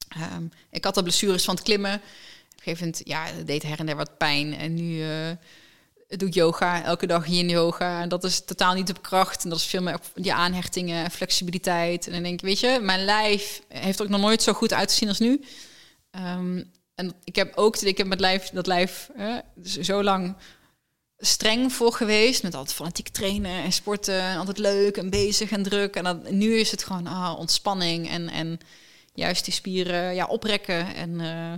Ehm, 0.08 0.44
ik 0.70 0.84
had 0.84 0.96
al 0.96 1.02
blessures 1.02 1.44
van 1.44 1.54
het 1.54 1.64
klimmen. 1.64 1.94
Op 1.94 2.00
een 2.00 2.76
gegeven 2.76 2.94
ja, 3.04 3.26
deed 3.44 3.62
her 3.62 3.78
en 3.78 3.86
der 3.86 3.96
wat 3.96 4.18
pijn. 4.18 4.56
En 4.56 4.74
nu 4.74 5.02
eh, 5.02 5.30
doe 6.08 6.28
ik 6.28 6.34
yoga, 6.34 6.84
elke 6.84 7.06
dag 7.06 7.26
yin 7.26 7.48
yoga. 7.48 8.00
En 8.00 8.08
dat 8.08 8.24
is 8.24 8.44
totaal 8.44 8.74
niet 8.74 8.90
op 8.90 9.02
kracht. 9.02 9.44
En 9.44 9.50
dat 9.50 9.58
is 9.58 9.64
veel 9.64 9.82
meer 9.82 9.98
die 10.14 10.32
aanhechtingen 10.32 11.04
en 11.04 11.10
flexibiliteit. 11.10 12.06
En 12.06 12.12
dan 12.12 12.22
denk 12.22 12.34
ik, 12.34 12.46
weet 12.46 12.60
je, 12.60 12.78
mijn 12.82 13.04
lijf 13.04 13.62
heeft 13.68 14.02
ook 14.02 14.08
nog 14.08 14.20
nooit 14.20 14.42
zo 14.42 14.52
goed 14.52 14.72
uitgezien 14.72 15.08
als 15.08 15.18
nu. 15.18 15.44
Ehm, 16.10 16.62
en 16.94 17.14
ik 17.24 17.36
heb 17.36 17.56
ook, 17.56 17.76
ik 17.76 17.98
heb 17.98 18.06
met 18.06 18.20
lijf, 18.20 18.50
dat 18.50 18.66
lijf 18.66 19.10
eh, 19.16 19.36
zo 19.62 20.02
lang 20.02 20.36
streng 21.24 21.72
voor 21.72 21.92
geweest. 21.92 22.42
Met 22.42 22.54
altijd 22.54 22.76
fanatiek 22.76 23.08
trainen 23.08 23.62
en 23.62 23.72
sporten. 23.72 24.20
En 24.20 24.38
altijd 24.38 24.58
leuk 24.58 24.96
en 24.96 25.10
bezig 25.10 25.50
en 25.50 25.62
druk. 25.62 25.96
En 25.96 26.04
dan, 26.04 26.22
nu 26.30 26.54
is 26.54 26.70
het 26.70 26.84
gewoon 26.84 27.06
ah, 27.06 27.38
ontspanning 27.38 28.08
en, 28.08 28.28
en 28.28 28.58
juist 29.14 29.44
die 29.44 29.54
spieren 29.54 30.14
ja, 30.14 30.26
oprekken. 30.26 30.94
En 30.94 31.20
eh, 31.20 31.52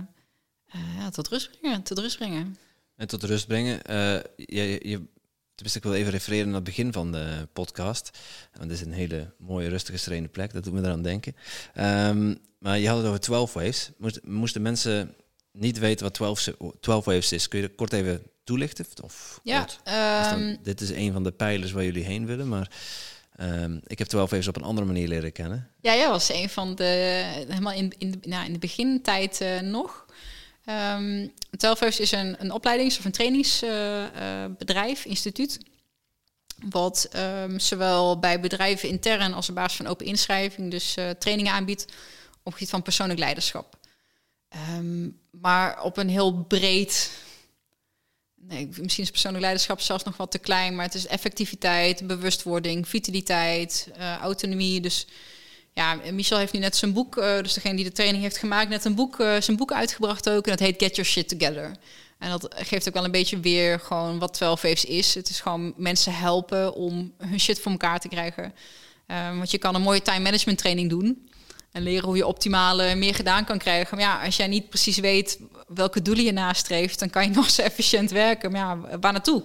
eh, 0.67 1.07
tot 1.11 1.27
rust 1.27 1.59
brengen. 1.59 1.83
Tot 1.83 1.99
rust 1.99 2.17
brengen. 2.17 2.57
En 2.95 3.07
tot 3.07 3.23
rust 3.23 3.47
brengen. 3.47 3.81
Eh, 3.83 4.19
je, 4.35 4.79
je, 4.89 5.01
tenminste, 5.55 5.77
ik 5.77 5.83
wil 5.83 5.93
even 5.93 6.11
refereren 6.11 6.45
naar 6.45 6.55
het 6.55 6.63
begin 6.63 6.93
van 6.93 7.11
de 7.11 7.47
podcast. 7.53 8.17
Want 8.53 8.69
dit 8.69 8.79
is 8.79 8.85
een 8.85 8.91
hele 8.91 9.33
mooie, 9.37 9.69
rustige, 9.69 9.97
serene 9.97 10.27
plek. 10.27 10.53
Dat 10.53 10.63
doet 10.63 10.73
me 10.73 10.81
eraan 10.81 11.01
denken. 11.01 11.35
Ehm, 11.73 12.35
maar 12.59 12.79
je 12.79 12.87
had 12.87 12.97
het 12.97 13.07
over 13.07 13.19
12 13.19 13.53
waves. 13.53 13.91
Moest, 13.97 14.19
moesten 14.23 14.61
mensen 14.61 15.15
niet 15.51 15.79
weten 15.79 16.03
wat 16.03 16.13
12, 16.13 16.39
se- 16.39 16.57
12 16.79 17.05
waves 17.05 17.31
is? 17.31 17.47
Kun 17.47 17.59
je 17.59 17.75
kort 17.75 17.93
even 17.93 18.23
toelichten? 18.47 18.85
Of 19.03 19.39
Ja? 19.43 19.63
Dus 19.63 19.77
dan- 19.83 19.93
ehm, 19.93 20.55
dit 20.63 20.81
is 20.81 20.89
een 20.89 21.13
van 21.13 21.23
de 21.23 21.31
pijlers 21.31 21.71
waar 21.71 21.83
jullie 21.83 22.03
heen 22.03 22.25
willen. 22.25 22.47
Maar 22.47 22.71
ehm, 23.35 23.77
ik 23.83 23.99
heb 23.99 24.07
12 24.07 24.29
waves 24.29 24.47
op 24.47 24.55
een 24.55 24.63
andere 24.63 24.87
manier 24.87 25.07
leren 25.07 25.31
kennen. 25.31 25.71
Ja, 25.81 25.95
jij 25.95 26.07
was 26.09 26.29
een 26.29 26.49
van 26.49 26.75
de, 26.75 26.83
helemaal 27.47 27.73
in, 27.73 27.93
in, 27.97 28.11
de, 28.11 28.17
nou, 28.27 28.45
in 28.45 28.53
de 28.53 28.59
begintijd 28.59 29.41
eh, 29.41 29.59
nog. 29.59 30.05
Ehm 30.65 31.27
Telfeus 31.57 31.99
is 31.99 32.11
een, 32.11 32.35
een 32.39 32.51
opleidings- 32.51 32.97
of 32.97 33.05
een 33.05 33.11
trainingsbedrijf, 33.11 35.05
instituut. 35.05 35.57
Wat 36.69 37.09
zowel 37.57 38.19
bij 38.19 38.39
bedrijven 38.39 38.89
intern 38.89 39.33
als 39.33 39.49
op 39.49 39.55
basis 39.55 39.77
van 39.77 39.87
open 39.87 40.05
inschrijving, 40.05 40.71
dus 40.71 40.95
eh, 40.95 41.09
trainingen 41.09 41.53
aanbiedt 41.53 41.83
op 41.83 42.43
het 42.43 42.53
gebied 42.53 42.69
van 42.69 42.81
persoonlijk 42.81 43.19
leiderschap. 43.19 43.75
Maar 45.31 45.81
op 45.83 45.97
een 45.97 46.09
heel 46.09 46.33
breed. 46.43 47.11
Nee, 48.47 48.69
misschien 48.81 49.03
is 49.03 49.11
persoonlijk 49.11 49.43
leiderschap 49.43 49.81
zelfs 49.81 50.03
nog 50.03 50.17
wat 50.17 50.31
te 50.31 50.39
klein, 50.39 50.75
maar 50.75 50.85
het 50.85 50.93
is 50.93 51.07
effectiviteit, 51.07 52.07
bewustwording, 52.07 52.87
vitaliteit, 52.87 53.89
eh, 53.97 54.17
autonomie. 54.17 54.81
Dus 54.81 55.07
ja, 55.73 55.99
Michel 56.11 56.37
heeft 56.37 56.53
nu 56.53 56.59
net 56.59 56.75
zijn 56.75 56.93
boek, 56.93 57.17
eh, 57.17 57.41
dus 57.41 57.53
degene 57.53 57.75
die 57.75 57.85
de 57.85 57.91
training 57.91 58.23
heeft 58.23 58.37
gemaakt, 58.37 58.69
net 58.69 58.85
een 58.85 58.95
boek, 58.95 59.19
eh, 59.19 59.41
zijn 59.41 59.57
boek 59.57 59.71
uitgebracht 59.71 60.29
ook. 60.29 60.45
En 60.45 60.51
dat 60.51 60.59
heet 60.59 60.81
Get 60.83 60.95
Your 60.95 61.09
Shit 61.09 61.29
Together. 61.29 61.75
En 62.19 62.29
dat 62.29 62.47
geeft 62.57 62.87
ook 62.87 62.93
wel 62.93 63.03
een 63.03 63.11
beetje 63.11 63.39
weer 63.39 63.79
gewoon 63.79 64.19
wat 64.19 64.33
12 64.33 64.61
Waves 64.61 64.85
is. 64.85 65.15
Het 65.15 65.29
is 65.29 65.39
gewoon 65.39 65.73
mensen 65.77 66.13
helpen 66.13 66.73
om 66.73 67.13
hun 67.17 67.39
shit 67.39 67.59
voor 67.59 67.71
elkaar 67.71 67.99
te 67.99 68.07
krijgen. 68.07 68.53
Want 69.07 69.51
je 69.51 69.57
kan 69.57 69.75
een 69.75 69.81
mooie 69.81 70.01
time 70.01 70.19
management 70.19 70.57
training 70.57 70.89
doen. 70.89 71.26
En 71.77 71.83
leren 71.83 72.05
hoe 72.05 72.17
je 72.17 72.27
optimale 72.27 72.95
meer 72.95 73.15
gedaan 73.15 73.45
kan 73.45 73.57
krijgen. 73.57 73.97
Maar 73.97 74.05
ja, 74.05 74.25
als 74.25 74.35
jij 74.35 74.47
niet 74.47 74.69
precies 74.69 74.97
weet 74.97 75.39
welke 75.67 76.01
doelen 76.01 76.23
je 76.23 76.31
nastreeft, 76.31 76.99
dan 76.99 77.09
kan 77.09 77.23
je 77.23 77.29
nog 77.39 77.49
zo 77.49 77.61
efficiënt 77.61 78.11
werken. 78.11 78.51
Maar 78.51 78.61
ja, 78.61 78.99
waar 78.99 79.11
naartoe? 79.11 79.43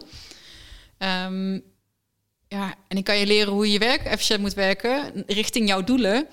Ehm, 0.99 1.53
ja, 2.49 2.75
en 2.89 2.97
ik 2.97 3.05
kan 3.05 3.17
je 3.19 3.27
leren 3.27 3.53
hoe 3.53 3.73
je 3.73 3.79
werk 3.79 4.05
efficiënt 4.05 4.41
moet 4.41 4.55
werken 4.55 5.25
richting 5.27 5.69
jouw 5.69 5.85
doelen. 5.85 6.27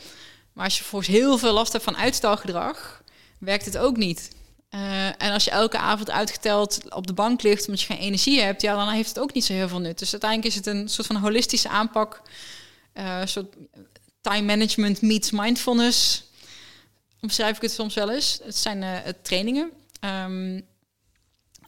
Maar 0.54 0.64
als 0.64 0.78
je 0.78 0.84
volgens 0.84 1.12
heel 1.12 1.38
veel 1.38 1.54
last 1.54 1.72
hebt 1.72 1.84
van 1.84 1.98
uitstelgedrag, 1.98 3.04
werkt 3.40 3.66
het 3.66 3.78
ook 3.78 3.98
niet. 3.98 4.36
Eh, 4.70 5.06
en 5.06 5.32
als 5.34 5.44
je 5.44 5.52
elke 5.52 5.78
avond 5.78 6.12
uitgeteld 6.12 6.94
op 6.94 7.08
de 7.08 7.14
bank 7.14 7.42
ligt 7.42 7.66
omdat 7.66 7.82
je 7.82 7.94
geen 7.94 8.02
energie 8.02 8.42
hebt, 8.42 8.62
ja, 8.62 8.76
dan 8.76 8.94
heeft 8.94 9.10
het 9.10 9.20
ook 9.20 9.34
niet 9.34 9.46
zo 9.46 9.54
heel 9.54 9.68
veel 9.68 9.80
nut. 9.80 10.00
Dus 10.00 10.12
uiteindelijk 10.12 10.52
is 10.52 10.56
het 10.56 10.66
een 10.66 10.90
soort 10.90 11.08
van 11.08 11.16
holistische 11.16 11.70
aanpak. 11.70 12.22
eh, 12.94 13.22
soort 13.26 13.56
time 14.30 14.46
management 14.46 15.02
meets 15.02 15.32
mindfulness. 15.32 16.24
Omschrijf 17.22 17.56
ik 17.56 17.62
het 17.62 17.72
soms 17.72 17.94
wel 17.94 18.12
eens. 18.12 18.40
Het 18.44 18.56
zijn 18.56 18.84
eh, 18.84 19.14
trainingen. 19.22 19.72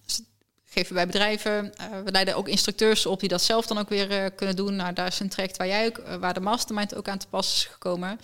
S- 0.06 0.22
geven 0.66 0.96
bij 0.96 1.06
bedrijven. 1.06 1.76
Eh, 1.76 1.86
we 2.04 2.12
leiden 2.12 2.36
ook 2.36 2.48
instructeurs 2.48 3.06
op 3.06 3.20
die 3.20 3.30
dat 3.30 3.42
zelf 3.42 3.66
dan 3.68 3.78
ook 3.78 3.90
weer 3.90 4.12
eh, 4.12 4.26
kunnen 4.36 4.56
doen. 4.56 4.76
Nou, 4.76 4.94
daar 4.94 5.08
is 5.08 5.20
een 5.20 5.30
traject 5.30 5.58
waar 5.58 5.68
jij 5.68 5.86
ook, 5.88 6.02
waar 6.20 6.34
de 6.34 6.40
mastermind 6.40 6.96
ook 6.96 7.08
aan 7.08 7.18
te 7.18 7.28
pas 7.28 7.54
is 7.54 7.66
gekomen. 7.66 8.20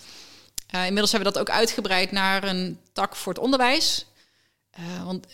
Inmiddels 0.72 1.12
hebben 1.12 1.32
we 1.32 1.38
dat 1.38 1.48
ook 1.48 1.56
uitgebreid 1.56 2.10
naar 2.10 2.44
een 2.44 2.80
tak 2.92 3.16
voor 3.16 3.32
het 3.32 3.42
onderwijs. 3.42 4.06
Want 5.04 5.26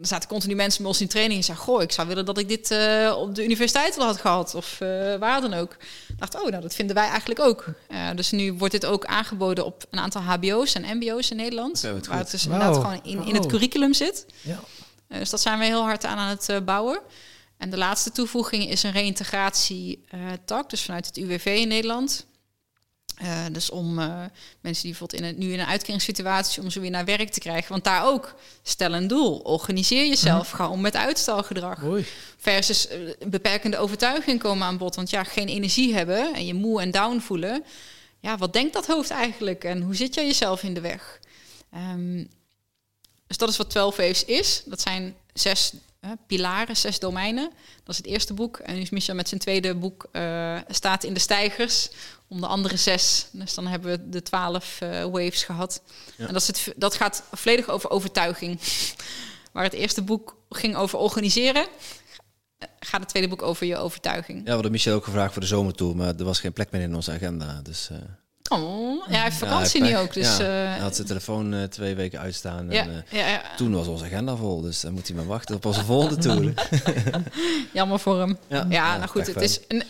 er 0.00 0.06
zaten 0.06 0.28
continu 0.28 0.54
mensen 0.54 0.80
bij 0.82 0.90
ons 0.90 1.00
in 1.00 1.08
training 1.08 1.38
en 1.38 1.44
zeiden... 1.44 1.66
goh, 1.66 1.82
ik 1.82 1.92
zou 1.92 2.08
willen 2.08 2.24
dat 2.24 2.38
ik 2.38 2.48
dit 2.48 2.70
eh, 2.70 3.14
op 3.18 3.34
de 3.34 3.44
universiteit 3.44 3.96
wel 3.96 4.06
had 4.06 4.16
gehad. 4.20 4.54
Of 4.54 4.80
eh, 4.80 4.88
waar 5.16 5.40
dan 5.40 5.54
ook. 5.54 5.72
Ik 6.08 6.18
dacht, 6.18 6.34
oh, 6.34 6.48
nou, 6.48 6.62
dat 6.62 6.74
vinden 6.74 6.94
wij 6.94 7.08
eigenlijk 7.08 7.40
ook. 7.40 7.64
Eh, 7.88 8.08
dus 8.14 8.30
nu 8.30 8.52
wordt 8.52 8.72
dit 8.74 8.86
ook 8.86 9.04
aangeboden 9.04 9.64
op 9.64 9.84
een 9.90 9.98
aantal 9.98 10.22
hbo's 10.22 10.74
en 10.74 10.96
mbo's 10.96 11.30
in 11.30 11.36
Nederland. 11.36 11.80
Waar 11.80 11.92
goed. 11.92 12.08
het 12.08 12.30
dus 12.30 12.44
inderdaad 12.44 12.76
Wauw. 12.76 12.82
gewoon 12.82 13.00
in, 13.04 13.26
in 13.28 13.34
het 13.34 13.44
Oh. 13.44 13.50
curriculum 13.50 13.94
zit. 13.94 14.26
Ja. 14.40 14.60
Dus 15.08 15.30
dat 15.30 15.40
zijn 15.40 15.58
we 15.58 15.64
heel 15.64 15.82
hard 15.82 16.04
aan 16.04 16.18
aan 16.18 16.28
het 16.28 16.48
eh, 16.48 16.56
bouwen. 16.64 17.00
En 17.58 17.70
de 17.70 17.76
laatste 17.76 18.12
toevoeging 18.12 18.68
is 18.70 18.82
een 18.82 18.92
reïntegratie-tak, 18.92 20.70
dus 20.70 20.82
vanuit 20.82 21.06
het 21.06 21.16
UWV 21.16 21.44
in 21.60 21.68
Nederland. 21.68 22.26
Eh, 23.18 23.44
dus 23.52 23.70
om 23.70 23.98
eh, 23.98 24.06
mensen 24.60 24.82
die 24.82 24.90
bijvoorbeeld 24.90 25.22
in 25.22 25.28
een, 25.28 25.38
nu 25.38 25.52
in 25.52 25.58
een 25.58 25.66
uitkeringssituatie, 25.66 26.62
om 26.62 26.70
ze 26.70 26.80
weer 26.80 26.90
naar 26.90 27.04
werk 27.04 27.30
te 27.30 27.40
krijgen. 27.40 27.70
Want 27.72 27.84
daar 27.84 28.06
ook, 28.06 28.34
stel 28.62 28.94
een 28.94 29.08
doel, 29.08 29.38
organiseer 29.38 30.06
jezelf, 30.06 30.50
ga 30.50 30.68
om 30.68 30.80
met 30.80 30.96
uitstelgedrag. 30.96 31.82
Versus 32.36 32.88
eh, 32.88 32.98
beperkende 33.26 33.78
overtuigingen 33.78 34.38
komen 34.38 34.66
aan 34.66 34.78
bod. 34.78 34.94
Want 34.94 35.10
ja, 35.10 35.24
geen 35.24 35.48
energie 35.48 35.94
hebben 35.94 36.34
en 36.34 36.46
je 36.46 36.54
moe 36.54 36.80
en 36.80 36.90
down 36.90 37.18
voelen. 37.18 37.64
Ja, 38.20 38.36
wat 38.36 38.52
denkt 38.52 38.72
dat 38.72 38.86
hoofd 38.86 39.10
eigenlijk? 39.10 39.64
En 39.64 39.82
hoe 39.82 39.94
zit 39.94 40.14
jij 40.14 40.26
jezelf 40.26 40.62
in 40.62 40.74
de 40.74 40.80
weg? 40.80 41.20
Ehm, 41.72 42.24
dus 43.26 43.36
dat 43.36 43.48
is 43.48 43.56
wat 43.56 43.70
12 43.70 43.96
Waves 43.96 44.24
is. 44.24 44.62
Dat 44.64 44.80
zijn 44.80 45.14
zes 45.32 45.72
pilaren, 46.26 46.76
zes 46.76 46.98
domeinen. 46.98 47.50
Dat 47.84 47.88
is 47.88 47.96
het 47.96 48.06
eerste 48.06 48.34
boek. 48.34 48.58
En 48.58 48.74
nu 48.74 48.80
is 48.80 48.90
Michel 48.90 49.14
met 49.14 49.28
zijn 49.28 49.40
tweede 49.40 49.74
boek 49.74 50.08
staat 50.68 51.04
in 51.04 51.14
de 51.14 51.20
stijgers. 51.20 51.88
Om 52.28 52.40
de 52.40 52.46
andere 52.46 52.76
zes. 52.76 53.26
Dus 53.32 53.54
dan 53.54 53.66
hebben 53.66 53.90
we 53.90 54.08
de 54.08 54.22
twaalf 54.22 54.80
eh, 54.80 55.02
waves 55.02 55.44
gehad. 55.44 55.82
Ja. 56.16 56.26
En 56.26 56.32
dat, 56.32 56.42
is 56.42 56.46
het, 56.46 56.72
dat 56.76 56.94
gaat 56.94 57.22
volledig 57.32 57.68
over 57.68 57.90
overtuiging. 57.90 58.60
Waar 59.52 59.64
het 59.64 59.72
eerste 59.72 60.02
boek 60.02 60.36
ging 60.50 60.76
over 60.76 60.98
organiseren, 60.98 61.66
gaat 62.80 63.00
het 63.00 63.08
tweede 63.08 63.28
boek 63.28 63.42
over 63.42 63.66
je 63.66 63.76
overtuiging. 63.76 64.38
Ja, 64.38 64.44
we 64.44 64.50
hadden 64.50 64.70
Michel 64.70 64.94
ook 64.94 65.04
gevraagd 65.04 65.32
voor 65.32 65.42
de 65.42 65.48
zomertour, 65.48 65.96
maar 65.96 66.14
er 66.14 66.24
was 66.24 66.40
geen 66.40 66.52
plek 66.52 66.70
meer 66.70 66.80
in 66.80 66.94
onze 66.94 67.12
agenda. 67.12 67.60
Dus, 67.62 67.88
eh, 67.90 67.96
Oh, 68.48 69.06
ja, 69.06 69.12
hij 69.12 69.22
heeft 69.22 69.40
ja, 69.40 69.46
vakantie 69.46 69.82
nu 69.82 69.96
ook. 69.96 70.12
Dus, 70.12 70.36
ja, 70.36 70.44
eh, 70.44 70.70
hij 70.70 70.78
had 70.78 70.94
zijn 70.94 71.06
telefoon 71.06 71.66
twee 71.68 71.94
weken 71.94 72.20
uitstaan. 72.20 72.70
ja, 72.70 72.86
En, 73.10 73.40
toen 73.56 73.72
was 73.72 73.86
onze 73.86 74.04
agenda 74.04 74.36
vol, 74.36 74.60
dus 74.60 74.80
dan 74.80 74.92
moet 74.92 75.06
hij 75.06 75.16
maar 75.16 75.26
wachten 75.26 75.54
op 75.54 75.64
onze 75.64 75.84
volgende 75.84 76.16
tour. 76.16 76.54
jammer 77.72 77.98
voor 77.98 78.18
hem. 78.18 78.38
Ja, 78.48 78.96
nou 78.96 79.08
goed, 79.08 79.26
het 79.26 79.40
is. 79.40 79.66
En 79.66 79.82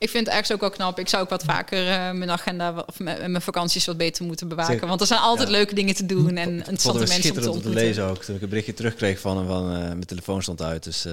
ik 0.00 0.10
vind 0.10 0.24
het 0.26 0.34
ergens 0.34 0.52
ook 0.52 0.60
wel 0.60 0.70
knap. 0.70 0.98
Ik 0.98 1.08
zou 1.08 1.22
ook 1.22 1.28
wat 1.30 1.44
vaker 1.44 1.88
eh, 1.88 2.10
mijn 2.10 2.30
agenda 2.30 2.84
of 2.86 2.98
mijn, 2.98 3.42
vakanties 3.42 3.84
wat 3.86 3.96
beter 3.96 4.24
moeten 4.24 4.48
bewaken. 4.48 4.72
Zeker. 4.72 4.88
Want 4.88 5.00
er 5.00 5.06
zijn 5.06 5.20
altijd 5.20 5.48
Ja. 5.48 5.54
leuke 5.54 5.74
dingen 5.74 5.94
te 5.94 6.06
doen 6.06 6.36
en 6.36 6.50
interessante 6.50 6.98
mensen 6.98 7.50
om 7.50 7.56
te 7.56 7.60
te 7.62 7.68
lezen 7.68 8.04
ook. 8.04 8.24
Toen 8.24 8.34
ik 8.36 8.42
een 8.42 8.48
berichtje 8.48 8.74
terugkreeg 8.74 9.20
van 9.20 9.36
hem, 9.36 9.46
van 9.46 9.72
eh, 9.72 9.78
mijn 9.78 10.06
telefoon 10.06 10.42
stond 10.42 10.62
uit. 10.62 10.82
Dus 10.84 11.04
eh, 11.04 11.12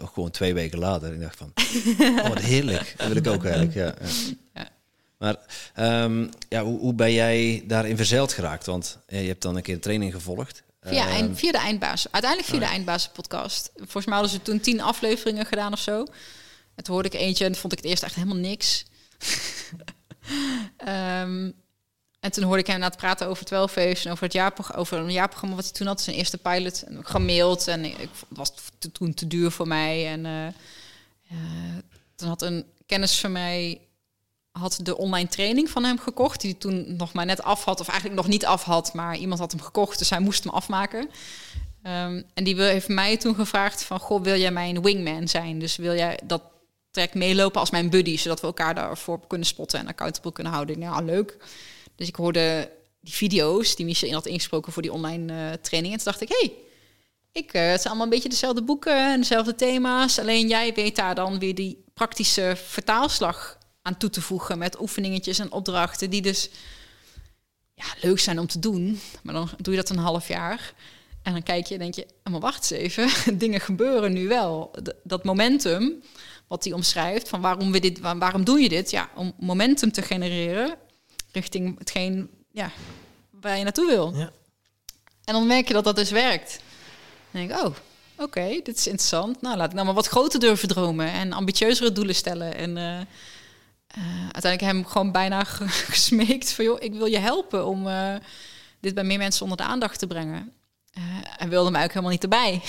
ook 0.00 0.10
gewoon 0.14 0.30
twee 0.30 0.54
weken 0.54 0.78
later. 0.78 1.12
Ik 1.12 1.20
dacht 1.20 1.36
van, 1.38 1.52
oh 2.22 2.28
wat 2.28 2.38
heerlijk. 2.40 2.94
Dat 2.96 3.06
wil 3.06 3.16
ik 3.16 3.26
ook 3.26 3.44
eigenlijk, 3.44 3.74
ja. 3.74 3.84
ja. 3.84 4.08
Ja. 4.54 4.68
Maar 5.18 5.36
ehm, 5.74 6.26
ja, 6.48 6.62
hoe, 6.62 6.78
hoe 6.78 6.94
ben 6.94 7.12
jij 7.12 7.64
daarin 7.66 7.96
verzeild 7.96 8.32
geraakt? 8.32 8.66
Want 8.66 8.98
je 9.08 9.16
hebt 9.16 9.42
dan 9.42 9.56
een 9.56 9.62
keer 9.62 9.74
een 9.74 9.80
training 9.80 10.12
gevolgd. 10.12 10.62
Via, 10.82 11.02
Ehm, 11.06 11.14
eind, 11.14 11.38
via 11.38 11.52
de 11.52 11.58
eindbaas. 11.58 12.06
Uiteindelijk 12.10 12.50
via 12.52 12.60
Oh, 12.60 12.66
de 12.66 12.72
eindbaas 12.72 13.08
podcast. 13.08 13.70
Volgens 13.76 14.04
mij 14.06 14.14
hadden 14.14 14.32
ze 14.32 14.42
toen 14.42 14.60
tien 14.60 14.80
afleveringen 14.80 15.46
gedaan 15.46 15.72
of 15.72 15.78
zo. 15.78 16.06
Toen 16.82 16.94
hoorde 16.94 17.08
ik 17.08 17.20
eentje 17.20 17.44
en 17.44 17.54
vond 17.54 17.72
ik 17.72 17.78
het 17.78 17.88
eerst 17.88 18.02
echt 18.02 18.14
helemaal 18.14 18.36
niks. 18.36 18.84
Ehm, 20.76 21.50
En 22.20 22.32
toen 22.32 22.44
hoorde 22.44 22.60
ik 22.60 22.66
hem 22.66 22.74
inderdaad 22.74 22.98
praten 23.00 23.26
over 23.26 23.44
12 23.44 23.72
Faves 23.72 24.04
en 24.04 24.12
over, 24.12 24.24
het 24.24 24.32
jaarprogramma, 24.32 24.80
over 24.80 24.98
een 24.98 25.54
wat 25.54 25.64
hij 25.64 25.72
toen 25.72 25.86
had, 25.86 26.00
zijn 26.00 26.16
eerste 26.16 26.38
pilot. 26.38 26.82
En 26.82 27.06
gemaild 27.06 27.68
en 27.68 27.84
ik, 27.84 27.96
het 27.98 28.10
was 28.28 28.52
toen 28.92 29.14
te 29.14 29.26
duur 29.26 29.50
voor 29.50 29.68
mij. 29.68 30.06
En 30.06 30.24
uh, 30.24 31.38
toen 32.16 32.28
had 32.28 32.42
een 32.42 32.64
kennis 32.86 33.20
van 33.20 33.32
mij 33.32 33.80
had 34.58 34.78
de 34.82 34.96
online 34.96 35.28
training 35.28 35.70
van 35.70 35.84
hem 35.84 35.98
gekocht, 35.98 36.40
die 36.40 36.58
toen 36.58 36.96
nog 36.96 37.12
maar 37.12 37.26
net 37.26 37.42
af 37.42 37.64
had, 37.64 37.80
of 37.80 37.88
eigenlijk 37.88 38.20
nog 38.20 38.28
niet 38.28 38.46
af 38.46 38.62
had, 38.62 38.92
maar 38.92 39.16
iemand 39.16 39.40
had 39.40 39.52
hem 39.52 39.60
gekocht, 39.60 39.98
dus 39.98 40.10
hij 40.10 40.20
moest 40.20 40.44
hem 40.44 40.52
afmaken. 40.52 41.00
Um, 41.86 42.24
en 42.34 42.44
die 42.44 42.62
heeft 42.62 42.88
mij 42.88 43.16
toen 43.16 43.34
gevraagd 43.34 43.84
van, 43.84 44.00
goh, 44.00 44.22
wil 44.22 44.38
jij 44.38 44.50
mijn 44.50 44.82
wingman 44.82 45.28
zijn? 45.28 45.58
Dus 45.58 45.76
wil 45.76 45.94
jij 45.94 46.18
dat 46.24 46.42
trek 46.94 47.14
meelopen 47.14 47.60
als 47.60 47.70
mijn 47.70 47.90
buddy, 47.90 48.16
zodat 48.16 48.40
we 48.40 48.46
elkaar 48.46 48.74
daarvoor 48.74 49.26
kunnen 49.26 49.46
spotten 49.46 49.78
en 49.78 49.86
accountable 49.86 50.32
kunnen 50.32 50.52
houden? 50.52 50.80
Ja, 50.80 51.00
leuk. 51.00 51.36
Dus 51.96 52.08
ik 52.08 52.16
hoorde 52.16 52.70
die 53.00 53.14
video's 53.14 53.76
die 53.76 53.86
Michel 53.86 54.12
had 54.12 54.26
ingesproken 54.26 54.72
voor 54.72 54.82
die 54.82 54.92
online 54.92 55.32
uh, 55.32 55.52
training. 55.52 55.92
En 55.92 55.98
toen 56.00 56.12
dacht 56.12 56.20
ik, 56.20 56.28
hey, 56.28 56.52
ik, 57.32 57.54
uh, 57.54 57.62
het 57.62 57.80
zijn 57.80 57.86
allemaal 57.86 58.04
een 58.04 58.08
beetje 58.08 58.28
dezelfde 58.28 58.62
boeken 58.62 59.12
en 59.12 59.20
dezelfde 59.20 59.54
thema's. 59.54 60.18
Alleen 60.18 60.48
jij 60.48 60.74
weet 60.74 60.96
daar 60.96 61.14
dan 61.14 61.38
weer 61.38 61.54
die 61.54 61.84
praktische 61.94 62.56
vertaalslag 62.56 63.58
aan 63.82 63.96
toe 63.96 64.10
te 64.10 64.20
voegen 64.20 64.58
met 64.58 64.80
oefeningetjes 64.80 65.38
en 65.38 65.52
opdrachten 65.52 66.10
die 66.10 66.22
dus 66.22 66.50
ja, 67.74 67.84
leuk 68.00 68.18
zijn 68.18 68.38
om 68.38 68.46
te 68.46 68.58
doen. 68.58 69.00
Maar 69.22 69.34
dan 69.34 69.50
doe 69.56 69.74
je 69.74 69.80
dat 69.80 69.90
een 69.90 69.98
half 69.98 70.28
jaar. 70.28 70.74
En 71.22 71.32
dan 71.32 71.42
kijk 71.42 71.66
je 71.66 71.74
en 71.74 71.80
denk 71.80 71.94
je, 71.94 72.06
oh, 72.24 72.32
maar 72.32 72.40
wacht 72.40 72.70
eens 72.70 72.82
even, 72.82 73.08
dingen 73.38 73.60
gebeuren 73.60 74.12
nu 74.12 74.28
wel. 74.28 74.74
dat 75.02 75.24
momentum, 75.24 76.02
wat 76.54 76.64
hij 76.64 76.72
omschrijft, 76.72 77.28
van 77.28 77.40
waarom, 77.40 77.72
we 77.72 77.80
dit, 77.80 78.00
waarom 78.00 78.44
doe 78.44 78.60
je 78.60 78.68
dit? 78.68 78.90
Ja, 78.90 79.08
om 79.14 79.32
momentum 79.38 79.92
te 79.92 80.02
genereren 80.02 80.76
richting 81.32 81.78
hetgeen 81.78 82.30
ja, 82.50 82.70
waar 83.30 83.58
je 83.58 83.62
naartoe 83.62 83.86
wil. 83.86 84.14
Ja. 84.14 84.30
En 85.24 85.34
dan 85.34 85.46
merk 85.46 85.68
je 85.68 85.74
dat 85.74 85.84
dat 85.84 85.96
dus 85.96 86.10
werkt. 86.10 86.60
Dan 87.30 87.46
denk 87.46 87.50
ik, 87.50 87.66
oh, 87.66 87.74
oké, 88.18 88.60
dit 88.62 88.76
is 88.76 88.86
interessant. 88.86 89.40
Nou, 89.42 89.56
laat 89.56 89.68
ik 89.68 89.74
nou 89.74 89.86
maar 89.86 89.94
wat 89.94 90.06
groter 90.06 90.40
durven 90.40 90.68
dromen 90.68 91.12
en 91.12 91.32
ambitieuzere 91.32 91.92
doelen 91.92 92.14
stellen. 92.14 92.54
En 92.56 92.70
uh, 92.76 93.00
uiteindelijk 94.32 94.60
hem 94.60 94.86
gewoon 94.86 95.12
bijna 95.12 95.44
gesmeekt 95.94 96.52
van, 96.52 96.64
joh, 96.64 96.82
ik 96.82 96.92
wil 96.92 97.06
je 97.06 97.18
helpen 97.18 97.66
om 97.66 97.86
uh, 97.86 98.14
dit 98.80 98.94
bij 98.94 99.04
meer 99.04 99.18
mensen 99.18 99.42
onder 99.42 99.56
de 99.58 99.64
aandacht 99.64 99.98
te 99.98 100.06
brengen. 100.06 100.52
En 101.36 101.48
wilde 101.48 101.70
mij 101.70 101.82
ook 101.82 101.88
helemaal 101.88 102.10
niet 102.10 102.22
erbij. 102.22 102.62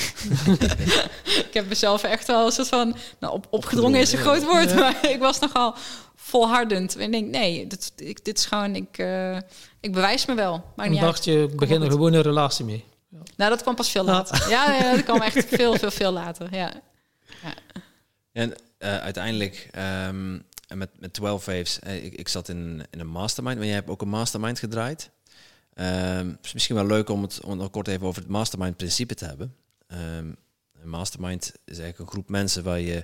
ik 1.48 1.54
heb 1.54 1.68
mezelf 1.68 2.04
echt 2.04 2.28
wel 2.28 2.46
een 2.46 2.52
soort 2.52 2.68
van... 2.68 2.96
Nou, 3.20 3.34
op, 3.34 3.48
opgedrongen 3.50 4.00
is 4.00 4.12
een 4.12 4.20
groot 4.20 4.44
woord, 4.44 4.76
maar 4.76 4.96
ik 5.14 5.20
was 5.20 5.40
nogal 5.40 5.76
volhardend. 6.16 6.96
En 6.96 7.02
ik 7.02 7.12
denk, 7.12 7.30
nee, 7.30 7.68
dit, 7.68 7.94
ik, 7.96 8.26
dit 8.26 8.38
is 8.38 8.46
gewoon, 8.46 8.76
ik, 8.76 8.98
uh, 8.98 9.38
ik 9.80 9.94
bewijs 9.94 10.26
me 10.26 10.34
wel. 10.34 10.66
Maar 10.76 10.90
niet 10.90 11.02
dacht 11.02 11.24
je, 11.24 11.50
begin 11.56 11.82
er 11.82 11.92
gewoon 11.92 12.14
een 12.14 12.22
relatie 12.22 12.66
mee. 12.66 12.86
Ja. 13.10 13.18
Nou, 13.36 13.50
dat 13.50 13.62
kwam 13.62 13.76
pas 13.76 13.92
veel 13.92 14.04
later. 14.04 14.50
Ja, 14.50 14.74
ja, 14.74 14.96
dat 14.96 15.04
kwam 15.04 15.22
echt 15.22 15.46
veel, 15.46 15.78
veel, 15.78 15.92
veel 15.92 16.12
later. 16.12 16.56
Ja. 16.56 16.74
ja. 17.44 17.54
En 18.32 18.50
uh, 18.80 18.98
uiteindelijk, 18.98 19.70
um, 20.08 20.44
met, 20.74 20.90
met 21.00 21.14
12 21.14 21.46
Waves, 21.46 21.80
uh, 21.88 22.06
ik, 22.06 22.14
ik 22.14 22.28
zat 22.28 22.50
in, 22.50 22.86
in 22.92 23.00
een 23.00 23.08
mastermind, 23.08 23.58
maar 23.58 23.66
jij 23.66 23.76
hebt 23.76 23.90
ook 23.90 24.02
een 24.02 24.10
mastermind 24.10 24.60
gedraaid. 24.60 25.10
Um, 25.82 26.38
is 26.42 26.54
misschien 26.54 26.76
wel 26.76 26.86
leuk 26.86 27.10
om 27.10 27.22
het 27.22 27.42
om 27.44 27.58
nog 27.58 27.70
kort 27.70 27.88
even 27.88 28.08
over 28.08 28.22
het 28.22 28.32
mastermind 28.32 28.78
principe 28.78 29.16
te 29.16 29.26
hebben. 29.26 29.56
Um, 29.88 30.36
een 30.82 30.90
mastermind 30.90 31.54
is 31.66 31.78
eigenlijk 31.78 32.00
een 32.00 32.08
groep 32.08 32.30
mensen 32.30 32.64
waar 32.64 32.80
je 32.80 33.04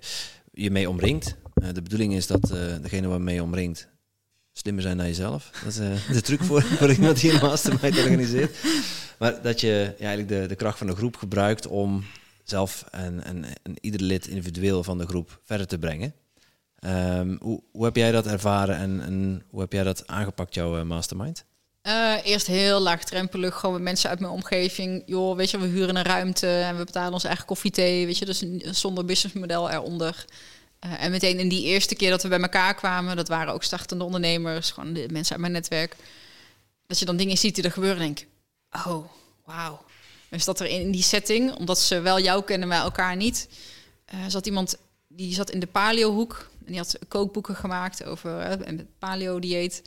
je 0.52 0.72
mee 0.72 0.90
omringt. 0.90 1.36
Uh, 1.64 1.74
de 1.74 1.82
bedoeling 1.82 2.14
is 2.14 2.28
dat 2.28 2.52
uh, 2.52 2.76
degene 2.82 3.08
waar 3.08 3.18
je 3.18 3.24
mee 3.24 3.44
omringt 3.44 3.88
slimmer 4.52 4.84
zijn 4.84 4.98
dan 4.98 5.06
jezelf. 5.06 5.50
Dat 5.64 5.72
is 5.72 5.80
uh, 5.80 6.08
de 6.16 6.22
truc 6.22 6.44
voor, 6.44 6.62
voor 6.64 6.92
iemand 6.92 7.22
die 7.22 7.32
een 7.32 7.42
mastermind 7.42 7.98
organiseert. 7.98 8.58
Maar 9.20 9.42
dat 9.42 9.62
je 9.62 9.96
ja, 9.98 10.06
eigenlijk 10.06 10.28
de, 10.28 10.48
de 10.48 10.56
kracht 10.56 10.78
van 10.78 10.88
de 10.88 10.96
groep 10.96 11.16
gebruikt 11.16 11.68
om 11.68 12.04
zelf 12.44 12.86
en, 12.92 13.24
en, 13.24 13.46
en 13.64 13.76
ieder 13.82 14.02
lid 14.02 14.28
individueel 14.28 14.84
van 14.84 14.98
de 14.98 15.08
groep 15.08 15.42
verder 15.44 15.68
te 15.68 15.80
brengen. 15.80 16.14
Um, 16.86 17.38
hoe, 17.42 17.64
hoe 17.72 17.84
heb 17.84 17.96
jij 17.96 18.12
dat 18.12 18.28
ervaren 18.28 18.76
en, 18.76 19.02
en 19.02 19.44
hoe 19.50 19.60
heb 19.60 19.74
jij 19.74 19.84
dat 19.84 20.08
aangepakt, 20.08 20.54
jouw 20.54 20.86
mastermind? 20.86 21.46
Uh, 21.88 22.26
eerst 22.26 22.48
heel 22.48 22.80
laagdrempelig, 22.80 23.56
gewoon 23.56 23.76
met 23.76 23.84
mensen 23.84 24.10
uit 24.10 24.20
mijn 24.20 24.32
omgeving. 24.32 25.04
Joh, 25.06 25.36
weet 25.36 25.52
je, 25.52 25.58
we 25.58 25.68
huren 25.68 25.96
een 25.96 26.04
ruimte 26.04 26.48
en 26.48 26.78
we 26.78 26.84
betalen 26.84 27.14
ons 27.14 27.24
eigen 27.24 27.46
koffie-thee. 27.46 28.06
Weet 28.06 28.18
je, 28.18 28.26
dus 28.26 28.44
zonder 28.80 29.06
businessmodel 29.06 29.70
eronder. 29.70 30.26
Uh, 30.86 31.04
en 31.04 31.12
meteen 31.12 31.40
in 31.40 31.50
die 31.50 31.64
eerste 31.64 31.96
keer 31.96 32.10
dat 32.10 32.24
we 32.24 32.30
bij 32.30 32.40
elkaar 32.40 32.76
kwamen, 32.76 33.16
dat 33.16 33.28
waren 33.28 33.54
ook 33.54 33.64
startende 33.64 34.04
ondernemers, 34.04 34.72
gewoon 34.72 34.94
de 34.94 35.08
mensen 35.12 35.32
uit 35.32 35.42
mijn 35.42 35.54
netwerk. 35.54 35.96
Dat 36.88 37.00
je 37.00 37.06
dan 37.06 37.18
dingen 37.18 37.38
ziet 37.38 37.56
die 37.56 37.64
er 37.64 37.72
gebeuren 37.72 38.02
en 38.02 38.14
denk, 38.14 38.28
oh, 38.88 39.06
wauw. 39.46 39.86
Dus 40.30 40.46
dat 40.46 40.60
er 40.60 40.66
in, 40.66 40.92
die 40.92 41.04
setting, 41.04 41.56
omdat 41.56 41.80
ze 41.80 42.00
wel 42.00 42.20
jou 42.20 42.44
kennen, 42.44 42.68
maar 42.68 42.82
elkaar 42.82 43.16
niet, 43.16 43.50
uh, 44.14 44.20
zat 44.28 44.46
iemand 44.46 44.78
die 45.08 45.34
zat 45.34 45.50
in 45.50 45.60
de 45.60 45.68
paleo-hoek. 45.68 46.50
En 46.60 46.72
die 46.72 46.78
had 46.78 47.00
kookboeken 47.08 47.56
gemaakt 47.56 48.04
over 48.04 48.58
paleo-dieet. 49.00 49.82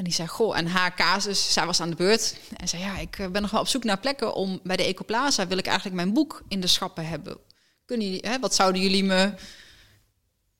En 0.00 0.06
die 0.06 0.14
zei, 0.14 0.28
goh, 0.28 0.58
en 0.58 0.66
haar 0.66 0.94
casus, 0.94 1.52
zij 1.52 1.66
was 1.66 1.80
aan 1.80 1.90
de 1.90 1.96
beurt. 1.96 2.36
En 2.56 2.68
zei, 2.68 2.82
ja, 2.82 2.98
ik 2.98 3.18
eh, 3.18 3.28
ben 3.28 3.42
nog 3.42 3.50
wel 3.50 3.60
op 3.60 3.68
zoek 3.68 3.84
naar 3.84 4.00
plekken 4.00 4.34
om 4.34 4.60
bij 4.62 4.76
de 4.76 4.84
Ecoplaza 4.84 5.46
wil 5.46 5.58
ik 5.58 5.66
eigenlijk 5.66 5.96
mijn 5.96 6.12
boek 6.12 6.42
in 6.48 6.60
de 6.60 6.66
schappen 6.66 7.06
hebben. 7.06 7.38
Kunnen 7.84 8.06
jullie, 8.06 8.28
hè, 8.28 8.38
wat 8.38 8.54
zouden 8.54 8.82
jullie 8.82 9.04
me 9.04 9.32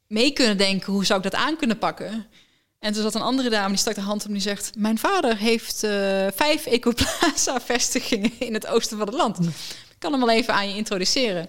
mee 0.06 0.32
kunnen 0.32 0.56
denken? 0.56 0.92
Hoe 0.92 1.04
zou 1.04 1.18
ik 1.18 1.30
dat 1.30 1.40
aan 1.40 1.56
kunnen 1.56 1.78
pakken? 1.78 2.26
En 2.78 2.92
toen 2.92 3.02
zat 3.02 3.14
een 3.14 3.20
andere 3.20 3.50
dame, 3.50 3.68
die 3.68 3.76
stak 3.76 3.94
de 3.94 4.00
hand 4.00 4.20
op 4.20 4.26
en 4.26 4.32
die 4.32 4.42
zegt... 4.42 4.76
Mijn 4.76 4.98
vader 4.98 5.36
heeft 5.36 5.84
uh, 5.84 5.90
vijf 6.34 6.66
Ecoplaza-vestigingen 6.66 8.32
in 8.48 8.54
het 8.54 8.66
oosten 8.66 8.98
van 8.98 9.06
het 9.06 9.16
land. 9.16 9.38
Ik 9.38 9.96
kan 9.98 10.12
hem 10.12 10.20
wel 10.20 10.30
even 10.30 10.54
aan 10.54 10.68
je 10.68 10.76
introduceren. 10.76 11.48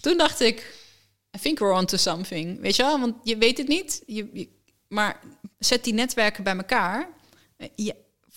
Toen 0.00 0.16
dacht 0.16 0.40
ik, 0.40 0.74
I 1.36 1.40
think 1.40 1.58
we're 1.58 1.74
on 1.74 1.86
to 1.86 1.96
something. 1.96 2.60
Weet 2.60 2.76
je 2.76 2.82
wel, 2.82 3.00
want 3.00 3.14
je 3.22 3.36
weet 3.36 3.58
het 3.58 3.68
niet. 3.68 4.02
je, 4.06 4.48
maar 4.88 5.20
zet 5.64 5.84
die 5.84 5.94
netwerken 5.94 6.44
bij 6.44 6.56
elkaar. 6.56 7.08
Eh, 7.56 7.90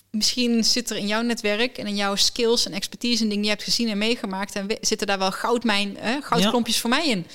misschien 0.10 0.64
zit 0.64 0.90
er 0.90 0.98
in 0.98 1.08
jouw 1.08 1.22
netwerk 1.22 1.78
en 1.78 1.88
in 1.88 1.96
jouw 1.96 2.16
skills 2.16 2.66
en 2.66 2.74
expertise 2.74 3.24
en 3.24 3.30
dingen 3.30 3.44
die 3.44 3.52
je 3.52 3.58
hebt 3.58 3.64
gezien 3.64 3.90
en 3.90 3.98
meegemaakt. 3.98 4.56
En 4.56 4.78
zitten 4.82 5.08
daar 5.08 5.20
wel 5.20 5.32
goudmijn, 5.32 5.98
hè, 5.98 6.22
goudklompjes 6.22 6.80
voor 6.80 6.90
mij 6.90 7.08
in. 7.08 7.28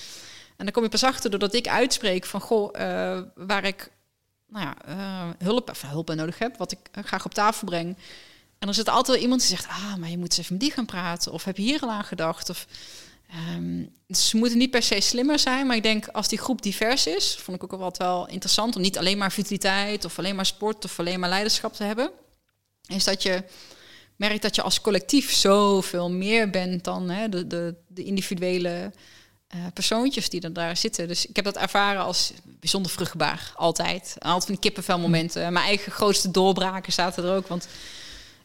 En 0.56 0.64
dan 0.66 0.70
kom 0.72 0.82
je 0.82 0.88
pas 0.88 1.04
achter 1.04 1.30
doordat 1.30 1.54
ik 1.54 1.68
uitspreek 1.68 2.26
van 2.26 2.40
goh, 2.40 2.80
uh, 2.80 3.20
waar 3.34 3.64
ik 3.64 3.90
nou 4.48 4.66
ja, 4.66 4.76
uh, 4.88 5.30
hulp, 5.38 5.72
hulp 5.86 6.06
bij 6.06 6.14
nodig 6.14 6.38
heb, 6.38 6.56
wat 6.56 6.72
ik 6.72 6.78
graag 6.92 7.24
op 7.24 7.34
tafel 7.34 7.66
breng. 7.66 7.96
En 8.58 8.68
er 8.68 8.74
zit 8.74 8.88
altijd 8.88 9.20
iemand 9.20 9.40
die 9.40 9.56
zegt, 9.56 9.66
ah, 9.66 9.94
maar 9.94 10.10
je 10.10 10.18
moet 10.18 10.28
eens 10.28 10.38
even 10.38 10.52
met 10.52 10.62
die 10.62 10.72
gaan 10.72 10.86
praten. 10.86 11.32
Of 11.32 11.44
heb 11.44 11.56
je 11.56 11.62
hier 11.62 11.80
al 11.80 11.90
aan 11.90 12.04
gedacht? 12.04 12.50
Of 12.50 12.66
Um, 13.34 13.92
ze 14.08 14.36
moeten 14.36 14.58
niet 14.58 14.70
per 14.70 14.82
se 14.82 15.00
slimmer 15.00 15.38
zijn, 15.38 15.66
maar 15.66 15.76
ik 15.76 15.82
denk 15.82 16.08
als 16.08 16.28
die 16.28 16.38
groep 16.38 16.62
divers 16.62 17.06
is, 17.06 17.36
vond 17.40 17.56
ik 17.56 17.62
ook 17.62 17.70
wel 17.70 17.80
wat 17.80 17.96
wel 17.96 18.28
interessant 18.28 18.76
om 18.76 18.82
niet 18.82 18.98
alleen 18.98 19.18
maar 19.18 19.32
vitaliteit 19.32 20.04
of 20.04 20.18
alleen 20.18 20.36
maar 20.36 20.46
sport 20.46 20.84
of 20.84 20.98
alleen 20.98 21.20
maar 21.20 21.28
leiderschap 21.28 21.74
te 21.74 21.84
hebben, 21.84 22.10
is 22.86 23.04
dat 23.04 23.22
je 23.22 23.44
merkt 24.16 24.42
dat 24.42 24.54
je 24.54 24.62
als 24.62 24.80
collectief 24.80 25.32
zoveel 25.32 26.10
meer 26.10 26.50
bent 26.50 26.84
dan 26.84 27.10
hè, 27.10 27.28
de, 27.28 27.46
de, 27.46 27.74
de, 27.88 28.04
individuele 28.04 28.92
uh, 29.54 29.60
persoontjes 29.74 30.28
die 30.28 30.40
er 30.40 30.52
daar 30.52 30.76
zitten. 30.76 31.08
Dus 31.08 31.26
ik 31.26 31.36
heb 31.36 31.44
dat 31.44 31.56
ervaren 31.56 32.02
als 32.02 32.32
bijzonder 32.44 32.92
vruchtbaar, 32.92 33.52
altijd. 33.54 34.14
Altijd 34.18 34.44
van 34.44 34.54
die 34.54 34.62
kippenvelmomenten. 34.62 35.52
Mijn 35.52 35.66
eigen 35.66 35.92
grootste 35.92 36.30
doorbraken 36.30 36.92
zaten 36.92 37.24
er 37.24 37.34
ook, 37.34 37.46
want 37.46 37.68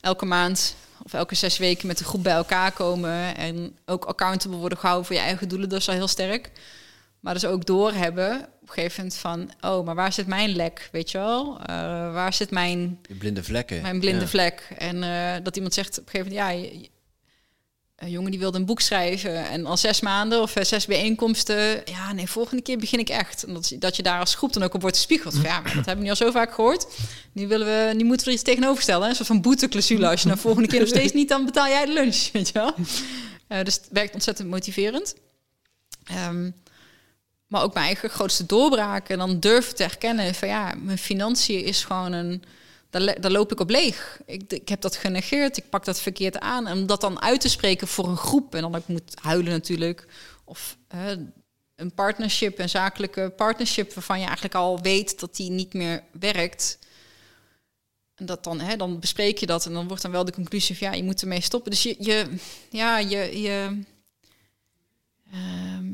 elke 0.01 0.25
maand 0.25 0.75
of 1.03 1.13
elke 1.13 1.35
zes 1.35 1.57
weken 1.57 1.87
met 1.87 1.97
de 1.97 2.03
groep 2.03 2.23
bij 2.23 2.33
elkaar 2.33 2.71
komen 2.71 3.37
en 3.37 3.77
ook 3.85 4.05
accountable 4.05 4.57
worden 4.57 4.77
gehouden 4.77 5.07
voor 5.07 5.15
je 5.15 5.21
eigen 5.21 5.47
doelen, 5.47 5.69
dat 5.69 5.79
is 5.79 5.87
al 5.89 5.93
heel 5.93 6.07
sterk. 6.07 6.51
Maar 7.19 7.33
dus 7.33 7.45
ook 7.45 7.65
doorhebben 7.65 8.35
op 8.35 8.67
een 8.67 8.73
gegeven 8.73 8.97
moment 8.97 9.15
van, 9.15 9.71
oh, 9.71 9.85
maar 9.85 9.95
waar 9.95 10.13
zit 10.13 10.27
mijn 10.27 10.49
lek, 10.49 10.89
weet 10.91 11.11
je 11.11 11.17
wel? 11.17 11.57
Uh, 11.61 11.67
waar 12.13 12.33
zit 12.33 12.51
mijn... 12.51 12.99
blinde 13.17 13.43
vlekken. 13.43 13.81
Mijn 13.81 13.99
blinde 13.99 14.27
vlek. 14.27 14.67
En 14.77 14.95
uh, 14.95 15.33
dat 15.43 15.55
iemand 15.55 15.73
zegt 15.73 15.99
op 15.99 16.05
een 16.05 16.11
gegeven 16.11 16.33
moment, 16.33 16.81
ja, 16.81 16.89
een 17.95 18.09
jongen 18.09 18.31
die 18.31 18.39
wilde 18.39 18.57
een 18.57 18.65
boek 18.65 18.81
schrijven 18.81 19.47
en 19.47 19.65
al 19.65 19.77
zes 19.77 19.99
maanden 19.99 20.41
of 20.41 20.55
eh, 20.55 20.63
zes 20.63 20.85
bijeenkomsten. 20.85 21.81
Ja, 21.85 22.13
nee, 22.13 22.27
volgende 22.27 22.63
keer 22.63 22.77
begin 22.77 22.99
ik 22.99 23.09
echt. 23.09 23.43
En 23.43 23.61
dat, 23.79 23.95
je 23.95 24.03
daar 24.03 24.19
als 24.19 24.35
groep 24.35 24.53
dan 24.53 24.63
ook 24.63 24.73
op 24.73 24.81
wordt 24.81 24.95
gespiegeld. 24.95 25.35
Ja, 25.43 25.61
dat 25.61 25.73
hebben 25.73 25.95
we 25.97 26.03
nu 26.03 26.09
al 26.09 26.15
zo 26.15 26.31
vaak 26.31 26.53
gehoord. 26.53 26.87
Nu, 27.31 27.47
willen 27.47 27.67
we, 27.67 27.93
nu 27.93 28.03
moeten 28.03 28.25
we 28.25 28.31
er 28.31 28.37
iets 28.37 28.49
tegenover 28.49 28.83
stellen. 28.83 29.09
Een 29.09 29.15
soort 29.15 29.27
van 29.27 29.41
boeteclausule. 29.41 30.09
Als 30.09 30.21
je 30.21 30.27
nou 30.27 30.39
volgende 30.39 30.67
keer 30.67 30.79
nog 30.79 30.87
steeds 30.87 31.13
niet, 31.13 31.29
dan 31.29 31.45
betaal 31.45 31.67
jij 31.67 31.85
de 31.85 31.93
lunch. 31.93 32.29
Weet 32.33 32.47
je 32.47 32.53
wel? 32.53 32.73
Uh, 32.77 33.63
dus 33.63 33.75
het 33.75 33.87
werkt 33.91 34.13
ontzettend 34.13 34.49
motiverend. 34.49 35.15
Um, 36.27 36.55
maar 37.47 37.63
ook 37.63 37.73
mijn 37.73 37.85
eigen 37.85 38.09
grootste 38.09 38.45
doorbraak. 38.45 39.09
En 39.09 39.17
dan 39.17 39.39
durven 39.39 39.75
te 39.75 39.83
herkennen 39.83 40.35
van 40.35 40.47
ja, 40.47 40.73
mijn 40.77 40.97
financiën 40.97 41.63
is 41.63 41.83
gewoon 41.83 42.11
een 42.11 42.43
daar, 43.21 43.31
loop 43.31 43.51
ik 43.51 43.59
op 43.59 43.69
leeg. 43.69 44.19
Ik, 44.25 44.51
ik 44.51 44.69
heb 44.69 44.81
dat 44.81 44.95
genegeerd, 44.95 45.57
ik 45.57 45.69
pak 45.69 45.85
dat 45.85 45.99
verkeerd 45.99 46.39
aan. 46.39 46.67
En 46.67 46.77
om 46.77 46.85
dat 46.85 47.01
dan 47.01 47.21
uit 47.21 47.41
te 47.41 47.49
spreken 47.49 47.87
voor 47.87 48.07
een 48.07 48.17
groep, 48.17 48.55
en 48.55 48.61
dan 48.61 48.75
ook 48.75 48.87
moet 48.87 49.15
huilen 49.21 49.51
natuurlijk, 49.51 50.07
of 50.43 50.77
een 51.75 51.93
partnership, 51.93 52.59
een 52.59 52.69
zakelijke 52.69 53.33
partnership, 53.35 53.93
waarvan 53.93 54.19
je 54.19 54.25
eigenlijk 54.25 54.55
al 54.55 54.81
weet 54.81 55.19
dat 55.19 55.35
die 55.35 55.51
niet 55.51 55.73
meer 55.73 56.03
werkt. 56.19 56.79
en 58.15 58.25
dat 58.25 58.43
dan, 58.43 58.59
hè, 58.59 58.75
dan 58.75 58.99
bespreek 58.99 59.37
je 59.37 59.45
dat 59.45 59.65
en 59.65 59.73
dan 59.73 59.87
wordt 59.87 60.01
dan 60.01 60.11
wel 60.11 60.25
de 60.25 60.31
conclusie 60.31 60.77
van 60.77 60.87
ja, 60.87 60.93
je 60.93 61.03
moet 61.03 61.21
ermee 61.21 61.41
stoppen. 61.41 61.71
Dus 61.71 61.83
je, 61.83 61.95
je 61.99 62.35
ja, 62.69 62.97
je, 62.97 63.41
je, 63.41 63.81
ehm, 65.31 65.93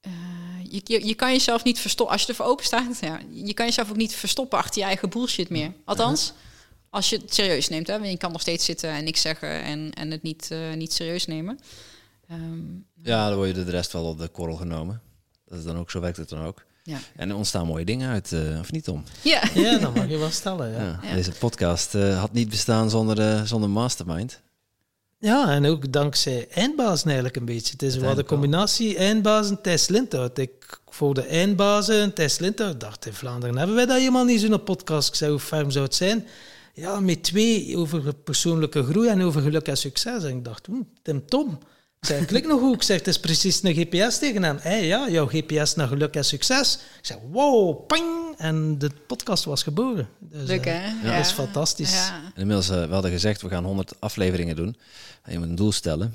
eh, 0.00 0.43
je, 0.74 0.80
je, 0.84 1.06
je 1.06 1.14
kan 1.14 1.32
jezelf 1.32 1.64
niet 1.64 1.78
verstoppen 1.78 2.14
als 2.14 2.24
je 2.24 2.28
ervoor 2.28 2.46
open 2.46 2.64
staat. 2.64 2.98
Ja, 3.00 3.20
je 3.30 3.54
kan 3.54 3.66
jezelf 3.66 3.90
ook 3.90 3.96
niet 3.96 4.14
verstoppen 4.14 4.58
achter 4.58 4.80
je 4.80 4.86
eigen 4.86 5.08
bullshit 5.10 5.48
meer. 5.48 5.72
Althans, 5.84 6.32
als 6.90 7.10
je 7.10 7.16
het 7.16 7.34
serieus 7.34 7.68
neemt. 7.68 7.86
Hè, 7.86 7.98
want 7.98 8.10
je 8.10 8.16
kan 8.16 8.32
nog 8.32 8.40
steeds 8.40 8.64
zitten 8.64 8.90
en 8.90 9.04
niks 9.04 9.20
zeggen 9.20 9.62
en, 9.62 9.92
en 9.92 10.10
het 10.10 10.22
niet, 10.22 10.50
eh, 10.50 10.72
niet 10.76 10.92
serieus 10.92 11.26
nemen. 11.26 11.58
Ehm, 12.28 12.58
Ja, 13.02 13.28
dan 13.28 13.36
word 13.36 13.56
je 13.56 13.64
de 13.64 13.70
rest 13.70 13.92
wel 13.92 14.04
op 14.04 14.18
de 14.18 14.28
korrel 14.28 14.56
genomen. 14.56 15.00
Dat 15.46 15.58
is 15.58 15.64
dan 15.64 15.76
ook, 15.78 15.90
zo 15.90 16.00
werkt 16.00 16.16
het 16.16 16.28
dan 16.28 16.44
ook. 16.44 16.64
ja. 16.82 16.98
En 17.16 17.30
er 17.30 17.36
ontstaan 17.36 17.66
mooie 17.66 17.84
dingen 17.84 18.10
uit, 18.10 18.32
eh, 18.32 18.58
of 18.60 18.72
niet 18.72 18.88
om. 18.88 19.04
Ja. 19.22 19.42
Ja, 19.54 19.78
dat 19.78 19.94
mag 19.94 20.08
je 20.08 20.16
wel 20.18 20.30
stellen. 20.30 20.72
Ja, 20.72 20.82
Ja. 20.82 20.98
Ja. 21.02 21.14
Deze 21.14 21.30
podcast 21.32 21.94
eh, 21.94 22.18
had 22.20 22.32
niet 22.32 22.48
bestaan 22.48 22.90
zonder, 22.90 23.20
eh, 23.20 23.42
zonder 23.42 23.70
Mastermind. 23.70 24.40
Ja 25.24 25.50
en 25.50 25.66
ook 25.66 25.92
dankzij 25.92 26.48
eindbazen 26.50 27.06
eigenlijk 27.06 27.36
een 27.36 27.44
beetje. 27.44 27.72
Het 27.72 27.82
is 27.82 27.96
wel 27.96 28.14
de 28.14 28.24
combinatie 28.24 28.96
eindbazen 28.96 29.60
Thijs 29.60 29.88
Lindhout. 29.88 30.38
Ik 30.38 30.80
voor 30.88 31.14
de 31.14 31.22
eindbazen 31.22 32.14
Thijs 32.14 32.38
Lindhout 32.38 32.80
dacht 32.80 33.06
in 33.06 33.12
Vlaanderen 33.12 33.56
hebben 33.56 33.76
wij 33.76 33.86
dat 33.86 33.98
helemaal 33.98 34.24
niet 34.24 34.40
zo'n 34.40 34.62
podcast. 34.62 35.08
Ik 35.08 35.14
zei 35.14 35.30
hoe 35.30 35.40
ferm 35.40 35.70
zou 35.70 35.84
het 35.84 35.94
zijn? 35.94 36.26
Ja, 36.74 37.00
met 37.00 37.22
twee 37.22 37.76
over 37.76 38.14
persoonlijke 38.14 38.84
groei 38.84 39.08
en 39.08 39.22
over 39.22 39.42
geluk 39.42 39.66
en 39.68 39.76
succes. 39.76 40.24
En 40.24 40.36
ik 40.36 40.44
dacht, 40.44 40.66
hm, 40.66 40.82
Tim 41.02 41.26
Tom. 41.26 41.58
Ik 42.04 42.10
zei, 42.10 42.24
klik 42.24 42.46
nog 42.46 42.60
goed. 42.60 42.74
Ik 42.74 42.82
zeg, 42.82 42.98
het 42.98 43.06
is 43.06 43.20
precies 43.20 43.62
een 43.62 43.74
GPS 43.74 44.18
tegen 44.18 44.42
hem. 44.42 44.58
Hé, 44.60 44.74
ja, 44.74 45.10
jouw 45.10 45.26
GPS 45.26 45.74
naar 45.74 45.88
geluk 45.88 46.14
en 46.14 46.24
succes. 46.24 46.74
Ik 46.98 47.06
zei, 47.06 47.18
wow, 47.30 47.86
ping. 47.86 48.34
En 48.36 48.78
de 48.78 48.90
podcast 49.06 49.44
was 49.44 49.62
geboren. 49.62 50.08
Dus, 50.18 50.48
Leuk, 50.48 50.66
eh, 50.66 50.74
hè? 50.76 51.10
Dat 51.10 51.26
is 51.26 51.30
fantastisch. 51.30 51.92
Ja. 51.92 52.14
En 52.34 52.40
inmiddels, 52.40 52.68
eh, 52.68 52.84
we 52.86 52.92
hadden 52.92 53.10
gezegd, 53.10 53.42
we 53.42 53.48
gaan 53.48 53.64
100 53.64 53.94
afleveringen 53.98 54.56
doen. 54.56 54.76
En 55.22 55.32
je 55.32 55.38
moet 55.38 55.48
een 55.48 55.54
doel 55.54 55.72
stellen. 55.72 56.14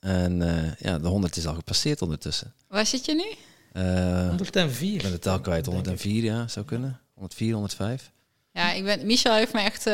En 0.00 0.42
eh, 0.42 0.72
ja, 0.78 0.98
de 0.98 1.08
100 1.08 1.36
is 1.36 1.46
al 1.46 1.54
gepasseerd 1.54 2.02
ondertussen. 2.02 2.54
Waar 2.68 2.86
zit 2.86 3.04
je 3.04 3.14
nu? 3.14 3.26
Eh, 3.72 4.28
104. 4.28 4.94
ik 4.94 5.02
ben 5.02 5.10
de 5.10 5.18
tel 5.18 5.40
kwijt, 5.40 5.64
denk 5.64 5.76
ik. 5.78 5.84
104 5.84 6.24
ja, 6.24 6.48
zou 6.48 6.66
kunnen. 6.66 7.00
104, 7.14 7.52
105. 7.52 8.10
Ja, 8.52 8.72
ik 8.72 8.84
ben, 8.84 9.06
Michel 9.06 9.34
heeft 9.34 9.52
me 9.52 9.60
echt 9.60 9.84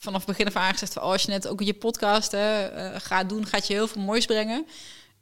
vanaf 0.00 0.26
het 0.26 0.36
begin 0.36 0.46
af 0.46 0.56
aan 0.56 0.72
gezegd... 0.72 0.92
Van, 0.92 1.02
oh, 1.02 1.08
als 1.10 1.22
je 1.22 1.30
net 1.30 1.48
ook 1.48 1.60
je 1.62 1.74
podcast 1.74 2.32
eh, 2.32 2.66
gaat 2.96 3.28
doen, 3.28 3.46
gaat 3.46 3.66
je 3.66 3.72
heel 3.72 3.86
veel 3.86 4.02
moois 4.02 4.26
brengen. 4.26 4.66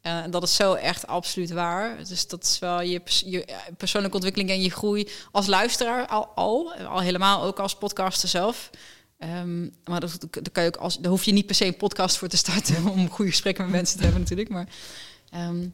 Eh, 0.00 0.18
En 0.18 0.30
dat 0.30 0.42
is 0.42 0.54
zo 0.54 0.74
echt 0.74 1.06
absoluut 1.06 1.50
waar. 1.50 1.96
Dus 2.08 2.26
dat 2.26 2.44
is 2.44 2.58
wel 2.58 2.80
je, 2.80 3.00
je 3.24 3.44
eh, 3.44 3.56
persoonlijke 3.76 4.16
ontwikkeling 4.16 4.50
en 4.50 4.62
je 4.62 4.70
groei 4.70 5.08
als 5.30 5.46
luisteraar 5.46 6.06
al, 6.06 6.26
al, 6.26 6.74
al 6.74 7.00
helemaal 7.00 7.42
ook 7.42 7.58
als 7.58 7.76
podcaster 7.76 8.28
zelf. 8.28 8.70
Ehm, 9.18 9.68
maar 9.84 10.00
dat 10.00 10.18
kan 10.52 10.62
je 10.62 10.68
ook 10.68 10.76
als, 10.76 10.98
daar 10.98 11.10
hoef 11.10 11.24
je 11.24 11.32
niet 11.32 11.46
per 11.46 11.54
se 11.54 11.66
een 11.66 11.76
podcast 11.76 12.16
voor 12.16 12.28
te 12.28 12.36
starten 12.36 12.86
om 12.94 13.10
goede 13.10 13.30
gesprekken 13.30 13.64
met 13.64 13.72
mensen 13.72 13.96
te 13.96 14.02
hebben 14.02 14.20
natuurlijk. 14.20 14.48
Maar 14.48 14.68
ehm, 15.30 15.68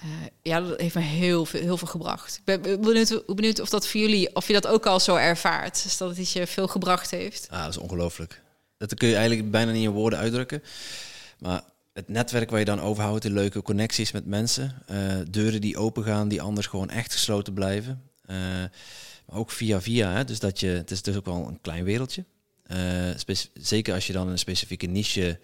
eh, 0.00 0.08
ja, 0.42 0.60
dat 0.60 0.80
heeft 0.80 0.94
me 0.94 1.00
heel 1.00 1.46
veel, 1.46 1.60
heel 1.60 1.76
veel 1.76 1.88
gebracht. 1.88 2.36
Ik 2.36 2.44
ben 2.44 2.80
benieuwd, 2.80 3.22
benieuwd 3.26 3.60
of 3.60 3.68
dat 3.68 3.86
voor 3.86 4.00
jullie, 4.00 4.34
of 4.34 4.46
je 4.46 4.52
dat 4.52 4.66
ook 4.66 4.86
al 4.86 5.00
zo 5.00 5.16
ervaart. 5.16 5.82
Dus 5.82 5.96
dat 5.96 6.08
het 6.08 6.18
iets 6.18 6.32
je 6.32 6.46
veel 6.46 6.68
gebracht 6.68 7.10
heeft. 7.10 7.46
Ah, 7.50 7.60
dat 7.62 7.70
is 7.70 7.76
ongelooflijk. 7.76 8.42
Dat 8.76 8.94
kun 8.94 9.08
je 9.08 9.16
eigenlijk 9.16 9.50
bijna 9.50 9.72
niet 9.72 9.84
in 9.84 9.90
woorden 9.90 10.18
uitdrukken. 10.18 10.62
Maar 11.38 11.62
het 11.92 12.08
netwerk 12.08 12.50
waar 12.50 12.58
je 12.58 12.64
dan 12.64 12.80
overhoudt, 12.80 13.22
de 13.22 13.30
leuke 13.30 13.62
connecties 13.62 14.12
met 14.12 14.26
mensen, 14.26 14.82
eh, 14.86 15.16
deuren 15.30 15.60
die 15.60 15.76
open 15.76 16.04
gaan, 16.04 16.28
die 16.28 16.42
anders 16.42 16.66
gewoon 16.66 16.90
echt 16.90 17.12
gesloten 17.12 17.52
blijven. 17.52 18.02
Eh, 18.24 18.36
maar 19.26 19.38
ook 19.38 19.50
via 19.50 19.80
via, 19.80 20.12
hè, 20.12 20.24
dus 20.24 20.38
dat 20.38 20.60
je, 20.60 20.66
het 20.66 20.90
is 20.90 21.02
dus 21.02 21.16
ook 21.16 21.24
wel 21.24 21.46
een 21.48 21.60
klein 21.60 21.84
wereldje. 21.84 22.24
Zeker 23.54 23.94
als 23.94 24.06
je 24.06 24.12
dan 24.12 24.28
een 24.28 24.38
specifieke 24.38 24.86
niche 24.86 25.40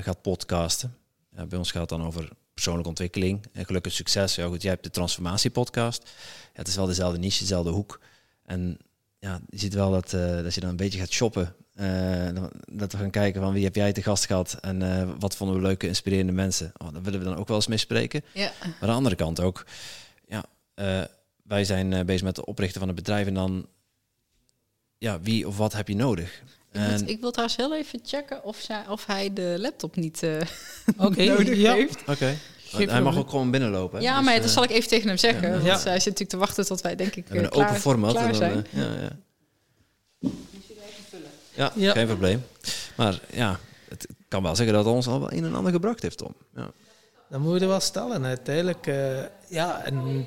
gaat 0.00 0.22
podcasten. 0.22 0.96
Bij 1.30 1.58
ons 1.58 1.70
gaat 1.70 1.80
het 1.80 1.98
dan 1.98 2.06
over 2.06 2.28
persoonlijke 2.56 2.88
ontwikkeling 2.88 3.46
en 3.52 3.64
gelukkig 3.64 3.92
succes. 3.92 4.34
Ja, 4.34 4.46
goed, 4.46 4.62
jij 4.62 4.70
hebt 4.70 4.84
de 4.84 4.90
transformatiepodcast. 4.90 6.02
Ja, 6.04 6.10
het 6.52 6.68
is 6.68 6.76
wel 6.76 6.86
dezelfde 6.86 7.18
niche, 7.18 7.38
dezelfde 7.38 7.70
hoek. 7.70 8.00
En 8.44 8.78
ja, 9.18 9.40
je 9.48 9.58
ziet 9.58 9.74
wel 9.74 9.90
dat, 9.90 10.12
eh, 10.12 10.42
dat 10.42 10.54
je 10.54 10.60
dan 10.60 10.70
een 10.70 10.76
beetje 10.76 10.98
gaat 10.98 11.10
shoppen. 11.10 11.54
Eh, 11.74 12.28
dat 12.72 12.92
we 12.92 12.98
gaan 12.98 13.10
kijken 13.10 13.40
van 13.40 13.52
wie 13.52 13.64
heb 13.64 13.74
jij 13.74 13.92
te 13.92 14.02
gast 14.02 14.26
gehad 14.26 14.58
en 14.60 14.82
eh, 14.82 15.08
wat 15.18 15.36
vonden 15.36 15.56
we 15.56 15.62
leuke, 15.62 15.86
inspirerende 15.86 16.32
mensen. 16.32 16.72
Oh, 16.76 16.92
daar 16.92 17.02
willen 17.02 17.18
we 17.18 17.24
dan 17.24 17.36
ook 17.36 17.48
wel 17.48 17.56
eens 17.56 17.66
mee 17.66 17.78
spreken. 17.78 18.24
Ja. 18.32 18.52
Maar 18.60 18.74
aan 18.80 18.88
de 18.88 18.94
andere 18.94 19.14
kant 19.14 19.40
ook, 19.40 19.66
ja, 20.26 20.44
wij 21.42 21.64
zijn 21.64 22.06
bezig 22.06 22.22
met 22.22 22.36
het 22.36 22.46
oprichten 22.46 22.80
van 22.80 22.88
een 22.88 22.94
bedrijf 22.94 23.26
en 23.26 23.34
dan, 23.34 23.66
ja, 24.98 25.20
wie 25.20 25.48
of 25.48 25.56
wat 25.56 25.72
heb 25.72 25.88
je 25.88 25.96
nodig? 25.96 26.42
Ik, 26.84 26.90
moet- 26.90 27.00
En- 27.00 27.08
ik 27.08 27.20
wil 27.20 27.30
trouwens 27.30 27.56
heel 27.58 27.74
even 27.74 28.00
checken 28.04 28.44
of, 28.44 28.56
zij, 28.60 28.84
of 28.88 29.06
hij 29.06 29.32
de 29.32 29.54
laptop 29.58 29.96
niet 29.96 30.22
eh, 30.22 30.30
Oké, 31.06 31.24
nodig 31.34 31.56
ja. 31.56 31.72
heeft. 31.72 32.00
Oké, 32.06 32.24
hij 32.24 32.38
probleem. 32.68 33.02
mag 33.02 33.16
ook 33.16 33.30
gewoon 33.30 33.50
binnenlopen. 33.50 33.98
hè? 33.98 34.04
Ja, 34.04 34.16
Dus, 34.16 34.24
maar 34.24 34.34
eh, 34.34 34.40
dat 34.40 34.50
zal 34.50 34.62
ik 34.62 34.70
even 34.70 34.88
tegen 34.88 35.08
hem 35.08 35.16
zeggen. 35.16 35.42
ja. 35.48 35.50
Want 35.50 35.64
Ja. 35.64 35.72
hij 35.72 35.82
zit 35.82 36.04
natuurlijk 36.04 36.28
te 36.30 36.36
wachten 36.36 36.66
tot 36.66 36.80
wij, 36.80 36.96
denk 36.96 37.14
ik, 37.16 37.26
we 37.28 37.36
eh, 37.36 37.42
een 37.42 37.48
klaar, 37.50 37.68
open 37.68 37.80
format. 37.80 38.10
klaar 38.12 38.24
en 38.24 38.28
dan, 38.30 38.38
zijn. 38.38 38.66
eh, 38.72 38.80
ja, 38.82 39.00
ja. 39.02 39.10
Ja, 41.54 41.72
Ja. 41.74 41.92
geen 41.92 42.06
probleem. 42.06 42.44
Maar 42.96 43.20
ja, 43.32 43.58
het 43.88 44.06
kan 44.28 44.42
wel 44.42 44.56
zeggen 44.56 44.74
dat 44.74 44.84
het 44.84 44.94
ons 44.94 45.06
al 45.06 45.20
wel 45.20 45.32
een 45.32 45.44
en 45.44 45.54
ander 45.54 45.72
gebracht 45.72 46.02
heeft, 46.02 46.18
Tom. 46.18 46.34
Ja. 46.54 46.70
Dat 47.30 47.40
moet 47.40 47.60
je 47.60 47.66
wel 47.66 47.80
stellen. 47.80 48.24
Uiteindelijk, 48.24 48.86
eh, 48.86 49.22
ja, 49.48 49.82
en 49.84 50.26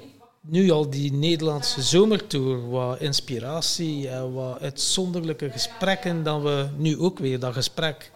nu 0.50 0.70
al 0.70 0.90
die 0.90 1.14
Nederlandse 1.14 1.82
zomertour, 1.82 2.70
wat 2.70 3.00
inspiratie 3.00 4.10
en 4.10 4.34
wat 4.34 4.60
uitzonderlijke 4.60 5.52
gesprekken, 5.52 6.24
dan 6.24 6.44
we 6.44 6.70
nu 6.78 6.98
ook 6.98 7.20
weer 7.20 7.40
dat 7.40 7.54
gesprek. 7.54 8.12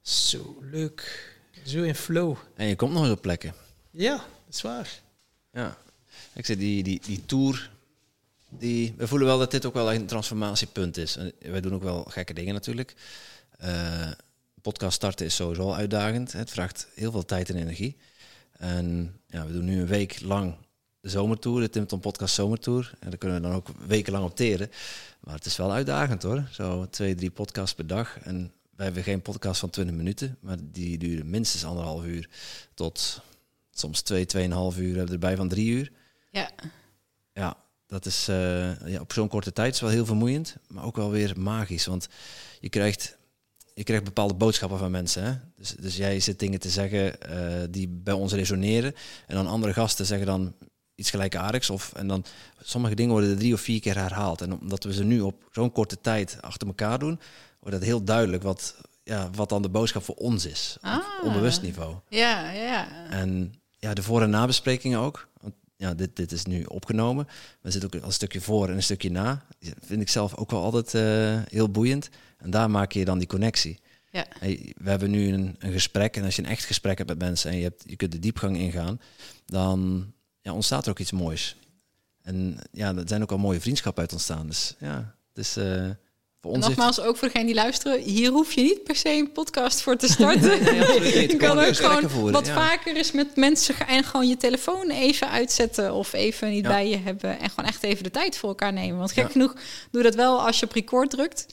Zo 0.00 0.56
leuk, 0.60 1.32
zo 1.64 1.82
in 1.82 1.94
flow. 1.94 2.36
En 2.54 2.66
je 2.66 2.76
komt 2.76 2.92
nog 2.92 3.02
eens 3.02 3.12
op 3.12 3.22
plekken. 3.22 3.54
Ja, 3.90 4.16
dat 4.16 4.54
is 4.54 4.62
waar. 4.62 5.00
Ja. 5.52 5.78
Ik 6.32 6.46
zeg, 6.46 6.56
die, 6.56 6.82
die, 6.82 7.00
die 7.04 7.24
tour, 7.26 7.70
die, 8.48 8.94
we 8.96 9.06
voelen 9.08 9.26
wel 9.26 9.38
dat 9.38 9.50
dit 9.50 9.66
ook 9.66 9.74
wel 9.74 9.92
een 9.92 10.06
transformatiepunt 10.06 10.96
is. 10.96 11.16
En 11.16 11.32
wij 11.38 11.60
doen 11.60 11.74
ook 11.74 11.82
wel 11.82 12.04
gekke 12.08 12.34
dingen 12.34 12.54
natuurlijk. 12.54 12.94
Eh, 13.58 14.10
podcast 14.62 14.94
starten 14.94 15.26
is 15.26 15.34
sowieso 15.34 15.62
al 15.62 15.76
uitdagend. 15.76 16.32
Het 16.32 16.50
vraagt 16.50 16.86
heel 16.94 17.10
veel 17.10 17.24
tijd 17.24 17.50
en 17.50 17.56
energie. 17.56 17.96
En 18.52 19.16
ja, 19.26 19.46
we 19.46 19.52
doen 19.52 19.64
nu 19.64 19.80
een 19.80 19.86
week 19.86 20.20
lang 20.20 20.54
de 21.00 21.08
zomertour, 21.08 21.60
de 21.60 21.70
Tim 21.70 21.86
Tom 21.86 22.00
Podcast 22.00 22.34
Zomertour. 22.34 22.92
En 22.98 23.08
daar 23.08 23.18
kunnen 23.18 23.40
we 23.40 23.46
dan 23.48 23.56
ook 23.56 23.68
wekenlang 23.86 24.24
opteren. 24.24 24.70
Maar 25.20 25.34
het 25.34 25.46
is 25.46 25.56
wel 25.56 25.72
uitdagend 25.72 26.22
hoor. 26.22 26.48
Zo 26.50 26.88
twee, 26.90 27.14
drie 27.14 27.30
podcasts 27.30 27.74
per 27.74 27.86
dag. 27.86 28.18
En 28.18 28.52
wij 28.76 28.84
hebben 28.84 29.02
geen 29.02 29.22
podcast 29.22 29.60
van 29.60 29.70
20 29.70 29.96
minuten, 29.96 30.36
maar 30.40 30.56
die 30.62 30.98
duren 30.98 31.30
minstens 31.30 31.64
anderhalf 31.64 32.04
uur 32.04 32.28
tot 32.74 33.20
soms 33.70 34.00
twee, 34.00 34.26
tweeënhalf 34.26 34.78
uur. 34.78 34.90
We 34.90 34.96
hebben 34.96 35.14
erbij 35.14 35.36
van 35.36 35.48
drie 35.48 35.70
uur. 35.70 35.92
Ja. 36.30 36.50
Ja, 37.32 37.56
dat 37.86 38.06
is 38.06 38.28
eh, 38.28 38.88
ja, 38.88 39.00
op 39.00 39.12
zo'n 39.12 39.28
korte 39.28 39.52
tijd 39.52 39.74
is 39.74 39.80
wel 39.80 39.90
heel 39.90 40.06
vermoeiend, 40.06 40.56
maar 40.68 40.84
ook 40.84 40.96
wel 40.96 41.10
weer 41.10 41.40
magisch. 41.40 41.86
Want 41.86 42.08
je 42.60 42.68
krijgt, 42.68 43.16
je 43.74 43.84
krijgt 43.84 44.04
bepaalde 44.04 44.34
boodschappen 44.34 44.78
van 44.78 44.90
mensen. 44.90 45.24
Hè? 45.24 45.34
Dus, 45.56 45.70
dus 45.70 45.96
jij 45.96 46.20
zit 46.20 46.38
dingen 46.38 46.60
te 46.60 46.70
zeggen 46.70 47.20
eh, 47.20 47.66
die 47.70 47.88
bij 47.88 48.14
ons 48.14 48.32
resoneren. 48.32 48.94
En 49.26 49.34
dan 49.34 49.46
andere 49.46 49.72
gasten 49.72 50.06
zeggen 50.06 50.26
dan 50.26 50.54
iets 51.00 51.10
gelijkaardigs. 51.10 51.70
Of, 51.70 51.92
en 51.92 52.06
dan 52.06 52.24
sommige 52.62 52.94
dingen 52.94 53.12
worden 53.12 53.30
er 53.30 53.36
drie 53.36 53.52
of 53.54 53.60
vier 53.60 53.80
keer 53.80 53.96
herhaald. 53.96 54.40
En 54.40 54.60
omdat 54.60 54.84
we 54.84 54.92
ze 54.92 55.04
nu 55.04 55.20
op 55.20 55.48
zo'n 55.52 55.72
korte 55.72 56.00
tijd 56.00 56.38
achter 56.40 56.66
elkaar 56.66 56.98
doen, 56.98 57.20
wordt 57.60 57.76
het 57.76 57.84
heel 57.84 58.04
duidelijk 58.04 58.42
wat, 58.42 58.76
ja, 59.02 59.30
wat 59.34 59.48
dan 59.48 59.62
de 59.62 59.68
boodschap 59.68 60.02
voor 60.04 60.14
ons 60.14 60.46
is. 60.46 60.76
Op 60.76 60.84
Ah. 60.88 61.04
onbewust 61.24 61.62
niveau. 61.62 61.94
Ja, 62.08 62.50
ja. 62.50 63.08
En 63.10 63.54
ja, 63.78 63.94
de 63.94 64.02
voor- 64.02 64.22
en 64.22 64.30
nabesprekingen 64.30 64.98
ook. 64.98 65.28
Want 65.40 65.54
ja, 65.76 65.94
dit, 65.94 66.16
dit 66.16 66.32
is 66.32 66.44
nu 66.44 66.64
opgenomen. 66.64 67.24
Maar 67.26 67.34
er 67.62 67.72
zit 67.72 67.84
ook 67.84 67.94
een 67.94 68.12
stukje 68.12 68.40
voor 68.40 68.68
en 68.68 68.74
een 68.74 68.82
stukje 68.82 69.10
na. 69.10 69.44
Vind 69.80 70.00
ik 70.00 70.08
zelf 70.08 70.34
ook 70.36 70.50
wel 70.50 70.62
altijd 70.62 70.94
eh, 70.94 71.52
heel 71.52 71.68
boeiend. 71.70 72.08
En 72.38 72.50
daar 72.50 72.70
maak 72.70 72.92
je 72.92 73.04
dan 73.04 73.18
die 73.18 73.26
connectie. 73.28 73.78
Ja. 74.12 74.26
Hey, 74.38 74.72
we 74.76 74.90
hebben 74.90 75.10
nu 75.10 75.32
een, 75.32 75.56
een 75.58 75.72
gesprek. 75.72 76.16
En 76.16 76.24
als 76.24 76.36
je 76.36 76.42
een 76.42 76.48
echt 76.48 76.64
gesprek 76.64 76.96
hebt 76.98 77.10
met 77.10 77.18
mensen 77.18 77.50
en 77.50 77.56
je, 77.56 77.62
hebt, 77.62 77.82
je 77.86 77.96
kunt 77.96 78.12
de 78.12 78.18
diepgang 78.18 78.56
ingaan, 78.58 79.00
dan 79.46 80.12
ja, 80.42 80.52
ontstaat 80.52 80.84
er 80.84 80.90
ook 80.90 80.98
iets 80.98 81.12
moois. 81.12 81.56
En 82.22 82.58
ja, 82.72 82.94
er 82.94 83.02
zijn 83.06 83.22
ook 83.22 83.30
al 83.30 83.38
mooie 83.38 83.60
vriendschappen 83.60 84.02
uit 84.02 84.12
ontstaan. 84.12 84.46
Dus 84.46 84.74
ja, 84.78 85.14
is 85.34 85.56
eh, 85.56 85.64
voor 85.64 86.50
En 86.50 86.56
ons. 86.56 86.66
heeft- 86.66 86.78
nogmaals, 86.78 87.00
ook 87.00 87.16
voor 87.16 87.26
degenen 87.28 87.46
die 87.46 87.56
luisteren, 87.56 88.00
hier 88.00 88.30
hoef 88.30 88.52
je 88.52 88.60
niet 88.62 88.82
per 88.84 88.96
se 88.96 89.08
een 89.08 89.32
podcast 89.32 89.80
voor 89.80 89.96
te 89.96 90.08
starten. 90.08 90.62
Nee, 90.64 90.80
absoluut 90.80 91.14
niet. 91.14 91.30
je 91.30 91.36
kan 91.36 91.58
ook 91.58 91.76
gewoon 91.76 92.10
voeren, 92.10 92.32
wat 92.32 92.46
ja. 92.46 92.54
vaker 92.54 92.96
eens 92.96 93.12
met 93.12 93.36
mensen 93.36 93.86
en 93.86 94.04
gewoon 94.04 94.28
je 94.28 94.36
telefoon 94.36 94.90
even 94.90 95.28
uitzetten 95.30 95.92
of 95.94 96.12
even 96.12 96.50
niet 96.50 96.62
Ja. 96.64 96.68
bij 96.70 96.88
je 96.88 96.96
hebben 96.96 97.38
en 97.38 97.50
gewoon 97.50 97.68
echt 97.70 97.82
even 97.82 98.02
de 98.04 98.10
tijd 98.10 98.36
voor 98.36 98.48
elkaar 98.48 98.72
nemen. 98.72 98.98
Want 98.98 99.12
gek 99.12 99.24
Ja. 99.24 99.30
genoeg 99.30 99.54
doe 99.90 100.02
dat 100.02 100.14
wel 100.14 100.46
als 100.46 100.58
je 100.60 100.66
op 100.66 100.72
record 100.72 101.10
drukt. 101.10 101.46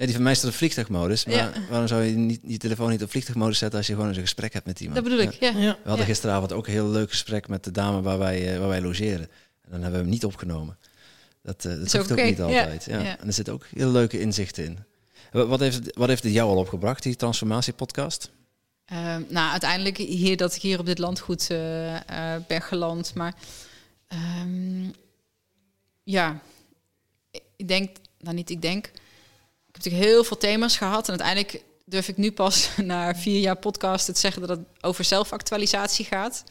Ja, 0.00 0.06
die 0.06 0.14
van 0.14 0.24
mij 0.24 0.34
staat 0.34 0.50
op 0.50 0.56
vliegtuigmodus. 0.56 1.24
Maar 1.24 1.34
Ja. 1.34 1.52
waarom 1.68 1.88
zou 1.88 2.02
je 2.02 2.16
niet, 2.16 2.40
je 2.46 2.56
telefoon 2.58 2.90
niet 2.90 3.02
op 3.02 3.10
vliegtuigmodus 3.10 3.58
zetten 3.58 3.78
als 3.78 3.86
je 3.86 3.92
gewoon 3.92 4.08
eens 4.08 4.16
een 4.16 4.22
gesprek 4.22 4.52
hebt 4.52 4.66
met 4.66 4.80
iemand? 4.80 5.00
Dat 5.00 5.08
bedoel 5.10 5.26
ik, 5.26 5.32
ja. 5.40 5.48
Ja. 5.50 5.78
We 5.82 5.88
hadden 5.88 6.06
gisteravond 6.06 6.52
ook 6.52 6.66
een 6.66 6.72
heel 6.72 6.88
leuk 6.88 7.10
gesprek 7.10 7.48
met 7.48 7.64
de 7.64 7.70
dame 7.70 8.02
waar 8.02 8.18
wij, 8.18 8.52
eh, 8.52 8.58
waar 8.58 8.68
wij 8.68 8.80
logeren. 8.80 9.28
En 9.62 9.70
dan 9.70 9.80
hebben 9.80 9.92
we 9.92 9.98
hem 9.98 10.08
niet 10.08 10.24
opgenomen. 10.24 10.78
Dat, 11.42 11.64
eh, 11.64 11.72
dat 11.76 11.86
Is 11.86 11.92
hoeft 11.92 12.12
ook 12.12 12.22
niet 12.24 12.40
altijd. 12.40 12.84
Ja. 12.84 13.18
En 13.18 13.26
er 13.26 13.32
zitten 13.32 13.54
ook 13.54 13.66
heel 13.74 13.90
leuke 13.90 14.20
inzichten 14.20 14.64
in. 14.64 14.78
Wa- 15.32 15.46
Wat 15.46 15.60
heeft, 15.60 15.96
wat 15.96 16.08
heeft 16.08 16.22
het 16.22 16.32
jou 16.32 16.50
al 16.50 16.56
opgebracht, 16.56 17.02
die 17.02 17.16
transformatiepodcast? 17.16 18.30
Ehm, 18.84 19.22
nou, 19.28 19.50
uiteindelijk 19.50 19.96
hier 19.96 20.36
dat 20.36 20.54
ik 20.54 20.62
hier 20.62 20.78
op 20.78 20.86
dit 20.86 20.98
landgoed 20.98 21.50
eh 21.50 22.34
eh 22.36 22.42
ben 22.46 22.62
geland. 22.62 23.14
Maar 23.14 23.34
ehm, 24.08 24.84
ja, 26.02 26.40
ik 27.56 27.68
denk, 27.68 27.96
nou 28.18 28.34
niet 28.34 28.50
ik 28.50 28.62
denk. 28.62 28.90
Heb 29.80 29.92
natuurlijk 29.92 30.12
heel 30.12 30.24
veel 30.24 30.36
thema's 30.36 30.76
gehad. 30.76 31.08
En 31.08 31.20
uiteindelijk 31.20 31.64
durf 31.84 32.08
ik 32.08 32.16
nu 32.16 32.32
pas 32.32 32.70
na 32.92 33.14
vier 33.14 33.40
jaar 33.40 33.56
podcast 33.56 34.04
te 34.04 34.12
zeggen 34.14 34.40
dat 34.46 34.56
het 34.58 34.66
over 34.80 35.04
zelfactualisatie 35.04 36.04
gaat. 36.04 36.44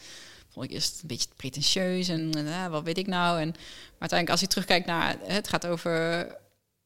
Vond 0.50 0.66
ik 0.66 0.72
eerst 0.72 1.02
een 1.02 1.08
beetje 1.08 1.28
pretentieus 1.36 2.08
en 2.08 2.48
eh, 2.48 2.68
wat 2.68 2.84
weet 2.84 2.98
ik 2.98 3.08
nou. 3.08 3.40
En, 3.40 3.48
maar 3.48 4.10
uiteindelijk 4.10 4.30
als 4.30 4.42
ik 4.42 4.50
terugkijk 4.50 4.86
naar, 4.86 5.18
het 5.24 5.48
gaat 5.48 5.68
over 5.68 6.28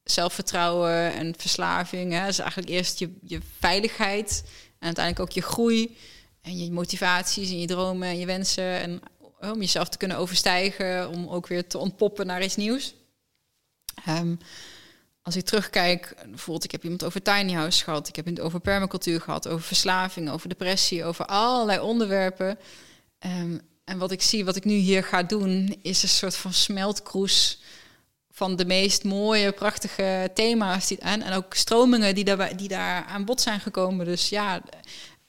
zelfvertrouwen 0.03 1.13
en 1.13 1.33
verslaving. 1.37 2.13
Hè. 2.13 2.25
Dus 2.25 2.39
eigenlijk 2.39 2.69
eerst 2.69 2.99
je, 2.99 3.17
je 3.21 3.39
veiligheid 3.59 4.43
en 4.79 4.85
uiteindelijk 4.85 5.29
ook 5.29 5.35
je 5.35 5.41
groei 5.41 5.97
en 6.41 6.57
je 6.57 6.71
motivaties 6.71 7.49
en 7.49 7.59
je 7.59 7.67
dromen 7.67 8.07
en 8.07 8.19
je 8.19 8.25
wensen. 8.25 8.79
En 8.79 9.01
om 9.39 9.59
jezelf 9.59 9.89
te 9.89 9.97
kunnen 9.97 10.17
overstijgen, 10.17 11.09
om 11.09 11.27
ook 11.27 11.47
weer 11.47 11.67
te 11.67 11.77
ontpoppen 11.77 12.25
naar 12.25 12.43
iets 12.43 12.55
nieuws. 12.55 12.93
Ehm, 14.05 14.35
als 15.23 15.35
ik 15.35 15.45
terugkijk, 15.45 16.15
bijvoorbeeld, 16.29 16.63
ik 16.63 16.71
heb 16.71 16.83
iemand 16.83 17.03
over 17.03 17.21
tiny 17.21 17.53
house 17.53 17.83
gehad, 17.83 18.07
ik 18.07 18.15
heb 18.15 18.25
het 18.25 18.39
over 18.39 18.59
permacultuur 18.59 19.21
gehad, 19.21 19.47
over 19.47 19.65
verslaving, 19.65 20.29
over 20.29 20.49
depressie, 20.49 21.05
over 21.05 21.25
allerlei 21.25 21.79
onderwerpen. 21.79 22.57
Ehm, 23.19 23.57
en 23.83 23.97
wat 23.97 24.11
ik 24.11 24.21
zie, 24.21 24.45
wat 24.45 24.55
ik 24.55 24.65
nu 24.65 24.73
hier 24.73 25.03
ga 25.03 25.23
doen, 25.23 25.79
is 25.81 26.03
een 26.03 26.09
soort 26.09 26.35
van 26.35 26.53
smeltkroes 26.53 27.59
van 28.31 28.55
de 28.55 28.65
meest 28.65 29.03
mooie, 29.03 29.51
prachtige 29.51 30.31
thema's 30.33 30.87
die, 30.87 30.97
en, 30.97 31.21
en 31.21 31.33
ook 31.33 31.53
stromingen 31.53 32.15
die, 32.15 32.23
daarbij, 32.23 32.55
die 32.55 32.67
daar 32.67 33.05
aan 33.05 33.25
bod 33.25 33.41
zijn 33.41 33.59
gekomen. 33.59 34.05
Dus 34.05 34.29
ja, 34.29 34.61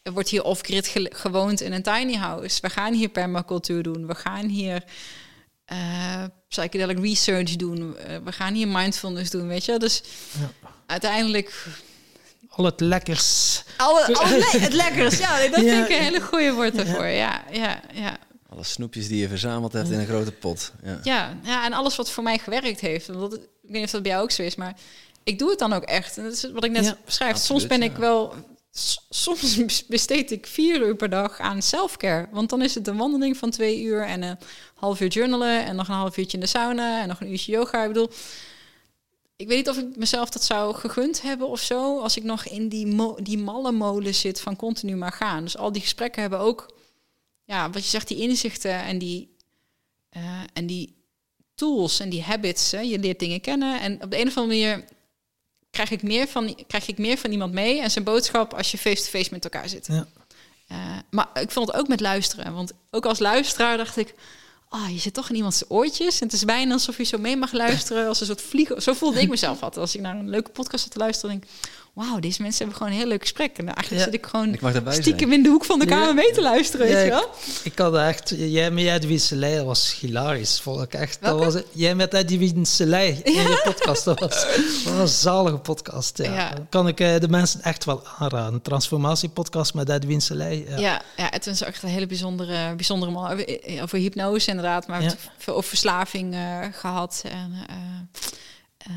er 0.03 0.13
wordt 0.13 0.29
hier 0.29 0.43
off-grid 0.45 0.87
ge- 0.87 1.13
gewoond 1.15 1.61
in 1.61 1.73
een 1.73 1.83
tiny 1.83 2.15
house. 2.15 2.61
We 2.61 2.71
gaan 2.71 2.93
hier 2.93 3.09
permacultuur 3.09 3.83
doen. 3.83 4.07
We 4.07 4.15
gaan 4.15 4.47
hier 4.47 4.85
eh 5.65 6.25
psychedelic 6.49 6.99
research 6.99 7.57
doen. 7.57 7.97
Eh, 7.99 8.17
we 8.25 8.33
gaan 8.33 8.55
hier 8.55 8.69
mindfulness 8.69 9.31
doen, 9.31 9.47
weet 9.49 9.65
je. 9.65 9.79
Dus 9.79 10.03
Ja. 10.41 10.71
uiteindelijk... 10.87 11.67
Al 12.49 12.65
het 12.65 12.81
lekkers. 12.81 13.63
Alle, 13.77 14.15
alle 14.19 14.39
le- 14.39 14.59
het 14.59 14.73
lekkers, 14.73 15.19
ja, 15.19 15.49
dat 15.49 15.61
Ja. 15.61 15.61
vind 15.61 15.89
ik 15.91 15.97
een 15.97 16.03
hele 16.03 16.21
goede 16.21 16.53
woord 16.53 16.75
daarvoor. 16.77 17.07
Ja, 17.07 17.45
ja, 17.53 17.81
ja. 17.95 18.17
Alle 18.49 18.65
snoepjes 18.65 19.09
die 19.09 19.19
je 19.21 19.29
verzameld 19.29 19.73
hebt 19.73 19.91
in 19.91 19.99
een 19.99 20.07
grote 20.07 20.33
pot. 20.33 20.73
Ja. 20.83 20.99
Ja, 21.03 21.37
ja, 21.43 21.65
en 21.65 21.73
alles 21.73 21.97
wat 21.97 22.11
voor 22.11 22.23
mij 22.23 22.39
gewerkt 22.39 22.81
heeft. 22.81 23.07
Want 23.07 23.21
dat, 23.31 23.35
ik 23.35 23.41
weet 23.63 23.73
niet 23.73 23.85
of 23.85 23.91
dat 23.91 24.03
bij 24.03 24.11
jou 24.11 24.23
ook 24.23 24.31
zo 24.31 24.43
is, 24.43 24.55
maar 24.55 24.75
ik 25.25 25.39
doe 25.39 25.51
het 25.51 25.59
dan 25.59 25.73
ook 25.73 25.83
echt. 25.83 26.17
En 26.19 26.25
dat 26.25 26.33
is 26.33 26.51
wat 26.53 26.65
ik 26.65 26.71
net 26.71 26.85
Ja, 26.85 26.97
beschrijf. 27.05 27.31
absoluut, 27.35 27.61
soms 27.61 27.67
ben 27.79 27.83
ik 27.83 27.97
wel... 27.97 28.35
Soms 29.11 29.87
besteed 29.87 30.31
ik 30.31 30.47
vier 30.47 30.87
uur 30.87 30.97
per 30.97 31.11
dag 31.11 31.39
aan 31.39 31.63
selfcare. 31.63 32.29
Want 32.31 32.51
dan 32.51 32.63
is 32.63 32.75
het 32.75 32.89
een 32.89 32.97
wandeling 32.97 33.37
van 33.37 33.51
twee 33.51 33.83
uur 33.83 34.05
en 34.07 34.23
een 34.23 34.39
half 34.75 35.01
uur 35.01 35.09
journalen... 35.09 35.65
en 35.65 35.77
nog 35.77 35.89
een 35.89 35.95
half 35.95 36.17
uurtje 36.17 36.37
in 36.37 36.43
de 36.43 36.51
sauna 36.51 37.03
en 37.03 37.09
nog 37.09 37.21
een 37.21 37.31
uurtje 37.31 37.53
yoga. 37.53 37.83
Ik 37.83 37.89
bedoel, 37.89 38.11
ik 39.37 39.49
weet 39.49 39.57
niet 39.57 39.69
of 39.69 39.77
ik 39.77 39.97
mezelf 39.97 40.31
dat 40.31 40.45
zou 40.45 40.75
gegund 40.75 41.23
hebben 41.23 41.49
of 41.49 41.61
zo... 41.61 42.01
als 42.01 42.17
ik 42.17 42.23
nog 42.23 42.47
in 42.47 42.69
die, 42.69 42.97
die 43.23 43.39
malle 43.39 43.73
molen 43.73 44.15
zit 44.15 44.41
van 44.41 44.57
continu 44.57 44.97
maar 44.97 45.13
gaan. 45.13 45.43
Dus 45.43 45.57
al 45.57 45.73
die 45.73 45.83
gesprekken 45.83 46.21
hebben 46.21 46.39
ook... 46.39 46.75
Ja, 47.45 47.71
wat 47.71 47.83
je 47.83 47.91
zegt, 47.91 48.09
die 48.09 48.21
inzichten 48.21 48.83
en 48.83 48.99
die, 48.99 49.37
eh, 50.09 50.41
en 50.53 50.67
die 50.67 50.95
tools 51.55 52.01
en 52.01 52.09
die 52.09 52.23
habits. 52.23 52.71
Hè. 52.71 52.81
Je 52.81 52.99
leert 52.99 53.19
dingen 53.19 53.41
kennen 53.41 53.81
en 53.81 54.03
op 54.03 54.11
de 54.11 54.21
een 54.21 54.29
of 54.29 54.37
andere 54.37 54.61
manier 54.61 54.85
krijg 55.75 55.91
ik 55.91 56.03
meer 56.03 56.29
van, 56.29 56.65
krijg 56.67 56.89
ik 56.89 56.99
meer 56.99 57.19
van 57.19 57.31
iemand 57.31 57.53
mee 57.53 57.81
en 57.81 57.91
zijn 57.91 58.05
boodschap 58.05 58.55
als 58.55 58.71
je 58.71 58.79
face-to-face 58.79 59.29
met 59.31 59.45
elkaar 59.45 59.69
zit. 59.69 59.87
Ja. 59.87 60.07
Eh, 60.69 60.77
maar 61.11 61.29
ik 61.41 61.51
vond 61.51 61.67
het 61.67 61.77
ook 61.77 61.89
met 61.89 62.01
luisteren, 62.01 62.55
want 62.55 62.73
ook 62.91 63.07
als 63.07 63.19
luisteraar 63.19 63.77
dacht 63.77 63.97
ik, 63.97 64.15
ah, 64.69 64.91
je 64.91 64.99
zit 64.99 65.15
toch 65.15 65.29
in 65.29 65.37
iemands 65.37 65.65
oortjes 65.69 66.21
en 66.21 66.27
het 66.27 66.35
is 66.37 66.45
bijna 66.45 66.73
alsof 66.73 66.97
je 66.97 67.05
zo 67.05 67.19
mee 67.19 67.37
mag 67.37 67.53
luisteren 67.53 68.09
als 68.09 68.21
een 68.21 68.27
soort 68.27 68.43
vliegen. 68.43 68.83
Zo 68.83 68.93
voelde 68.93 69.21
ik 69.21 69.29
mezelf 69.29 69.63
altijd 69.63 69.81
als 69.81 69.95
ik 69.95 70.01
naar 70.01 70.17
een 70.17 70.31
leuke 70.31 70.51
podcast 70.51 70.83
zat 70.83 70.93
te 70.93 70.99
luisteren. 70.99 71.31
Denk, 71.31 71.45
ik, 71.45 71.51
wauw, 71.95 72.19
deze 72.21 72.43
mensen 72.43 72.59
hebben 72.59 72.77
gewoon 72.77 72.93
een 72.93 72.99
heel 72.99 73.09
leuk 73.09 73.21
gesprek 73.21 73.59
en 73.59 73.67
eigenlijk 73.67 74.05
Ja. 74.05 74.05
zit 74.05 74.15
ik 74.15 74.27
gewoon 74.27 74.53
Ik 74.53 74.61
mag 74.61 74.75
erbij 74.75 74.93
stiekem 74.93 75.19
zijn. 75.19 75.33
in 75.33 75.43
de 75.43 75.49
hoek 75.49 75.65
van 75.65 75.79
de 75.79 75.87
kamer 75.87 76.07
Ja. 76.07 76.13
mee 76.13 76.33
te 76.33 76.41
luisteren, 76.43 76.87
weet 76.87 76.95
Ja, 76.95 77.03
je 77.03 77.11
wel? 77.11 77.31
Ik 77.63 77.79
had 77.79 77.97
echt... 77.97 78.35
Jij 78.37 78.71
met 78.71 78.85
Edwin 78.85 79.41
dat 79.41 79.65
was 79.65 79.99
hilarisch. 80.01 80.61
Vond 80.61 80.83
ik 80.83 80.95
echt. 80.95 81.19
Dat 81.21 81.39
was, 81.39 81.63
jij 81.73 81.95
met 81.95 82.15
Edwin 82.15 82.67
Selei 82.67 83.21
in 83.23 83.33
je 83.33 83.61
podcast. 83.65 84.05
Dat 84.05 84.21
was, 84.21 84.31
dat 84.85 84.95
was 84.95 85.01
een 85.01 85.09
zalige 85.09 85.57
podcast. 85.57 86.19
Ja. 86.19 86.35
Ja. 86.35 86.51
Dat 86.51 86.67
kan 86.69 86.89
ik 86.89 87.01
eh, 87.01 87.19
de 87.21 87.29
mensen 87.29 87.63
echt 87.63 87.85
wel 87.85 88.03
aanraden. 88.19 88.55
Een 88.55 88.63
transformatiepodcast 88.63 89.75
met 89.75 89.89
Edwin 89.89 90.21
Selei. 90.21 90.65
Ja. 90.69 90.77
Ja, 90.79 91.03
ja, 91.17 91.27
het 91.31 91.47
is 91.47 91.61
echt 91.61 91.83
een 91.83 91.89
hele 91.89 92.07
bijzondere, 92.07 92.75
bijzondere 92.75 93.13
man. 93.13 93.31
Over, 93.33 93.61
over 93.83 93.99
hypnose 93.99 94.49
inderdaad, 94.51 94.87
maar 94.87 95.15
over 95.47 95.69
verslaving 95.69 96.35
eh, 96.35 96.59
gehad. 96.73 97.23
En, 97.27 97.53
eh, 97.69 97.77
eh, 98.79 98.93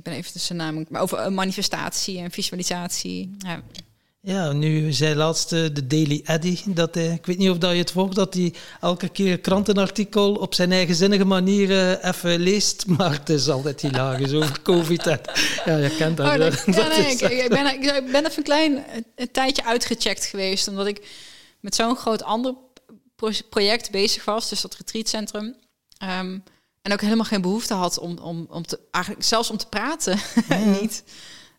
ik 0.00 0.06
ben 0.06 0.14
even 0.14 0.32
tussen 0.32 0.56
naam, 0.56 0.86
maar 0.88 1.00
over 1.02 1.18
eh, 1.18 1.30
manifestatie 1.30 2.18
en 2.18 2.30
visualisatie. 2.30 3.36
Ja, 3.38 3.62
Ja, 4.22 4.52
nu 4.52 4.92
zei 4.92 5.14
laatst 5.14 5.52
eh, 5.52 5.64
de 5.72 5.86
Daily 5.86 6.20
Eddy, 6.24 6.58
dat, 6.66 6.96
eh, 6.96 7.12
ik 7.12 7.26
weet 7.26 7.38
niet 7.38 7.50
of 7.50 7.58
dat 7.58 7.72
je 7.72 7.78
het 7.78 7.90
volgt, 7.90 8.14
dat 8.14 8.34
hij 8.34 8.54
elke 8.80 9.08
keer 9.08 9.32
een 9.32 9.40
krantenartikel 9.40 10.34
op 10.34 10.54
zijn 10.54 10.72
eigenzinnige 10.72 11.24
manier 11.24 11.70
eh, 11.70 12.08
even 12.08 12.40
leest, 12.40 12.86
maar 12.96 13.12
het 13.12 13.28
is 13.28 13.48
altijd 13.48 13.80
hilarisch 13.80 14.32
over 14.32 14.62
COVID. 14.62 15.06
En, 15.06 15.20
ja, 15.64 15.76
je 15.76 15.96
kent 15.96 16.16
dat. 16.16 16.26
Oh, 16.26 16.32
ja, 16.36 16.50
Dat 16.72 16.88
nee, 16.96 17.06
is, 17.06 17.20
ik, 17.22 17.30
ik, 17.30 17.48
ben, 17.48 17.66
ik 17.74 18.12
ben 18.12 18.26
even 18.26 18.36
een 18.38 18.42
klein 18.42 18.84
een, 19.16 19.30
tijdje 19.30 19.64
uitgecheckt 19.64 20.24
geweest, 20.24 20.68
omdat 20.68 20.86
ik 20.86 21.08
met 21.60 21.74
zo'n 21.74 21.96
groot 21.96 22.22
ander 22.22 22.54
pro- 23.16 23.46
project 23.50 23.90
bezig 23.90 24.24
was, 24.24 24.48
dus 24.48 24.60
dat 24.60 24.76
retreatcentrum. 24.76 25.56
Ehm, 25.98 26.38
en 26.82 26.92
ook 26.92 27.00
helemaal 27.00 27.24
geen 27.24 27.40
behoefte 27.40 27.74
had 27.74 27.98
om, 27.98 28.18
om, 28.18 28.46
om 28.48 28.62
te, 28.62 28.80
eigenlijk 28.90 29.24
zelfs 29.24 29.50
om 29.50 29.56
te 29.56 29.66
praten, 29.66 30.18
niet. 30.80 31.04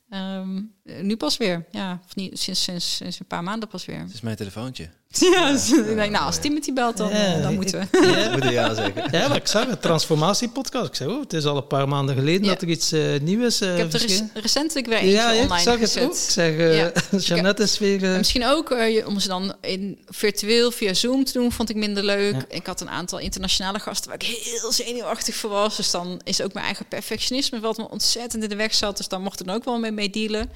Ehm, 0.09 0.61
nu 0.83 1.17
pas 1.17 1.37
weer, 1.37 1.65
ja, 1.71 2.01
of 2.05 2.15
niet, 2.15 2.39
sinds, 2.39 2.63
sinds, 2.63 2.95
sinds 2.95 3.19
een 3.19 3.25
paar 3.25 3.43
maanden 3.43 3.69
pas 3.69 3.85
weer. 3.85 3.99
Het 3.99 4.13
is 4.13 4.21
mijn 4.21 4.35
telefoontje. 4.35 4.89
Ja, 5.33 5.51
dus 5.51 5.71
ik 5.71 5.95
denk, 5.95 6.11
nou, 6.11 6.25
als 6.25 6.37
Timothy 6.39 6.73
belt, 6.73 6.97
dan, 6.97 7.09
Ja, 7.09 7.35
eh, 7.35 7.41
dan 7.41 7.53
moeten 7.53 7.79
we. 7.91 8.07
ja. 8.11 8.31
Moet 8.31 8.43
je 8.43 8.51
ja 8.51 8.73
zeggen. 8.73 9.07
Ja, 9.11 9.27
maar 9.27 9.37
ik 9.37 9.47
zag 9.47 9.67
een 9.67 9.79
transformatiepodcast. 9.79 10.87
Ik 10.87 10.95
zei, 10.95 11.09
oh, 11.11 11.19
het 11.19 11.33
is 11.33 11.45
al 11.45 11.57
een 11.57 11.67
paar 11.67 11.87
maanden 11.87 12.15
geleden 12.15 12.43
Ja. 12.43 12.49
dat 12.49 12.61
er 12.61 12.67
iets 12.67 12.91
eh, 12.91 13.01
nieuws 13.21 13.61
uh, 13.61 13.71
Ik 13.71 13.77
heb 13.77 13.93
er 13.93 13.99
rec- 13.99 14.23
recentelijk 14.33 14.87
weer 14.87 14.97
eentje 14.97 15.11
Ja, 15.11 15.31
ja, 15.31 15.37
ik 15.37 15.41
online 15.43 15.61
zag 15.63 15.79
het 15.79 15.99
ook. 15.99 16.11
Ik 16.13 16.17
zeg, 16.19 16.57
eh 16.57 16.77
Ja. 16.77 16.91
Jeannette 17.17 17.63
is 17.63 17.79
weer... 17.79 18.03
eh, 18.03 18.11
En 18.11 18.17
misschien 18.17 18.45
ook 18.45 18.71
eh, 18.71 18.93
je- 18.93 19.07
om 19.07 19.19
ze 19.19 19.27
dan 19.27 19.53
in 19.61 19.99
virtueel 20.09 20.71
via 20.71 20.93
Zoom 20.93 21.23
te 21.25 21.33
doen, 21.33 21.51
vond 21.51 21.69
ik 21.69 21.75
minder 21.75 22.03
leuk. 22.03 22.33
Ja. 22.35 22.45
Ik 22.47 22.65
had 22.65 22.81
een 22.81 22.89
aantal 22.89 23.19
internationale 23.19 23.79
gasten 23.79 24.09
waar 24.09 24.19
ik 24.23 24.35
heel 24.59 24.71
zenuwachtig 24.71 25.35
voor 25.35 25.49
was. 25.49 25.75
Dus 25.75 25.91
dan 25.91 26.21
is 26.23 26.41
ook 26.41 26.53
mijn 26.53 26.65
eigen 26.65 26.85
perfectionisme 26.85 27.59
wat 27.59 27.77
me 27.77 27.89
ontzettend 27.89 28.43
in 28.43 28.49
de 28.49 28.55
weg 28.55 28.73
zat. 28.73 28.97
Dus 28.97 29.07
dan 29.07 29.21
mocht 29.21 29.39
ik 29.41 29.47
er 29.47 29.53
ook 29.53 29.63
wel 29.65 29.79
mee, 29.79 29.91
mee 29.91 30.09
dealen. 30.09 30.49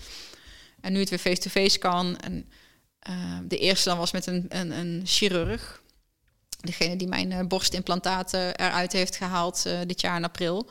En 0.81 0.93
nu 0.93 0.99
het 0.99 1.09
weer 1.09 1.19
face-to-face 1.19 1.77
kan. 1.79 2.17
En 2.19 2.45
eh, 3.05 3.37
de 3.43 3.57
eerste 3.57 3.89
dan 3.89 3.97
was 3.97 4.11
met 4.11 4.25
een, 4.25 4.45
een, 4.49 4.71
een 4.71 5.01
chirurg. 5.05 5.81
Degene 6.61 6.95
die 6.95 7.07
mijn 7.07 7.31
eh, 7.31 7.45
borstimplantaten 7.47 8.55
eruit 8.55 8.91
heeft 8.91 9.15
gehaald 9.15 9.65
eh, 9.65 9.79
dit 9.85 10.01
jaar 10.01 10.15
in 10.15 10.23
april. 10.23 10.69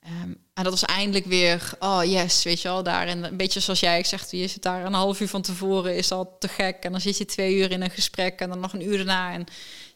Ehm, 0.00 0.34
en 0.54 0.64
dat 0.64 0.70
was 0.72 0.84
eindelijk 0.84 1.26
weer, 1.26 1.72
oh 1.78 2.00
yes, 2.04 2.42
weet 2.42 2.62
je 2.62 2.68
wel, 2.68 2.82
daar. 2.82 3.06
En 3.06 3.24
een 3.24 3.36
beetje 3.36 3.60
zoals 3.60 3.80
jij 3.80 4.04
zegt, 4.04 4.30
je 4.30 4.46
zit 4.46 4.62
daar 4.62 4.84
een 4.84 4.92
half 4.92 5.20
uur 5.20 5.28
van 5.28 5.42
tevoren, 5.42 5.96
is 5.96 6.12
al 6.12 6.36
te 6.38 6.48
gek. 6.48 6.76
En 6.84 6.92
dan 6.92 7.00
zit 7.00 7.18
je 7.18 7.24
twee 7.24 7.56
uur 7.56 7.70
in 7.70 7.82
een 7.82 7.90
gesprek 7.90 8.40
en 8.40 8.48
dan 8.48 8.60
nog 8.60 8.72
een 8.72 8.86
uur 8.86 8.96
daarna. 8.96 9.32
En 9.32 9.44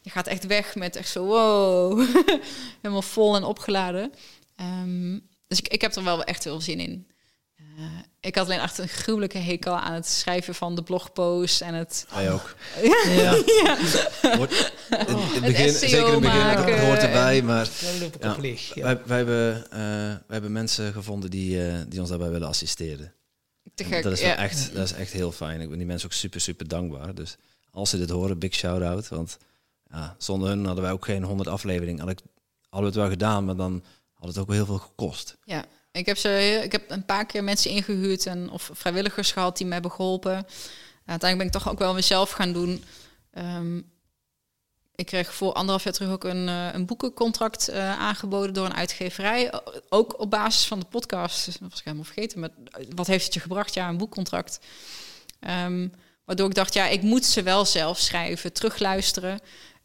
je 0.01 0.09
gaat 0.09 0.27
echt 0.27 0.45
weg 0.45 0.75
met 0.75 0.95
echt 0.95 1.09
zo, 1.09 1.25
wow, 1.25 2.07
helemaal 2.81 3.01
vol 3.01 3.35
en 3.35 3.43
opgeladen. 3.43 4.13
Ehm, 4.55 5.19
dus 5.47 5.59
ik, 5.59 5.67
ik 5.67 5.81
heb 5.81 5.95
er 5.95 6.03
wel 6.03 6.23
echt 6.23 6.43
heel 6.43 6.53
veel 6.53 6.61
zin 6.61 6.79
in. 6.79 7.07
Eh, 7.77 7.83
ik 8.19 8.35
had 8.35 8.45
alleen 8.45 8.59
echt 8.59 8.77
een 8.77 8.87
gruwelijke 8.87 9.37
hekel 9.37 9.77
aan 9.77 9.93
het 9.93 10.07
schrijven 10.07 10.55
van 10.55 10.75
de 10.75 10.83
blogpost 10.83 11.61
en 11.61 11.73
het... 11.73 12.05
Wij 12.13 12.31
ook. 12.31 12.55
ja, 12.81 13.37
Hoort- 14.37 14.73
in, 14.89 15.07
in 15.07 15.17
het 15.17 15.41
begin, 15.41 15.73
SEO 15.73 15.87
zeker 15.87 16.07
in 16.07 16.13
het 16.13 16.21
begin, 16.21 16.55
dat 16.55 16.79
hoort 16.79 17.03
erbij, 17.03 17.41
maar 17.41 17.69
Ja. 18.19 18.35
Ja. 18.73 18.83
wij, 18.83 19.01
wij, 19.05 19.17
hebben, 19.17 19.71
eh, 19.71 19.79
wij 19.79 20.19
hebben 20.27 20.51
mensen 20.51 20.93
gevonden 20.93 21.29
die, 21.29 21.67
eh, 21.67 21.77
die 21.87 21.99
ons 21.99 22.09
daarbij 22.09 22.29
willen 22.29 22.47
assisteren. 22.47 23.13
Te 23.75 23.83
gek, 23.83 24.03
dat, 24.03 24.11
is 24.11 24.21
wel 24.21 24.29
ja. 24.29 24.35
echt, 24.37 24.73
dat 24.73 24.83
is 24.83 24.93
echt 24.93 25.11
heel 25.11 25.31
fijn. 25.31 25.61
Ik 25.61 25.69
ben 25.69 25.77
die 25.77 25.87
mensen 25.87 26.07
ook 26.09 26.13
super, 26.15 26.41
super 26.41 26.67
dankbaar. 26.67 27.15
Dus 27.15 27.37
als 27.71 27.89
ze 27.89 27.97
dit 27.97 28.09
horen, 28.09 28.39
big 28.39 28.53
shout-out. 28.53 29.07
Want 29.07 29.37
ja, 29.91 30.15
zonder 30.17 30.49
hun 30.49 30.65
hadden 30.65 30.83
wij 30.83 30.93
ook 30.93 31.05
geen 31.05 31.23
100 31.23 31.49
afleveringen. 31.49 31.99
Had 31.99 32.09
ik, 32.09 32.19
hadden 32.69 32.79
we 32.79 32.85
het 32.85 32.95
wel 32.95 33.09
gedaan, 33.09 33.45
maar 33.45 33.55
dan 33.55 33.83
had 34.13 34.27
het 34.27 34.37
ook 34.37 34.47
wel 34.47 34.55
heel 34.55 34.65
veel 34.65 34.77
gekost. 34.77 35.37
Ja, 35.43 35.65
ik 35.95 36.05
heb, 36.05 36.17
ze, 36.17 36.61
ik 36.63 36.71
heb 36.71 36.91
een 36.91 37.05
paar 37.05 37.25
keer 37.25 37.43
mensen 37.43 37.71
ingehuurd 37.71 38.25
en, 38.25 38.49
of 38.49 38.69
vrijwilligers 38.73 39.31
gehad 39.31 39.57
die 39.57 39.65
me 39.65 39.73
hebben 39.73 39.91
geholpen. 39.91 40.45
Uiteindelijk 41.05 41.37
ben 41.37 41.45
ik 41.45 41.51
toch 41.51 41.69
ook 41.69 41.79
wel 41.79 41.93
mezelf 41.93 42.31
gaan 42.31 42.53
doen. 42.53 42.83
Ehm, 43.31 43.77
ik 44.95 45.05
kreeg 45.05 45.33
voor 45.33 45.53
anderhalf 45.53 45.83
jaar 45.83 45.93
terug 45.93 46.11
ook 46.11 46.23
een, 46.23 46.47
uh, 46.47 46.73
een 46.73 46.85
boekencontract 46.85 47.69
uh, 47.69 47.99
aangeboden 47.99 48.53
door 48.53 48.65
een 48.65 48.75
uitgeverij. 48.75 49.53
Ook 49.89 50.19
op 50.19 50.29
basis 50.29 50.65
van 50.65 50.79
de 50.79 50.85
podcast. 50.85 51.45
Dus 51.45 51.57
dat 51.57 51.69
was 51.69 51.79
ik 51.79 51.85
helemaal 51.85 52.05
vergeten. 52.05 52.39
Maar 52.39 52.49
wat 52.95 53.07
heeft 53.07 53.25
het 53.25 53.33
je 53.33 53.39
gebracht? 53.39 53.73
Ja, 53.73 53.89
een 53.89 53.97
boekcontract. 53.97 54.59
Um, 55.39 55.91
waardoor 56.25 56.49
ik 56.49 56.55
dacht, 56.55 56.73
ja, 56.73 56.87
ik 56.87 57.01
moet 57.01 57.25
ze 57.25 57.43
wel 57.43 57.65
zelf 57.65 57.99
schrijven, 57.99 58.53
terugluisteren. 58.53 59.39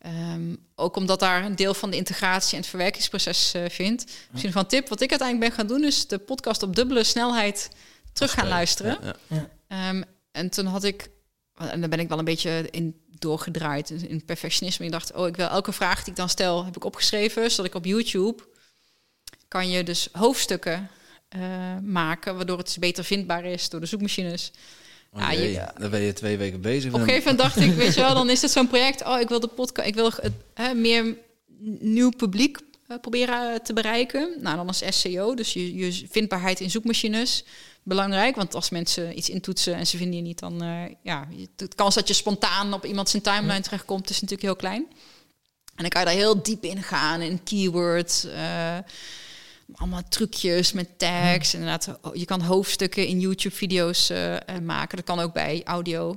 Um, 0.06 0.66
ook 0.74 0.96
omdat 0.96 1.20
daar 1.20 1.44
een 1.44 1.56
deel 1.56 1.74
van 1.74 1.90
de 1.90 1.96
integratie 1.96 2.54
en 2.54 2.60
het 2.60 2.70
verwerkingsproces 2.70 3.54
uh, 3.54 3.68
vindt. 3.68 4.12
Misschien 4.30 4.52
van 4.52 4.66
tip. 4.66 4.88
Wat 4.88 5.00
ik 5.00 5.10
uiteindelijk 5.10 5.48
ben 5.48 5.58
gaan 5.58 5.76
doen, 5.76 5.86
is 5.86 6.06
de 6.06 6.18
podcast 6.18 6.62
op 6.62 6.76
dubbele 6.76 7.04
snelheid 7.04 7.70
terug 8.12 8.32
gaan 8.32 8.48
luisteren. 8.48 8.98
Ja, 9.02 9.46
ja. 9.68 9.88
Um, 9.88 10.04
en 10.30 10.50
toen 10.50 10.66
had 10.66 10.84
ik, 10.84 11.10
en 11.54 11.80
daar 11.80 11.88
ben 11.88 12.00
ik 12.00 12.08
wel 12.08 12.18
een 12.18 12.24
beetje 12.24 12.68
in 12.70 13.00
doorgedraaid 13.18 13.90
in 13.90 14.24
perfectionisme. 14.24 14.84
Ik 14.84 14.92
dacht, 14.92 15.12
oh, 15.12 15.26
ik 15.26 15.36
wil 15.36 15.48
elke 15.48 15.72
vraag 15.72 15.98
die 15.98 16.10
ik 16.12 16.16
dan 16.16 16.28
stel, 16.28 16.64
heb 16.64 16.76
ik 16.76 16.84
opgeschreven, 16.84 17.50
zodat 17.50 17.66
ik 17.66 17.74
op 17.74 17.84
YouTube 17.84 18.42
kan 19.48 19.68
je 19.68 19.84
dus 19.84 20.08
hoofdstukken 20.12 20.90
uh, 21.36 21.42
maken, 21.82 22.36
waardoor 22.36 22.58
het 22.58 22.76
beter 22.80 23.04
vindbaar 23.04 23.44
is 23.44 23.68
door 23.68 23.80
de 23.80 23.86
zoekmachines. 23.86 24.52
Oh, 25.12 25.20
ja, 25.20 25.30
je, 25.30 25.66
dan 25.78 25.90
ben 25.90 26.00
je 26.00 26.12
twee 26.12 26.36
weken 26.36 26.60
bezig. 26.60 26.92
Op 26.92 27.00
een 27.00 27.06
gegeven 27.06 27.30
moment 27.30 27.54
dacht 27.54 27.68
ik, 27.68 27.74
weet 27.74 27.94
je 27.94 28.00
wel, 28.00 28.14
dan 28.14 28.30
is 28.30 28.42
het 28.42 28.50
zo'n 28.50 28.68
project. 28.68 29.04
Oh, 29.04 29.20
ik 29.20 29.28
wil 29.28 29.40
de 29.40 29.46
podcast, 29.46 29.88
ik 29.88 29.94
wil 29.94 30.10
het, 30.16 30.32
hè, 30.54 30.74
meer 30.74 31.16
nieuw 31.80 32.10
publiek 32.10 32.58
uh, 32.88 32.96
proberen 33.00 33.62
te 33.62 33.72
bereiken. 33.72 34.36
Nou, 34.40 34.56
dan 34.56 34.66
als 34.66 34.82
SEO, 34.88 35.34
dus 35.34 35.52
je, 35.52 35.74
je 35.74 36.06
vindbaarheid 36.10 36.60
in 36.60 36.70
zoekmachines 36.70 37.44
belangrijk. 37.82 38.36
Want 38.36 38.54
als 38.54 38.70
mensen 38.70 39.18
iets 39.18 39.28
intoetsen 39.28 39.74
en 39.74 39.86
ze 39.86 39.96
vinden 39.96 40.16
je 40.16 40.22
niet, 40.22 40.38
dan 40.38 40.64
uh, 40.64 40.82
ja, 41.02 41.28
de 41.56 41.68
kans 41.74 41.94
dat 41.94 42.08
je 42.08 42.14
spontaan 42.14 42.72
op 42.72 42.84
iemand 42.84 43.08
zijn 43.08 43.22
timeline 43.22 43.60
terechtkomt, 43.60 44.10
is 44.10 44.20
natuurlijk 44.20 44.42
heel 44.42 44.56
klein. 44.56 44.86
En 45.74 45.86
dan 45.86 45.88
kan 45.88 46.00
je 46.00 46.06
daar 46.06 46.16
heel 46.16 46.42
diep 46.42 46.64
in 46.64 46.82
gaan 46.82 47.20
in 47.20 47.42
keywords. 47.44 48.24
Uh, 48.24 48.78
allemaal 49.74 50.02
trucjes 50.08 50.72
met 50.72 50.98
tags. 50.98 51.54
Inderdaad, 51.54 51.98
je 52.12 52.24
kan 52.24 52.40
hoofdstukken 52.40 53.06
in 53.06 53.20
YouTube-video's 53.20 54.10
uh, 54.10 54.36
maken. 54.62 54.96
Dat 54.96 55.06
kan 55.06 55.18
ook 55.20 55.32
bij 55.32 55.60
audio. 55.64 56.16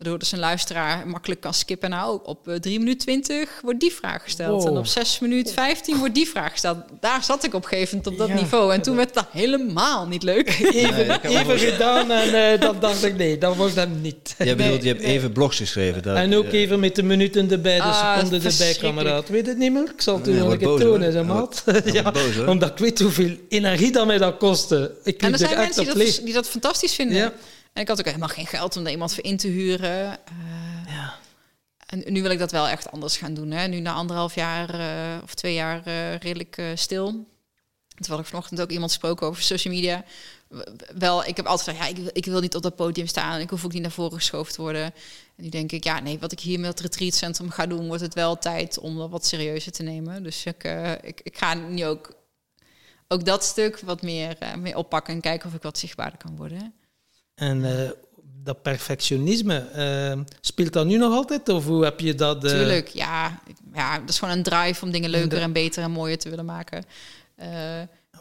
Waardoor 0.00 0.18
dus 0.18 0.32
een 0.32 0.38
luisteraar 0.38 1.08
makkelijk 1.08 1.40
kan 1.40 1.54
skippen. 1.54 1.90
Nou, 1.90 2.20
op 2.22 2.48
uh, 2.48 2.54
3 2.54 2.78
minuten 2.78 2.98
20 2.98 3.60
wordt 3.62 3.80
die 3.80 3.92
vraag 3.92 4.22
gesteld. 4.22 4.66
En 4.66 4.76
op 4.76 4.86
6 4.86 5.18
minuten 5.18 5.54
15 5.54 5.98
wordt 5.98 6.14
die 6.14 6.28
vraag 6.28 6.50
gesteld. 6.50 6.76
Daar 7.00 7.24
zat 7.24 7.44
ik 7.44 7.54
op 7.54 7.64
gegeven 7.64 7.98
op 8.04 8.18
dat 8.18 8.28
niveau. 8.28 8.72
En 8.72 8.82
toen 8.82 8.96
werd 8.96 9.14
dat 9.14 9.26
helemaal 9.30 10.06
niet 10.06 10.22
leuk. 10.22 10.48
Even, 10.72 11.06
nee, 11.22 11.38
even 11.38 11.58
gedaan 11.58 12.10
en 12.10 12.54
uh, 12.54 12.60
dan 12.60 12.76
dacht 12.80 13.04
ik, 13.04 13.16
nee, 13.16 13.38
dat 13.38 13.56
was 13.56 13.74
hem 13.74 14.00
niet. 14.00 14.34
Jij 14.38 14.56
bedoelt, 14.56 14.82
je 14.82 14.88
hebt 14.88 15.00
even 15.00 15.32
blogs 15.32 15.56
geschreven. 15.56 16.02
Dat, 16.02 16.16
en 16.16 16.34
ook 16.34 16.44
uh, 16.44 16.52
even 16.52 16.80
met 16.80 16.94
de 16.94 17.02
minuten 17.02 17.50
erbij, 17.50 17.76
de 17.76 17.82
ah, 17.82 18.16
seconden 18.16 18.50
erbij, 18.50 18.74
kameraad. 18.74 19.28
Weet 19.28 19.46
het 19.46 19.58
niet 19.58 19.72
meer? 19.72 19.90
Ik 19.94 20.00
zal 20.00 20.16
het 20.16 20.28
u 20.28 20.32
nog 20.32 20.52
een 20.52 20.58
keer 20.58 20.76
tonen, 20.76 21.12
zeg 21.12 21.24
maat. 21.24 21.64
ja, 21.92 22.10
boos, 22.10 22.38
omdat 22.46 22.70
ik 22.70 22.78
weet 22.78 23.00
hoeveel 23.00 23.36
energie 23.48 23.92
dat 23.92 24.06
mij 24.06 24.18
dat 24.18 24.36
kostte. 24.36 24.94
Ik 25.04 25.22
en 25.22 25.32
er 25.32 25.38
zijn 25.38 25.56
mensen 25.56 25.84
die 25.84 25.94
dat, 25.94 26.20
die 26.24 26.34
dat 26.34 26.48
fantastisch 26.48 26.94
vinden. 26.94 27.32
En 27.72 27.82
ik 27.82 27.88
had 27.88 27.98
ook 27.98 28.04
helemaal 28.04 28.28
geen 28.28 28.46
geld 28.46 28.76
om 28.76 28.84
er 28.84 28.90
iemand 28.90 29.14
voor 29.14 29.24
in 29.24 29.36
te 29.36 29.48
huren. 29.48 30.18
Uh, 30.32 30.92
ja. 30.92 31.14
En 31.86 32.12
nu 32.12 32.22
wil 32.22 32.30
ik 32.30 32.38
dat 32.38 32.50
wel 32.50 32.68
echt 32.68 32.90
anders 32.90 33.16
gaan 33.16 33.34
doen. 33.34 33.50
Hè. 33.50 33.66
Nu 33.66 33.80
na 33.80 33.92
anderhalf 33.92 34.34
jaar 34.34 34.80
uh, 34.80 35.22
of 35.22 35.34
twee 35.34 35.54
jaar 35.54 35.88
uh, 35.88 36.16
redelijk 36.16 36.62
stil. 36.74 37.26
Terwijl 37.94 38.20
ik 38.20 38.26
vanochtend 38.26 38.60
ook 38.60 38.70
iemand 38.70 38.90
gesproken 38.90 39.26
over 39.26 39.42
social 39.42 39.74
media. 39.74 40.04
Wel, 40.98 41.24
ik 41.24 41.36
heb 41.36 41.46
altijd 41.46 41.76
gezegd, 41.76 41.96
ja, 41.96 42.02
ik, 42.02 42.10
ik 42.12 42.24
wil 42.24 42.40
niet 42.40 42.54
op 42.54 42.62
dat 42.62 42.76
podium 42.76 43.06
staan. 43.06 43.40
Ik 43.40 43.50
hoef 43.50 43.64
ook 43.64 43.72
niet 43.72 43.82
naar 43.82 43.90
voren 43.90 44.18
geschoven 44.18 44.52
te 44.52 44.60
worden. 44.60 44.84
En 45.36 45.44
nu 45.44 45.48
denk 45.48 45.72
ik, 45.72 45.84
ja, 45.84 46.00
nee, 46.00 46.18
wat 46.18 46.32
ik 46.32 46.40
hier 46.40 46.60
met 46.60 46.70
het 46.70 46.80
retreatcentrum 46.80 47.50
ga 47.50 47.66
doen, 47.66 47.86
wordt 47.86 48.02
het 48.02 48.14
wel 48.14 48.38
tijd 48.38 48.78
om 48.78 48.96
dat 48.96 49.10
wat 49.10 49.26
serieuzer 49.26 49.72
te 49.72 49.82
nemen. 49.82 50.22
Dus 50.22 50.44
ik, 50.44 50.64
ik, 51.02 51.20
ik 51.22 51.38
ga 51.38 51.54
nu 51.54 51.86
ook, 51.86 52.14
ook 53.08 53.24
dat 53.24 53.44
stuk 53.44 53.80
wat 53.80 54.02
meer, 54.02 54.38
meer 54.58 54.76
oppakken 54.76 55.14
en 55.14 55.20
kijken 55.20 55.48
of 55.48 55.54
ik 55.54 55.62
wat 55.62 55.78
zichtbaarder 55.78 56.18
kan 56.18 56.36
worden. 56.36 56.74
En 57.40 57.58
uh, 57.58 57.90
dat 58.44 58.62
perfectionisme, 58.62 59.66
uh, 59.76 60.20
speelt 60.40 60.72
dat 60.72 60.86
nu 60.86 60.96
nog 60.96 61.12
altijd? 61.12 61.48
Of 61.48 61.64
hoe 61.64 61.84
heb 61.84 62.00
je 62.00 62.14
dat... 62.14 62.44
Uh... 62.44 62.50
Tuurlijk, 62.50 62.88
ja. 62.88 63.40
ja. 63.74 63.98
Dat 63.98 64.08
is 64.08 64.18
gewoon 64.18 64.36
een 64.36 64.42
drive 64.42 64.84
om 64.84 64.90
dingen 64.90 65.10
leuker 65.10 65.40
en 65.40 65.52
beter 65.52 65.82
en 65.82 65.90
mooier 65.90 66.18
te 66.18 66.28
willen 66.28 66.44
maken. 66.44 66.84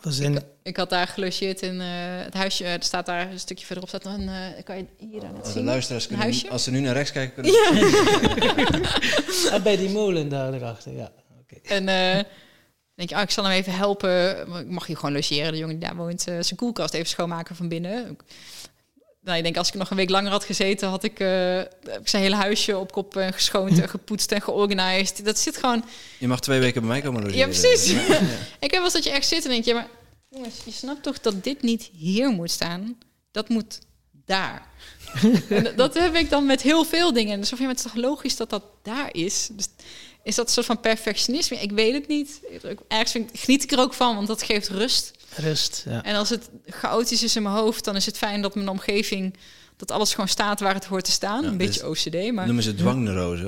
Zijn... 0.02 0.36
Ik, 0.36 0.44
ik, 0.64 0.78
had 0.78 0.90
daar 0.90 1.08
gelogeerd 1.08 1.62
in 1.62 1.80
het 1.80 2.34
huisje. 2.34 2.66
Er 2.66 2.84
staat 2.84 3.06
daar 3.06 3.32
een 3.32 3.40
stukje 3.40 3.66
verderop. 3.66 3.90
Staat 3.90 4.04
dan, 4.04 4.30
kan 4.64 4.78
je 4.78 4.86
hier 4.98 5.24
aan 5.24 5.36
het 5.36 5.48
zien? 5.48 5.56
De 5.56 5.64
luisteraars 5.64 6.08
kunnen, 6.08 6.50
als 6.50 6.64
ze 6.64 6.72
nu 6.72 6.80
naar 6.80 6.94
rechts 6.94 7.12
kijken, 7.12 7.34
kunnen 7.34 7.52
ja. 7.52 7.70
ah, 9.54 9.64
bij 9.64 9.78
die 9.78 9.90
molen 9.90 10.30
daar 10.30 10.54
erachter, 10.54 10.96
ja. 10.96 11.12
Okay. 11.42 11.78
En 11.78 11.86
denk 12.96 13.10
je, 13.10 13.16
oh, 13.16 13.22
ik 13.22 13.32
zal 13.32 13.44
hem 13.44 13.54
even 13.54 13.74
helpen. 13.74 14.40
Ik 14.60 14.70
mag 14.70 14.86
hier 14.86 14.98
gewoon 14.98 15.14
logeren. 15.14 15.52
De 15.52 15.58
jongen 15.58 15.80
die 15.80 15.88
daar 15.88 15.98
woont, 15.98 16.22
zijn 16.22 16.56
koelkast 16.56 16.94
even 16.94 17.08
schoonmaken 17.08 17.56
van 17.56 17.68
binnen 17.68 18.18
nou, 19.22 19.38
ik 19.38 19.44
denk 19.44 19.58
als 19.58 19.68
ik 19.68 19.74
nog 19.74 19.90
een 19.90 19.98
week 19.98 20.10
langer 20.10 20.32
had 20.32 20.44
gezeten, 20.44 20.90
had 20.90 21.04
ik, 21.04 21.20
uh, 21.20 21.60
ik 21.60 21.68
zijn 22.04 22.24
hele 22.24 22.36
huisje 22.36 22.78
op 22.78 22.92
kop 22.92 23.16
uh, 23.16 23.28
geschoond 23.32 23.80
en 23.80 23.90
gepoetst 23.98 24.32
en 24.32 24.42
georganiseerd. 24.42 25.26
Dat 25.26 25.40
zit 25.40 25.58
gewoon. 25.58 25.84
Je 26.18 26.28
mag 26.28 26.40
twee 26.40 26.60
weken 26.60 26.82
bij 26.82 26.90
mij 26.90 27.02
komen 27.02 27.22
logeren. 27.22 27.40
Ja, 27.40 27.60
precies. 27.60 27.92
Ja, 27.92 28.20
ik 28.66 28.72
heb 28.72 28.72
wel 28.72 28.84
eens 28.84 28.94
dat 28.94 29.04
je 29.04 29.10
echt 29.10 29.28
zit 29.28 29.44
en 29.44 29.50
denk 29.50 29.66
je, 29.66 29.74
maar 29.74 29.88
jongens, 30.30 30.56
je 30.66 30.72
snapt 30.72 31.04
toch 31.04 31.20
dat 31.20 31.44
dit 31.44 31.62
niet 31.62 31.90
hier 31.94 32.30
moet 32.30 32.52
staan? 32.52 32.98
Dat 33.32 33.50
moet 33.50 33.80
daar. 34.26 34.68
en 35.50 35.74
dat 35.76 35.94
heb 35.94 36.16
ik 36.16 36.30
dan 36.30 36.46
met 36.46 36.62
heel 36.62 36.86
veel 36.86 37.14
dingen. 37.14 37.40
Dus 37.40 37.54
of 37.54 37.60
je 37.60 37.68
het 37.68 37.78
is 37.78 37.84
toch 37.84 37.96
logisch 37.96 38.36
dat 38.36 38.50
dat 38.50 38.64
daar 38.84 39.10
is? 39.12 39.50
Dus 39.52 39.68
is 40.24 40.36
dat 40.36 40.46
een 40.46 40.54
soort 40.54 40.66
van 40.66 40.80
perfectionisme? 40.80 41.58
Ik 41.58 41.72
weet 41.72 41.94
het 41.94 42.08
niet. 42.08 42.40
Ergens 42.88 43.12
vind, 43.12 43.30
geniet 43.34 43.64
ik 43.64 43.72
er 43.72 43.80
ook 43.80 43.94
van, 43.94 44.16
want 44.16 44.28
dat 44.28 44.44
geeft 44.44 44.68
rust. 44.68 45.12
Rust, 45.36 45.84
ja. 45.90 46.04
En 46.04 46.16
als 46.16 46.30
het 46.30 46.50
chaotisch 46.66 47.24
is 47.24 47.36
in 47.36 47.44
mijn 47.44 47.56
hoofd, 47.56 47.84
dan 47.84 47.96
is 47.96 48.06
het 48.06 48.18
fijn 48.18 48.42
dat 48.42 48.56
mijn 48.56 48.70
omgeving 48.70 49.36
dat 49.76 49.92
alles 49.92 50.12
gewoon 50.12 50.28
staat 50.28 50.60
waar 50.60 50.74
het 50.74 50.86
hoort 50.86 51.06
te 51.06 51.12
staan. 51.12 51.44
een 51.44 51.58
beetje 51.58 51.88
OCD, 51.88 52.32
maar... 52.32 52.46
Noemen 52.46 52.64
ze 52.64 52.76
dwangneurose. 52.76 53.46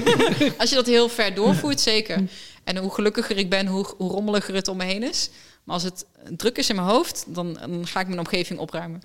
Als 0.58 0.70
je 0.70 0.74
dat 0.76 0.86
heel 0.86 1.08
ver 1.08 1.34
doorvoert, 1.34 1.80
zeker. 1.80 2.22
En 2.64 2.76
hoe 2.76 2.94
gelukkiger 2.94 3.36
ik 3.36 3.50
ben, 3.50 3.66
hoe, 3.66 3.94
hoe 3.96 4.10
rommeliger 4.10 4.54
het 4.54 4.68
om 4.68 4.76
me 4.76 4.84
heen 4.84 5.02
is. 5.02 5.30
Maar 5.64 5.74
als 5.74 5.84
het 5.84 6.06
druk 6.36 6.58
is 6.58 6.68
in 6.68 6.76
mijn 6.76 6.88
hoofd, 6.88 7.24
dan, 7.28 7.54
dan 7.54 7.86
ga 7.86 8.00
ik 8.00 8.06
mijn 8.06 8.18
omgeving 8.18 8.58
opruimen. 8.58 9.02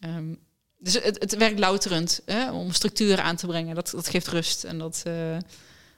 Um, 0.00 0.38
dus 0.78 0.94
het, 0.94 1.20
het 1.20 1.36
werkt 1.36 1.58
louterend 1.58 2.20
hè, 2.24 2.52
om 2.52 2.72
structuur 2.72 3.20
aan 3.20 3.36
te 3.36 3.46
brengen. 3.46 3.74
Dat, 3.74 3.90
dat 3.90 4.08
geeft 4.08 4.28
rust 4.28 4.64
en 4.64 4.78
dat, 4.78 5.02
uh, 5.06 5.36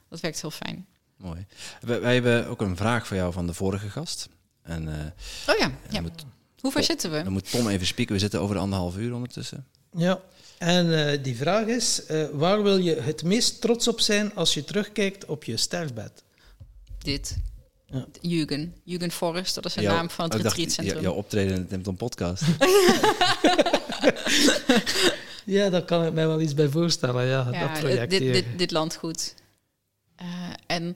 dat 0.09 0.19
werkt 0.19 0.41
heel 0.41 0.51
fijn. 0.51 0.85
Mooi. 1.17 1.45
Wij, 1.81 2.01
wij 2.01 2.13
hebben 2.13 2.47
ook 2.47 2.61
een 2.61 2.75
vraag 2.75 3.07
voor 3.07 3.17
jou 3.17 3.33
van 3.33 3.47
de 3.47 3.53
vorige 3.53 3.89
gast. 3.89 4.29
En, 4.67 4.83
uh, 4.83 5.53
oh 5.53 5.59
ja, 5.59 5.71
ja. 5.89 6.01
Moet, 6.01 6.25
hoe 6.59 6.71
ver 6.71 6.83
zitten 6.83 7.11
we? 7.11 7.23
Dan 7.23 7.33
moet 7.33 7.51
Tom 7.51 7.67
even 7.67 7.87
spieken. 7.87 8.13
We 8.13 8.21
zitten 8.21 8.41
over 8.41 8.55
de 8.55 8.61
anderhalf 8.61 8.97
uur 8.97 9.13
ondertussen. 9.13 9.65
Ja, 9.91 10.21
en 10.57 10.85
uh, 10.85 11.23
die 11.23 11.35
vraag 11.35 11.65
is, 11.65 12.01
uh, 12.11 12.25
waar 12.33 12.63
wil 12.63 12.77
je 12.77 12.95
het 12.95 13.23
meest 13.23 13.61
trots 13.61 13.87
op 13.87 13.99
zijn 13.99 14.35
als 14.35 14.53
je 14.53 14.63
terugkijkt 14.63 15.25
op 15.25 15.43
je 15.43 15.57
sterfbed? 15.57 16.23
Dit. 16.97 17.37
Ja. 17.85 18.05
Jürgen. 18.21 18.75
Jürgen 18.83 19.11
Forrest, 19.11 19.55
dat 19.55 19.65
is 19.65 19.73
de 19.73 19.81
naam 19.81 20.09
van 20.09 20.25
het 20.25 20.35
oh, 20.35 20.41
retreatcentrum. 20.41 21.01
Jouw 21.01 21.13
optreden 21.13 21.55
in 21.55 21.61
de 21.61 21.67
Tempton 21.67 21.95
podcast. 21.95 22.43
ja, 25.45 25.69
daar 25.69 25.83
kan 25.83 26.05
ik 26.05 26.13
mij 26.13 26.27
wel 26.27 26.41
iets 26.41 26.53
bij 26.53 26.67
voorstellen. 26.67 27.25
Ja, 27.25 27.47
ja 27.51 27.67
dat 27.67 27.79
project 27.79 28.09
dit, 28.09 28.33
dit, 28.33 28.45
dit 28.57 28.71
landgoed. 28.71 29.35
Uh, 30.21 30.27
en 30.67 30.95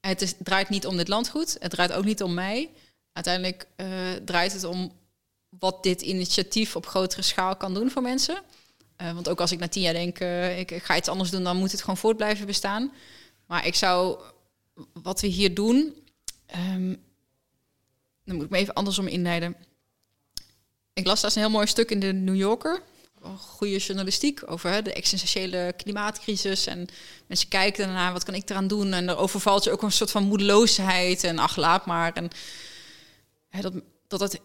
het 0.00 0.22
is, 0.22 0.34
draait 0.38 0.68
niet 0.68 0.86
om 0.86 0.96
dit 0.96 1.08
landgoed. 1.08 1.56
Het 1.58 1.70
draait 1.70 1.92
ook 1.92 2.04
niet 2.04 2.22
om 2.22 2.34
mij. 2.34 2.70
Uiteindelijk 3.12 3.66
uh, 3.76 3.86
draait 4.24 4.52
het 4.52 4.64
om 4.64 4.92
wat 5.58 5.82
dit 5.82 6.02
initiatief 6.02 6.76
op 6.76 6.86
grotere 6.86 7.22
schaal 7.22 7.56
kan 7.56 7.74
doen 7.74 7.90
voor 7.90 8.02
mensen. 8.02 8.42
Uh, 9.02 9.12
want 9.12 9.28
ook 9.28 9.40
als 9.40 9.52
ik 9.52 9.58
na 9.58 9.68
tien 9.68 9.82
jaar 9.82 9.92
denk, 9.92 10.20
uh, 10.20 10.58
ik, 10.58 10.82
ga 10.82 10.96
iets 10.96 11.08
anders 11.08 11.30
doen, 11.30 11.44
dan 11.44 11.56
moet 11.56 11.72
het 11.72 11.80
gewoon 11.80 11.96
voort 11.96 12.16
blijven 12.16 12.46
bestaan. 12.46 12.92
Maar 13.46 13.66
ik 13.66 13.74
zou, 13.74 14.20
wat 14.92 15.20
we 15.20 15.26
hier 15.26 15.54
doen, 15.54 15.96
um, 16.74 17.02
dan 18.24 18.34
moet 18.34 18.44
ik 18.44 18.50
me 18.50 18.58
even 18.58 18.74
andersom 18.74 19.06
inleiden. 19.06 19.56
Ik 20.92 21.06
las 21.06 21.20
daar 21.20 21.30
een 21.34 21.42
heel 21.42 21.50
mooi 21.50 21.66
stuk 21.66 21.90
in 21.90 22.00
de 22.00 22.12
New 22.12 22.36
Yorker 22.36 22.82
goede 23.28 23.78
journalistiek 23.78 24.40
over 24.50 24.70
hè, 24.70 24.82
de 24.82 24.92
existentiële 24.92 25.74
klimaatcrisis. 25.76 26.66
En 26.66 26.88
mensen 27.26 27.48
kijken 27.48 27.84
ernaar, 27.84 28.12
wat 28.12 28.24
kan 28.24 28.34
ik 28.34 28.50
eraan 28.50 28.66
doen? 28.66 28.92
En 28.92 29.08
er 29.08 29.16
overvalt 29.16 29.64
je 29.64 29.70
ook 29.70 29.82
een 29.82 29.92
soort 29.92 30.10
van 30.10 30.22
moedeloosheid 30.22 31.24
en 31.24 31.38
ach, 31.38 31.56
laat 31.56 31.86
maar. 31.86 32.12
En 32.12 32.30
dat, 33.60 33.72
dat 34.06 34.20
het 34.20 34.40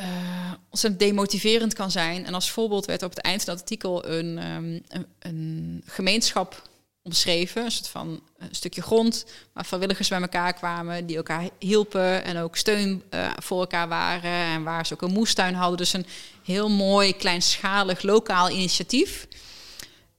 uh, 0.00 0.52
ontzettend 0.70 1.02
demotiverend 1.02 1.74
kan 1.74 1.90
zijn. 1.90 2.26
En 2.26 2.34
als 2.34 2.50
voorbeeld 2.50 2.86
werd 2.86 3.02
op 3.02 3.10
het 3.10 3.18
eind 3.18 3.42
van 3.42 3.52
dat 3.52 3.62
artikel 3.62 4.08
een, 4.08 4.52
um, 4.54 4.82
een, 4.88 5.06
een 5.18 5.82
gemeenschap 5.86 6.70
omschreven. 7.02 7.64
Een 7.64 7.70
soort 7.70 7.88
van 7.88 8.22
een 8.38 8.54
stukje 8.54 8.82
grond 8.82 9.26
waar 9.52 9.66
vrijwilligers 9.66 10.08
bij 10.08 10.20
elkaar 10.20 10.52
kwamen, 10.52 11.06
die 11.06 11.16
elkaar 11.16 11.48
hielpen 11.58 12.24
en 12.24 12.36
ook 12.36 12.56
steun 12.56 13.02
uh, 13.10 13.32
voor 13.36 13.60
elkaar 13.60 13.88
waren. 13.88 14.30
En 14.30 14.62
waar 14.62 14.86
ze 14.86 14.94
ook 14.94 15.02
een 15.02 15.12
moestuin 15.12 15.54
hadden. 15.54 15.76
Dus 15.76 15.92
een 15.92 16.06
heel 16.44 16.70
mooi, 16.70 17.16
kleinschalig, 17.16 18.02
lokaal 18.02 18.50
initiatief. 18.50 19.28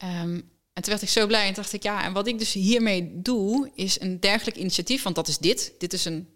Um, 0.04 0.52
En 0.74 0.82
toen 0.82 0.92
werd 0.92 1.02
ik 1.02 1.10
zo 1.10 1.28
blij 1.28 1.48
en 1.48 1.54
dacht 1.54 1.74
ik, 1.74 1.84
ja, 1.84 2.04
en 2.04 2.14
wat 2.14 2.28
ik 2.28 2.40
dus 2.40 2.54
hiermee 2.54 3.22
doe, 3.22 3.72
is 3.76 4.00
een 4.00 4.20
dergelijk 4.20 4.58
initiatief, 4.58 5.04
want 5.04 5.16
dat 5.16 5.28
is 5.28 5.38
dit. 5.38 5.74
Dit 5.78 5.94
is 5.94 6.06
een, 6.06 6.28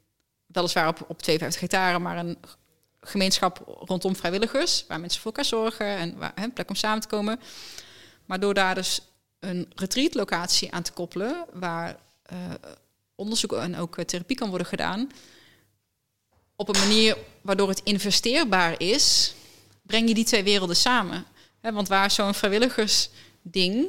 weliswaar 0.58 0.88
op, 0.88 1.06
op 1.08 1.22
52 1.22 1.62
hectare, 1.62 2.00
maar 2.00 2.18
een 2.18 2.38
gemeenschap 3.02 3.80
rondom 3.80 4.16
vrijwilligers, 4.16 4.86
waar 4.88 5.00
mensen 5.00 5.22
voor 5.22 5.32
elkaar 5.32 5.46
zorgen 5.46 5.88
en 5.88 6.18
waar, 6.18 6.32
een 6.36 6.54
plek 6.54 6.70
om 6.70 6.76
samen 6.76 7.02
te 7.02 7.08
komen. 7.08 7.40
Maar 8.26 8.40
door 8.40 8.54
daar 8.54 8.76
dus 8.76 9.02
een 9.40 9.72
retreatlocatie 9.76 10.72
aan 10.72 10.84
te 10.84 10.92
koppelen, 10.92 11.46
waar 11.54 11.96
uh, 12.34 12.38
onderzoek 13.16 13.54
en 13.54 13.78
ook 13.78 14.04
therapie 14.04 14.38
kan 14.38 14.50
worden 14.50 14.68
gedaan, 14.68 15.12
op 16.56 16.70
een 16.70 16.80
manier 16.80 17.18
waardoor 17.42 17.70
het 17.70 17.82
investeerbaar 17.84 18.82
is, 18.82 19.34
breng 19.82 20.08
je 20.08 20.14
die 20.14 20.26
twee 20.26 20.44
werelden 20.44 20.76
samen. 20.76 21.26
want 21.62 21.88
waar 21.88 22.12
zo'n 22.12 22.34
vrijwilligersding, 22.34 23.88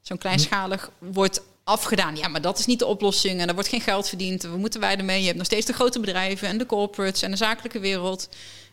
zo'n 0.00 0.18
kleinschalig, 0.18 0.90
wordt 0.98 1.42
afgedaan. 1.68 2.16
Ja, 2.16 2.28
maar 2.28 2.40
dat 2.40 2.58
is 2.58 2.66
niet 2.66 2.78
de 2.78 2.86
oplossing 2.86 3.40
en 3.40 3.48
er 3.48 3.54
wordt 3.54 3.68
geen 3.68 3.80
geld 3.80 4.08
verdiend. 4.08 4.42
We 4.42 4.56
moeten 4.56 4.80
wij 4.80 4.96
ermee. 4.96 5.18
Je 5.18 5.26
hebt 5.26 5.36
nog 5.36 5.46
steeds 5.46 5.66
de 5.66 5.72
grote 5.72 6.00
bedrijven 6.00 6.48
en 6.48 6.58
de 6.58 6.66
corporates 6.66 7.22
en 7.22 7.30
de 7.30 7.36
zakelijke 7.36 7.78
wereld. 7.78 8.28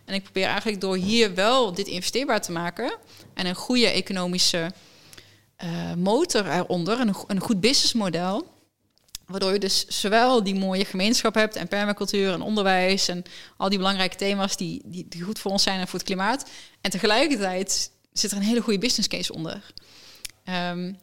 En 0.06 0.14
ik 0.14 0.24
probeer 0.24 0.46
eigenlijk 0.46 0.82
door 0.82 0.96
hier 0.96 1.34
wel 1.34 1.74
dit 1.74 1.88
investeerbaar 1.88 2.42
te 2.42 2.52
maken 2.52 2.98
en 3.34 3.46
een 3.46 3.56
goede 3.56 3.88
economische 3.88 4.72
uh, 5.64 5.94
motor 5.94 6.48
eronder, 6.48 7.00
een, 7.00 7.16
een 7.28 7.40
goed 7.40 7.60
businessmodel. 7.60 8.54
Waardoor 9.26 9.54
je 9.54 9.60
dus 9.60 9.88
zowel 9.88 10.44
die 10.44 10.56
mooie 10.56 10.86
gemeenschap 10.86 11.34
hebt 11.34 11.56
en 11.56 11.68
permacultuur 11.68 12.34
en 12.34 12.42
onderwijs 12.42 13.08
en 13.08 13.24
al 13.58 13.70
die 13.70 13.78
belangrijke 13.78 14.16
thema's 14.16 14.58
die, 14.58 14.82
die, 14.86 15.06
die 15.10 15.22
goed 15.22 15.40
voor 15.40 15.52
ons 15.52 15.64
zijn 15.64 15.80
en 15.80 15.88
voor 15.88 16.00
het 16.00 16.08
klimaat. 16.08 16.50
En 16.82 16.92
tegelijkertijd 16.92 17.92
zit 18.14 18.32
er 18.32 18.38
een 18.38 18.44
hele 18.44 18.62
goede 18.62 18.80
business 18.80 19.08
case 19.08 19.34
onder. 19.34 19.74
Ehm, 20.44 20.94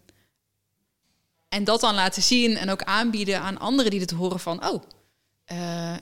en 1.53 1.65
dat 1.65 1.81
dan 1.81 1.95
laten 1.95 2.23
zien 2.23 2.57
en 2.57 2.70
ook 2.70 2.83
aanbieden 2.83 3.41
aan 3.41 3.59
anderen 3.59 3.91
die 3.91 4.01
het 4.01 4.11
horen 4.11 4.41
van, 4.41 4.69
oh, 4.69 4.83
uh, 5.53 5.95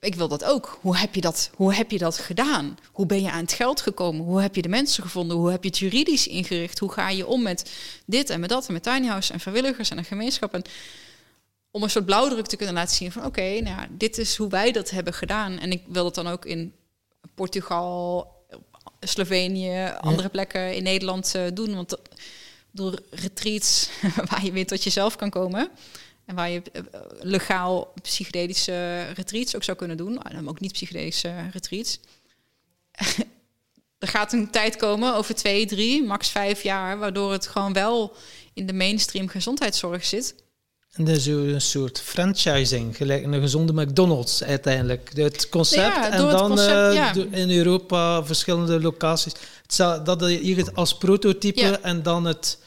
ik 0.00 0.14
wil 0.14 0.28
dat 0.28 0.44
ook. 0.44 0.78
Hoe 0.80 0.96
heb, 0.96 1.14
je 1.14 1.20
dat, 1.20 1.50
hoe 1.54 1.74
heb 1.74 1.90
je 1.90 1.98
dat 1.98 2.18
gedaan? 2.18 2.78
Hoe 2.92 3.06
ben 3.06 3.22
je 3.22 3.30
aan 3.30 3.40
het 3.40 3.52
geld 3.52 3.80
gekomen? 3.80 4.24
Hoe 4.24 4.40
heb 4.40 4.54
je 4.54 4.62
de 4.62 4.68
mensen 4.68 5.02
gevonden? 5.02 5.36
Hoe 5.36 5.50
heb 5.50 5.62
je 5.62 5.68
het 5.68 5.78
juridisch 5.78 6.26
ingericht? 6.26 6.78
Hoe 6.78 6.92
ga 6.92 7.10
je 7.10 7.26
om 7.26 7.42
met 7.42 7.72
dit 8.06 8.30
en 8.30 8.40
met 8.40 8.48
dat 8.48 8.66
en 8.66 8.72
met 8.72 8.82
tiny 8.82 9.06
house 9.06 9.32
en 9.32 9.40
vrijwilligers 9.40 9.90
en 9.90 9.98
een 9.98 10.04
gemeenschap? 10.04 10.54
En 10.54 10.62
om 11.70 11.82
een 11.82 11.90
soort 11.90 12.04
blauwdruk 12.04 12.46
te 12.46 12.56
kunnen 12.56 12.74
laten 12.74 12.96
zien 12.96 13.12
van 13.12 13.24
oké, 13.24 13.60
nou, 13.60 13.86
dit 13.90 14.18
is 14.18 14.36
hoe 14.36 14.48
wij 14.48 14.72
dat 14.72 14.90
hebben 14.90 15.12
gedaan. 15.12 15.58
En 15.58 15.70
ik 15.70 15.82
wil 15.86 16.04
dat 16.04 16.14
dan 16.14 16.26
ook 16.26 16.44
in 16.44 16.72
Portugal, 17.34 18.32
Slovenië, 19.00 19.92
andere 20.00 20.28
plekken 20.28 20.74
in 20.74 20.82
Nederland 20.82 21.32
uh, 21.36 21.42
doen. 21.54 21.74
Want 21.74 21.96
door 22.76 22.98
retreats 23.10 23.88
waar 24.30 24.44
je 24.44 24.52
weer 24.52 24.66
tot 24.66 24.82
jezelf 24.82 25.16
kan 25.16 25.30
komen. 25.30 25.70
En 26.24 26.34
waar 26.34 26.50
je 26.50 26.62
uh, 26.72 26.82
legaal 27.20 27.92
psychedelische 28.02 29.02
retreats 29.14 29.56
ook 29.56 29.64
zou 29.64 29.76
kunnen 29.76 29.96
doen. 29.96 30.22
En 30.22 30.34
dan 30.34 30.48
ook 30.48 30.60
niet 30.60 30.72
psychedelische 30.72 31.34
retreats. 31.52 32.00
er 33.98 34.08
gaat 34.08 34.32
een 34.32 34.50
tijd 34.50 34.76
komen 34.76 35.14
over 35.14 35.34
twee, 35.34 35.66
drie, 35.66 36.02
max 36.02 36.28
vijf 36.28 36.62
jaar, 36.62 36.98
waardoor 36.98 37.32
het 37.32 37.46
gewoon 37.46 37.72
wel 37.72 38.16
in 38.54 38.66
de 38.66 38.72
mainstream 38.72 39.28
gezondheidszorg 39.28 40.04
zit. 40.04 40.34
En 40.96 41.04
dat 41.04 41.16
is 41.16 41.26
een 41.26 41.60
soort 41.60 42.00
franchising, 42.00 42.96
gelijk 42.96 43.24
een 43.24 43.40
gezonde 43.40 43.72
McDonald's 43.72 44.42
uiteindelijk. 44.42 45.10
Het 45.14 45.48
concept 45.48 45.94
ja, 45.94 46.10
en 46.10 46.18
dan 46.18 46.48
concept, 46.48 46.94
ja. 46.94 47.12
in 47.30 47.50
Europa 47.50 48.24
verschillende 48.24 48.80
locaties. 48.80 49.32
Dat 50.04 50.20
hier 50.20 50.72
als 50.74 50.96
prototype 50.96 51.60
ja. 51.60 51.80
en 51.80 52.02
dan 52.02 52.24
het... 52.24 52.58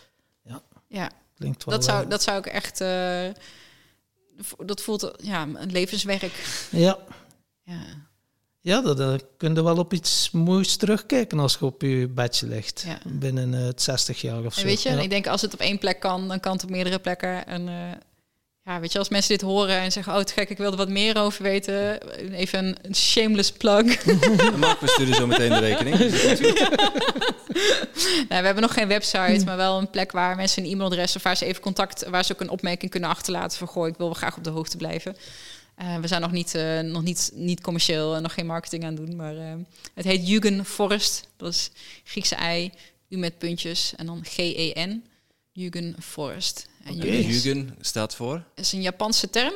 Ja, 0.43 0.61
ja. 0.87 1.11
klinkt 1.37 1.63
wel... 1.63 1.75
Dat 1.75 1.85
zou, 1.85 2.07
dat 2.07 2.23
zou 2.23 2.37
ik 2.37 2.45
echt... 2.45 2.81
Uh, 2.81 3.27
dat 4.57 4.81
voelt 4.81 5.11
ja, 5.17 5.41
een 5.41 5.71
levenswerk. 5.71 6.67
Ja. 6.71 6.97
Ja, 7.63 7.81
ja 8.61 8.81
dat 8.81 8.99
uh, 8.99 9.13
kun 9.37 9.55
je 9.55 9.63
wel 9.63 9.77
op 9.77 9.93
iets 9.93 10.31
moois 10.31 10.75
terugkijken 10.75 11.39
als 11.39 11.57
je 11.59 11.65
op 11.65 11.81
je 11.81 12.07
bedje 12.07 12.47
ligt. 12.47 12.85
Binnen 13.05 13.53
uh, 13.53 13.65
het 13.65 13.81
60 13.81 14.21
jaar 14.21 14.45
of 14.45 14.53
zo. 14.53 14.59
En 14.59 14.65
weet 14.65 14.81
je, 14.81 14.89
ik 14.89 15.09
denk 15.09 15.27
als 15.27 15.41
het 15.41 15.53
op 15.53 15.59
één 15.59 15.79
plek 15.79 15.99
kan, 15.99 16.27
dan 16.27 16.39
kan 16.39 16.53
het 16.53 16.63
op 16.63 16.69
meerdere 16.69 16.99
plekken. 16.99 17.47
En 17.47 17.67
ja, 18.69 18.79
weet 18.79 18.91
je, 18.91 18.99
als 18.99 19.09
mensen 19.09 19.37
dit 19.37 19.41
horen 19.41 19.79
en 19.79 19.91
zeggen, 19.91 20.15
oh, 20.15 20.21
te 20.21 20.33
gek, 20.33 20.49
ik 20.49 20.57
wilde 20.57 20.77
wat 20.77 20.89
meer 20.89 21.17
over 21.17 21.43
weten. 21.43 22.01
Even 22.33 22.75
een 22.81 22.95
shameless 22.95 23.51
plug. 23.51 24.05
Mark, 24.57 24.79
we 24.79 24.87
sturen 24.87 25.15
zo 25.15 25.27
meteen 25.27 25.49
de 25.49 25.59
rekening. 25.59 25.97
nou, 28.27 28.27
we 28.27 28.45
hebben 28.45 28.61
nog 28.61 28.73
geen 28.73 28.87
website, 28.87 29.41
maar 29.45 29.57
wel 29.57 29.77
een 29.77 29.89
plek 29.89 30.11
waar 30.11 30.35
mensen 30.35 30.63
een 30.63 30.71
e-mailadres 30.71 31.15
of 31.15 31.23
waar 31.23 31.37
ze 31.37 31.45
even 31.45 31.61
contact, 31.61 32.09
waar 32.09 32.25
ze 32.25 32.33
ook 32.33 32.41
een 32.41 32.49
opmerking 32.49 32.91
kunnen 32.91 33.09
achterlaten 33.09 33.57
van, 33.57 33.67
goh, 33.67 33.87
ik 33.87 33.97
wil 33.97 34.05
wel 34.05 34.15
graag 34.15 34.37
op 34.37 34.43
de 34.43 34.49
hoogte 34.49 34.77
blijven. 34.77 35.17
Uh, 35.81 35.97
we 35.97 36.07
zijn 36.07 36.21
nog 36.21 36.31
niet, 36.31 36.55
uh, 36.55 36.79
nog 36.79 37.03
niet, 37.03 37.31
niet 37.33 37.61
commercieel 37.61 38.15
en 38.15 38.21
nog 38.21 38.33
geen 38.33 38.45
marketing 38.45 38.85
aan 38.85 38.95
doen, 38.95 39.15
maar 39.15 39.35
uh, 39.35 39.53
het 39.93 40.05
heet 40.05 40.27
Jugen 40.27 40.65
Forest. 40.65 41.27
Dat 41.37 41.53
is 41.53 41.71
Griekse 42.03 42.35
ei, 42.35 42.71
u 43.09 43.17
met 43.17 43.37
puntjes 43.37 43.93
en 43.95 44.05
dan 44.05 44.25
G-E-N. 44.25 45.03
Jugen 45.51 45.95
Forest. 45.99 46.68
En 46.83 46.95
okay. 46.95 47.21
Jugen 47.21 47.77
staat 47.81 48.15
voor? 48.15 48.43
is 48.55 48.71
een 48.71 48.81
Japanse 48.81 49.29
term. 49.29 49.53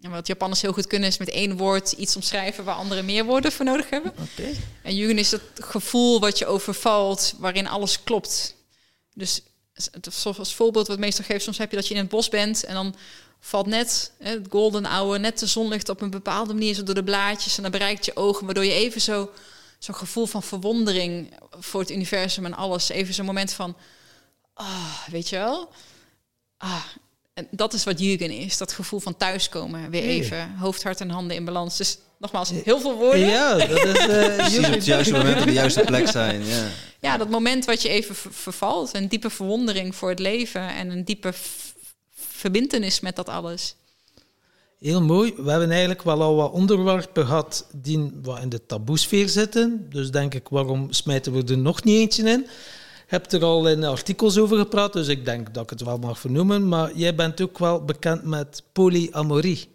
En 0.00 0.10
wat 0.10 0.26
Japanners 0.26 0.62
heel 0.62 0.72
goed 0.72 0.86
kunnen 0.86 1.08
is 1.08 1.18
met 1.18 1.30
één 1.30 1.56
woord 1.56 1.92
iets 1.92 2.16
omschrijven 2.16 2.64
waar 2.64 2.74
anderen 2.74 3.04
meer 3.04 3.24
woorden 3.24 3.52
voor 3.52 3.64
nodig 3.64 3.90
hebben. 3.90 4.12
Okay. 4.32 4.54
En 4.82 4.96
Jugen 4.96 5.18
is 5.18 5.30
het 5.30 5.42
gevoel 5.54 6.20
wat 6.20 6.38
je 6.38 6.46
overvalt, 6.46 7.34
waarin 7.38 7.66
alles 7.66 8.02
klopt. 8.02 8.54
Dus 9.14 9.42
als 10.22 10.54
voorbeeld 10.54 10.86
wat 10.86 10.98
meestal 10.98 11.24
geeft, 11.24 11.44
soms 11.44 11.58
heb 11.58 11.70
je 11.70 11.76
dat 11.76 11.88
je 11.88 11.94
in 11.94 12.00
het 12.00 12.08
bos 12.08 12.28
bent 12.28 12.64
en 12.64 12.74
dan 12.74 12.94
valt 13.40 13.66
net 13.66 14.12
het 14.18 14.46
golden 14.50 14.84
hour, 14.84 15.20
net 15.20 15.38
de 15.38 15.46
zonlicht 15.46 15.88
op 15.88 16.00
een 16.00 16.10
bepaalde 16.10 16.52
manier 16.52 16.74
zo 16.74 16.82
door 16.82 16.94
de 16.94 17.04
blaadjes 17.04 17.56
en 17.56 17.62
dan 17.62 17.70
bereikt 17.70 18.04
je 18.04 18.16
ogen, 18.16 18.44
waardoor 18.44 18.64
je 18.64 18.72
even 18.72 19.00
zo 19.00 19.30
zo'n 19.78 19.94
gevoel 19.94 20.26
van 20.26 20.42
verwondering 20.42 21.34
voor 21.50 21.80
het 21.80 21.90
universum 21.90 22.44
en 22.44 22.54
alles, 22.54 22.88
even 22.88 23.14
zo'n 23.14 23.26
moment 23.26 23.52
van, 23.52 23.76
ah, 24.54 25.06
weet 25.10 25.28
je 25.28 25.36
wel, 25.36 25.72
ah, 26.58 26.84
en 27.34 27.48
dat 27.50 27.72
is 27.72 27.84
wat 27.84 28.00
Jürgen 28.00 28.30
is. 28.30 28.58
Dat 28.58 28.72
gevoel 28.72 29.00
van 29.00 29.16
thuiskomen. 29.16 29.90
Weer 29.90 30.02
even 30.02 30.54
hoofd, 30.58 30.82
hart 30.82 31.00
en 31.00 31.10
handen 31.10 31.36
in 31.36 31.44
balans. 31.44 31.76
Dus 31.76 31.98
nogmaals, 32.18 32.50
heel 32.64 32.80
veel 32.80 32.96
woorden. 32.96 33.26
Ja, 33.26 33.54
dat 33.54 33.70
is... 33.70 33.94
Uh, 34.56 34.68
het 34.68 34.84
juiste 34.84 35.12
moment 35.12 35.40
op 35.40 35.46
de 35.46 35.52
juiste 35.52 35.82
plek 35.84 36.08
zijn. 36.08 36.44
Ja, 36.44 36.68
ja 37.00 37.16
dat 37.16 37.28
moment 37.28 37.64
wat 37.64 37.82
je 37.82 37.88
even 37.88 38.14
vervalt. 38.14 38.94
Een 38.94 39.08
diepe 39.08 39.30
verwondering 39.30 39.94
voor 39.94 40.08
het 40.08 40.18
leven. 40.18 40.68
En 40.68 40.90
een 40.90 41.04
diepe 41.04 41.32
verbindenis 42.14 43.00
met 43.00 43.16
dat 43.16 43.28
alles. 43.28 43.76
Heel 44.78 45.02
mooi. 45.02 45.34
We 45.36 45.50
hebben 45.50 45.70
eigenlijk 45.70 46.02
wel 46.02 46.22
al 46.22 46.34
wat 46.34 46.52
onderwerpen 46.52 47.26
gehad 47.26 47.66
die 47.74 48.10
wat 48.22 48.40
in 48.40 48.48
de 48.48 48.66
taboesfeer 48.66 49.28
zitten. 49.28 49.86
Dus 49.90 50.10
denk 50.10 50.34
ik, 50.34 50.48
waarom 50.48 50.92
smijten 50.92 51.32
we 51.32 51.52
er 51.52 51.58
nog 51.58 51.84
niet 51.84 51.96
eentje 51.96 52.30
in? 52.30 52.46
Hebt 53.06 53.32
er 53.32 53.44
al 53.44 53.68
in 53.68 53.84
artikels 53.84 54.38
over 54.38 54.58
gepraat, 54.58 54.92
dus 54.92 55.08
ik 55.08 55.24
denk 55.24 55.54
dat 55.54 55.62
ik 55.62 55.70
het 55.70 55.82
wel 55.82 55.98
mag 55.98 56.18
vernoemen. 56.18 56.68
Maar 56.68 56.96
jij 56.96 57.14
bent 57.14 57.40
ook 57.40 57.58
wel 57.58 57.84
bekend 57.84 58.24
met 58.24 58.62
polyamorie. 58.72 59.74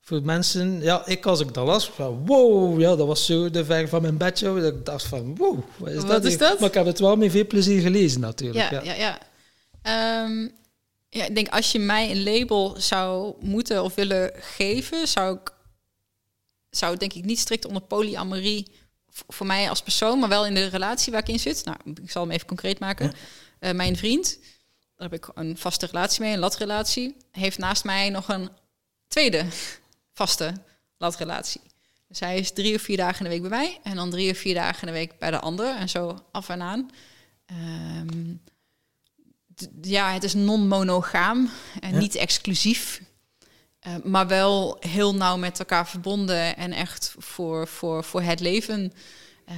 Voor 0.00 0.22
mensen, 0.22 0.80
ja, 0.80 1.06
ik 1.06 1.26
als 1.26 1.40
ik 1.40 1.54
dat 1.54 1.66
las, 1.66 1.90
van 1.90 2.26
wow, 2.26 2.80
ja, 2.80 2.96
dat 2.96 3.06
was 3.06 3.26
zo 3.26 3.50
de 3.50 3.64
ver 3.64 3.88
van 3.88 4.02
mijn 4.02 4.16
bedje. 4.16 4.60
Dat 4.60 4.72
ik 4.72 4.84
dacht 4.84 5.04
van 5.04 5.36
wow, 5.36 5.58
wat 5.76 5.90
is, 5.90 6.04
dat, 6.04 6.24
is 6.24 6.38
dat? 6.38 6.58
Maar 6.58 6.68
ik 6.68 6.74
heb 6.74 6.86
het 6.86 6.98
wel 6.98 7.16
met 7.16 7.30
veel 7.30 7.46
plezier 7.46 7.80
gelezen 7.82 8.20
natuurlijk. 8.20 8.70
Ja, 8.70 8.82
ja, 8.82 8.94
ja. 8.94 9.18
ja. 9.82 10.24
Um, 10.24 10.52
ja 11.08 11.24
ik 11.24 11.34
denk 11.34 11.48
als 11.48 11.72
je 11.72 11.78
mij 11.78 12.10
een 12.10 12.22
label 12.22 12.74
zou 12.78 13.34
moeten 13.40 13.82
of 13.82 13.94
willen 13.94 14.30
geven, 14.34 15.08
zou 15.08 15.36
ik, 15.36 15.52
zou 16.70 16.96
denk 16.96 17.12
ik 17.12 17.24
niet 17.24 17.38
strikt 17.38 17.66
onder 17.66 17.82
polyamorie 17.82 18.66
voor 19.28 19.46
mij 19.46 19.68
als 19.68 19.82
persoon, 19.82 20.18
maar 20.18 20.28
wel 20.28 20.46
in 20.46 20.54
de 20.54 20.66
relatie 20.66 21.12
waar 21.12 21.20
ik 21.20 21.28
in 21.28 21.38
zit. 21.38 21.64
Nou, 21.64 21.76
ik 22.02 22.10
zal 22.10 22.22
hem 22.22 22.30
even 22.30 22.46
concreet 22.46 22.78
maken. 22.78 23.12
Uh, 23.60 23.70
mijn 23.70 23.96
vriend, 23.96 24.38
daar 24.96 25.10
heb 25.10 25.12
ik 25.12 25.30
een 25.34 25.56
vaste 25.56 25.86
relatie 25.86 26.22
mee, 26.22 26.32
een 26.32 26.38
latrelatie, 26.38 27.16
heeft 27.30 27.58
naast 27.58 27.84
mij 27.84 28.10
nog 28.10 28.28
een 28.28 28.50
tweede 29.08 29.46
vaste 30.12 30.54
latrelatie. 30.98 31.60
Dus 32.08 32.20
hij 32.20 32.38
is 32.38 32.52
drie 32.52 32.74
of 32.74 32.82
vier 32.82 32.96
dagen 32.96 33.18
in 33.18 33.24
de 33.24 33.30
week 33.30 33.48
bij 33.48 33.58
mij 33.58 33.78
en 33.82 33.96
dan 33.96 34.10
drie 34.10 34.30
of 34.30 34.38
vier 34.38 34.54
dagen 34.54 34.80
in 34.80 34.94
de 34.94 34.98
week 34.98 35.18
bij 35.18 35.30
de 35.30 35.40
ander 35.40 35.76
en 35.76 35.88
zo 35.88 36.24
af 36.32 36.48
en 36.48 36.62
aan. 36.62 36.90
Ehm, 37.46 38.34
ja, 39.82 40.12
het 40.12 40.24
is 40.24 40.34
non-monogaam 40.34 41.50
en 41.80 41.98
niet 41.98 42.14
exclusief. 42.14 43.02
Eh, 43.78 43.94
maar 44.04 44.26
wel 44.26 44.76
heel 44.80 45.14
nauw 45.14 45.36
met 45.36 45.58
elkaar 45.58 45.88
verbonden 45.88 46.56
en 46.56 46.72
echt 46.72 47.14
voor, 47.18 47.68
voor, 47.68 48.04
voor 48.04 48.22
het 48.22 48.40
leven. 48.40 48.92
Uh, 49.48 49.54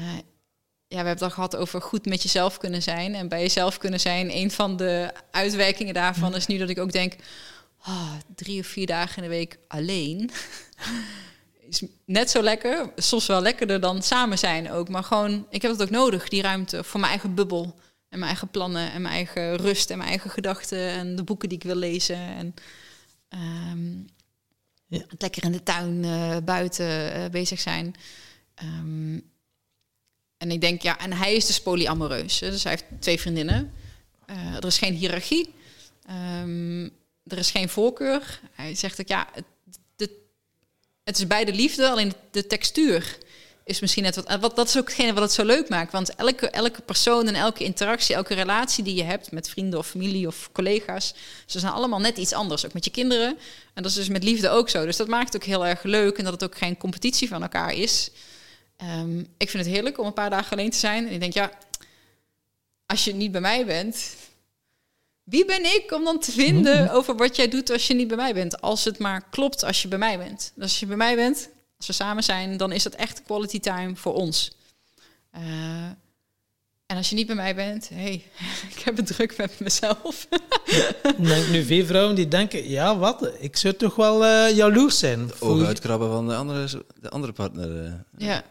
ja, 0.86 0.96
we 1.02 1.06
hebben 1.06 1.12
het 1.14 1.22
al 1.22 1.30
gehad 1.30 1.56
over 1.56 1.82
goed 1.82 2.06
met 2.06 2.22
jezelf 2.22 2.58
kunnen 2.58 2.82
zijn. 2.82 3.14
En 3.14 3.28
bij 3.28 3.40
jezelf 3.40 3.78
kunnen 3.78 4.00
zijn, 4.00 4.36
een 4.36 4.50
van 4.50 4.76
de 4.76 5.12
uitwerkingen 5.30 5.94
daarvan 5.94 6.34
is 6.34 6.46
nu 6.46 6.58
dat 6.58 6.68
ik 6.68 6.78
ook 6.78 6.92
denk... 6.92 7.16
Oh, 7.86 8.12
drie 8.34 8.60
of 8.60 8.66
vier 8.66 8.86
dagen 8.86 9.16
in 9.16 9.22
de 9.22 9.36
week 9.36 9.58
alleen 9.68 10.30
is 11.70 11.82
net 12.04 12.30
zo 12.30 12.42
lekker, 12.42 12.92
soms 12.96 13.26
wel 13.26 13.40
lekkerder 13.40 13.80
dan 13.80 14.02
samen 14.02 14.38
zijn 14.38 14.70
ook. 14.70 14.88
Maar 14.88 15.04
gewoon, 15.04 15.46
ik 15.50 15.62
heb 15.62 15.70
het 15.70 15.82
ook 15.82 15.90
nodig, 15.90 16.28
die 16.28 16.42
ruimte 16.42 16.84
voor 16.84 17.00
mijn 17.00 17.12
eigen 17.12 17.34
bubbel. 17.34 17.74
En 18.08 18.18
mijn 18.18 18.30
eigen 18.30 18.48
plannen 18.48 18.92
en 18.92 19.02
mijn 19.02 19.14
eigen 19.14 19.56
rust 19.56 19.90
en 19.90 19.96
mijn 19.96 20.08
eigen 20.08 20.30
gedachten 20.30 20.88
en 20.88 21.16
de 21.16 21.22
boeken 21.22 21.48
die 21.48 21.58
ik 21.58 21.64
wil 21.64 21.74
lezen. 21.74 22.16
En 22.16 22.54
ehm, 23.30 23.98
Ja. 24.86 25.04
het 25.08 25.22
lekker 25.22 25.44
in 25.44 25.52
de 25.52 25.62
tuin 25.62 26.04
eh, 26.04 26.36
buiten 26.44 27.12
eh, 27.12 27.30
bezig 27.30 27.60
zijn. 27.60 27.94
Ehm, 28.54 29.18
en 30.36 30.50
ik 30.50 30.60
denk, 30.60 30.82
ja, 30.82 30.98
en 30.98 31.12
hij 31.12 31.34
is 31.34 31.46
dus 31.46 31.62
polyamoreus. 31.62 32.38
Dus 32.38 32.62
hij 32.62 32.72
heeft 32.72 33.02
twee 33.02 33.20
vriendinnen. 33.20 33.72
Eh, 34.26 34.54
er 34.56 34.64
is 34.66 34.78
geen 34.78 34.94
hiërarchie. 34.94 35.54
Ehm, 36.06 36.84
er 37.26 37.38
is 37.38 37.50
geen 37.50 37.68
voorkeur. 37.68 38.40
Hij 38.52 38.74
zegt 38.74 39.00
ook, 39.00 39.08
ja, 39.08 39.28
het, 39.32 39.44
de, 39.96 40.10
het 41.04 41.18
is 41.18 41.26
beide 41.26 41.52
liefde, 41.54 41.88
alleen 41.88 42.12
de 42.30 42.46
textuur 42.46 43.18
is 43.70 43.80
misschien 43.80 44.02
net 44.02 44.16
wat, 44.16 44.24
eh, 44.24 44.40
wat. 44.40 44.56
Dat 44.56 44.68
is 44.68 44.78
ook 44.78 44.88
hetgene 44.88 45.12
wat 45.12 45.22
het 45.22 45.32
zo 45.32 45.44
leuk 45.44 45.68
maakt. 45.68 45.92
Want 45.92 46.14
elke, 46.14 46.50
elke 46.50 46.82
persoon 46.82 47.26
en 47.26 47.34
elke 47.34 47.64
interactie, 47.64 48.14
elke 48.14 48.34
relatie 48.34 48.84
die 48.84 48.94
je 48.94 49.02
hebt 49.02 49.32
met 49.32 49.48
vrienden 49.48 49.78
of 49.78 49.86
familie 49.86 50.26
of 50.26 50.48
collega's, 50.52 51.14
ze 51.46 51.58
zijn 51.58 51.72
allemaal 51.72 52.00
net 52.00 52.18
iets 52.18 52.32
anders. 52.32 52.66
Ook 52.66 52.72
met 52.72 52.84
je 52.84 52.90
kinderen. 52.90 53.38
En 53.74 53.82
dat 53.82 53.90
is 53.90 53.94
dus 53.94 54.08
met 54.08 54.24
liefde 54.24 54.48
ook 54.48 54.68
zo. 54.68 54.84
Dus 54.84 54.96
dat 54.96 55.08
maakt 55.08 55.32
het 55.32 55.42
ook 55.42 55.48
heel 55.48 55.66
erg 55.66 55.82
leuk 55.82 56.18
en 56.18 56.24
dat 56.24 56.32
het 56.32 56.44
ook 56.44 56.56
geen 56.56 56.76
competitie 56.76 57.28
van 57.28 57.42
elkaar 57.42 57.72
is. 57.72 58.10
Ehm, 58.76 59.18
ik 59.18 59.50
vind 59.50 59.64
het 59.64 59.72
heerlijk 59.74 59.98
om 59.98 60.06
een 60.06 60.12
paar 60.12 60.30
dagen 60.30 60.52
alleen 60.52 60.70
te 60.70 60.78
zijn. 60.78 61.06
En 61.06 61.12
ik 61.12 61.20
denk, 61.20 61.32
ja, 61.32 61.50
als 62.86 63.04
je 63.04 63.14
niet 63.14 63.32
bij 63.32 63.40
mij 63.40 63.66
bent, 63.66 64.14
wie 65.22 65.44
ben 65.44 65.64
ik 65.64 65.92
om 65.92 66.04
dan 66.04 66.18
te 66.18 66.32
vinden 66.32 66.90
over 66.90 67.16
wat 67.16 67.36
jij 67.36 67.48
doet 67.48 67.70
als 67.70 67.86
je 67.86 67.94
niet 67.94 68.08
bij 68.08 68.16
mij 68.16 68.34
bent? 68.34 68.60
Als 68.60 68.84
het 68.84 68.98
maar 68.98 69.24
klopt 69.30 69.64
als 69.64 69.82
je 69.82 69.88
bij 69.88 69.98
mij 69.98 70.18
bent. 70.18 70.52
Dus 70.54 70.64
als 70.64 70.80
je 70.80 70.86
bij 70.86 70.96
mij 70.96 71.16
bent, 71.16 71.48
als 71.80 71.86
we 71.86 71.92
samen 72.04 72.22
zijn, 72.22 72.56
dan 72.56 72.72
is 72.72 72.82
dat 72.82 72.94
echt 72.94 73.22
quality 73.22 73.60
time 73.60 73.96
voor 73.96 74.14
ons. 74.14 74.50
Eh, 75.30 75.42
en 76.86 76.96
als 76.96 77.08
je 77.08 77.14
niet 77.14 77.26
bij 77.26 77.36
mij 77.36 77.54
bent, 77.54 77.88
hey, 77.88 78.12
ik 78.76 78.78
heb 78.84 78.96
het 78.96 79.06
druk 79.06 79.36
met 79.36 79.60
mezelf. 79.60 80.26
Denk 81.18 81.48
nu 81.48 81.64
veel 81.64 81.86
vrouwen 81.86 82.14
die 82.14 82.28
denken, 82.28 82.68
ja 82.68 82.98
wat, 82.98 83.30
ik 83.38 83.56
zou 83.56 83.74
toch 83.74 83.94
wel 83.96 84.24
eh, 84.24 84.56
jaloers 84.56 84.98
zijn. 84.98 85.26
De 85.26 85.34
ogen 85.40 85.66
uitkrabben 85.66 86.10
van 86.10 86.28
de 86.28 86.34
andere, 86.34 86.84
de 87.00 87.08
andere 87.10 87.32
partner. 87.32 87.84
eh. 87.84 87.92
Ja. 88.18 88.44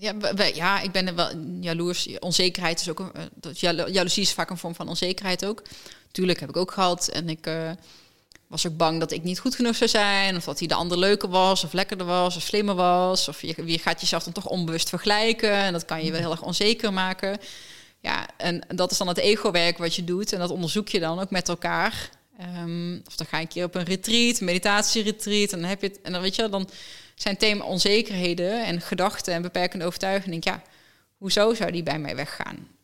Ja, 0.00 0.14
ja, 0.54 0.80
ik 0.80 0.92
ben 0.92 1.06
er 1.06 1.14
wel 1.14 1.30
jaloers. 1.60 2.18
Onzekerheid 2.18 2.80
is 2.80 2.88
ook 2.88 2.98
een. 2.98 3.12
dat 3.34 3.60
jalo- 3.60 3.88
Jaloezie 3.88 4.22
is 4.22 4.32
vaak 4.32 4.50
een 4.50 4.58
vorm 4.58 4.74
van 4.74 4.88
onzekerheid 4.88 5.44
ook. 5.44 5.62
Tuurlijk 6.10 6.40
heb 6.40 6.48
ik 6.48 6.56
ook 6.56 6.70
gehad. 6.72 7.08
En 7.08 7.28
ik 7.28 7.46
eh, 7.46 7.70
was 8.48 8.66
ook 8.66 8.76
bang 8.76 9.00
dat 9.00 9.12
ik 9.12 9.22
niet 9.22 9.38
goed 9.38 9.54
genoeg 9.54 9.76
zou 9.76 9.90
zijn. 9.90 10.36
Of 10.36 10.44
dat 10.44 10.58
hij 10.58 10.68
de 10.68 10.74
ander 10.74 10.98
leuker 10.98 11.28
was, 11.28 11.64
of 11.64 11.72
lekkerder 11.72 12.06
was, 12.06 12.36
of 12.36 12.42
slimmer 12.42 12.74
was. 12.74 13.28
Of 13.28 13.42
je, 13.42 13.78
gaat 13.78 14.00
jezelf 14.00 14.24
dan 14.24 14.32
toch 14.32 14.46
onbewust 14.46 14.88
vergelijken. 14.88 15.52
En 15.52 15.72
dat 15.72 15.84
kan 15.84 16.04
je 16.04 16.10
wel 16.10 16.20
heel 16.20 16.30
erg 16.30 16.42
onzeker 16.42 16.92
maken. 16.92 17.38
Ja, 18.00 18.26
en 18.36 18.62
dat 18.74 18.90
is 18.90 18.98
dan 18.98 19.08
het 19.08 19.18
ego-werk 19.18 19.78
wat 19.78 19.94
je 19.94 20.04
doet. 20.04 20.32
En 20.32 20.38
dat 20.38 20.50
onderzoek 20.50 20.88
je 20.88 21.00
dan 21.00 21.20
ook 21.20 21.30
met 21.30 21.48
elkaar. 21.48 22.10
Ehm, 22.38 22.98
of 23.06 23.16
dan 23.16 23.26
ga 23.26 23.36
je 23.36 23.42
een 23.42 23.48
keer 23.48 23.64
op 23.64 23.74
een 23.74 23.84
retreat, 23.84 24.38
een 24.40 24.46
meditatieretreat. 24.46 25.52
En 25.52 25.60
dan 25.60 25.68
heb 25.68 25.82
je. 25.82 25.92
En 26.02 26.12
dan 26.12 26.20
weet 26.22 26.34
je, 26.34 26.48
dan 26.48 26.68
zijn 27.14 27.36
thema 27.36 27.64
onzekerheden 27.64 28.64
en 28.64 28.80
gedachten 28.80 29.34
en 29.34 29.42
beperkende 29.42 29.84
overtuigingen. 29.84 30.36
Ik 30.36 30.44
ja, 30.44 30.62
hoezo 31.16 31.54
zou 31.54 31.70
die 31.70 31.82
bij 31.82 31.98
mij 31.98 32.16
weggaan? 32.16 32.77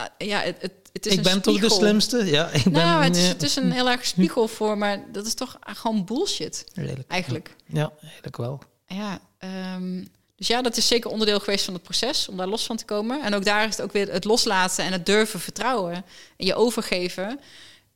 Ah, 0.00 0.06
Ja, 0.28 0.40
het, 0.40 0.56
het, 0.60 0.72
het 0.92 1.06
is 1.06 1.12
ik 1.12 1.18
een 1.18 1.24
ben 1.24 1.40
toch 1.40 1.60
de 1.60 1.70
slimste? 1.70 2.24
Ja, 2.24 2.48
ik 2.48 2.64
ben... 2.64 2.72
Nou, 2.72 3.04
het 3.04 3.16
is, 3.16 3.22
eh, 3.22 3.28
het 3.28 3.42
is 3.42 3.56
een 3.56 3.72
heel 3.72 3.90
erg 3.90 4.06
spiegel 4.06 4.48
voor, 4.58 4.78
maar 4.78 5.04
dat 5.12 5.26
is 5.26 5.34
toch 5.34 5.58
gewoon 5.60 6.04
bullshit, 6.04 6.64
Eigenlijk. 6.74 7.10
eigenlijk. 7.10 7.56
Ja, 7.66 7.92
eigenlijk 8.02 8.36
wel. 8.36 8.62
Ja, 8.86 9.20
ehm, 9.38 10.04
dus 10.36 10.46
ja, 10.46 10.62
dat 10.62 10.76
is 10.76 10.86
zeker 10.86 11.10
onderdeel 11.10 11.40
geweest 11.40 11.64
van 11.64 11.74
het 11.74 11.82
proces 11.82 12.28
om 12.28 12.36
daar 12.36 12.46
los 12.46 12.66
van 12.66 12.76
te 12.76 12.84
komen. 12.84 13.22
En 13.22 13.34
ook 13.34 13.44
daar 13.44 13.68
is 13.68 13.76
het 13.76 13.82
ook 13.82 13.92
weer 13.92 14.12
het 14.12 14.24
loslaten 14.24 14.84
en 14.84 14.92
het 14.92 15.06
durven 15.06 15.40
vertrouwen 15.40 15.94
en 16.36 16.46
je 16.46 16.54
overgeven. 16.54 17.40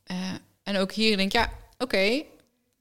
Eh, 0.03 0.17
en 0.63 0.77
ook 0.77 0.91
hier 0.91 1.17
denk 1.17 1.33
ik, 1.33 1.39
ja, 1.39 1.51
oké. 1.77 2.23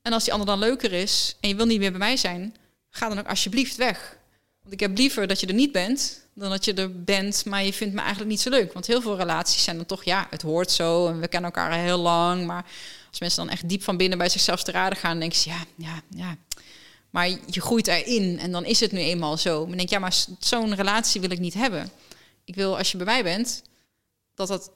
En 0.02 0.12
als 0.12 0.24
die 0.24 0.32
ander 0.32 0.48
dan 0.48 0.58
leuker 0.58 0.92
is 0.92 1.36
en 1.40 1.48
je 1.48 1.54
wil 1.54 1.66
niet 1.66 1.78
meer 1.78 1.90
bij 1.90 1.98
mij 1.98 2.16
zijn, 2.16 2.56
ga 2.90 3.08
dan 3.08 3.18
ook 3.18 3.28
alsjeblieft 3.28 3.76
weg. 3.76 4.16
Want 4.64 4.76
ik 4.76 4.80
heb 4.80 4.98
liever 4.98 5.26
dat 5.26 5.40
je 5.40 5.46
er 5.46 5.54
niet 5.54 5.72
bent 5.72 6.22
dan 6.34 6.50
dat 6.50 6.64
je 6.64 6.74
er 6.74 7.02
bent, 7.02 7.44
maar 7.44 7.64
je 7.64 7.72
vindt 7.72 7.94
me 7.94 8.00
eigenlijk 8.00 8.30
niet 8.30 8.40
zo 8.40 8.50
leuk. 8.50 8.72
Want 8.72 8.86
heel 8.86 9.00
veel 9.00 9.16
relaties 9.16 9.64
zijn 9.64 9.76
dan 9.76 9.86
toch, 9.86 10.04
ja, 10.04 10.26
het 10.30 10.42
hoort 10.42 10.70
zo 10.70 11.08
en 11.08 11.20
we 11.20 11.28
kennen 11.28 11.52
elkaar 11.52 11.72
heel 11.72 11.98
lang. 11.98 12.46
Maar 12.46 12.64
als 13.10 13.20
mensen 13.20 13.44
dan 13.44 13.52
echt 13.52 13.68
diep 13.68 13.82
van 13.82 13.96
binnen 13.96 14.18
bij 14.18 14.28
zichzelf 14.28 14.62
te 14.62 14.70
raden 14.70 14.98
gaan, 14.98 15.10
dan 15.10 15.20
denken 15.20 15.38
ze, 15.38 15.48
ja, 15.48 15.64
ja, 15.76 16.00
ja, 16.10 16.36
maar 17.10 17.28
je 17.28 17.60
groeit 17.60 17.86
erin 17.86 18.38
en 18.38 18.52
dan 18.52 18.64
is 18.64 18.80
het 18.80 18.92
nu 18.92 18.98
eenmaal 18.98 19.36
zo. 19.36 19.62
Maar 19.62 19.72
ik 19.72 19.78
denk, 19.78 19.90
ja, 19.90 19.98
maar 19.98 20.16
zo'n 20.38 20.74
relatie 20.74 21.20
wil 21.20 21.30
ik 21.30 21.38
niet 21.38 21.54
hebben. 21.54 21.90
Ik 22.44 22.54
wil, 22.54 22.78
als 22.78 22.90
je 22.90 22.96
bij 22.96 23.06
mij 23.06 23.22
bent, 23.22 23.62
dat, 24.34 24.48
dat, 24.48 24.70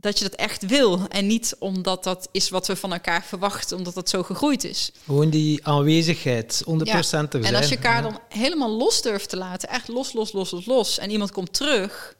dat 0.00 0.18
je 0.18 0.24
dat 0.24 0.34
echt 0.34 0.66
wil. 0.66 1.00
En 1.08 1.26
niet 1.26 1.56
omdat 1.58 2.04
dat 2.04 2.28
is 2.32 2.48
wat 2.48 2.66
we 2.66 2.76
van 2.76 2.92
elkaar 2.92 3.24
verwachten, 3.24 3.76
omdat 3.76 3.94
dat 3.94 4.08
zo 4.08 4.22
gegroeid 4.22 4.64
is. 4.64 4.92
Gewoon 5.04 5.30
die 5.30 5.66
aanwezigheid, 5.66 6.62
100% 6.66 6.68
er 6.68 7.04
zijn. 7.04 7.28
En 7.30 7.54
als 7.54 7.68
je 7.68 7.74
elkaar 7.74 8.02
ja. 8.02 8.10
dan 8.10 8.20
helemaal 8.28 8.70
los 8.70 9.02
durft 9.02 9.28
te 9.28 9.36
laten, 9.36 9.68
echt 9.68 9.88
los, 9.88 10.12
los, 10.12 10.32
los, 10.32 10.50
los, 10.50 10.66
los, 10.66 10.98
en 10.98 11.10
iemand 11.10 11.30
komt 11.30 11.52
terug. 11.52 12.16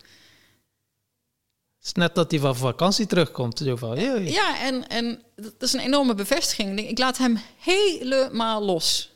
Het 1.78 1.88
is 1.88 1.92
net 1.92 2.14
dat 2.14 2.30
hij 2.30 2.40
van 2.40 2.56
vakantie 2.56 3.06
terugkomt. 3.06 3.58
Zo 3.64 3.76
van, 3.76 4.00
ja, 4.00 4.14
Ja, 4.16 4.60
en, 4.60 4.88
en 4.88 5.22
dat 5.36 5.52
is 5.58 5.72
een 5.72 5.80
enorme 5.80 6.14
bevestiging. 6.14 6.88
Ik 6.88 6.98
laat 6.98 7.18
hem 7.18 7.40
helemaal 7.58 8.62
los. 8.62 9.09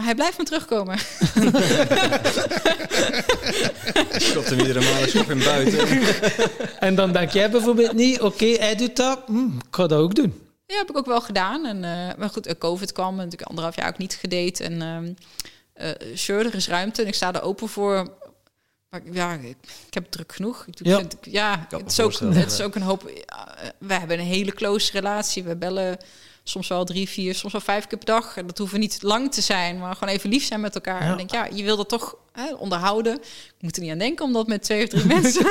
Maar 0.00 0.08
hij 0.08 0.18
blijft 0.18 0.38
me 0.38 0.44
terugkomen. 0.44 0.98
Schopt 4.20 4.48
hem 4.50 4.58
iedere 4.58 4.80
maand 4.92 5.10
schop 5.10 5.30
in 5.30 5.38
buiten. 5.38 5.88
En 6.88 6.94
dan 6.94 7.12
denk 7.12 7.30
jij 7.30 7.50
bijvoorbeeld 7.50 7.92
niet, 7.92 8.20
oké, 8.20 8.44
hij 8.46 8.74
doet 8.76 8.96
dat, 8.96 9.20
hm, 9.26 9.44
ik 9.46 9.64
ga 9.70 9.86
dat 9.86 9.98
ook 10.00 10.14
doen. 10.14 10.42
Ja, 10.66 10.76
heb 10.76 10.90
ik 10.90 10.96
ook 10.96 11.06
wel 11.06 11.20
gedaan. 11.20 11.66
En, 11.66 11.84
eh, 11.84 12.16
maar 12.18 12.30
goed, 12.30 12.46
eh, 12.46 12.54
COVID 12.58 12.92
kwam 12.92 13.08
en 13.10 13.16
natuurlijk 13.16 13.42
anderhalf 13.48 13.76
jaar 13.76 13.88
ook 13.88 13.98
niet 13.98 14.14
gedate. 14.20 14.64
En 14.64 14.82
ehm 14.82 15.12
eh, 15.72 15.90
sure, 16.16 16.48
er 16.48 16.54
is 16.54 16.68
ruimte 16.68 17.02
en 17.02 17.08
ik 17.08 17.14
sta 17.14 17.34
er 17.34 17.42
open 17.42 17.68
voor. 17.68 18.08
Maar 18.90 19.00
ik- 19.04 19.14
ja, 19.14 19.32
ik, 19.32 19.56
ik 19.86 19.94
heb 19.94 20.02
het 20.02 20.12
druk 20.12 20.32
genoeg. 20.32 20.64
Ik, 20.66 20.74
Ja. 20.86 20.96
vind- 20.96 21.16
ja, 21.22 21.66
het, 21.70 21.90
is 21.90 22.00
ook, 22.00 22.12
het 22.18 22.52
is 22.52 22.60
ook 22.60 22.74
een 22.74 22.82
hoop. 22.82 23.10
ja, 23.26 23.56
eh, 23.58 23.68
we 23.78 23.92
hebben 23.94 24.18
een 24.18 24.24
hele 24.26 24.52
close 24.52 24.92
relatie. 24.92 25.42
We 25.42 25.56
bellen 25.56 25.98
soms 26.50 26.68
wel 26.68 26.84
drie, 26.84 27.08
vier, 27.08 27.34
soms 27.34 27.52
wel 27.52 27.60
vijf 27.60 27.86
keer 27.86 27.98
per 27.98 28.06
dag. 28.06 28.36
En 28.36 28.46
dat 28.46 28.58
hoeven 28.58 28.80
niet 28.80 29.02
lang 29.02 29.32
te 29.32 29.40
zijn, 29.40 29.78
maar 29.78 29.94
gewoon 29.96 30.14
even 30.14 30.30
lief 30.30 30.44
zijn 30.44 30.60
met 30.60 30.74
elkaar. 30.74 31.02
Ja. 31.04 31.06
En 31.06 31.18
ik 31.18 31.18
denk, 31.18 31.30
ja, 31.30 31.56
je 31.56 31.62
wil 31.62 31.76
dat 31.76 31.88
toch 31.88 32.16
hè, 32.32 32.54
onderhouden. 32.54 33.14
Ik 33.22 33.54
moet 33.60 33.76
er 33.76 33.82
niet 33.82 33.90
aan 33.92 33.98
denken, 33.98 34.24
omdat 34.24 34.46
met 34.46 34.62
twee 34.62 34.82
of 34.82 34.88
drie 34.88 35.04
mensen. 35.20 35.42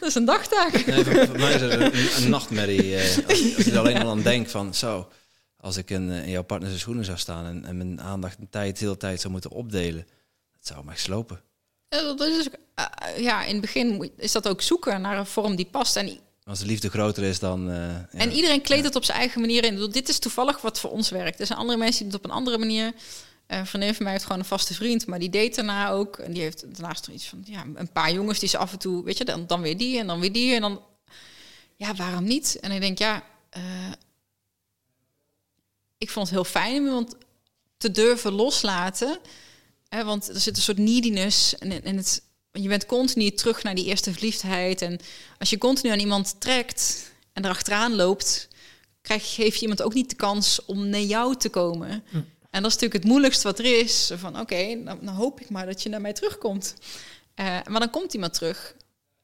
dat 0.00 0.08
is 0.08 0.14
een 0.14 0.24
dagtaak. 0.24 0.86
Nee, 0.86 1.04
voor, 1.04 1.26
voor 1.26 1.38
mij 1.38 1.54
is 1.54 1.60
het 1.60 1.72
een, 1.72 2.22
een 2.24 2.30
nachtmerrie. 2.30 2.96
eh, 2.96 3.02
als, 3.02 3.26
als 3.26 3.38
ik 3.66 3.66
er 3.66 3.78
alleen 3.78 4.02
al 4.02 4.10
aan 4.10 4.22
denk 4.22 4.48
van 4.48 4.74
zo, 4.74 5.08
als 5.56 5.76
ik 5.76 5.90
in, 5.90 6.10
eh, 6.10 6.22
in 6.24 6.30
jouw 6.30 6.42
partner 6.42 6.68
zijn 6.68 6.80
schoenen 6.80 7.04
zou 7.04 7.18
staan 7.18 7.46
en, 7.46 7.64
en 7.64 7.76
mijn 7.76 8.00
aandacht 8.00 8.38
en 8.38 8.48
tijd 8.50 8.78
heel 8.78 8.92
de 8.92 8.98
tijd 8.98 9.20
zou 9.20 9.32
moeten 9.32 9.50
opdelen, 9.50 10.06
dat 10.52 10.66
zou 10.66 10.84
me 10.84 10.90
echt 10.90 11.00
slopen. 11.00 11.40
Ja, 11.88 12.02
dat 12.02 12.20
is, 12.20 12.48
eh, 12.74 12.84
eh, 12.84 13.18
ja, 13.22 13.44
in 13.44 13.52
het 13.52 13.60
begin 13.60 13.94
moet- 13.94 14.10
is 14.16 14.32
dat 14.32 14.48
ook 14.48 14.62
zoeken 14.62 15.00
naar 15.00 15.18
een 15.18 15.26
vorm 15.26 15.56
die 15.56 15.68
past. 15.70 15.96
En, 15.96 16.18
Als 16.50 16.58
de 16.58 16.66
liefde 16.66 16.90
groter 16.90 17.22
is 17.22 17.38
dan. 17.38 17.70
eh, 17.70 17.76
ja. 17.76 18.08
en 18.12 18.32
iedereen 18.32 18.60
kleedt 18.60 18.84
het 18.84 18.96
op 18.96 19.04
zijn 19.04 19.18
eigen 19.18 19.40
manier 19.40 19.64
in. 19.64 19.74
Bedoel, 19.74 19.90
dit 19.90 20.08
is 20.08 20.18
toevallig 20.18 20.60
wat 20.60 20.80
voor 20.80 20.90
ons 20.90 21.10
werkt. 21.10 21.40
Er 21.40 21.46
zijn 21.46 21.58
andere 21.58 21.78
mensen 21.78 22.04
die 22.04 22.12
het 22.12 22.24
op 22.24 22.30
een 22.30 22.36
andere 22.36 22.58
manier. 22.58 22.92
Een 23.46 23.66
vriendin 23.66 23.94
van 23.94 24.02
mij 24.02 24.12
heeft 24.12 24.24
gewoon 24.24 24.38
een 24.38 24.44
vaste 24.44 24.74
vriend, 24.74 25.06
maar 25.06 25.18
die 25.18 25.30
date 25.30 25.56
daarna 25.56 25.90
ook. 25.90 26.16
En 26.18 26.32
die 26.32 26.42
heeft 26.42 26.62
daarnaast 26.72 27.06
nog 27.06 27.16
iets 27.16 27.26
van 27.28 27.42
ja, 27.44 27.64
een 27.74 27.92
paar 27.92 28.12
jongens 28.12 28.38
die 28.38 28.48
ze 28.48 28.58
af 28.58 28.72
en 28.72 28.78
toe, 28.78 29.04
weet 29.04 29.18
je, 29.18 29.24
dan, 29.24 29.46
dan 29.46 29.60
weer 29.60 29.76
die 29.76 29.98
en 29.98 30.06
dan 30.06 30.20
weer 30.20 30.32
die. 30.32 30.54
En 30.54 30.60
dan, 30.60 30.82
ja, 31.76 31.94
waarom 31.94 32.24
niet? 32.24 32.58
En 32.60 32.70
ik 32.70 32.80
denk, 32.80 32.98
ja, 32.98 33.22
eh, 33.50 33.62
ik 35.98 36.10
vond 36.10 36.26
het 36.26 36.34
heel 36.34 36.44
fijn 36.44 36.76
om 36.76 36.84
iemand 36.86 37.14
te 37.76 37.90
durven 37.90 38.32
loslaten. 38.32 39.18
Hè, 39.88 40.04
want 40.04 40.28
er 40.28 40.40
zit 40.40 40.56
een 40.56 40.62
soort 40.62 40.78
neediness 40.78 41.58
en, 41.58 41.84
en 41.84 41.96
het, 41.96 42.22
je 42.52 42.68
bent 42.68 42.86
continu 42.86 43.30
terug 43.30 43.62
naar 43.62 43.74
die 43.74 43.84
eerste 43.84 44.12
verliefdheid. 44.12 44.82
En 44.82 44.98
als 45.38 45.50
je 45.50 45.58
continu 45.58 45.92
aan 45.92 45.98
iemand 45.98 46.40
trekt 46.40 47.12
en 47.32 47.44
erachteraan 47.44 47.94
loopt, 47.94 48.48
krijg, 49.02 49.34
geef 49.34 49.54
je 49.54 49.60
iemand 49.60 49.82
ook 49.82 49.94
niet 49.94 50.10
de 50.10 50.16
kans 50.16 50.64
om 50.64 50.88
naar 50.88 51.00
jou 51.00 51.36
te 51.36 51.48
komen. 51.48 52.04
En 52.50 52.62
dat 52.62 52.70
is 52.70 52.74
natuurlijk 52.74 52.92
het 52.92 53.04
moeilijkste 53.04 53.46
wat 53.46 53.58
er 53.58 53.78
is. 53.78 54.10
Van 54.14 54.40
oké, 54.40 54.82
dan, 54.84 54.98
dan 55.02 55.14
hoop 55.14 55.40
ik 55.40 55.50
maar 55.50 55.66
dat 55.66 55.82
je 55.82 55.88
naar 55.88 56.00
mij 56.00 56.12
terugkomt. 56.12 56.74
Eh, 57.34 57.44
maar 57.44 57.80
dan 57.80 57.90
komt 57.90 58.14
iemand 58.14 58.34
terug. 58.34 58.74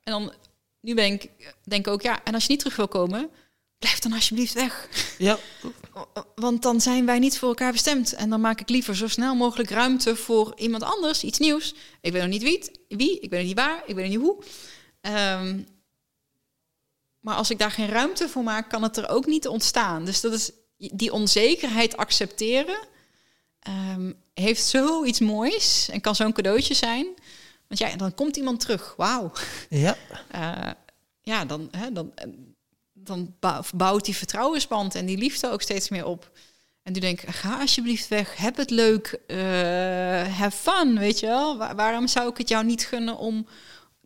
En 0.03 0.13
dan, 0.13 0.33
nu 0.81 0.95
ben 0.95 1.13
ik, 1.13 1.31
denk 1.65 1.87
ik 1.87 1.93
ook, 1.93 2.03
ja, 2.03 2.25
en 2.25 2.35
als 2.35 2.43
je 2.43 2.51
niet 2.51 2.59
terug 2.59 2.77
wil 2.77 2.89
komen, 2.89 3.31
blijf 3.79 3.99
dan 3.99 4.13
alsjeblieft 4.13 4.55
weg. 4.55 4.89
Ja, 5.19 5.39
Want 6.35 6.63
dan 6.63 6.81
zijn 6.81 7.07
wij 7.07 7.19
niet 7.19 7.39
voor 7.39 7.49
elkaar 7.49 7.73
bestemd. 7.73 8.13
En 8.13 8.31
dan 8.31 8.41
maak 8.41 8.61
ik 8.61 8.69
liever 8.69 8.97
zo 8.97 9.09
snel 9.09 9.35
mogelijk 9.35 9.71
ruimte 9.71 10.17
voor 10.17 10.53
iemand 10.57 10.83
anders, 10.83 11.25
iets 11.25 11.39
nieuws. 11.39 11.75
Ik 12.01 12.13
weet 12.13 12.23
nog 12.23 12.31
niet 12.31 12.43
wie, 12.43 12.71
wie 12.89 13.21
ik 13.21 13.31
weet 13.31 13.39
nog 13.39 13.49
niet 13.49 13.59
waar, 13.59 13.83
ik 13.87 13.95
weet 13.95 14.05
nog 14.05 14.15
niet 14.15 14.25
hoe. 14.29 14.43
Ehm, 15.01 15.63
maar 17.21 17.35
als 17.35 17.51
ik 17.51 17.59
daar 17.59 17.71
geen 17.71 17.89
ruimte 17.89 18.29
voor 18.29 18.43
maak, 18.43 18.71
kan 18.71 18.83
het 18.83 18.97
er 18.97 19.09
ook 19.09 19.27
niet 19.27 19.49
ontstaan. 19.49 20.05
Dus 20.05 20.21
dat 20.21 20.33
is 20.33 20.51
die 20.77 21.13
onzekerheid 21.13 21.97
accepteren. 21.97 22.79
ehm, 23.61 24.13
heeft 24.35 24.65
zoiets 24.65 25.21
moois 25.21 25.89
en 25.89 26.01
kan 26.01 26.15
zo'n 26.15 26.33
cadeautje 26.33 26.75
zijn. 26.75 27.07
Want 27.69 27.81
ja, 27.81 27.97
dan 27.97 28.15
komt 28.15 28.37
iemand 28.37 28.61
terug. 28.61 28.95
Wauw. 28.97 29.33
Ja. 29.69 29.97
Eh, 30.31 30.71
ja, 31.21 31.45
dan, 31.45 31.69
hè, 31.71 31.93
dan, 31.93 32.13
dan 33.07 33.35
bou- 33.41 33.63
bouwt 33.75 34.05
die 34.05 34.17
vertrouwensband 34.17 34.95
en 34.95 35.07
die 35.07 35.19
liefde 35.19 35.51
ook 35.51 35.63
steeds 35.63 35.89
meer 35.89 36.05
op. 36.05 36.31
En 36.83 36.93
nu 36.93 37.01
denk 37.01 37.21
ik, 37.23 37.29
ga 37.29 37.61
alsjeblieft 37.61 38.09
weg, 38.09 38.37
heb 38.37 38.57
het 38.57 38.71
leuk, 38.71 39.19
eh 39.27 39.37
have 40.39 40.57
fun, 40.57 40.99
weet 40.99 41.21
je 41.21 41.27
wel. 41.27 41.59
Wa- 41.59 41.75
waarom 41.75 42.07
zou 42.09 42.31
ik 42.31 42.37
het 42.39 42.49
jou 42.49 42.65
niet 42.65 42.87
gunnen 42.87 43.17
om 43.19 43.47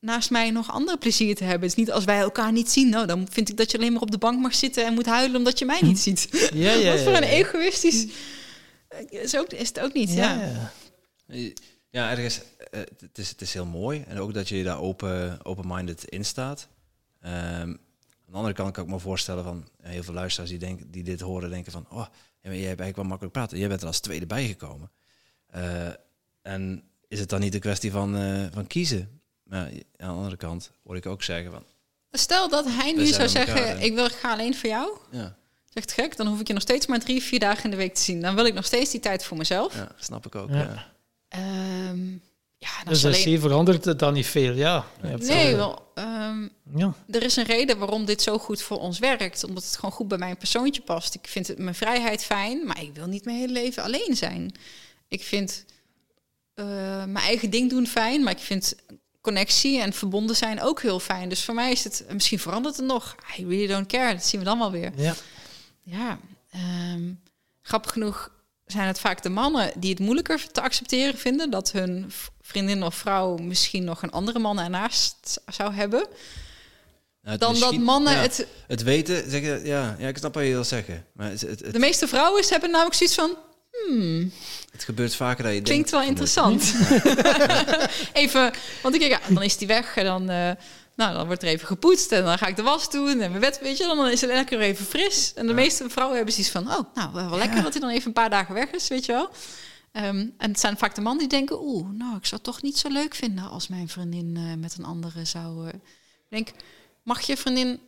naast 0.01 0.31
mij 0.31 0.51
nog 0.51 0.71
andere 0.71 0.99
plezier 0.99 1.35
te 1.35 1.45
hebben? 1.45 1.69
Het 1.69 1.79
is 1.79 1.85
niet 1.85 1.93
als 1.93 2.05
wij 2.05 2.19
elkaar 2.19 2.53
niet 2.53 2.71
zien, 2.71 2.89
nou, 2.89 3.07
dan 3.07 3.27
vind 3.31 3.49
ik 3.49 3.57
dat 3.57 3.71
je 3.71 3.79
alleen 3.79 3.93
maar 3.93 4.03
op 4.03 4.11
de 4.11 4.19
bank 4.19 4.41
mag 4.41 4.55
zitten 4.55 4.85
en 4.87 4.95
moet 4.95 5.07
huilen 5.07 5.37
omdat 5.37 5.59
je 5.59 5.65
mij 5.65 5.81
niet 5.83 5.99
ziet. 5.99 6.29
Ja, 6.55 6.73
ja, 6.73 6.91
Wat 6.93 7.01
voor 7.03 7.15
een 7.17 7.23
egoïstisch... 7.23 8.07
Is, 9.09 9.37
ook, 9.37 9.49
is 9.53 9.69
het 9.69 9.81
ook 9.81 9.93
niet, 9.93 10.13
ja. 10.13 10.35
Ja, 11.27 11.51
ja. 11.91 12.11
Ergens, 12.11 12.41
eh, 12.71 12.81
het, 12.81 13.19
is, 13.19 13.29
het 13.29 13.41
is 13.41 13.53
heel 13.53 13.67
mooi. 13.67 14.05
En 14.09 14.19
ook 14.19 14.35
dat 14.35 14.49
je 14.49 14.63
daar 14.63 14.81
open, 14.81 15.39
open-minded 15.45 16.05
in 16.05 16.25
staat. 16.25 16.69
Ehm, 17.21 17.75
aan 18.31 18.37
de 18.37 18.43
andere 18.43 18.63
kant 18.63 18.75
kan 18.75 18.85
ik 18.85 18.91
me 18.91 18.99
voorstellen 18.99 19.45
van 19.45 19.69
eh, 19.81 19.91
heel 19.91 20.03
veel 20.03 20.15
luisteraars 20.15 20.51
die, 20.51 20.59
denken, 20.59 20.91
die 20.91 21.03
dit 21.03 21.21
horen 21.21 21.51
denken 21.51 21.73
van... 21.73 21.87
Oh, 21.91 22.07
jij 22.41 22.53
hebt 22.53 22.65
eigenlijk 22.65 22.97
wel 22.97 23.05
makkelijk 23.05 23.33
praten. 23.33 23.59
Jij 23.59 23.69
bent 23.69 23.81
er 23.81 23.87
als 23.87 24.01
tweede 24.01 24.27
bijgekomen. 24.27 24.91
Eh, 25.47 25.89
en 26.43 26.83
is 27.09 27.21
het 27.21 27.29
dan 27.29 27.41
niet 27.41 27.55
een 27.55 27.61
kwestie 27.61 27.91
van, 27.91 28.17
eh, 28.17 28.47
van 28.53 28.67
kiezen? 28.67 29.21
Maar 29.43 29.67
aan 29.67 29.73
de 29.97 30.05
andere 30.05 30.37
kant 30.37 30.71
hoor 30.83 30.97
ik 30.97 31.07
ook 31.07 31.23
zeggen 31.23 31.53
van... 31.53 31.65
Stel 32.11 32.49
dat 32.49 32.65
hij 32.69 32.93
nu 32.93 33.07
zou 33.07 33.23
elkaar, 33.23 33.29
zeggen, 33.29 33.81
ik 33.83 33.95
wil 33.95 34.05
ik 34.05 34.13
ga 34.13 34.33
alleen 34.33 34.55
voor 34.55 34.69
jou. 34.69 34.99
Ja, 35.11 35.37
Zegt 35.69 35.93
gek, 35.93 36.17
dan 36.17 36.27
hoef 36.27 36.41
ik 36.41 36.47
je 36.47 36.53
nog 36.53 36.63
steeds 36.63 36.87
maar 36.87 36.99
drie, 36.99 37.23
vier 37.23 37.39
dagen 37.39 37.65
in 37.65 37.71
de 37.71 37.77
week 37.77 37.95
te 37.95 38.01
zien. 38.01 38.21
Dan 38.21 38.35
wil 38.35 38.45
ik 38.45 38.55
nog 38.55 38.65
steeds 38.65 38.91
die 38.91 39.01
tijd 39.01 39.25
voor 39.25 39.37
mezelf. 39.37 39.75
ja 39.75 39.89
snap 39.99 40.27
ik 40.27 40.35
ook. 40.35 40.49
Ja. 40.49 40.57
Ja. 40.57 40.93
Ehm, 41.29 42.11
ja, 42.57 42.69
dat 42.79 42.89
Dus 42.89 42.99
is 42.99 43.05
als 43.05 43.15
alleen... 43.17 43.31
je 43.31 43.39
verandert 43.39 43.85
het 43.85 43.99
dan 43.99 44.13
niet 44.13 44.27
veel, 44.27 44.53
ja. 44.53 44.85
Je 45.03 45.17
Nee, 45.17 45.57
wel, 45.57 45.90
ehm, 46.31 46.79
Ja. 46.79 46.95
er 47.11 47.23
is 47.23 47.37
een 47.37 47.45
reden 47.45 47.79
waarom 47.79 48.05
dit 48.05 48.23
zo 48.23 48.39
goed 48.39 48.63
voor 48.63 48.79
ons 48.79 48.99
werkt. 48.99 49.45
Omdat 49.45 49.65
het 49.65 49.75
gewoon 49.75 49.93
goed 49.93 50.09
bij 50.09 50.19
mijn 50.19 50.37
persoontje 50.37 50.83
past. 50.83 51.15
Ik 51.15 51.27
vind 51.29 51.47
het, 51.47 51.59
mijn 51.59 51.75
vrijheid 51.75 52.25
fijn, 52.25 52.67
maar 52.67 52.83
ik 52.83 52.95
wil 52.95 53.07
niet 53.07 53.25
mijn 53.25 53.37
hele 53.37 53.53
leven 53.53 53.83
alleen 53.83 54.17
zijn. 54.17 54.55
Ik 55.09 55.23
vind 55.23 55.65
eh, 56.55 56.65
mijn 57.05 57.17
eigen 57.17 57.51
ding 57.51 57.71
doen 57.71 57.87
fijn, 57.87 58.23
maar 58.23 58.33
ik 58.33 58.39
vind 58.39 58.75
connectie 59.21 59.81
en 59.81 59.93
verbonden 59.93 60.37
zijn 60.37 60.61
ook 60.63 60.83
heel 60.83 61.01
fijn. 61.01 61.29
Dus 61.29 61.45
voor 61.45 61.55
mij 61.55 61.73
is 61.73 61.85
het, 61.85 62.05
misschien 62.13 62.39
verandert 62.39 62.77
het 62.77 62.87
nog. 62.87 63.17
I 63.39 63.47
really 63.47 63.67
don't 63.67 63.87
care, 63.87 64.13
dat 64.15 64.25
zien 64.25 64.41
we 64.41 64.47
dan 64.47 64.59
wel 64.59 64.71
weer. 64.71 64.93
Ja. 64.97 65.15
Ja, 65.83 66.19
ehm, 66.51 67.13
grappig 67.63 67.93
genoeg 67.93 68.33
zijn 68.67 68.87
het 68.87 69.01
vaak 69.01 69.23
de 69.23 69.29
mannen 69.29 69.73
die 69.77 69.91
het 69.91 69.99
moeilijker 69.99 70.53
te 70.53 70.61
accepteren 70.61 71.19
vinden 71.19 71.51
dat 71.51 71.73
hun 71.73 72.13
vriendin 72.51 72.83
of 72.83 72.95
vrouw 72.95 73.37
misschien 73.37 73.85
nog 73.85 74.03
een 74.03 74.11
andere 74.11 74.39
man 74.39 74.61
ernaast 74.61 75.41
zou 75.47 75.73
hebben. 75.73 76.07
Nou, 77.23 77.39
Dan 77.39 77.59
dat 77.59 77.77
mannen 77.77 78.13
ja, 78.13 78.21
het. 78.21 78.47
Het 78.67 78.83
weten, 78.83 79.31
zeg 79.31 79.41
je, 79.41 79.61
ja, 79.65 79.97
ja, 79.99 80.09
ik 80.09 80.19
snap 80.19 80.35
wat 80.35 80.45
je 80.45 80.51
wil 80.51 80.65
zeggen. 80.65 81.05
Maar 81.13 81.31
het, 81.31 81.41
het, 81.41 81.61
het, 81.61 81.73
De 81.73 81.79
meeste 81.79 82.09
vrouwen 82.09 82.45
hebben 82.49 82.71
namelijk 82.71 82.97
zoiets 82.97 83.17
van. 83.17 83.37
Hmm, 83.71 84.33
het 84.73 84.85
gebeurt 84.85 85.15
vaker 85.15 85.45
dan 85.45 85.55
je 85.55 85.63
klinkt 85.63 85.91
denkt. 85.91 86.07
wel 86.07 86.09
interessant. 86.11 86.75
even, 88.13 88.53
want 88.83 88.95
ik 88.95 89.01
denk, 89.01 89.13
ja, 89.13 89.21
dan 89.35 89.43
is 89.43 89.57
die 89.57 89.67
weg 89.67 89.97
en 89.97 90.05
dan, 90.05 90.31
eh, 90.31 90.51
nou, 90.97 91.15
dan 91.15 91.27
wordt 91.27 91.43
er 91.43 91.49
even 91.49 91.67
gepoetst 91.67 92.13
en 92.13 92.25
dan 92.25 92.39
ga 92.39 92.47
ik 92.47 92.57
de 92.57 92.63
was 92.63 92.91
doen 92.91 93.21
en 93.21 93.31
mijn 93.31 93.41
bed, 93.41 93.59
weet 93.63 93.77
je, 93.77 93.85
dan 93.85 94.09
is 94.09 94.21
het 94.21 94.31
lekker 94.31 94.61
even 94.61 94.85
fris. 94.85 95.33
En 95.35 95.47
de 95.47 95.53
meeste 95.53 95.91
vrouwen 95.91 96.17
hebben 96.17 96.35
zoiets 96.35 96.53
van, 96.53 96.71
oh, 96.71 96.95
nou, 96.95 97.13
wel 97.13 97.39
lekker 97.39 97.63
dat 97.63 97.73
hij 97.73 97.81
dan 97.81 97.91
even 97.91 98.07
een 98.07 98.13
paar 98.13 98.31
dagen 98.31 98.55
weg 98.55 98.71
is, 98.71 98.89
weet 98.89 99.05
je 99.07 99.13
wel. 99.13 99.31
Ehm, 99.93 100.27
en 100.39 100.51
het 100.51 100.61
zijn 100.61 100.77
vaak 100.79 100.95
de 100.95 101.01
mannen 101.01 101.29
die 101.29 101.39
denken, 101.39 101.63
oeh, 101.63 101.89
nou, 101.91 102.17
ik 102.17 102.27
zou 102.27 102.35
het 102.43 102.43
toch 102.43 102.63
niet 102.63 102.79
zo 102.79 102.89
leuk 102.89 103.15
vinden 103.15 103.51
als 103.51 103.69
mijn 103.69 103.89
vriendin 103.89 104.37
eh, 104.37 104.55
met 104.55 104.79
een 104.79 104.85
andere 104.85 105.25
zou. 105.25 105.69
eh. 105.69 105.75
Ik 105.75 106.37
denk, 106.37 106.51
mag 107.03 107.21
je 107.21 107.37
vriendin 107.37 107.81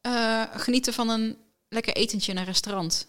eh, 0.00 0.42
genieten 0.52 0.92
van 0.92 1.08
een 1.08 1.36
lekker 1.68 1.94
etentje 1.94 2.32
in 2.32 2.38
een 2.38 2.44
restaurant? 2.44 3.06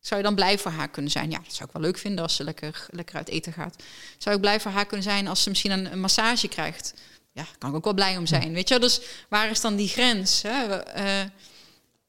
Zou 0.00 0.20
je 0.20 0.26
dan 0.26 0.34
blij 0.34 0.58
voor 0.58 0.70
haar 0.70 0.88
kunnen 0.88 1.10
zijn? 1.10 1.30
Ja, 1.30 1.38
dat 1.38 1.54
zou 1.54 1.68
ik 1.68 1.74
wel 1.74 1.82
leuk 1.82 1.98
vinden 1.98 2.22
als 2.22 2.36
ze 2.36 2.44
lekker, 2.44 2.86
lekker 2.90 3.16
uit 3.16 3.28
eten 3.28 3.52
gaat. 3.52 3.82
Zou 4.18 4.34
ik 4.34 4.40
blij 4.40 4.60
voor 4.60 4.70
haar 4.70 4.86
kunnen 4.86 5.06
zijn 5.06 5.28
als 5.28 5.42
ze 5.42 5.48
misschien 5.48 5.70
een, 5.70 6.00
massage 6.00 6.48
krijgt? 6.48 6.94
Ja, 7.32 7.46
kan 7.58 7.70
ik 7.70 7.76
ook 7.76 7.84
wel 7.84 7.94
blij 7.94 8.16
om 8.16 8.26
zijn. 8.26 8.52
Weet 8.52 8.68
je? 8.68 8.78
Dus 8.78 9.00
waar 9.28 9.50
is 9.50 9.60
dan 9.60 9.76
die 9.76 9.88
grens? 9.88 10.42
Hè? 10.42 10.78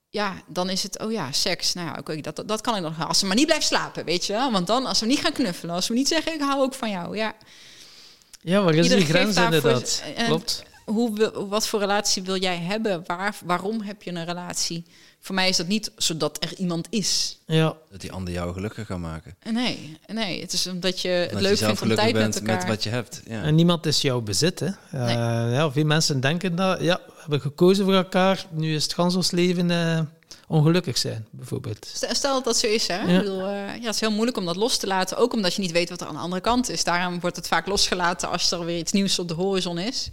Ja, 0.09 0.41
dan 0.47 0.69
is 0.69 0.83
het, 0.83 0.99
oh 0.99 1.11
ja, 1.11 1.31
seks. 1.31 1.73
Nou 1.73 1.87
ja, 1.87 1.95
oké, 1.99 2.21
dat, 2.21 2.35
dat, 2.35 2.47
dat 2.47 2.61
kan 2.61 2.75
ik 2.75 2.81
nog. 2.81 3.07
Als 3.07 3.19
ze 3.19 3.25
maar 3.25 3.35
niet 3.35 3.45
blijft 3.45 3.65
slapen, 3.65 4.05
weet 4.05 4.25
je 4.25 4.33
wel. 4.33 4.51
Want 4.51 4.67
dan, 4.67 4.85
als 4.85 4.99
we 4.99 5.05
niet 5.05 5.19
gaan 5.19 5.31
knuffelen, 5.31 5.75
als 5.75 5.87
we 5.87 5.93
niet 5.93 6.07
zeggen, 6.07 6.33
ik 6.33 6.41
hou 6.41 6.61
ook 6.61 6.73
van 6.73 6.89
jou. 6.89 7.17
Ja, 7.17 7.35
ja, 8.41 8.61
waar 8.61 8.75
is 8.75 8.83
Ieder 8.83 8.97
die 8.97 9.07
grens 9.07 9.37
inderdaad? 9.37 10.03
Klopt. 10.25 10.63
hoe, 10.85 11.31
wat 11.47 11.67
voor 11.67 11.79
relatie 11.79 12.23
wil 12.23 12.37
jij 12.37 12.57
hebben? 12.57 13.03
Waar, 13.05 13.35
waarom 13.45 13.81
heb 13.81 14.03
je 14.03 14.11
een 14.11 14.25
relatie? 14.25 14.85
Voor 15.19 15.35
mij 15.35 15.49
is 15.49 15.57
dat 15.57 15.67
niet 15.67 15.91
zodat 15.97 16.43
er 16.43 16.53
iemand 16.57 16.87
is. 16.89 17.37
Ja. 17.45 17.75
Dat 17.91 18.01
die 18.01 18.11
ander 18.11 18.33
jou 18.33 18.53
gelukkig 18.53 18.87
kan 18.87 19.01
maken. 19.01 19.35
Nee, 19.51 19.97
nee, 20.07 20.41
het 20.41 20.53
is 20.53 20.67
omdat 20.67 21.01
je 21.01 21.09
het 21.09 21.33
leuk 21.41 21.49
je 21.51 21.57
vindt 21.57 21.71
om 21.71 21.77
gelukkig 21.77 22.03
tijd 22.05 22.13
met 22.13 22.23
bent 22.23 22.35
elkaar. 22.35 22.57
met 22.57 22.67
wat 22.67 22.83
je 22.83 22.89
hebt. 22.89 23.21
Ja. 23.25 23.41
En 23.43 23.55
niemand 23.55 23.85
is 23.85 24.01
jouw 24.01 24.21
bezit, 24.21 24.59
hè. 24.59 24.65
Eh, 24.65 24.75
Nee. 24.91 25.15
ja, 25.53 25.71
veel 25.71 25.85
mensen 25.85 26.19
denken 26.19 26.55
dat, 26.55 26.81
ja, 26.81 27.01
we 27.05 27.13
hebben 27.19 27.41
gekozen 27.41 27.85
voor 27.85 27.93
elkaar, 27.93 28.45
nu 28.51 28.75
is 28.75 28.83
het 28.83 28.93
gans 28.93 29.15
ons 29.15 29.31
leven 29.31 29.71
eh, 29.71 29.99
ongelukkig 30.47 30.97
zijn, 30.97 31.27
bijvoorbeeld. 31.31 31.87
Stel, 31.93 32.33
dat 32.33 32.43
dat 32.43 32.57
zo 32.57 32.67
is, 32.67 32.87
hè? 32.87 32.97
Ja. 33.01 33.07
Ik 33.07 33.19
bedoel, 33.19 33.41
eh, 33.41 33.53
ja, 33.53 33.85
het 33.85 33.93
is 33.95 33.99
heel 33.99 34.11
moeilijk 34.11 34.37
om 34.37 34.45
dat 34.45 34.55
los 34.55 34.77
te 34.77 34.87
laten. 34.87 35.17
Ook 35.17 35.33
omdat 35.33 35.53
je 35.53 35.61
niet 35.61 35.71
weet 35.71 35.89
wat 35.89 36.01
er 36.01 36.07
aan 36.07 36.13
de 36.13 36.19
andere 36.19 36.41
kant 36.41 36.69
is. 36.69 36.83
Daarom 36.83 37.19
wordt 37.19 37.35
het 37.35 37.47
vaak 37.47 37.67
losgelaten 37.67 38.29
als 38.29 38.51
er 38.51 38.65
weer 38.65 38.77
iets 38.77 38.91
nieuws 38.91 39.19
op 39.19 39.27
de 39.27 39.33
horizon 39.33 39.77
is. 39.77 40.09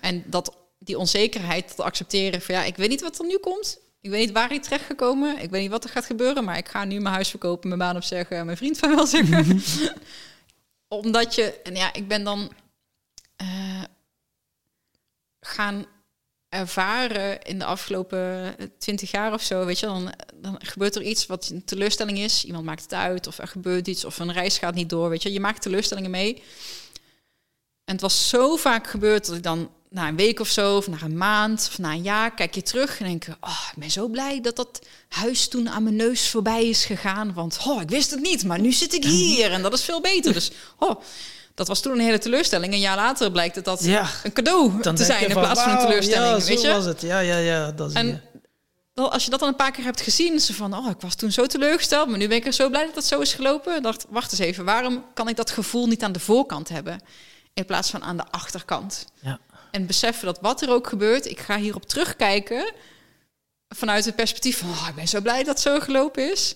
En 0.00 0.22
dat, 0.26 0.56
die 0.78 0.98
onzekerheid 0.98 1.76
te 1.76 1.82
accepteren 1.82 2.40
van 2.42 2.54
ja, 2.54 2.64
ik 2.64 2.76
weet 2.76 2.88
niet 2.88 3.02
wat 3.02 3.18
er 3.18 3.26
nu 3.26 3.38
komt. 3.38 3.78
Ik 4.08 4.14
weet 4.14 4.26
niet 4.26 4.34
waar 4.34 4.52
ik 4.52 4.62
terecht 4.62 4.84
gekomen. 4.84 5.38
Ik 5.38 5.50
weet 5.50 5.60
niet 5.60 5.70
wat 5.70 5.84
er 5.84 5.90
gaat 5.90 6.04
gebeuren. 6.04 6.44
Maar 6.44 6.56
ik 6.56 6.68
ga 6.68 6.84
nu 6.84 7.00
mijn 7.00 7.14
huis 7.14 7.28
verkopen, 7.28 7.68
mijn 7.68 7.80
baan 7.80 7.96
opzeggen 7.96 8.36
en 8.36 8.44
mijn 8.44 8.56
vriend 8.56 8.78
van 8.78 8.94
wel 8.94 9.06
zeggen. 9.06 9.62
omdat 11.02 11.34
je, 11.34 11.60
en 11.62 11.74
ja, 11.74 11.92
ik 11.92 12.08
ben 12.08 12.24
dan 12.24 12.52
eh, 13.36 13.82
gaan 15.40 15.86
ervaren 16.48 17.42
in 17.42 17.58
de 17.58 17.64
afgelopen 17.64 18.54
twintig 18.78 19.10
jaar 19.10 19.32
of 19.32 19.42
zo, 19.42 19.64
weet 19.64 19.78
je, 19.78 19.86
dan, 19.86 20.14
dan 20.34 20.56
gebeurt 20.58 20.96
er 20.96 21.02
iets 21.02 21.26
wat 21.26 21.48
een 21.48 21.64
teleurstelling 21.64 22.18
is. 22.18 22.44
Iemand 22.44 22.64
maakt 22.64 22.82
het 22.82 22.94
uit, 22.94 23.26
of 23.26 23.38
er 23.38 23.48
gebeurt 23.48 23.86
iets, 23.86 24.04
of 24.04 24.18
een 24.18 24.32
reis 24.32 24.58
gaat 24.58 24.74
niet 24.74 24.90
door, 24.90 25.08
weet 25.08 25.22
je. 25.22 25.32
Je 25.32 25.40
maakt 25.40 25.62
teleurstellingen 25.62 26.10
mee. 26.10 26.42
En 27.84 27.94
het 27.94 28.00
was 28.00 28.28
zo 28.28 28.56
vaak 28.56 28.86
gebeurd 28.86 29.26
dat 29.26 29.36
ik 29.36 29.42
dan 29.42 29.70
na 29.90 30.08
een 30.08 30.16
week 30.16 30.40
of 30.40 30.48
zo, 30.48 30.76
of 30.76 30.88
na 30.88 30.96
een 31.02 31.16
maand, 31.16 31.66
of 31.70 31.78
na 31.78 31.90
een 31.92 32.02
jaar, 32.02 32.34
kijk 32.34 32.54
je 32.54 32.62
terug 32.62 33.00
en 33.00 33.06
denk 33.06 33.24
je, 33.24 33.36
oh, 33.40 33.68
ik 33.72 33.78
ben 33.78 33.90
zo 33.90 34.08
blij 34.08 34.40
dat 34.40 34.56
dat 34.56 34.86
huis 35.08 35.48
toen 35.48 35.68
aan 35.68 35.82
mijn 35.82 35.96
neus 35.96 36.28
voorbij 36.30 36.68
is 36.68 36.84
gegaan. 36.84 37.32
Want, 37.34 37.58
oh, 37.66 37.80
ik 37.82 37.88
wist 37.90 38.10
het 38.10 38.20
niet, 38.20 38.44
maar 38.44 38.60
nu 38.60 38.72
zit 38.72 38.94
ik 38.94 39.04
hier 39.04 39.52
en 39.52 39.62
dat 39.62 39.72
is 39.72 39.82
veel 39.82 40.00
beter. 40.00 40.32
Dus, 40.32 40.50
oh, 40.78 41.00
dat 41.54 41.68
was 41.68 41.80
toen 41.80 41.92
een 41.92 42.00
hele 42.00 42.18
teleurstelling. 42.18 42.72
Een 42.72 42.80
jaar 42.80 42.96
later 42.96 43.30
blijkt 43.30 43.54
het 43.54 43.64
dat 43.64 43.84
Ja. 43.84 44.08
een 44.22 44.32
cadeau 44.32 44.80
te 44.82 45.04
zijn 45.04 45.28
in 45.28 45.32
plaats 45.34 45.60
van 45.62 45.70
een 45.72 45.78
teleurstelling, 45.78 46.38
Ja, 46.42 46.44
weet 46.48 46.60
je? 46.60 46.68
was 46.68 46.84
het. 46.84 47.00
Ja, 47.00 47.18
ja, 47.18 47.36
ja. 47.36 47.70
Dat 47.72 47.88
is 47.90 47.94
En 47.96 48.22
als 48.94 49.24
je 49.24 49.30
dat 49.30 49.40
dan 49.40 49.48
een 49.48 49.56
paar 49.56 49.70
keer 49.70 49.84
hebt 49.84 50.00
gezien, 50.00 50.40
ze 50.40 50.54
van, 50.54 50.74
oh, 50.76 50.90
ik 50.90 51.00
was 51.00 51.14
toen 51.14 51.32
zo 51.32 51.46
teleurgesteld, 51.46 52.08
maar 52.08 52.18
nu 52.18 52.28
ben 52.28 52.36
ik 52.36 52.46
er 52.46 52.52
zo 52.52 52.68
blij 52.68 52.84
dat 52.84 52.94
dat 52.94 53.04
zo 53.04 53.20
is 53.20 53.32
gelopen. 53.34 53.82
Dacht, 53.82 54.06
wacht 54.08 54.30
eens 54.32 54.40
even, 54.40 54.64
waarom 54.64 55.04
kan 55.14 55.28
ik 55.28 55.36
dat 55.36 55.50
gevoel 55.50 55.86
niet 55.86 56.02
aan 56.02 56.12
de 56.12 56.20
voorkant 56.20 56.68
hebben, 56.68 57.00
in 57.54 57.64
plaats 57.64 57.90
van 57.90 58.02
aan 58.02 58.16
de 58.16 58.24
achterkant? 58.30 59.04
ja. 59.20 59.38
En 59.70 59.86
beseffen 59.86 60.26
dat 60.26 60.38
wat 60.40 60.62
er 60.62 60.70
ook 60.70 60.86
gebeurt, 60.88 61.26
ik 61.26 61.38
ga 61.40 61.58
hierop 61.58 61.86
terugkijken 61.88 62.72
vanuit 63.68 64.04
het 64.04 64.16
perspectief 64.16 64.58
van, 64.58 64.68
oh, 64.68 64.86
ik 64.88 64.94
ben 64.94 65.08
zo 65.08 65.20
blij 65.20 65.38
dat 65.38 65.46
het 65.46 65.60
zo 65.60 65.80
gelopen 65.80 66.32
is. 66.32 66.54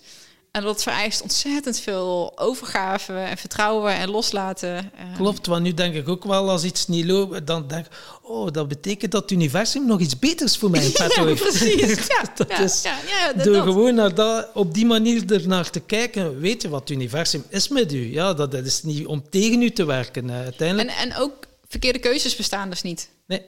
En 0.51 0.63
dat 0.63 0.83
vereist 0.83 1.23
ontzettend 1.23 1.79
veel 1.81 2.33
overgave 2.39 3.13
en 3.15 3.37
vertrouwen 3.39 3.95
en 3.95 4.11
loslaten. 4.11 4.77
Eh, 4.77 5.17
Klopt, 5.17 5.47
want 5.47 5.63
nu 5.63 5.75
denk 5.75 5.95
ik 5.95 6.09
ook 6.09 6.25
wel 6.25 6.51
als 6.51 6.65
iets 6.65 6.87
niet 6.87 7.05
loopt, 7.05 7.47
dan 7.47 7.69
denk 7.69 7.87
ik, 7.87 7.93
oh, 8.23 8.51
dat 8.51 8.69
betekent 8.69 9.13
dat 9.13 9.23
het 9.23 9.31
universum 9.31 9.87
nog 9.87 10.01
iets 10.01 10.19
beters 10.19 10.57
voor 10.57 10.71
mij 10.71 10.85
in 10.85 10.93
petto 10.93 11.21
Ja, 11.21 11.27
heeft. 11.27 11.43
precies. 11.43 12.07
Ja, 12.09 12.23
dat 12.37 12.49
ja, 12.49 12.59
is, 12.59 12.83
ja, 12.83 12.97
ja, 13.09 13.33
dat- 13.33 13.45
door 13.45 13.55
dat. 13.55 13.63
gewoon 13.65 13.95
naar 13.95 14.15
dat, 14.15 14.49
op 14.55 14.75
die 14.75 14.87
manier 14.87 15.33
ernaar 15.33 15.71
te 15.71 15.81
kijken, 15.81 16.41
weet 16.41 16.63
je 16.63 16.69
wat 16.69 16.81
het 16.81 16.91
universum 16.91 17.45
is 17.49 17.69
met 17.69 17.93
u. 17.93 18.13
Ja, 18.13 18.35
dat, 18.35 18.51
dat 18.51 18.65
is 18.67 18.83
niet 18.83 19.07
om 19.07 19.23
tegen 19.31 19.63
u 19.63 19.71
te 19.71 19.85
werken. 19.85 20.31
uiteindelijk, 20.31 20.91
En, 20.91 21.11
en 21.11 21.17
ook 21.17 21.42
verkeerde 21.73 21.99
keuzes 21.99 22.37
bestaan 22.37 22.71
dus 22.71 22.83
niet. 22.83 23.11
nee, 23.27 23.43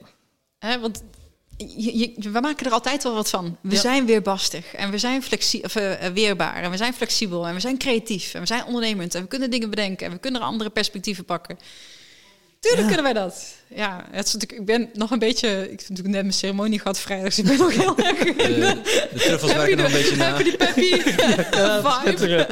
Hè, 0.59 0.79
want 0.79 1.03
je, 1.57 1.97
je- 1.97 2.29
we 2.31 2.39
maken 2.39 2.65
er 2.65 2.71
altijd 2.71 3.03
wel 3.03 3.13
wat 3.13 3.29
van. 3.29 3.57
We 3.61 3.73
Ja. 3.75 3.79
zijn 3.81 4.05
weerbarstig 4.05 4.73
en 4.73 4.91
we 4.91 4.97
zijn 4.97 5.23
flexi 5.23 5.61
of, 5.61 5.75
eh, 5.75 6.07
weerbaar 6.07 6.63
en 6.63 6.71
we 6.71 6.77
zijn 6.77 6.93
flexibel 6.93 7.47
en 7.47 7.53
we 7.53 7.59
zijn 7.59 7.77
creatief 7.77 8.33
en 8.33 8.39
we 8.41 8.47
zijn 8.47 8.65
ondernemend 8.65 9.15
en 9.15 9.21
we 9.21 9.27
kunnen 9.27 9.49
dingen 9.49 9.69
bedenken 9.69 10.05
en 10.05 10.11
we 10.11 10.17
kunnen 10.19 10.41
andere 10.41 10.69
perspectieven 10.69 11.25
pakken. 11.25 11.57
Tuurlijk 12.65 12.89
Ja. 12.89 12.95
kunnen 12.95 13.13
wij 13.13 13.23
dat. 13.23 13.53
Ja, 13.67 14.05
het 14.11 14.25
is 14.27 14.33
natuurlijk, 14.33 14.59
ik 14.61 14.65
ben 14.65 14.89
nog 14.93 15.11
een 15.11 15.19
beetje... 15.19 15.47
Ik 15.71 15.79
heb 15.79 15.89
natuurlijk 15.89 16.07
net 16.15 16.21
mijn 16.21 16.33
ceremonie 16.33 16.79
gehad 16.79 16.99
vrijdag, 16.99 17.25
dus 17.35 17.37
ik 17.39 17.45
ben 17.45 17.57
nog 17.57 17.73
heel 17.75 17.97
erg... 18.05 18.17
De, 18.17 18.81
de 19.13 19.19
truffels 19.19 19.51
Heb 19.51 19.67
je 19.67 19.75
werken 19.75 19.77
nog 19.77 19.85
een 19.85 19.91
beetje 19.91 20.15
na. 20.15 20.37
Die 20.37 20.57
peppy 20.57 20.81
Ja, 21.59 22.01
vibe? 22.03 22.47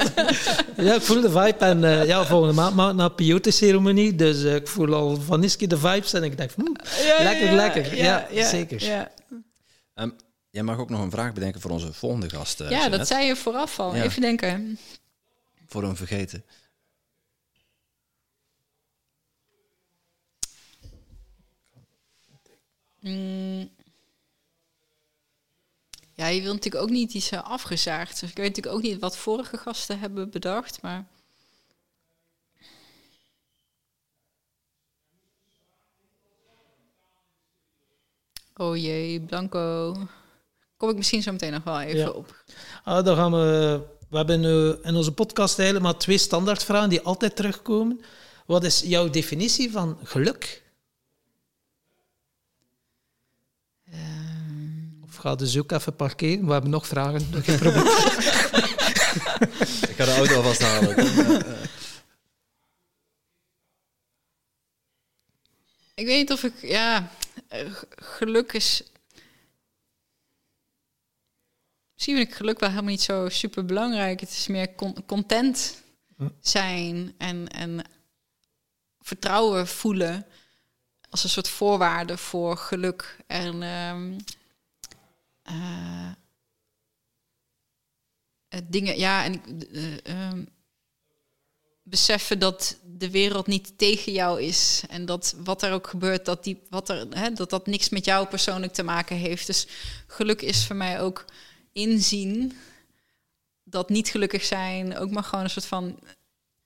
ja, 0.76 0.94
ik 0.94 1.02
voel 1.02 1.20
de 1.20 1.30
vibe. 1.30 1.54
En 1.58 1.84
eh, 1.84 2.06
ja, 2.06 2.24
volgende 2.26 2.54
maand 2.54 2.74
maak 2.74 2.90
ik 2.90 2.96
naar 2.96 3.10
peyote-ceremonie. 3.10 4.14
Dus 4.14 4.44
eh, 4.44 4.54
ik 4.54 4.68
voel 4.68 4.94
al 4.94 5.16
van 5.20 5.40
Niski 5.40 5.66
de 5.66 5.78
vibes. 5.78 6.12
En 6.12 6.22
ik 6.22 6.36
denk, 6.36 6.50
hm, 6.56 6.62
Ja, 7.06 7.22
Lekker, 7.22 7.52
lekker. 7.52 7.96
Ja, 7.96 8.26
zeker. 8.30 8.84
Ja, 8.84 9.10
Ehm, 9.94 10.10
jij 10.50 10.62
mag 10.62 10.78
ook 10.78 10.90
nog 10.90 11.00
een 11.02 11.10
vraag 11.10 11.32
bedenken 11.32 11.60
voor 11.60 11.70
onze 11.70 11.92
volgende 11.92 12.28
gast. 12.30 12.60
eh, 12.60 12.70
ja 12.70 12.88
dat 12.88 13.06
zei 13.06 13.26
je 13.26 13.36
vooraf 13.36 13.78
al. 13.80 13.94
Ja. 13.96 14.02
Even 14.02 14.20
denken. 14.20 14.78
Voor 15.68 15.82
hem 15.82 15.96
vergeten. 15.96 16.44
Mm. 23.04 23.70
Ja, 26.14 26.26
je 26.26 26.40
wilt 26.42 26.54
natuurlijk 26.54 26.84
ook 26.84 26.90
niet 26.90 27.14
iets 27.14 27.30
eh, 27.30 27.42
afgezaagd. 27.42 28.20
Dus 28.20 28.30
ik 28.30 28.36
weet 28.36 28.48
natuurlijk 28.48 28.76
ook 28.76 28.82
niet 28.82 29.00
wat 29.00 29.16
vorige 29.16 29.56
gasten 29.56 29.98
hebben 29.98 30.30
bedacht, 30.30 30.82
maar... 30.82 31.06
Oh 38.56 38.76
jee, 38.76 39.20
Blanco. 39.20 39.96
Kom 40.76 40.88
ik 40.88 40.96
misschien 40.96 41.22
zo 41.22 41.32
meteen 41.32 41.52
nog 41.52 41.64
wel 41.64 41.80
even 41.80 41.98
Ja. 42.00 42.08
op. 42.10 42.44
ah, 42.84 43.04
dan 43.04 43.16
gaan 43.16 43.32
we... 43.32 43.80
We 44.08 44.16
hebben 44.16 44.40
nu 44.40 44.76
in 44.82 44.94
onze 44.94 45.12
podcast 45.12 45.58
maar 45.80 45.96
twee 45.98 46.18
standaardvragen 46.18 46.88
die 46.88 47.00
altijd 47.00 47.36
terugkomen. 47.36 48.00
Wat 48.46 48.64
is 48.64 48.80
jouw 48.80 49.10
definitie 49.10 49.70
van 49.70 49.98
geluk? 50.02 50.62
Ehm, 53.90 55.02
Of 55.04 55.13
ga 55.24 55.34
dus 55.34 55.58
ook 55.58 55.72
even 55.72 55.96
parkeren? 55.96 56.46
We 56.46 56.52
hebben 56.52 56.70
nog 56.70 56.86
vragen. 56.86 57.20
Geen 57.44 57.58
probleem. 57.58 57.86
Ik 59.88 59.94
ga 59.96 60.04
de 60.04 60.14
auto 60.16 60.34
alvast 60.36 60.62
halen. 60.62 60.96
Ik 65.94 66.06
weet 66.06 66.16
niet 66.18 66.32
of 66.32 66.42
ik, 66.42 66.60
ja, 66.60 67.10
eh, 67.48 67.72
geluk 67.96 68.52
is. 68.52 68.82
Misschien 71.92 72.16
vind 72.16 72.28
ik 72.28 72.34
geluk 72.34 72.58
wel 72.60 72.68
helemaal 72.68 72.90
niet 72.90 73.02
zo 73.02 73.28
super 73.28 73.64
belangrijk. 73.64 74.20
Het 74.20 74.30
is 74.30 74.46
meer 74.46 74.74
con- 74.74 75.04
content 75.06 75.82
Hm. 76.16 76.28
zijn 76.40 77.14
en, 77.18 77.48
en 77.48 77.84
vertrouwen 79.00 79.66
voelen 79.66 80.26
als 81.10 81.24
een 81.24 81.30
soort 81.30 81.48
voorwaarde 81.48 82.16
voor 82.16 82.56
geluk. 82.56 83.16
En 83.26 83.62
ehm, 83.62 84.18
eh, 85.44 86.10
dingen, 88.64 88.98
ja, 88.98 89.24
en 89.24 89.42
eh, 89.72 89.96
ehm, 90.02 90.44
beseffen 91.82 92.38
dat 92.38 92.78
de 92.82 93.10
wereld 93.10 93.46
niet 93.46 93.78
tegen 93.78 94.12
jou 94.12 94.42
is 94.42 94.82
en 94.88 95.04
dat 95.04 95.34
wat 95.38 95.62
er 95.62 95.72
ook 95.72 95.86
gebeurt, 95.86 96.24
dat 96.24 96.44
die, 96.44 96.62
wat 96.70 96.88
er, 96.88 97.06
hè, 97.10 97.30
dat 97.30 97.50
dat 97.50 97.66
niks 97.66 97.88
met 97.88 98.04
jou 98.04 98.26
persoonlijk 98.26 98.72
te 98.72 98.82
maken 98.82 99.16
heeft. 99.16 99.46
Dus 99.46 99.66
geluk 100.06 100.42
is 100.42 100.66
voor 100.66 100.76
mij 100.76 101.00
ook 101.00 101.24
inzien 101.72 102.58
dat 103.64 103.88
niet 103.88 104.08
gelukkig 104.08 104.44
zijn 104.44 104.96
ook 104.96 105.10
maar 105.10 105.24
gewoon 105.24 105.44
een 105.44 105.50
soort 105.50 105.66
van 105.66 105.98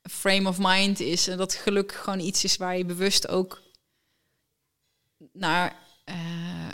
frame 0.09 0.49
of 0.49 0.57
mind 0.59 0.99
is 0.99 1.27
en 1.27 1.37
dat 1.37 1.53
geluk 1.53 1.91
gewoon 1.91 2.19
iets 2.19 2.43
is 2.43 2.57
waar 2.57 2.77
je 2.77 2.85
bewust 2.85 3.27
ook 3.27 3.61
naar 5.31 5.75
eh, 6.03 6.69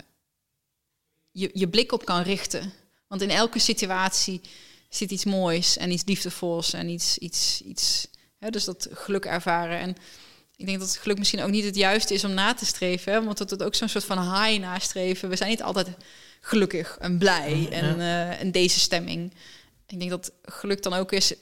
je, 1.36 1.50
je 1.52 1.68
blik 1.68 1.92
op 1.92 2.04
kan 2.04 2.22
richten. 2.22 2.72
Want 3.08 3.22
in 3.22 3.30
elke 3.30 3.58
situatie 3.58 4.40
zit 4.88 5.10
iets 5.10 5.24
moois 5.24 5.76
en 5.76 5.90
iets 5.90 6.04
liefdevols 6.06 6.72
en 6.72 6.88
iets, 6.88 7.18
iets, 7.18 7.62
iets 7.64 8.08
hè, 8.38 8.50
dus 8.50 8.64
dat 8.64 8.88
geluk 8.92 9.24
ervaren. 9.24 9.78
En 9.78 9.96
ik 10.56 10.66
denk 10.66 10.78
dat 10.78 10.96
geluk 10.96 11.18
misschien 11.18 11.42
ook 11.42 11.50
niet 11.50 11.64
het 11.64 11.76
juiste 11.76 12.14
is 12.14 12.24
om 12.24 12.34
na 12.34 12.54
te 12.54 12.66
streven, 12.66 13.12
hè, 13.12 13.24
want 13.24 13.38
dat 13.38 13.50
het 13.50 13.62
ook 13.62 13.74
zo'n 13.74 13.88
soort 13.88 14.04
van 14.04 14.42
high 14.42 14.60
nastreven. 14.60 15.28
We 15.28 15.36
zijn 15.36 15.50
niet 15.50 15.62
altijd 15.62 15.88
gelukkig 16.40 16.96
en 17.00 17.18
blij 17.18 17.68
en, 17.70 18.00
eh, 18.00 18.40
en 18.40 18.50
deze 18.50 18.80
stemming. 18.80 19.32
Ik 19.86 19.98
denk 19.98 20.10
dat 20.10 20.32
geluk 20.42 20.82
dan 20.82 20.92
ook 20.92 21.12
is 21.12 21.34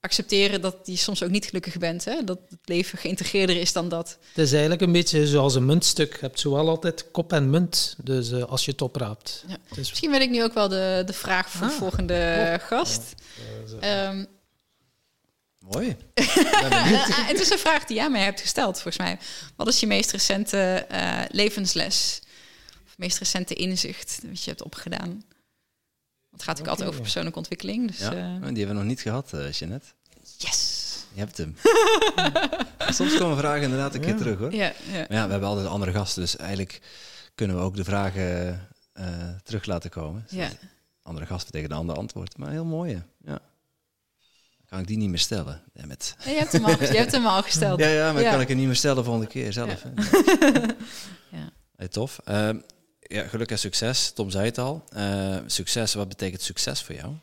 accepteren 0.00 0.60
dat 0.60 0.76
je 0.84 0.96
soms 0.96 1.22
ook 1.22 1.30
niet 1.30 1.44
gelukkig 1.44 1.78
bent. 1.78 2.04
Hè? 2.04 2.24
Dat 2.24 2.38
het 2.48 2.58
leven 2.64 2.98
geïntegreerder 2.98 3.56
is 3.56 3.72
dan 3.72 3.88
dat. 3.88 4.18
Het 4.28 4.44
is 4.44 4.52
eigenlijk 4.52 4.82
een 4.82 4.92
beetje 4.92 5.26
zoals 5.26 5.54
een 5.54 5.66
muntstuk. 5.66 6.12
Je 6.12 6.18
hebt 6.20 6.40
zowel 6.40 6.68
altijd 6.68 7.10
kop 7.10 7.32
en 7.32 7.50
munt. 7.50 7.96
Dus 8.02 8.30
eh, 8.30 8.42
als 8.42 8.64
je 8.64 8.70
het 8.70 8.82
opraapt. 8.82 9.44
Ja. 9.48 9.56
Dus, 9.74 9.88
Misschien 9.88 10.10
weet 10.10 10.20
ik 10.20 10.30
nu 10.30 10.42
ook 10.42 10.54
wel 10.54 10.68
de, 10.68 11.02
de 11.06 11.12
vraag 11.12 11.50
voor 11.50 11.66
de 11.66 11.72
Ah, 11.72 11.78
volgende 11.78 12.58
gast. 12.68 13.14
Ehm, 13.80 14.24
Mooi. 15.58 15.96
eh, 16.14 17.28
het 17.28 17.40
is 17.40 17.50
een 17.50 17.58
vraag 17.58 17.84
die 17.84 17.96
jij 17.96 18.10
mij 18.10 18.22
hebt 18.22 18.40
gesteld, 18.40 18.72
volgens 18.74 18.96
mij. 18.96 19.18
Wat 19.56 19.68
is 19.68 19.80
je 19.80 19.86
meest 19.86 20.10
recente 20.10 20.86
eh, 20.88 21.20
levensles? 21.28 22.20
Of 22.86 22.98
meest 22.98 23.18
recente 23.18 23.54
inzicht 23.54 24.20
dat 24.22 24.42
je 24.44 24.50
hebt 24.50 24.62
opgedaan? 24.62 25.24
Het 26.30 26.42
gaat 26.42 26.46
natuurlijk 26.46 26.68
altijd 26.68 26.88
over 26.88 27.00
persoonlijke 27.00 27.38
ontwikkeling. 27.38 27.86
Dus, 27.86 27.98
Ja, 27.98 28.10
eh, 28.12 28.14
die 28.40 28.40
hebben 28.42 28.66
we 28.66 28.72
nog 28.72 28.84
niet 28.84 29.00
gehad, 29.00 29.32
eh 29.32 29.50
Jeanette. 29.52 29.86
yes! 30.38 30.78
Je 31.12 31.18
hebt 31.20 31.36
hem. 31.36 31.56
Soms 32.98 33.16
komen 33.16 33.36
vragen 33.36 33.62
inderdaad 33.62 33.94
een 33.94 34.00
keer 34.00 34.16
terug 34.16 34.38
hoor. 34.38 34.54
Ja, 34.54 34.64
ja. 34.64 34.72
Maar 34.92 35.12
ja, 35.16 35.24
we 35.24 35.30
hebben 35.30 35.48
altijd 35.48 35.66
andere 35.66 35.92
gasten, 35.92 36.22
dus 36.22 36.36
eigenlijk 36.36 36.80
kunnen 37.34 37.56
we 37.56 37.62
ook 37.62 37.76
de 37.76 37.84
vragen 37.84 38.60
eh, 38.92 39.06
terug 39.44 39.64
laten 39.64 39.90
komen. 39.90 40.24
ja. 40.28 40.48
Andere 41.02 41.26
gast 41.26 41.44
betekent 41.46 41.72
een 41.72 41.78
ander 41.78 41.96
antwoord. 41.96 42.36
Maar 42.38 42.50
heel 42.50 42.64
mooi, 42.64 42.90
ja. 42.92 43.06
ja. 43.24 43.38
Dan 44.58 44.66
kan 44.66 44.78
ik 44.78 44.86
die 44.86 44.96
niet 44.96 45.08
meer 45.08 45.18
stellen. 45.18 45.62
Ja, 45.74 45.84
je, 46.24 46.30
hebt 46.38 46.52
hem 46.52 46.64
al, 46.64 46.70
je 46.80 46.86
hebt 46.96 47.12
hem 47.12 47.26
al 47.26 47.42
gesteld. 47.42 47.80
Ja, 47.84 47.88
ja, 47.88 48.12
maar 48.12 48.22
Ja. 48.22 48.30
kan 48.30 48.40
ik 48.40 48.48
het 48.48 48.56
niet 48.56 48.66
meer 48.66 48.76
stellen 48.76 49.04
volgende 49.04 49.28
keer 49.28 49.52
zelf. 49.52 49.82
Ja. 49.82 50.02
hè. 50.04 50.60
Ja. 51.38 51.50
Hey, 51.76 51.88
tof. 51.88 52.20
Ehm, 52.24 52.58
ja, 53.10 53.28
geluk 53.28 53.50
en 53.50 53.58
succes. 53.58 54.10
Tom 54.12 54.30
zei 54.30 54.44
het 54.44 54.58
al. 54.58 54.84
Eh, 54.92 55.36
succes, 55.46 55.94
wat 55.94 56.08
betekent 56.08 56.42
succes 56.42 56.82
voor 56.82 56.94
jou? 56.94 57.14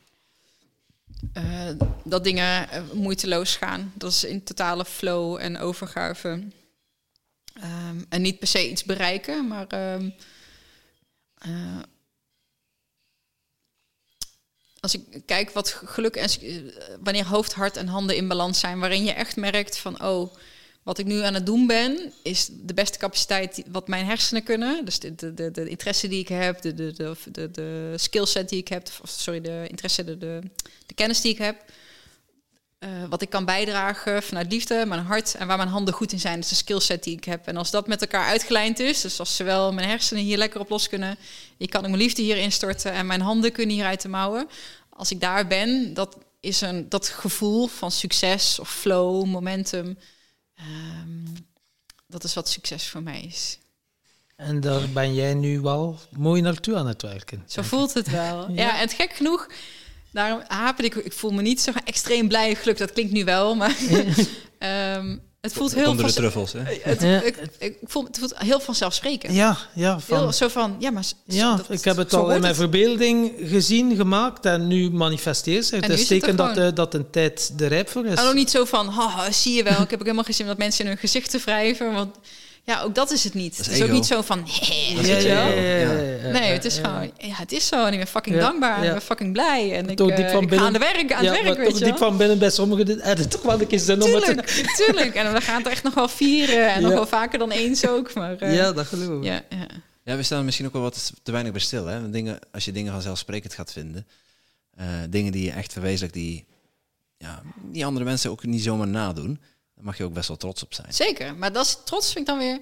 Eh, 1.33 1.69
dat 2.03 2.23
dingen 2.23 2.69
eh, 2.69 2.81
moeiteloos 2.93 3.55
gaan. 3.55 3.91
Dat 3.95 4.11
is 4.11 4.23
in 4.23 4.43
totale 4.43 4.85
flow 4.85 5.37
en 5.39 5.57
overgave. 5.57 6.43
Ehm, 7.53 8.03
en 8.09 8.21
niet 8.21 8.39
per 8.39 8.47
se 8.47 8.69
iets 8.69 8.83
bereiken, 8.83 9.47
maar 9.47 9.67
ehm, 9.67 10.09
eh, 11.37 11.79
als 14.79 14.93
ik 14.93 15.21
kijk 15.25 15.51
wat 15.51 15.69
geluk 15.69 16.15
en 16.15 16.29
wanneer 16.99 17.25
hoofd, 17.25 17.53
hart 17.53 17.77
en 17.77 17.87
handen 17.87 18.15
in 18.15 18.27
balans 18.27 18.59
zijn, 18.59 18.79
waarin 18.79 19.03
je 19.03 19.11
echt 19.11 19.35
merkt 19.35 19.77
van 19.77 20.03
oh, 20.03 20.35
wat 20.87 20.97
ik 20.97 21.05
nu 21.05 21.21
aan 21.21 21.33
het 21.33 21.45
doen 21.45 21.67
ben, 21.67 22.13
is 22.23 22.49
de 22.51 22.73
beste 22.73 22.97
capaciteit 22.97 23.63
wat 23.71 23.87
mijn 23.87 24.05
hersenen 24.05 24.43
kunnen. 24.43 24.85
Dus 24.85 24.99
de, 24.99 25.15
de, 25.33 25.51
de, 25.51 25.69
interesse 25.69 26.07
die 26.07 26.19
ik 26.19 26.27
heb, 26.27 26.61
de, 26.61 26.73
de, 26.73 26.93
de, 27.31 27.51
de, 27.51 27.93
skillset 27.95 28.49
die 28.49 28.59
ik 28.59 28.67
heb, 28.67 28.87
sorry, 29.03 29.41
de 29.41 29.65
interesse, 29.69 30.03
de, 30.03 30.17
de, 30.17 30.41
de 30.85 30.93
kennis 30.93 31.21
die 31.21 31.31
ik 31.31 31.37
heb. 31.37 31.63
eh, 32.79 32.89
wat 33.09 33.21
ik 33.21 33.29
kan 33.29 33.45
bijdragen 33.45 34.23
vanuit 34.23 34.51
liefde, 34.51 34.85
mijn 34.85 35.01
hart 35.01 35.35
en 35.35 35.47
waar 35.47 35.57
mijn 35.57 35.69
handen 35.69 35.93
goed 35.93 36.11
in 36.11 36.19
zijn. 36.19 36.39
Dus 36.39 36.49
de 36.49 36.55
skillset 36.55 37.03
die 37.03 37.15
ik 37.17 37.23
heb. 37.23 37.47
En 37.47 37.57
als 37.57 37.71
dat 37.71 37.87
met 37.87 38.01
elkaar 38.01 38.25
uitgelijnd 38.25 38.79
is, 38.79 39.01
dus 39.01 39.19
als 39.19 39.35
zowel 39.35 39.73
mijn 39.73 39.89
hersenen 39.89 40.23
hier 40.23 40.37
lekker 40.37 40.59
op 40.59 40.69
los 40.69 40.89
kunnen, 40.89 41.17
ik 41.57 41.69
kan 41.69 41.81
mijn 41.81 41.97
liefde 41.97 42.21
hier 42.21 42.37
instorten 42.37 42.91
en 42.91 43.05
mijn 43.05 43.21
handen 43.21 43.51
kunnen 43.51 43.75
hier 43.75 43.85
uit 43.85 44.01
de 44.01 44.07
mouwen. 44.09 44.47
Als 44.89 45.11
ik 45.11 45.19
daar 45.21 45.47
ben, 45.47 45.93
dat 45.93 46.17
is 46.39 46.61
een, 46.61 46.89
dat 46.89 47.07
gevoel 47.09 47.67
van 47.67 47.91
succes 47.91 48.59
of 48.59 48.71
flow, 48.73 49.25
momentum. 49.25 49.97
Ehm, 50.57 51.35
dat 52.07 52.23
is 52.23 52.33
wat 52.33 52.49
succes 52.49 52.87
voor 52.87 53.01
mij 53.01 53.21
is. 53.21 53.59
En 54.35 54.59
daar 54.59 54.89
ben 54.89 55.13
jij 55.13 55.33
nu 55.33 55.59
wel 55.59 55.99
mooi 56.11 56.41
naartoe 56.41 56.75
aan 56.75 56.87
het 56.87 57.01
werken. 57.01 57.43
Zo 57.47 57.61
voelt 57.61 57.93
het 57.93 58.09
wel. 58.09 58.47
Ja. 58.51 58.63
Ja, 58.63 58.73
en 58.75 58.79
het 58.79 58.93
gek 58.93 59.13
genoeg, 59.13 59.47
daarom 60.11 60.43
haper 60.47 60.83
ik, 60.85 60.95
ik 60.95 61.13
voel 61.13 61.31
me 61.31 61.41
niet 61.41 61.61
zo 61.61 61.71
extreem 61.85 62.27
blij 62.27 62.49
en 62.49 62.55
gelukkig. 62.55 62.85
Dat 62.85 62.95
klinkt 62.95 63.11
nu 63.13 63.23
wel, 63.23 63.55
maar 63.55 63.77
ehm, 64.57 65.17
het 65.47 65.57
voelt 65.57 65.75
heel 65.75 65.89
Onder 65.89 66.05
de 66.05 66.13
truffels, 66.13 66.53
hè? 66.53 66.59
het, 66.81 67.01
Ja. 67.01 67.21
ik, 67.21 67.37
ik 67.59 67.77
voel, 67.83 68.03
het 68.03 68.17
voelt 68.19 68.33
heel 68.37 68.59
vanzelfsprekend. 68.59 69.33
Ja, 69.33 69.57
ja. 69.73 69.99
Van, 69.99 70.17
Heel 70.19 70.31
zo 70.31 70.47
van, 70.47 70.75
ja, 70.79 70.91
maar 70.91 71.03
ja, 71.25 71.55
dat- 71.55 71.65
ik 71.69 71.83
heb 71.83 71.97
het 71.97 72.13
al 72.13 72.21
in 72.21 72.27
mijn 72.27 72.43
het. 72.43 72.55
verbeelding 72.55 73.31
gezien, 73.43 73.95
gemaakt 73.95 74.45
en 74.45 74.67
nu 74.67 74.91
manifesteert 74.91 75.65
zich. 75.65 75.73
En 75.81 75.81
Het 75.83 75.95
nu 75.95 76.01
is 76.01 76.07
teken 76.07 76.35
dat, 76.35 76.49
gewoon. 76.49 76.63
eh, 76.69 76.75
dat 76.75 76.93
een 76.93 77.09
tijd 77.09 77.53
er 77.59 77.67
rijp 77.67 77.89
voor 77.89 78.05
is. 78.05 78.19
En 78.19 78.25
ook 78.27 78.33
niet 78.33 78.49
zo 78.51 78.65
van, 78.65 78.87
haha, 78.87 79.31
zie 79.31 79.53
je 79.55 79.63
wel. 79.63 79.73
Ik 79.81 79.89
heb 79.89 79.93
ook 79.93 80.01
helemaal 80.05 80.23
geen 80.23 80.33
zin 80.33 80.43
om 80.45 80.51
dat 80.51 80.59
mensen 80.59 80.83
in 80.83 80.89
hun 80.89 80.99
gezicht 80.99 81.29
te 81.31 81.37
wrijven. 81.39 81.93
Want 81.93 82.15
Ja, 82.69 82.81
ook 82.81 82.95
dat 82.95 83.11
is 83.11 83.23
het 83.23 83.33
niet. 83.33 83.59
Is 83.59 83.65
het 83.65 83.75
is 83.75 83.81
ook 83.83 83.89
niet 83.89 84.05
zo 84.05 84.21
van... 84.21 84.43
Nee, 86.31 86.51
het 86.51 86.65
is 86.65 86.75
gewoon... 86.77 87.11
Ja, 87.17 87.35
het 87.35 87.51
is 87.51 87.67
zo. 87.67 87.85
En 87.85 87.91
ik 87.91 87.97
ben 87.97 88.07
fucking 88.07 88.35
Ja, 88.35 88.41
dankbaar. 88.41 88.77
En 88.77 88.83
ik 88.83 88.91
ben 88.91 89.01
fucking 89.01 89.31
blij. 89.33 89.75
En 89.75 89.89
ik, 89.89 89.99
eh, 89.99 90.05
diep 90.15 90.15
van 90.15 90.25
ik 90.25 90.31
ga 90.31 90.39
binnen- 90.39 90.59
aan 90.67 90.73
de 90.73 90.79
werk, 90.79 91.13
aan 91.13 91.23
ja, 91.23 91.31
het 91.31 91.43
maar 91.43 91.43
werk, 91.43 91.57
weet 91.57 91.69
toch 91.69 91.77
je 91.79 91.85
diep 91.85 91.97
wel. 91.99 92.09
van 92.09 92.17
binnen 92.17 92.39
bij 92.39 92.49
sommigen 92.49 92.85
je 93.17 93.27
toch 93.27 93.41
wel 93.41 93.61
een 93.61 93.67
keer 93.67 93.79
zin 93.79 94.01
om 94.01 94.11
te... 94.11 94.19
Tuurlijk, 94.21 94.47
tuurlijk. 94.85 95.15
En 95.15 95.33
we 95.33 95.41
gaan 95.41 95.57
het 95.63 95.67
echt 95.71 95.83
nog 95.83 95.93
wel 95.93 96.07
vieren. 96.07 96.73
En 96.73 96.81
nog 96.81 96.91
wel 96.93 97.07
vaker 97.07 97.39
dan 97.39 97.51
eens 97.51 97.87
ook. 97.87 98.13
Maar, 98.13 98.35
eh, 98.37 98.55
Ja, 98.55 98.71
dat 98.71 98.85
geloof 98.85 99.17
ik. 99.19 99.23
ja, 99.23 99.41
ja. 99.49 99.67
Ja, 100.03 100.15
we 100.15 100.23
staan 100.23 100.45
misschien 100.45 100.65
ook 100.65 100.73
wel 100.73 100.81
wat 100.81 101.11
te 101.23 101.31
weinig 101.31 101.51
bij 101.51 101.61
stil. 101.61 101.85
Hè? 101.85 102.09
Dingen, 102.09 102.39
als 102.51 102.65
je 102.65 102.71
dingen 102.71 102.91
vanzelfsprekend 102.93 103.53
gaat 103.53 103.71
vinden, 103.71 104.07
eh, 104.75 104.85
dingen 105.09 105.31
die 105.31 105.43
je 105.45 105.51
echt 105.51 105.73
verwezenlijk, 105.73 106.13
die, 106.13 106.45
ja, 107.17 107.41
die 107.71 107.85
andere 107.85 108.05
mensen 108.05 108.31
ook 108.31 108.43
niet 108.45 108.63
zomaar 108.63 108.87
nadoen, 108.87 109.39
dan 109.77 109.85
mag 109.85 109.97
je 109.97 110.03
ook 110.03 110.13
best 110.13 110.27
wel 110.27 110.37
trots 110.37 110.63
op 110.63 110.73
zijn. 110.73 110.93
Zeker. 110.93 111.35
Maar 111.35 111.51
dat 111.51 111.65
is 111.65 111.77
trots 111.85 112.05
vind 112.05 112.19
ik 112.19 112.25
dan 112.25 112.37
weer... 112.37 112.59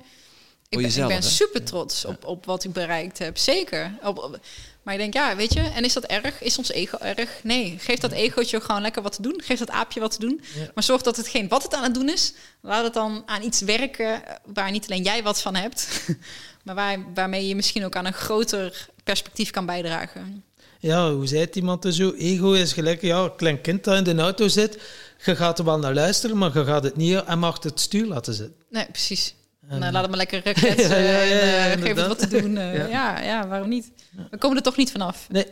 Ik 0.70 0.78
ben, 0.78 0.82
jezelf, 0.82 1.12
ik 1.12 1.20
ben 1.20 1.30
super 1.30 1.64
trots 1.64 2.06
op, 2.06 2.26
op 2.26 2.46
wat 2.46 2.64
ik 2.64 2.74
bereikt 2.74 3.18
heb. 3.18 3.38
Zeker. 3.38 3.98
Op, 4.04 4.18
op- 4.18 4.40
maar 4.84 4.94
ik 4.94 5.00
denk, 5.00 5.14
ja, 5.14 5.36
weet 5.36 5.54
je, 5.54 5.60
en 5.60 5.84
is 5.84 5.94
dat 5.94 6.04
erg? 6.04 6.42
Is 6.42 6.58
ons 6.58 6.72
ego 6.72 6.98
erg? 6.98 7.30
Nee. 7.44 7.76
Geef 7.80 8.00
dat 8.00 8.12
egootje 8.12 8.62
gewoon 8.62 8.82
lekker 8.82 9.02
wat 9.02 9.16
te 9.16 9.22
doen. 9.22 9.42
Geef 9.44 9.60
dat 9.60 9.70
aapje 9.70 10.00
wat 10.00 10.12
te 10.12 10.20
doen. 10.20 10.42
Ja. 10.56 10.72
Maar 10.74 10.84
zorg 10.84 11.02
dat 11.02 11.18
hetgeen 11.18 11.48
wat 11.48 11.64
het 11.64 11.74
aan 11.74 11.84
het 11.84 11.94
doen 11.94 12.10
is, 12.10 12.34
laat 12.62 12.84
het 12.84 12.94
dan 12.94 13.24
aan 13.26 13.44
iets 13.44 13.62
werken 13.62 14.24
waar 14.46 14.72
niet 14.72 14.86
alleen 14.86 15.04
jij 15.04 15.24
wat 15.24 15.42
van 15.42 15.56
hebt, 15.56 15.88
maar 16.64 16.76
waar, 16.76 17.14
waarmee 17.14 17.48
je 17.48 17.56
misschien 17.56 17.86
ook 17.86 17.96
aan 17.96 18.06
een 18.06 18.14
groter 18.14 18.88
perspectief 19.04 19.50
kan 19.50 19.66
bijdragen. 19.66 20.44
Ja, 20.80 21.12
hoe 21.12 21.28
zei 21.28 21.42
het 21.42 21.56
iemand 21.56 21.86
er 21.86 21.94
zo? 21.94 22.14
Ego 22.18 22.52
is 22.52 22.74
gelijk 22.74 23.02
ja, 23.02 23.18
een 23.24 23.36
klein 23.36 23.62
kind 23.62 23.84
dat 23.84 24.08
in 24.08 24.16
de 24.16 24.22
auto 24.22 24.48
zit. 24.48 24.78
Je 25.24 25.36
gaat 25.36 25.60
er 25.60 25.66
wel 25.66 25.80
naar 25.80 25.94
luisteren, 25.94 26.38
maar 26.38 26.58
je 26.58 26.66
gaat 26.66 26.84
het 26.84 26.96
niet 26.96 27.18
aan 27.18 27.44
achter 27.44 27.70
het 27.70 27.80
stuur 27.80 28.06
laten 28.06 28.34
zitten. 28.34 28.56
Nee, 28.70 28.86
precies. 28.86 29.36
En, 29.68 29.80
nou, 29.80 29.92
laat 29.92 30.02
het 30.02 30.10
maar 30.10 30.20
lekker 30.20 30.42
kletsen 30.54 30.90
Ja, 30.90 30.96
ja, 30.98 31.22
ja, 31.22 31.22
en 31.22 31.56
eh, 31.58 31.64
geef 31.64 31.70
het 31.70 31.80
inderdaad. 31.88 32.08
wat 32.08 32.20
te 32.20 32.42
doen. 32.42 32.58
eh, 32.58 32.76
Ja. 32.78 32.88
ja. 32.88 33.22
Ja, 33.22 33.48
waarom 33.48 33.70
niet? 33.70 33.92
We 34.32 34.38
komen 34.38 34.58
er 34.58 34.64
toch 34.64 34.78
niet 34.78 34.92
vanaf. 34.92 35.28
Nee. 35.30 35.46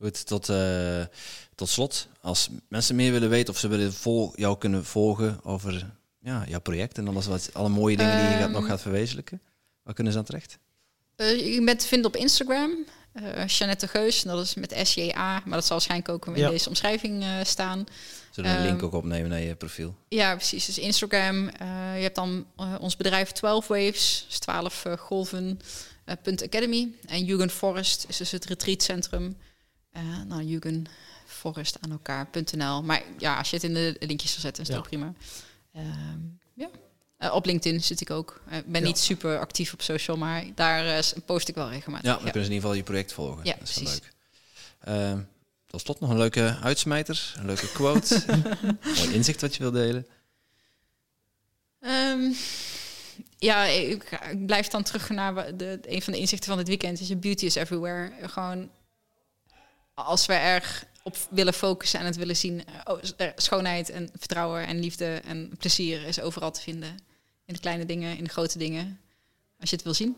Goed, 0.00 0.26
tot, 0.26 0.48
eh, 0.48 1.02
tot 1.54 1.68
slot, 1.68 2.08
als 2.20 2.48
mensen 2.68 2.96
meer 2.96 3.12
willen 3.12 3.28
weten 3.28 3.52
of 3.54 3.58
ze 3.60 3.68
willen 3.68 3.92
vol, 3.92 4.32
jou 4.34 4.58
kunnen 4.58 4.84
volgen 4.84 5.40
over 5.44 5.86
ja, 6.20 6.44
jouw 6.48 6.60
project 6.60 6.98
en 6.98 7.08
alles 7.08 7.26
wat, 7.26 7.50
alle 7.52 7.68
mooie 7.68 7.96
dingen 7.96 8.16
die 8.16 8.26
je 8.30 8.36
gaat, 8.36 8.50
nog 8.50 8.60
Ehm. 8.60 8.68
gaat 8.70 8.80
verwezenlijken, 8.80 9.40
waar 9.82 9.94
kunnen 9.94 10.12
ze 10.12 10.18
aan 10.18 10.24
terecht? 10.24 10.58
Eh, 11.16 11.54
je 11.54 11.64
bent 11.64 11.80
te 11.80 11.86
vinden 11.86 12.06
op 12.06 12.16
Instagram. 12.16 12.70
eh 13.12 13.46
Jeannette 13.46 13.88
Geus, 13.88 14.24
en 14.24 14.30
dat 14.30 14.44
is 14.44 14.54
met 14.54 14.74
SJA, 14.82 15.42
maar 15.44 15.54
dat 15.54 15.64
zal 15.66 15.76
waarschijnlijk 15.76 16.08
ook 16.08 16.26
in 16.26 16.36
Ja. 16.36 16.50
deze 16.50 16.68
omschrijving 16.68 17.22
eh, 17.22 17.28
staan. 17.42 17.84
Zullen 18.38 18.52
we 18.52 18.56
een 18.58 18.64
link 18.64 18.76
ehm, 18.76 18.86
ook 18.86 18.92
opnemen 18.92 19.30
naar 19.30 19.40
je 19.40 19.54
profiel? 19.54 19.96
Ja, 20.08 20.34
precies. 20.36 20.66
Dus 20.66 20.78
Instagram. 20.78 21.48
eh, 21.48 21.68
je 21.96 22.02
hebt 22.02 22.14
dan 22.14 22.46
eh, 22.56 22.74
ons 22.80 22.96
bedrijf 22.96 23.30
12 23.32 23.66
Waves, 23.68 24.24
dus 24.28 24.38
12 24.38 24.84
eh, 24.84 24.92
golven. 24.98 25.60
eh, 26.04 26.14
punt 26.22 26.42
Academy. 26.42 26.88
En 27.06 27.24
Jugend 27.24 27.52
Forest 27.52 28.04
is 28.08 28.16
dus 28.16 28.30
het 28.30 28.44
retreatcentrum. 28.44 29.36
Eh 29.92 30.02
nou, 30.26 30.42
Jugend 30.42 30.88
Forest 31.26 31.76
aan 31.80 31.90
elkaar.nl. 31.90 32.82
Maar 32.82 33.02
ja, 33.18 33.38
als 33.38 33.50
je 33.50 33.56
het 33.56 33.64
in 33.64 33.74
de 33.74 33.96
linkjes 34.00 34.32
wil 34.32 34.40
zetten, 34.40 34.62
is 34.62 34.68
dat 34.68 34.76
Ja. 34.76 34.82
ook 34.82 34.88
prima. 34.88 35.12
Ehm, 35.72 36.18
ja. 36.54 36.68
Eh, 37.16 37.34
op 37.34 37.44
LinkedIn 37.46 37.82
zit 37.82 38.00
ik 38.00 38.10
ook. 38.10 38.40
Eh, 38.48 38.58
Ik 38.58 38.66
ben 38.66 38.80
Ja. 38.80 38.86
niet 38.86 38.98
super 38.98 39.38
actief 39.38 39.72
op 39.72 39.82
social, 39.82 40.16
maar 40.16 40.44
daar 40.54 40.86
eh, 40.86 41.02
post 41.26 41.48
ik 41.48 41.54
wel 41.54 41.68
regelmatig. 41.68 42.06
Ja, 42.06 42.12
dan 42.12 42.22
kunnen 42.30 42.44
ze 42.44 42.48
in 42.48 42.54
ieder 42.54 42.60
geval 42.60 42.74
je 42.74 42.82
project 42.82 43.12
volgen. 43.12 43.44
Ja, 43.44 43.54
dat 43.58 43.68
is 43.68 43.74
wel 43.74 43.84
precies. 43.84 44.02
leuk. 44.84 45.26
Tot 45.68 45.80
slot 45.80 46.00
nog 46.00 46.10
een 46.10 46.16
leuke 46.18 46.56
uitsmijter, 46.62 47.34
een 47.38 47.46
leuke 47.46 47.72
quote, 47.72 48.24
mooi 48.96 49.12
inzicht 49.14 49.40
wat 49.40 49.54
je 49.54 49.62
wil 49.62 49.70
delen. 49.70 50.06
Ehm, 51.80 52.32
ja, 53.38 53.64
ik, 53.64 54.18
ik 54.30 54.46
blijf 54.46 54.68
dan 54.68 54.82
terug 54.82 55.08
naar 55.10 55.56
de, 55.56 55.78
een 55.82 56.02
van 56.02 56.12
de 56.12 56.18
inzichten 56.18 56.48
van 56.48 56.58
dit 56.58 56.68
weekend. 56.68 57.00
Is 57.00 57.08
je 57.08 57.16
beauty 57.16 57.44
is 57.44 57.54
everywhere. 57.54 58.12
Gewoon 58.28 58.70
als 59.94 60.26
we 60.26 60.32
erg 60.34 60.84
op 61.02 61.16
willen 61.30 61.54
focussen 61.54 62.00
en 62.00 62.06
het 62.06 62.16
willen 62.16 62.36
zien. 62.36 62.64
eh, 62.66 62.74
oh, 62.84 62.98
eh, 63.16 63.28
schoonheid 63.36 63.90
en 63.90 64.08
vertrouwen 64.18 64.66
en 64.66 64.78
liefde 64.80 65.14
en 65.24 65.52
plezier 65.58 66.04
is 66.04 66.20
overal 66.20 66.50
te 66.52 66.60
vinden. 66.60 66.98
In 67.44 67.54
de 67.54 67.60
kleine 67.60 67.84
dingen, 67.86 68.16
in 68.16 68.24
de 68.24 68.30
grote 68.30 68.58
dingen. 68.58 69.00
Als 69.60 69.70
je 69.70 69.76
het 69.76 69.84
wil 69.84 69.94
zien. 69.94 70.16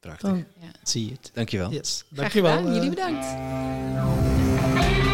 Prachtig. 0.00 0.28
Dan 0.28 0.44
Ja. 0.60 0.70
zie 0.82 1.04
je 1.06 1.12
het. 1.12 1.30
Dankjewel. 1.34 1.70
Yes. 1.72 2.04
Graag 2.12 2.32
Dankjewel. 2.32 2.56
gedaan. 2.82 3.16
eh, 3.16 4.49
Jullie 4.80 4.94
bedankt. 4.94 5.09